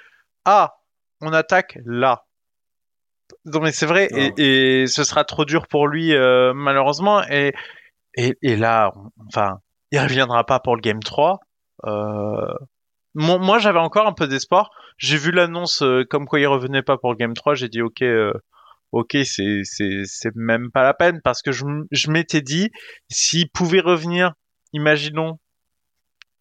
Ah, 0.47 0.77
on 1.21 1.35
attaque 1.35 1.79
là. 1.85 2.25
Non 3.45 3.61
mais 3.61 3.73
c'est 3.73 3.85
vrai, 3.85 4.09
et, 4.39 4.87
ce 4.87 5.05
sera 5.05 5.25
trop 5.25 5.45
dur 5.45 5.67
pour 5.69 5.87
lui 5.87 6.15
euh, 6.15 6.55
malheureusement. 6.55 7.23
Et, 7.29 7.53
et, 8.15 8.57
là, 8.57 8.95
enfin, 9.27 9.59
il 9.93 10.01
reviendra 10.01 10.45
pas 10.45 10.61
pour 10.61 10.77
le 10.77 10.81
Game 10.81 11.01
3. 11.01 11.41
Euh... 11.85 12.47
Moi, 13.15 13.59
j'avais 13.59 13.79
encore 13.79 14.07
un 14.07 14.13
peu 14.13 14.29
d'espoir. 14.29 14.71
J'ai 14.99 15.17
vu 15.17 15.31
l'annonce 15.31 15.83
euh, 15.83 16.05
comme 16.09 16.27
quoi 16.27 16.41
il 16.41 16.47
revenait 16.47 16.83
pas 16.83 16.99
pour 16.99 17.15
Game 17.17 17.35
3. 17.35 17.55
J'ai 17.55 17.69
dit 17.69 17.83
ok, 17.83 18.03
euh, 18.03 18.33
ok, 18.93 19.17
c'est 19.25 20.35
même 20.35 20.71
pas 20.71 20.83
la 20.83 20.95
peine 20.95 21.21
parce 21.23 21.43
que 21.43 21.53
je, 21.53 22.11
m'étais 22.11 22.43
dit 22.43 22.71
s'il 23.09 23.51
pouvait 23.51 23.81
revenir 23.81 24.35
imaginons, 24.73 25.39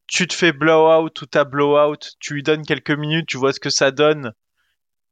tu 0.08 0.28
te 0.28 0.34
fais 0.34 0.52
blowout 0.52 1.12
ou 1.22 1.26
t'as 1.26 1.44
blowout, 1.44 1.98
tu 2.20 2.34
lui 2.34 2.44
donnes 2.44 2.66
quelques 2.66 2.92
minutes, 2.92 3.28
tu 3.28 3.38
vois 3.38 3.54
ce 3.54 3.60
que 3.60 3.70
ça 3.70 3.92
donne, 3.92 4.34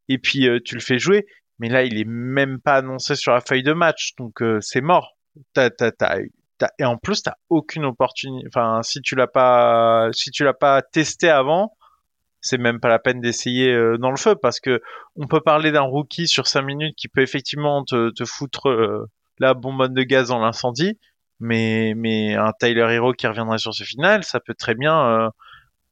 et 0.09 0.17
puis 0.17 0.47
euh, 0.47 0.59
tu 0.63 0.75
le 0.75 0.81
fais 0.81 0.99
jouer. 0.99 1.25
Mais 1.59 1.69
là, 1.69 1.83
il 1.83 1.97
est 1.97 2.07
même 2.07 2.59
pas 2.59 2.75
annoncé 2.75 3.15
sur 3.15 3.33
la 3.33 3.41
feuille 3.41 3.63
de 3.63 3.73
match, 3.73 4.13
donc 4.17 4.41
euh, 4.41 4.59
c'est 4.61 4.81
mort. 4.81 5.17
Et 6.79 6.85
en 6.85 6.97
plus, 6.97 7.23
t'as 7.23 7.35
aucune 7.49 7.85
opportunité. 7.85 8.47
Enfin, 8.47 8.81
si 8.83 9.01
tu 9.01 9.15
l'as 9.15 9.27
pas, 9.27 10.09
si 10.13 10.31
tu 10.31 10.43
l'as 10.43 10.53
pas 10.53 10.81
testé 10.81 11.29
avant, 11.29 11.75
c'est 12.41 12.57
même 12.57 12.79
pas 12.79 12.89
la 12.89 12.99
peine 12.99 13.21
d'essayer 13.21 13.71
euh, 13.71 13.97
dans 13.97 14.11
le 14.11 14.17
feu 14.17 14.35
parce 14.35 14.59
que 14.59 14.81
on 15.15 15.27
peut 15.27 15.41
parler 15.41 15.71
d'un 15.71 15.81
rookie 15.81 16.27
sur 16.27 16.47
5 16.47 16.61
minutes 16.61 16.95
qui 16.95 17.07
peut 17.07 17.21
effectivement 17.21 17.83
te, 17.83 18.11
te 18.11 18.25
foutre 18.25 19.07
la 19.39 19.53
bonbonne 19.53 19.93
de 19.93 20.03
gaz 20.03 20.29
dans 20.29 20.39
l'incendie 20.39 20.97
mais 21.39 21.93
mais 21.95 22.35
un 22.35 22.51
Tyler 22.59 22.87
Hero 22.91 23.13
qui 23.13 23.27
reviendrait 23.27 23.57
sur 23.57 23.73
ce 23.73 23.83
final, 23.83 24.23
ça 24.23 24.39
peut 24.39 24.53
très 24.53 24.75
bien 24.75 25.05
euh, 25.05 25.29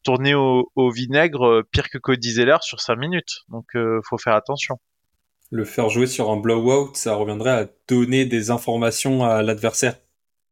tourner 0.04 0.34
au, 0.36 0.66
vinaigre 0.92 1.46
euh, 1.46 1.64
pire 1.70 1.90
que 1.90 1.98
Cody 1.98 2.32
Zeller 2.32 2.58
sur 2.62 2.80
5 2.80 2.96
minutes. 2.96 3.42
Donc 3.50 3.66
euh, 3.76 4.00
faut 4.10 4.18
faire 4.18 4.36
attention. 4.36 4.78
Le 5.52 5.66
faire 5.66 5.90
jouer 5.90 6.08
sur 6.08 6.32
un 6.32 6.38
blowout, 6.38 6.92
ça 6.96 7.14
reviendrait 7.16 7.52
à 7.52 7.68
donner 7.88 8.26
des 8.26 8.50
informations 8.50 9.24
à 9.24 9.44
l'adversaire. 9.44 9.96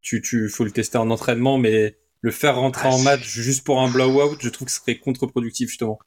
Tu 0.01 0.21
tu 0.21 0.49
faut 0.49 0.63
le 0.63 0.71
tester 0.71 0.97
en 0.97 1.09
entraînement, 1.09 1.57
mais 1.57 1.97
le 2.21 2.31
faire 2.31 2.55
rentrer 2.55 2.89
ah, 2.91 2.95
en 2.95 2.99
match 2.99 3.23
juste 3.23 3.63
pour 3.63 3.81
un 3.81 3.89
blowout, 3.89 4.37
je 4.39 4.49
trouve 4.49 4.67
que 4.67 4.71
ce 4.71 4.79
serait 4.79 4.97
contre-productif 4.97 5.69
justement. 5.69 5.99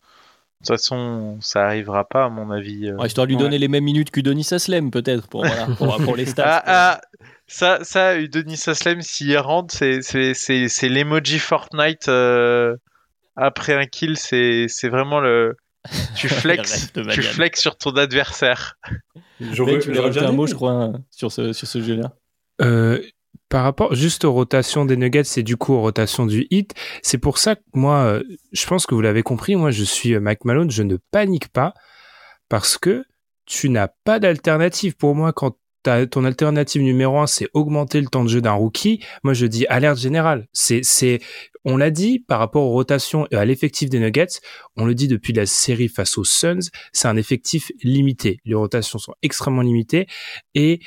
De 0.61 0.66
toute 0.66 0.78
façon, 0.78 1.36
ça 1.40 1.66
arrivera 1.66 2.09
pas 2.09 2.24
à 2.24 2.28
mon 2.30 2.51
avis. 2.51 2.90
Ouais, 2.92 3.07
histoire 3.07 3.26
de 3.26 3.32
lui 3.32 3.36
donner 3.36 3.59
les 3.59 3.68
mêmes 3.68 3.84
minutes 3.84 4.11
qu'Udonis 4.11 4.49
Aslem 4.53 4.90
peut-être 4.90 5.28
pour, 5.28 5.45
voilà, 5.45 5.66
pour, 5.76 5.97
pour, 6.05 6.16
les 6.16 6.24
stats. 6.24 6.45
Ah, 6.47 6.62
ah, 6.66 7.01
ça, 7.47 7.80
ça, 7.82 8.16
Denis 8.16 8.61
Aslem, 8.66 9.03
s'il 9.03 9.36
rentre, 9.38 9.74
c'est, 9.74 10.01
c'est, 10.01 10.32
c'est, 10.32 10.68
c'est 10.68 10.88
l'emoji 10.88 11.38
Fortnite 11.38 12.09
euh, 12.09 12.76
après 13.36 13.74
un 13.74 13.86
kill. 13.86 14.16
C'est, 14.16 14.66
c'est 14.68 14.88
vraiment 14.88 15.20
le. 15.20 15.57
Tu 16.16 16.28
flexes, 16.30 16.92
tu 16.92 17.22
flexes 17.22 17.61
sur 17.61 17.76
ton 17.76 17.90
adversaire. 17.97 18.78
J'aurais, 19.40 19.78
tu 19.80 19.88
voulais 19.88 20.01
rajouter 20.01 20.24
un 20.24 20.32
mot, 20.32 20.47
je 20.47 20.55
crois, 20.55 20.72
hein, 20.72 20.92
sur 21.11 21.30
ce, 21.30 21.53
sur 21.53 21.68
ce 21.68 21.82
jeu-là. 21.82 22.12
Euh, 22.62 23.03
par 23.55 23.63
rapport 23.63 23.95
juste 23.95 24.25
aux 24.25 24.33
rotations 24.33 24.85
des 24.85 24.97
Nuggets 24.97 25.23
et 25.37 25.45
du 25.45 25.57
coup 25.57 25.75
aux 25.75 25.81
rotations 25.81 26.27
du 26.27 26.49
Hit, 26.51 26.75
c'est 27.03 27.19
pour 27.19 27.39
ça 27.39 27.55
que 27.55 27.63
moi, 27.73 27.99
euh, 27.99 28.23
je 28.51 28.67
pense 28.67 28.85
que 28.85 28.97
vous 28.97 29.01
l'avez 29.01 29.23
compris, 29.23 29.55
moi 29.55 29.71
je 29.71 29.85
suis 29.85 30.19
Mike 30.19 30.45
Malone, 30.45 30.73
je 30.73 30.83
ne 30.83 30.97
panique 31.13 31.47
pas 31.51 31.73
parce 32.49 32.79
que 32.79 33.05
tu 33.47 33.71
n'as 33.71 33.87
pas 33.87 34.19
d'alternative. 34.19 34.97
Pour 34.97 35.15
moi, 35.15 35.33
quand 35.33 35.57
ton 36.11 36.25
alternative 36.25 36.83
numéro 36.83 37.19
un, 37.19 37.27
c'est 37.27 37.49
augmenter 37.53 38.01
le 38.01 38.09
temps 38.09 38.25
de 38.25 38.29
jeu 38.29 38.41
d'un 38.41 38.53
rookie. 38.53 39.05
Moi, 39.23 39.35
je 39.35 39.47
dis 39.47 39.67
alerte 39.67 39.99
générale. 39.99 40.49
C'est, 40.53 40.81
c'est, 40.83 41.21
on 41.65 41.77
l'a 41.77 41.91
dit 41.91 42.19
par 42.19 42.39
rapport 42.39 42.65
aux 42.65 42.73
rotations 42.73 43.27
et 43.31 43.37
à 43.37 43.45
l'effectif 43.45 43.91
des 43.91 44.01
Nuggets. 44.01 44.41
On 44.77 44.87
le 44.87 44.95
dit 44.95 45.09
depuis 45.09 45.33
la 45.33 45.47
série 45.47 45.89
face 45.89 46.17
aux 46.19 46.25
Suns. 46.25 46.71
C'est 46.93 47.09
un 47.09 47.17
effectif 47.17 47.71
limité. 47.83 48.41
Les 48.45 48.55
rotations 48.55 48.99
sont 48.99 49.15
extrêmement 49.23 49.63
limitées 49.63 50.07
et 50.55 50.81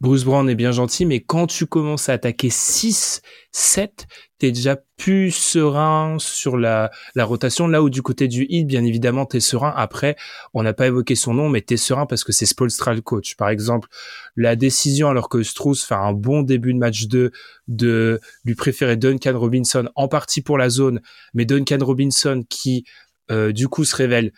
Bruce 0.00 0.24
Brown 0.24 0.48
est 0.48 0.54
bien 0.54 0.72
gentil, 0.72 1.04
mais 1.04 1.20
quand 1.20 1.46
tu 1.46 1.66
commences 1.66 2.08
à 2.08 2.14
attaquer 2.14 2.48
6, 2.48 3.20
7, 3.52 4.06
t'es 4.38 4.50
déjà 4.50 4.78
plus 4.96 5.30
serein 5.30 6.16
sur 6.18 6.56
la, 6.56 6.90
rotation. 7.16 7.68
Là 7.68 7.82
où 7.82 7.90
du 7.90 8.00
côté 8.00 8.26
du 8.26 8.46
hit, 8.48 8.66
bien 8.66 8.82
évidemment, 8.82 9.26
t'es 9.26 9.40
serein. 9.40 9.74
Après, 9.76 10.16
on 10.54 10.62
n'a 10.62 10.72
pas 10.72 10.86
évoqué 10.86 11.16
son 11.16 11.34
nom, 11.34 11.50
mais 11.50 11.60
t'es 11.60 11.76
serein 11.76 12.06
parce 12.06 12.24
que 12.24 12.32
c'est 12.32 12.46
Spolstra 12.46 12.94
le 12.94 13.02
coach. 13.02 13.36
Par 13.36 13.50
exemple, 13.50 13.88
la 14.36 14.56
décision, 14.56 15.10
alors 15.10 15.28
que 15.28 15.42
Strauss 15.42 15.84
fait 15.84 15.94
un 15.94 16.14
bon 16.14 16.40
début 16.40 16.72
de 16.72 16.78
match 16.78 17.06
2, 17.06 17.30
de 17.68 18.20
lui 18.46 18.54
préférer 18.54 18.96
Duncan 18.96 19.38
Robinson, 19.38 19.90
en 19.96 20.08
partie 20.08 20.40
pour 20.40 20.56
la 20.56 20.70
zone, 20.70 21.02
mais 21.34 21.44
Duncan 21.44 21.78
Robinson 21.82 22.42
qui, 22.48 22.84
euh, 23.30 23.52
du 23.52 23.68
coup, 23.68 23.84
se 23.84 23.96
révèle 23.96 24.32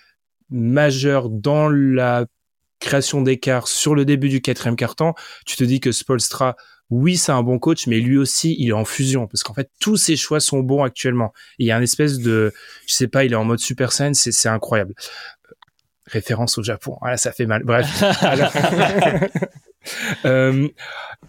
majeur 0.51 1.29
dans 1.31 1.69
la 1.69 2.27
création 2.83 3.23
d'écart 3.23 3.69
sur 3.69 3.95
le 3.95 4.05
début 4.05 4.29
du 4.29 4.41
quatrième 4.41 4.77
quart-temps, 4.77 5.15
tu 5.47 5.57
te 5.57 5.65
dis 5.65 5.81
que 5.81 5.93
Spolstra, 5.93 6.57
oui, 6.91 7.17
c'est 7.17 7.33
un 7.33 7.43
bon 7.43 7.59
coach, 7.59 7.87
mais 7.87 8.01
lui 8.01 8.19
aussi, 8.19 8.55
il 8.59 8.69
est 8.69 8.73
en 8.73 8.85
fusion 8.85 9.27
parce 9.27 9.43
qu'en 9.43 9.55
fait, 9.55 9.71
tous 9.81 9.97
ses 9.97 10.17
choix 10.17 10.41
sont 10.41 10.61
bons 10.61 10.83
actuellement. 10.83 11.33
il 11.59 11.67
y 11.67 11.71
a 11.71 11.77
un 11.77 11.83
espèce 11.83 12.19
de, 12.19 12.53
je 12.87 12.95
sais 12.95 13.09
pas, 13.09 13.25
il 13.25 13.33
est 13.33 13.37
en 13.37 13.45
mode 13.45 13.61
Super 13.61 13.93
Saiyan, 13.93 14.13
c'est 14.13 14.49
incroyable. 14.49 14.95
Référence 16.07 16.59
au 16.59 16.63
Japon, 16.63 16.99
voilà, 17.01 17.17
ça 17.17 17.33
fait 17.33 17.47
mal. 17.47 17.63
Bref. 17.65 18.03
Euh, 20.25 20.69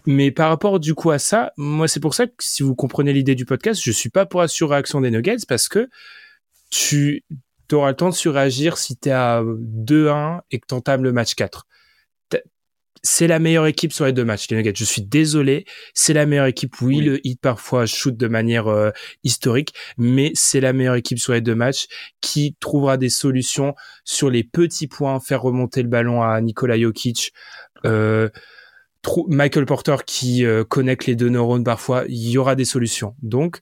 mais 0.06 0.30
par 0.30 0.48
rapport 0.48 0.78
du 0.78 0.94
coup 0.94 1.10
à 1.10 1.18
ça, 1.18 1.52
moi 1.56 1.88
c'est 1.88 1.98
pour 1.98 2.14
ça 2.14 2.26
que 2.26 2.32
si 2.38 2.62
vous 2.62 2.76
comprenez 2.76 3.12
l'idée 3.12 3.34
du 3.34 3.44
podcast, 3.44 3.80
je 3.82 3.90
suis 3.90 4.10
pas 4.10 4.26
pour 4.26 4.40
la 4.40 4.48
surréaction 4.48 5.00
des 5.00 5.10
Nuggets 5.10 5.44
parce 5.48 5.68
que 5.68 5.88
tu 6.70 7.24
tu 7.68 7.74
auras 7.74 7.90
le 7.90 7.96
temps 7.96 8.10
de 8.10 8.14
suragir 8.14 8.78
si 8.78 8.96
tu 8.96 9.08
es 9.08 9.12
à 9.12 9.42
2-1 9.42 10.40
et 10.50 10.58
que 10.58 10.66
tu 10.68 10.74
entames 10.74 11.02
le 11.02 11.12
match 11.12 11.34
4. 11.34 11.66
C'est 13.06 13.26
la 13.26 13.38
meilleure 13.38 13.66
équipe 13.66 13.92
sur 13.92 14.06
les 14.06 14.14
deux 14.14 14.24
matchs, 14.24 14.48
les 14.48 14.56
Nuggets. 14.56 14.72
Je 14.74 14.84
suis 14.84 15.02
désolé, 15.02 15.66
c'est 15.92 16.14
la 16.14 16.24
meilleure 16.24 16.46
équipe. 16.46 16.80
Oui, 16.80 17.02
le 17.02 17.20
hit 17.26 17.38
parfois 17.38 17.84
shoot 17.84 18.16
de 18.16 18.28
manière 18.28 18.66
euh, 18.68 18.92
historique, 19.24 19.74
mais 19.98 20.32
c'est 20.34 20.60
la 20.60 20.72
meilleure 20.72 20.94
équipe 20.94 21.18
sur 21.18 21.34
les 21.34 21.42
deux 21.42 21.54
matchs 21.54 21.86
qui 22.22 22.56
trouvera 22.60 22.96
des 22.96 23.10
solutions 23.10 23.74
sur 24.04 24.30
les 24.30 24.42
petits 24.42 24.86
points, 24.86 25.20
faire 25.20 25.42
remonter 25.42 25.82
le 25.82 25.88
ballon 25.90 26.22
à 26.22 26.40
Nikola 26.40 26.80
Jokic. 26.80 27.34
Euh, 27.84 28.30
Michael 29.28 29.66
Porter 29.66 29.96
qui 30.06 30.46
euh, 30.46 30.64
connecte 30.64 31.04
les 31.04 31.14
deux 31.14 31.28
neurones 31.28 31.64
parfois, 31.64 32.04
il 32.08 32.30
y 32.30 32.38
aura 32.38 32.54
des 32.54 32.64
solutions. 32.64 33.14
Donc, 33.20 33.60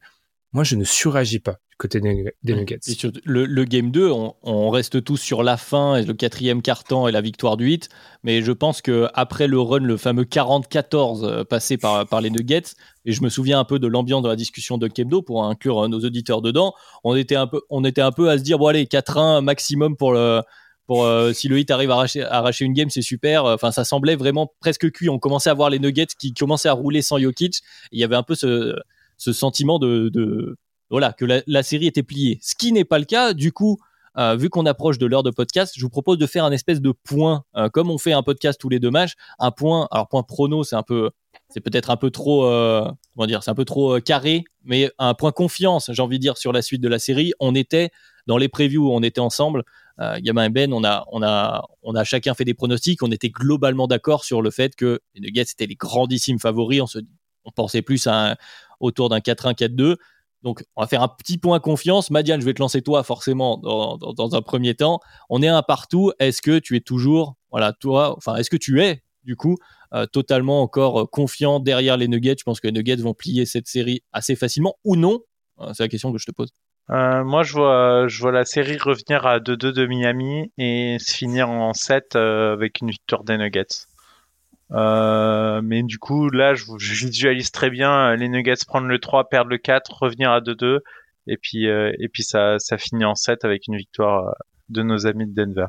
moi, 0.53 0.63
je 0.63 0.77
ne 0.77 0.85
suragis 0.85 1.41
pas 1.41 1.59
côté 1.79 2.01
des 2.01 2.55
Nuggets. 2.55 2.79
le, 3.25 3.65
Game 3.65 3.91
2, 3.91 4.11
on, 4.43 4.71
reste 4.71 5.03
tous 5.05 5.17
sur 5.17 5.43
la 5.43 5.57
fin 5.57 5.97
et 5.97 6.05
le 6.05 6.15
quatrième 6.15 6.63
quart-temps 6.63 7.09
et 7.09 7.13
la 7.13 7.21
victoire 7.21 7.57
du 7.57 7.67
8. 7.67 7.89
Mais 8.23 8.43
je 8.43 8.53
pense 8.53 8.83
que 8.83 9.09
après 9.15 9.47
le 9.47 9.61
run, 9.61 9.81
le 9.81 9.97
fameux 9.97 10.25
40-14 10.25 11.25
euh, 11.25 11.45
passé 11.45 11.77
par, 11.77 12.07
par 12.07 12.21
les 12.21 12.31
Nuggets, 12.31 12.75
et 13.05 13.13
je 13.13 13.23
me 13.23 13.29
souviens 13.29 13.59
un 13.59 13.65
peu 13.65 13.79
de 13.79 13.87
l'ambiance 13.87 14.23
de 14.23 14.29
la 14.29 14.37
discussion 14.37 14.79
de 14.79 14.87
Kemdo 14.89 15.23
pour 15.23 15.45
inclure 15.45 15.85
euh, 15.85 15.89
nos 15.89 16.01
auditeurs 16.01 16.43
dedans, 16.43 16.75
on 17.05 17.17
était 17.17 17.37
un 17.37 17.47
peu, 17.47 17.61
on 17.71 17.85
était 17.85 18.01
un 18.01 18.13
peu 18.13 18.31
à 18.31 18.39
se 18.39 18.43
dire, 18.43 18.59
bon 18.59 18.69
allez, 18.69 18.85
4-1 18.85 19.43
maximum 19.43 19.97
pour 19.97 20.13
le... 20.13 20.43
Pour, 20.89 21.05
euh, 21.05 21.33
si 21.33 21.47
le 21.47 21.61
hit 21.61 21.71
arrive 21.71 21.93
à 21.93 21.95
arracher, 21.95 22.23
arracher 22.25 22.65
une 22.65 22.73
game, 22.73 22.91
c'est 22.91 23.03
super. 23.03 23.45
Enfin, 23.45 23.71
ça 23.71 23.85
semblait 23.85 24.17
vraiment 24.17 24.53
presque 24.61 24.91
cuit. 24.91 25.09
On 25.09 25.21
commençait 25.21 25.49
à 25.49 25.55
voir 25.55 25.71
les 25.71 25.79
Nuggets 25.79 26.09
qui 26.19 26.35
commençaient 26.35 26.69
à 26.69 26.73
rouler 26.73 27.03
sans 27.03 27.19
Jokic. 27.19 27.61
Il 27.93 28.01
y 28.01 28.05
avait 28.05 28.17
un 28.17 28.25
peu 28.25 28.35
ce, 28.35 28.75
ce 29.23 29.33
sentiment 29.33 29.79
de, 29.79 30.11
de, 30.13 30.57
voilà, 30.93 31.13
que 31.15 31.25
la, 31.25 31.63
série 31.63 31.87
était 31.87 32.03
pliée. 32.03 32.39
Ce 32.43 32.55
qui 32.55 32.71
n'est 32.71 32.85
pas 32.85 32.99
le 32.99 33.07
cas, 33.07 33.33
du 33.33 33.51
coup, 33.51 33.79
euh, 34.19 34.37
vu 34.37 34.51
qu'on 34.51 34.67
approche 34.67 34.99
de 34.99 35.07
l'heure 35.07 35.23
de 35.23 35.31
podcast, 35.31 35.73
je 35.75 35.81
vous 35.81 35.89
propose 35.89 36.19
de 36.19 36.27
faire 36.27 36.45
un 36.45 36.53
espèce 36.53 36.83
de 36.83 36.93
point, 36.93 37.45
euh, 37.57 37.71
comme 37.71 37.91
on 37.91 37.97
fait 37.97 38.13
un 38.13 38.23
podcast 38.23 38.61
tous 38.61 38.69
les 38.69 38.79
deux 38.79 38.91
matchs, 38.91 39.15
un 39.39 39.51
point. 39.51 39.89
Alors 39.91 40.09
point 40.09 40.23
prono, 40.23 40.65
c'est 40.65 40.77
un 40.77 40.83
peu, 40.83 41.11
c'est 41.49 41.61
peut-être 41.61 41.89
un 41.89 41.97
peu 41.97 42.11
trop, 42.11 42.45
euh, 42.45 42.87
comment 43.15 43.27
dire, 43.27 43.43
c'est 43.43 43.51
un 43.51 43.55
peu 43.55 43.65
trop 43.65 44.01
carré, 44.01 44.45
mais 44.65 44.91
un 44.99 45.15
point 45.15 45.33
confiance, 45.33 45.91
j'ai 45.91 46.03
envie 46.03 46.19
de 46.19 46.23
dire 46.23 46.37
sur 46.37 46.53
la 46.53 46.61
suite 46.61 46.83
de 46.83 46.89
la 46.89 46.99
série. 46.99 47.33
On 47.41 47.55
était 47.55 47.89
dans 48.27 48.37
les 48.37 48.49
previews, 48.49 48.93
on 48.93 49.03
était 49.03 49.21
ensemble. 49.21 49.65
Gabin 49.99 50.45
et 50.45 50.49
Ben, 50.49 50.73
on 50.73 50.83
a, 50.83 51.05
on, 51.13 51.23
a, 51.23 51.65
on 51.83 51.95
a 51.95 52.03
chacun 52.03 52.35
fait 52.35 52.45
des 52.45 52.55
pronostics. 52.55 53.03
On 53.03 53.13
était 53.13 53.31
globalement 53.31 53.87
d'accord 53.87 54.25
sur 54.25 54.43
le 54.43 54.51
fait 54.51 54.75
que 54.75 55.01
les 55.15 55.21
Nuggets 55.21 55.43
étaient 55.43 55.67
les 55.67 55.77
grandissimes 55.77 56.41
favoris. 56.41 56.81
On, 56.83 56.87
se, 56.87 56.99
on 57.45 57.51
pensait 57.53 57.83
plus 57.83 58.07
à 58.09 58.37
autour 58.81 59.09
d'un 59.09 59.19
4-1, 59.19 59.55
4-2. 59.55 59.97
Donc, 60.43 60.65
on 60.77 60.83
va 60.83 60.89
faire 60.89 61.03
un 61.03 61.09
petit 61.09 61.39
point 61.39 61.61
confiance. 61.61 62.11
Madiane, 62.11 62.41
je 62.41 62.47
vais 62.47 62.55
te 62.55 62.61
lancer 62.61 62.83
toi 62.83 63.03
forcément 63.03 63.59
dans, 63.59 64.35
un 64.35 64.43
premier 64.43 64.75
temps. 64.75 65.01
On 65.31 65.43
est 65.43 65.49
un 65.49 65.63
partout. 65.63 66.13
Est-ce 66.19 66.43
que 66.43 66.59
tu 66.59 66.77
es 66.77 66.81
toujours, 66.81 67.37
voilà, 67.51 67.73
toi, 67.73 68.15
enfin, 68.17 68.37
est-ce 68.37 68.51
que 68.51 68.57
tu 68.57 68.83
es 68.83 69.03
du 69.25 69.37
coup 69.37 69.57
euh, 69.95 70.07
totalement 70.07 70.63
encore 70.63 71.03
euh, 71.03 71.07
confiant 71.07 71.61
derrière 71.61 71.97
les 71.97 72.09
Nuggets? 72.09 72.37
Je 72.39 72.45
pense 72.45 72.61
que 72.61 72.67
les 72.67 72.73
Nuggets 72.73 72.97
vont 72.97 73.15
plier 73.15 73.47
cette 73.47 73.69
série 73.69 74.03
assez 74.13 74.35
facilement 74.35 74.75
ou 74.85 74.97
non? 74.97 75.21
Euh, 75.61 75.73
C'est 75.75 75.85
la 75.85 75.89
question 75.89 76.13
que 76.13 76.19
je 76.19 76.27
te 76.27 76.33
pose. 76.33 76.51
moi, 76.89 77.45
je 77.45 77.53
vois, 77.53 78.09
je 78.09 78.21
vois 78.21 78.33
la 78.33 78.45
série 78.45 78.79
revenir 78.79 79.27
à 79.27 79.39
2-2 79.39 79.73
de 79.73 79.87
Miami 79.87 80.53
et 80.59 80.97
se 80.99 81.15
finir 81.15 81.51
en 81.51 81.73
7 81.73 82.17
avec 82.17 82.81
une 82.81 82.91
victoire 82.91 83.23
des 83.23 83.37
Nuggets. 83.37 83.87
Euh, 84.73 85.61
mais 85.63 85.83
du 85.83 85.99
coup, 85.99 86.31
là, 86.31 86.55
je, 86.55 86.65
visualise 86.79 87.51
très 87.51 87.71
bien 87.71 88.13
euh, 88.13 88.17
les 88.17 88.29
Nuggets 88.29 88.55
prendre 88.67 88.87
le 88.87 88.99
3, 88.99 89.29
perdre 89.29 89.51
le 89.51 89.59
4, 89.59 90.03
revenir 90.03 90.31
à 90.31 90.41
2-2, 90.41 90.79
et 91.27 91.37
puis, 91.37 91.69
euh, 91.69 91.93
et 91.99 92.09
puis 92.09 92.23
ça, 92.23 92.59
ça 92.59 92.79
finit 92.79 93.05
en 93.05 93.15
7 93.15 93.45
avec 93.45 93.67
une 93.69 93.77
victoire 93.77 94.35
de 94.71 94.83
nos 94.83 95.07
amis 95.07 95.27
de 95.27 95.35
Denver. 95.35 95.67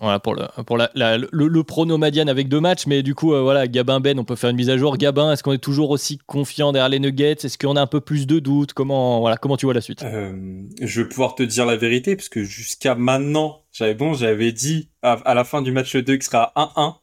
Voilà 0.00 0.18
pour 0.18 0.34
le 0.34 0.44
pour 0.64 0.78
la, 0.78 0.90
le, 0.94 1.28
le, 1.30 1.64
prono 1.64 1.98
Madiane 1.98 2.30
avec 2.30 2.48
deux 2.48 2.60
matchs, 2.60 2.86
mais 2.86 3.02
du 3.02 3.14
coup 3.14 3.30
voilà 3.30 3.66
Gabin 3.66 4.00
Ben, 4.00 4.18
on 4.18 4.24
peut 4.24 4.36
faire 4.36 4.48
une 4.48 4.56
mise 4.56 4.70
à 4.70 4.78
jour. 4.78 4.96
Gabin, 4.96 5.32
est-ce 5.32 5.42
qu'on 5.42 5.52
est 5.52 5.58
toujours 5.58 5.90
aussi 5.90 6.16
confiant 6.16 6.72
derrière 6.72 6.88
les 6.88 7.00
Nuggets? 7.00 7.44
Est-ce 7.44 7.58
qu'on 7.58 7.76
a 7.76 7.82
un 7.82 7.86
peu 7.86 8.00
plus 8.00 8.26
de 8.26 8.38
doutes? 8.38 8.72
Comment 8.72 9.20
voilà 9.20 9.36
comment 9.36 9.58
tu 9.58 9.66
vois 9.66 9.74
la 9.74 9.82
suite? 9.82 10.02
Je 10.02 11.02
vais 11.02 11.08
pouvoir 11.08 11.34
te 11.34 11.42
dire 11.42 11.66
la 11.66 11.76
vérité 11.76 12.16
parce 12.16 12.30
que 12.30 12.44
jusqu'à 12.44 12.94
maintenant 12.94 13.62
j'avais 13.72 13.94
bon 13.94 14.14
j'avais 14.14 14.52
dit 14.52 14.88
à, 15.02 15.14
à, 15.24 15.34
la 15.34 15.44
fin 15.44 15.60
du 15.60 15.70
match 15.70 15.94
2 15.94 16.16
qui 16.16 16.24
sera 16.24 16.52
1-1 16.56 16.94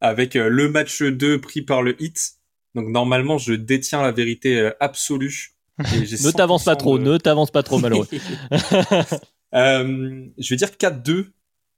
avec 0.00 0.36
euh, 0.36 0.48
le 0.48 0.68
match 0.68 1.02
2 1.02 1.40
pris 1.40 1.62
par 1.62 1.82
le 1.82 2.00
hit. 2.02 2.34
Donc 2.74 2.88
normalement, 2.88 3.38
je 3.38 3.54
détiens 3.54 4.02
la 4.02 4.12
vérité 4.12 4.58
euh, 4.58 4.70
absolue. 4.80 5.54
ne 5.78 6.30
t'avance 6.30 6.64
pas 6.64 6.76
trop, 6.76 6.98
ne 6.98 7.16
t'avance 7.18 7.50
pas 7.50 7.62
trop, 7.62 7.78
malheureux. 7.78 8.08
euh, 9.54 10.24
je 10.38 10.50
vais 10.50 10.56
dire 10.56 10.70
4-2. 10.70 11.26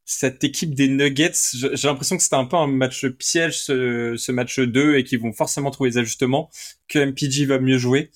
Cette 0.07 0.43
équipe 0.43 0.75
des 0.75 0.89
Nuggets, 0.89 1.33
j'ai 1.53 1.87
l'impression 1.87 2.17
que 2.17 2.23
c'était 2.23 2.35
un 2.35 2.45
peu 2.45 2.57
un 2.57 2.67
match 2.67 3.07
piège 3.07 3.61
ce, 3.61 4.17
ce 4.17 4.33
match 4.33 4.59
2 4.59 4.97
et 4.97 5.05
qu'ils 5.05 5.21
vont 5.21 5.33
forcément 5.33 5.71
trouver 5.71 5.91
des 5.91 5.99
ajustements, 5.99 6.51
que 6.89 6.99
MPG 6.99 7.45
va 7.47 7.61
mieux 7.61 7.79
jouer. 7.79 8.11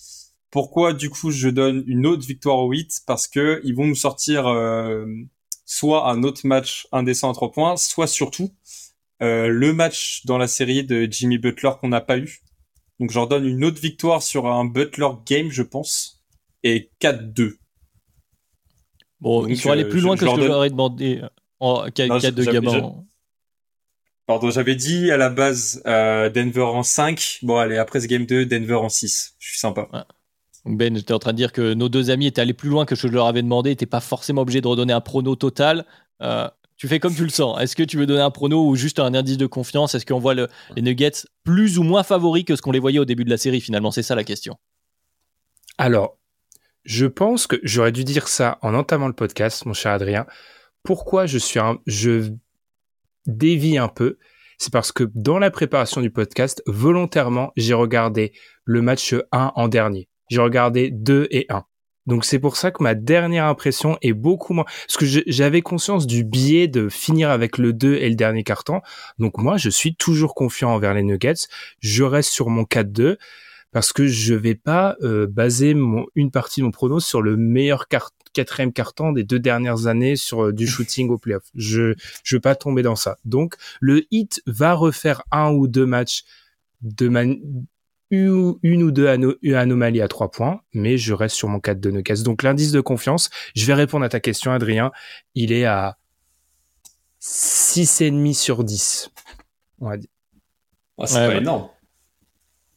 Pourquoi 0.54 0.92
du 0.92 1.10
coup 1.10 1.32
je 1.32 1.48
donne 1.48 1.82
une 1.88 2.06
autre 2.06 2.24
victoire 2.26 2.58
au 2.58 2.70
8 2.70 3.02
Parce 3.06 3.26
que 3.26 3.60
ils 3.64 3.74
vont 3.74 3.86
nous 3.86 3.96
sortir 3.96 4.46
euh, 4.46 5.04
soit 5.66 6.08
un 6.08 6.22
autre 6.22 6.46
match 6.46 6.86
indécent 6.92 7.30
à 7.30 7.34
3 7.34 7.50
points, 7.50 7.76
soit 7.76 8.06
surtout 8.06 8.50
euh, 9.24 9.48
le 9.48 9.72
match 9.72 10.24
dans 10.26 10.38
la 10.38 10.46
série 10.46 10.84
de 10.84 11.08
Jimmy 11.10 11.38
Butler 11.38 11.70
qu'on 11.80 11.88
n'a 11.88 12.00
pas 12.00 12.18
eu. 12.18 12.40
Donc 13.00 13.10
j'en 13.10 13.26
donne 13.26 13.46
une 13.46 13.64
autre 13.64 13.80
victoire 13.80 14.22
sur 14.22 14.46
un 14.46 14.64
Butler 14.64 15.08
game, 15.26 15.50
je 15.50 15.62
pense, 15.62 16.22
et 16.62 16.90
4-2. 17.00 17.54
Bon, 19.20 19.46
il 19.46 19.58
faut 19.58 19.70
aller 19.70 19.86
plus 19.86 20.00
loin 20.00 20.16
que 20.16 20.28
ce 20.28 20.34
que 20.34 20.46
j'aurais 20.46 20.70
demandé 20.70 21.22
en 21.58 21.90
4 21.90 22.30
de 22.34 22.44
gamin. 22.44 23.04
Pardon, 24.26 24.50
j'avais 24.50 24.74
dit 24.74 25.10
à 25.10 25.16
la 25.16 25.28
base 25.28 25.82
euh, 25.86 26.30
Denver 26.30 26.62
en 26.62 26.82
5. 26.82 27.40
Bon, 27.42 27.56
allez, 27.56 27.76
après 27.76 28.00
ce 28.00 28.06
game 28.06 28.24
2, 28.24 28.46
Denver 28.46 28.74
en 28.74 28.88
6. 28.88 29.34
Je 29.38 29.48
suis 29.48 29.58
sympa. 29.58 29.88
Ben, 30.64 30.96
j'étais 30.96 31.12
en 31.12 31.18
train 31.18 31.32
de 31.32 31.36
dire 31.36 31.52
que 31.52 31.74
nos 31.74 31.90
deux 31.90 32.10
amis 32.10 32.26
étaient 32.26 32.40
allés 32.40 32.54
plus 32.54 32.70
loin 32.70 32.86
que 32.86 32.94
ce 32.94 33.02
que 33.02 33.08
je 33.08 33.12
leur 33.12 33.26
avais 33.26 33.42
demandé, 33.42 33.70
n'étaient 33.70 33.84
pas 33.84 34.00
forcément 34.00 34.42
obligés 34.42 34.62
de 34.62 34.66
redonner 34.66 34.94
un 34.94 35.02
prono 35.02 35.36
total. 35.36 35.84
Euh, 36.22 36.48
tu 36.76 36.88
fais 36.88 36.98
comme 36.98 37.14
tu 37.14 37.22
le 37.22 37.30
sens. 37.30 37.60
Est-ce 37.60 37.76
que 37.76 37.82
tu 37.82 37.96
veux 37.96 38.06
donner 38.06 38.20
un 38.20 38.30
prono 38.30 38.66
ou 38.68 38.74
juste 38.74 38.98
un 38.98 39.14
indice 39.14 39.36
de 39.36 39.46
confiance? 39.46 39.94
Est-ce 39.94 40.06
qu'on 40.06 40.18
voit 40.18 40.34
les 40.34 40.82
Nuggets 40.82 41.26
plus 41.44 41.78
ou 41.78 41.82
moins 41.82 42.02
favoris 42.02 42.44
que 42.44 42.56
ce 42.56 42.62
qu'on 42.62 42.72
les 42.72 42.80
voyait 42.80 42.98
au 42.98 43.04
début 43.04 43.24
de 43.24 43.30
la 43.30 43.36
série 43.36 43.60
finalement? 43.60 43.90
C'est 43.90 44.02
ça 44.02 44.14
la 44.14 44.24
question. 44.24 44.56
Alors, 45.78 46.18
je 46.84 47.06
pense 47.06 47.46
que 47.46 47.56
j'aurais 47.62 47.92
dû 47.92 48.04
dire 48.04 48.28
ça 48.28 48.58
en 48.62 48.74
entamant 48.74 49.08
le 49.08 49.14
podcast, 49.14 49.66
mon 49.66 49.72
cher 49.72 49.92
Adrien. 49.92 50.26
Pourquoi 50.82 51.26
je 51.26 51.38
suis 51.38 51.58
un, 51.58 51.78
je 51.86 52.32
dévie 53.26 53.78
un 53.78 53.88
peu? 53.88 54.18
C'est 54.58 54.72
parce 54.72 54.92
que 54.92 55.04
dans 55.14 55.38
la 55.38 55.50
préparation 55.50 56.00
du 56.00 56.10
podcast, 56.10 56.62
volontairement, 56.66 57.52
j'ai 57.56 57.74
regardé 57.74 58.32
le 58.64 58.82
match 58.82 59.14
1 59.32 59.52
en 59.54 59.68
dernier. 59.68 60.08
J'ai 60.30 60.40
regardé 60.40 60.90
2 60.90 61.28
et 61.30 61.46
1. 61.48 61.64
Donc 62.06 62.24
c'est 62.24 62.38
pour 62.38 62.56
ça 62.56 62.70
que 62.70 62.82
ma 62.82 62.94
dernière 62.94 63.46
impression 63.46 63.96
est 64.02 64.12
beaucoup 64.12 64.52
moins... 64.52 64.64
Parce 64.86 64.96
que 64.96 65.06
j'avais 65.26 65.62
conscience 65.62 66.06
du 66.06 66.24
biais 66.24 66.68
de 66.68 66.88
finir 66.88 67.30
avec 67.30 67.58
le 67.58 67.72
2 67.72 67.94
et 67.94 68.08
le 68.08 68.14
dernier 68.14 68.44
carton. 68.44 68.80
Donc 69.18 69.38
moi, 69.38 69.56
je 69.56 69.70
suis 69.70 69.94
toujours 69.94 70.34
confiant 70.34 70.70
envers 70.70 70.94
les 70.94 71.02
Nuggets. 71.02 71.46
Je 71.80 72.04
reste 72.04 72.30
sur 72.30 72.50
mon 72.50 72.64
4-2 72.64 73.16
parce 73.74 73.92
que 73.92 74.06
je 74.06 74.34
vais 74.34 74.54
pas 74.54 74.96
euh, 75.02 75.26
baser 75.26 75.74
mon, 75.74 76.06
une 76.14 76.30
partie 76.30 76.60
de 76.60 76.66
mon 76.66 76.70
prono 76.70 77.00
sur 77.00 77.22
le 77.22 77.36
meilleur 77.36 77.86
quatrième 78.32 78.72
carton 78.72 79.12
des 79.12 79.24
deux 79.24 79.40
dernières 79.40 79.88
années 79.88 80.14
sur 80.14 80.44
euh, 80.44 80.52
du 80.52 80.66
shooting 80.66 81.10
au 81.10 81.18
playoff. 81.18 81.42
Je 81.56 81.94
je 82.22 82.36
veux 82.36 82.40
pas 82.40 82.54
tomber 82.54 82.82
dans 82.82 82.94
ça. 82.94 83.16
Donc 83.24 83.56
le 83.80 84.04
hit 84.12 84.42
va 84.46 84.74
refaire 84.74 85.22
un 85.32 85.50
ou 85.50 85.66
deux 85.66 85.86
matchs 85.86 86.22
de, 86.82 87.08
man 87.08 87.36
une 88.10 88.82
ou 88.82 88.90
deux 88.90 89.08
anomalies 89.08 90.02
à 90.02 90.08
trois 90.08 90.30
points, 90.30 90.60
mais 90.72 90.98
je 90.98 91.12
reste 91.14 91.36
sur 91.36 91.48
mon 91.48 91.60
4 91.60 91.80
de 91.80 91.90
Nuggets. 91.90 92.22
Donc 92.22 92.42
l'indice 92.42 92.72
de 92.72 92.80
confiance, 92.80 93.30
je 93.54 93.64
vais 93.66 93.74
répondre 93.74 94.04
à 94.04 94.08
ta 94.08 94.20
question, 94.20 94.52
Adrien. 94.52 94.92
Il 95.34 95.52
est 95.52 95.64
à 95.64 95.96
6,5 97.20 98.34
sur 98.34 98.64
10. 98.64 99.10
On 99.80 99.88
va 99.88 99.96
dire. 99.96 100.10
Oh, 100.96 101.06
c'est 101.06 101.14
pas 101.14 101.36
énorme. 101.36 101.68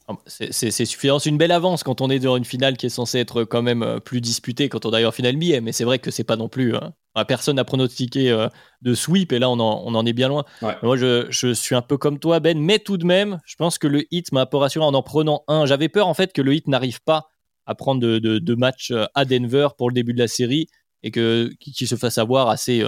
Ah, 0.10 0.16
c'est 0.26 0.72
suffisant, 0.72 1.20
c'est 1.20 1.30
une 1.30 1.38
belle 1.38 1.52
avance 1.52 1.84
quand 1.84 2.00
on 2.00 2.10
est 2.10 2.20
dans 2.20 2.38
une 2.38 2.46
finale 2.46 2.78
qui 2.78 2.86
est 2.86 2.90
censée 2.90 3.20
être 3.20 3.44
quand 3.44 3.62
même 3.62 3.84
euh, 3.84 4.00
plus 4.00 4.22
disputée 4.22 4.70
quand 4.70 4.86
on 4.86 4.94
arrive 4.94 5.08
en 5.08 5.12
finale 5.12 5.36
billet, 5.36 5.60
mais 5.60 5.74
c'est 5.74 5.84
vrai 5.84 6.00
que 6.00 6.12
c'est 6.12 6.24
pas 6.24 6.38
non 6.38 6.48
plus. 6.48 6.76
Hein. 6.78 6.94
Personne 7.26 7.56
n'a 7.56 7.64
pronostiqué 7.64 8.32
euh, 8.32 8.48
de 8.82 8.94
sweep 8.94 9.32
et 9.32 9.40
là 9.40 9.50
on 9.50 9.60
en, 9.60 10.06
est 10.06 10.14
bien 10.14 10.28
loin. 10.28 10.46
Moi 10.84 10.98
je, 10.98 11.54
suis 11.54 11.76
un 11.76 11.82
peu 11.82 11.98
comme 11.98 12.20
toi 12.20 12.40
Ben, 12.40 12.60
mais 12.60 12.80
tout 12.80 12.98
de 12.98 13.06
même, 13.06 13.40
je 13.46 13.56
pense 13.56 13.78
que 13.78 13.88
le 13.88 14.06
hit 14.12 14.32
m'a 14.32 14.42
un 14.42 14.46
peu 14.46 14.58
rassuré 14.58 14.86
en 14.86 14.94
en 14.94 15.04
prenant 15.04 15.44
un. 15.48 15.66
J'avais 15.66 15.90
peur 15.90 16.08
en 16.08 16.14
fait 16.14 16.34
que 16.34 16.42
le 16.42 16.54
hit 16.54 16.68
n'arrive 16.68 17.02
pas 17.02 17.30
à 17.66 17.76
prendre 17.76 18.00
de, 18.00 18.20
de, 18.20 18.56
matchs 18.56 18.92
euh, 18.92 19.06
à 19.14 19.26
Denver 19.26 19.70
pour 19.78 19.90
le 19.90 19.94
début 19.94 20.14
de 20.14 20.20
la 20.20 20.28
série 20.28 20.68
et 21.04 21.12
que 21.12 21.52
qu'il 21.60 21.88
se 21.88 21.96
fasse 21.96 22.18
avoir 22.18 22.50
assez 22.50 22.84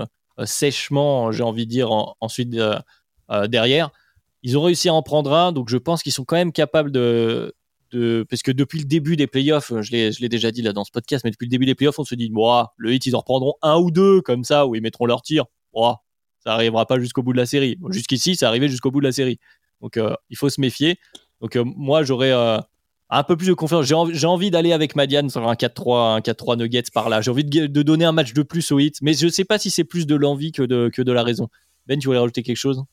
sèchement, 0.45 1.31
j'ai 1.31 1.43
envie 1.43 1.65
de 1.65 1.71
dire, 1.71 1.91
ensuite 2.21 2.55
derrière. 3.47 3.89
Ils 4.41 4.57
ont 4.57 4.61
réussi 4.61 4.87
à 4.87 4.93
en 4.93 5.03
prendre 5.03 5.33
un, 5.33 5.51
donc 5.51 5.69
je 5.69 5.77
pense 5.77 6.01
qu'ils 6.01 6.13
sont 6.13 6.23
quand 6.23 6.37
même 6.37 6.53
capables 6.53 6.91
de, 6.91 7.53
parce 7.91 8.41
que 8.41 8.51
depuis 8.51 8.79
le 8.79 8.85
début 8.85 9.15
des 9.15 9.27
playoffs, 9.27 9.73
je 9.81 9.91
l'ai, 9.91 10.11
je 10.11 10.21
l'ai 10.21 10.29
déjà 10.29 10.51
dit 10.51 10.61
là 10.61 10.73
dans 10.73 10.83
ce 10.83 10.91
podcast, 10.91 11.23
mais 11.23 11.31
depuis 11.31 11.45
le 11.45 11.51
début 11.51 11.65
des 11.65 11.75
playoffs, 11.75 11.99
on 11.99 12.03
se 12.03 12.15
dit, 12.15 12.29
moi, 12.29 12.73
le 12.77 12.93
hit, 12.93 13.05
ils 13.05 13.15
en 13.15 13.19
reprendront 13.19 13.55
un 13.61 13.77
ou 13.77 13.91
deux 13.91 14.21
comme 14.21 14.43
ça, 14.43 14.67
où 14.67 14.75
ils 14.75 14.81
mettront 14.81 15.05
leur 15.05 15.21
tir. 15.21 15.45
Oh, 15.73 15.93
ça 16.43 16.53
arrivera 16.53 16.85
pas 16.85 16.99
jusqu'au 16.99 17.23
bout 17.23 17.33
de 17.33 17.37
la 17.37 17.45
série. 17.45 17.77
jusqu'ici, 17.89 18.35
ça 18.35 18.47
arrivé 18.47 18.69
jusqu'au 18.69 18.91
bout 18.91 19.01
de 19.01 19.05
la 19.05 19.11
série. 19.11 19.39
Donc, 19.81 19.97
euh, 19.97 20.13
il 20.29 20.37
faut 20.37 20.49
se 20.49 20.59
méfier. 20.61 20.97
Donc, 21.41 21.55
euh, 21.55 21.63
moi, 21.63 22.03
j'aurais 22.03 22.31
euh, 22.31 22.59
un 23.09 23.23
peu 23.23 23.35
plus 23.35 23.47
de 23.47 23.53
confiance. 23.53 23.85
J'ai 23.85 24.27
envie, 24.27 24.51
d'aller 24.51 24.73
avec 24.73 24.95
Madiane 24.95 25.29
sur 25.29 25.47
un 25.47 25.53
4-3, 25.53 26.17
un 26.17 26.19
4-3 26.19 26.57
Nuggets 26.57 26.83
par 26.93 27.09
là. 27.09 27.21
J'ai 27.21 27.31
envie 27.31 27.43
de, 27.43 27.67
donner 27.67 28.05
un 28.05 28.11
match 28.11 28.33
de 28.33 28.43
plus 28.43 28.71
au 28.71 28.79
hit, 28.79 29.01
mais 29.01 29.13
je 29.13 29.27
sais 29.27 29.45
pas 29.45 29.57
si 29.59 29.69
c'est 29.69 29.83
plus 29.83 30.05
de 30.05 30.15
l'envie 30.15 30.51
que 30.51 30.63
de 30.63 31.11
la 31.11 31.23
raison. 31.23 31.49
Ben, 31.87 31.97
tu 31.97 32.07
voulais 32.07 32.19
rajouter 32.19 32.43
quelque 32.43 32.57
chose? 32.57 32.83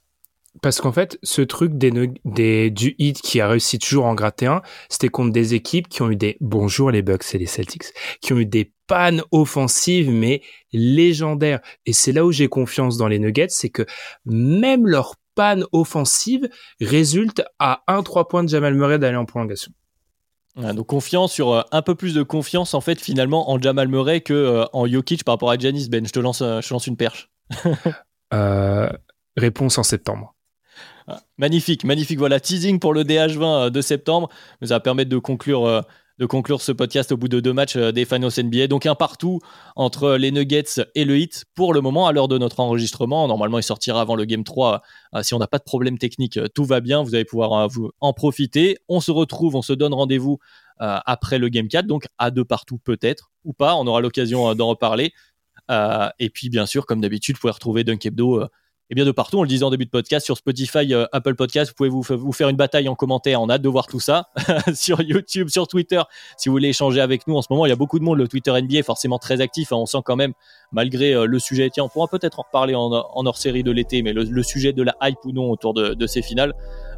Parce 0.62 0.80
qu'en 0.80 0.92
fait, 0.92 1.18
ce 1.22 1.42
truc 1.42 1.74
des, 1.74 1.92
des, 2.24 2.70
du 2.70 2.94
hit 2.98 3.20
qui 3.20 3.40
a 3.40 3.48
réussi 3.48 3.78
toujours 3.78 4.06
en 4.06 4.14
gratter 4.14 4.46
un, 4.46 4.62
c'était 4.88 5.08
contre 5.08 5.32
des 5.32 5.54
équipes 5.54 5.88
qui 5.88 6.02
ont 6.02 6.10
eu 6.10 6.16
des, 6.16 6.36
bonjour 6.40 6.90
les 6.90 7.02
Bucks 7.02 7.34
et 7.34 7.38
les 7.38 7.46
Celtics, 7.46 7.92
qui 8.20 8.32
ont 8.32 8.38
eu 8.38 8.46
des 8.46 8.72
pannes 8.86 9.22
offensives, 9.30 10.10
mais 10.10 10.42
légendaires. 10.72 11.60
Et 11.86 11.92
c'est 11.92 12.12
là 12.12 12.24
où 12.24 12.32
j'ai 12.32 12.48
confiance 12.48 12.96
dans 12.96 13.08
les 13.08 13.18
Nuggets, 13.18 13.48
c'est 13.50 13.70
que 13.70 13.84
même 14.24 14.86
leur 14.86 15.16
panne 15.34 15.64
offensive 15.72 16.48
résulte 16.80 17.42
à 17.58 17.82
1-3 17.88 18.28
points 18.28 18.44
de 18.44 18.48
Jamal 18.48 18.74
Murray 18.74 18.98
d'aller 18.98 19.16
en 19.16 19.26
prolongation. 19.26 19.72
donc 20.56 20.86
confiance 20.86 21.32
sur 21.32 21.52
euh, 21.52 21.62
un 21.72 21.82
peu 21.82 21.94
plus 21.94 22.14
de 22.14 22.22
confiance 22.22 22.74
en 22.74 22.80
fait 22.80 23.00
finalement 23.00 23.50
en 23.50 23.60
Jamal 23.60 23.88
Murray 23.88 24.22
que 24.22 24.32
euh, 24.32 24.64
en 24.72 24.86
Jokic 24.86 25.24
par 25.24 25.34
rapport 25.34 25.50
à 25.50 25.58
Janis 25.58 25.88
Ben. 25.88 26.06
Je 26.06 26.12
te 26.12 26.20
lance, 26.20 26.40
euh, 26.40 26.60
je 26.60 26.68
te 26.68 26.74
lance 26.74 26.86
une 26.86 26.96
perche. 26.96 27.30
réponse 29.36 29.78
en 29.78 29.82
septembre. 29.82 30.35
Magnifique, 31.38 31.84
magnifique. 31.84 32.18
Voilà, 32.18 32.40
teasing 32.40 32.80
pour 32.80 32.92
le 32.92 33.04
DH20 33.04 33.66
euh, 33.66 33.70
de 33.70 33.80
septembre. 33.80 34.28
Ça 34.62 34.74
va 34.74 34.80
permettre 34.80 35.10
de 35.10 35.18
conclure, 35.18 35.64
euh, 35.64 35.80
de 36.18 36.26
conclure 36.26 36.60
ce 36.60 36.72
podcast 36.72 37.12
au 37.12 37.16
bout 37.16 37.28
de 37.28 37.38
deux 37.38 37.52
matchs 37.52 37.76
euh, 37.76 37.92
des 37.92 38.04
Finals 38.04 38.32
NBA. 38.36 38.66
Donc 38.66 38.86
un 38.86 38.96
partout 38.96 39.38
entre 39.76 40.16
les 40.16 40.32
Nuggets 40.32 40.82
et 40.96 41.04
le 41.04 41.16
Heat 41.16 41.44
pour 41.54 41.74
le 41.74 41.80
moment, 41.80 42.08
à 42.08 42.12
l'heure 42.12 42.26
de 42.26 42.38
notre 42.38 42.58
enregistrement. 42.58 43.28
Normalement, 43.28 43.58
il 43.58 43.62
sortira 43.62 44.00
avant 44.00 44.16
le 44.16 44.24
Game 44.24 44.42
3. 44.42 44.82
Si 45.22 45.34
on 45.34 45.38
n'a 45.38 45.46
pas 45.46 45.58
de 45.58 45.64
problème 45.64 45.98
technique, 45.98 46.40
tout 46.54 46.64
va 46.64 46.80
bien. 46.80 47.02
Vous 47.02 47.14
allez 47.14 47.24
pouvoir 47.24 47.68
en 48.00 48.12
profiter. 48.12 48.78
On 48.88 49.00
se 49.00 49.12
retrouve, 49.12 49.54
on 49.54 49.62
se 49.62 49.72
donne 49.72 49.94
rendez-vous 49.94 50.38
après 50.78 51.38
le 51.38 51.48
Game 51.48 51.68
4. 51.68 51.86
Donc 51.86 52.06
à 52.18 52.30
deux 52.30 52.44
partout 52.44 52.78
peut-être 52.78 53.30
ou 53.44 53.52
pas. 53.52 53.76
On 53.76 53.86
aura 53.86 54.00
l'occasion 54.00 54.54
d'en 54.54 54.68
reparler. 54.68 55.12
et 55.70 56.30
puis, 56.30 56.48
bien 56.48 56.66
sûr, 56.66 56.84
comme 56.86 57.00
d'habitude, 57.00 57.36
vous 57.36 57.40
pouvez 57.40 57.52
retrouver 57.52 57.84
Dunk 57.84 58.04
Hebdo 58.04 58.48
et 58.90 58.94
bien 58.94 59.04
de 59.04 59.10
partout. 59.10 59.38
On 59.38 59.42
le 59.42 59.48
disait 59.48 59.64
en 59.64 59.70
début 59.70 59.84
de 59.84 59.90
podcast 59.90 60.24
sur 60.24 60.36
Spotify, 60.36 60.94
euh, 60.94 61.06
Apple 61.12 61.34
Podcast. 61.34 61.70
Vous 61.70 61.74
pouvez 61.74 62.16
vous, 62.16 62.32
faire 62.32 62.48
une 62.48 62.56
bataille 62.56 62.88
en 62.88 62.94
commentaire. 62.94 63.40
On 63.42 63.48
a 63.48 63.54
hâte 63.54 63.62
de 63.62 63.68
voir 63.68 63.86
tout 63.86 64.00
ça 64.00 64.30
sur 64.74 65.00
YouTube, 65.02 65.48
sur 65.48 65.66
Twitter. 65.66 66.00
Si 66.36 66.48
vous 66.48 66.54
voulez 66.54 66.68
échanger 66.68 67.00
avec 67.00 67.26
nous 67.26 67.36
en 67.36 67.42
ce 67.42 67.48
moment, 67.50 67.66
il 67.66 67.70
y 67.70 67.72
a 67.72 67.76
beaucoup 67.76 67.98
de 67.98 68.04
monde. 68.04 68.18
Le 68.18 68.28
Twitter 68.28 68.52
NBA 68.52 68.78
est 68.78 68.82
forcément 68.82 69.18
très 69.18 69.40
actif. 69.40 69.72
Hein. 69.72 69.76
On 69.76 69.86
sent 69.86 69.98
quand 70.04 70.16
même, 70.16 70.32
malgré 70.72 71.14
euh, 71.14 71.26
le 71.26 71.38
sujet, 71.38 71.68
tiens, 71.70 71.84
on 71.84 71.88
pourra 71.88 72.06
peut-être 72.08 72.38
en 72.38 72.42
reparler 72.42 72.74
en, 72.74 72.90
hors 72.92 73.36
série 73.36 73.62
de 73.62 73.72
l'été, 73.72 74.02
mais 74.02 74.12
le, 74.12 74.42
sujet 74.42 74.72
de 74.72 74.82
la 74.82 74.94
hype 75.02 75.18
ou 75.24 75.32
non 75.32 75.50
autour 75.50 75.74
de, 75.74 76.06
ces 76.06 76.22
finales. 76.22 76.54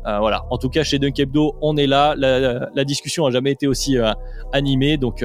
Euh, 0.06 0.18
voilà. 0.18 0.44
En 0.50 0.58
tout 0.58 0.68
cas, 0.68 0.84
chez 0.84 0.98
Dunk 0.98 1.18
Hebdo, 1.18 1.56
on 1.62 1.76
est 1.76 1.86
là. 1.86 2.14
La, 2.16 2.84
discussion 2.84 3.26
a 3.26 3.30
jamais 3.30 3.52
été 3.52 3.66
aussi 3.66 3.96
animée. 4.52 4.98
Donc, 4.98 5.24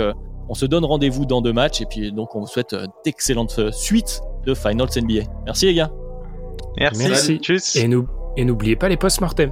on 0.49 0.53
se 0.53 0.66
donne 0.66 0.86
rendez-vous 0.86 1.26
dans 1.26 1.41
deux 1.41 1.53
matchs. 1.53 1.82
Et 1.82 1.86
puis, 1.86 2.11
donc, 2.11 2.36
on 2.36 2.41
vous 2.41 2.47
souhaite 2.47 2.76
d'excellentes 3.03 3.72
suites 3.72 4.22
de 4.45 4.53
Finals 4.53 4.89
NBA. 4.95 5.24
Merci 5.45 5.66
les 5.66 5.74
gars. 5.74 6.03
Merci. 6.78 7.39
Et 8.36 8.45
n'oubliez 8.45 8.76
pas 8.76 8.89
les 8.89 8.97
post-mortem. 8.97 9.51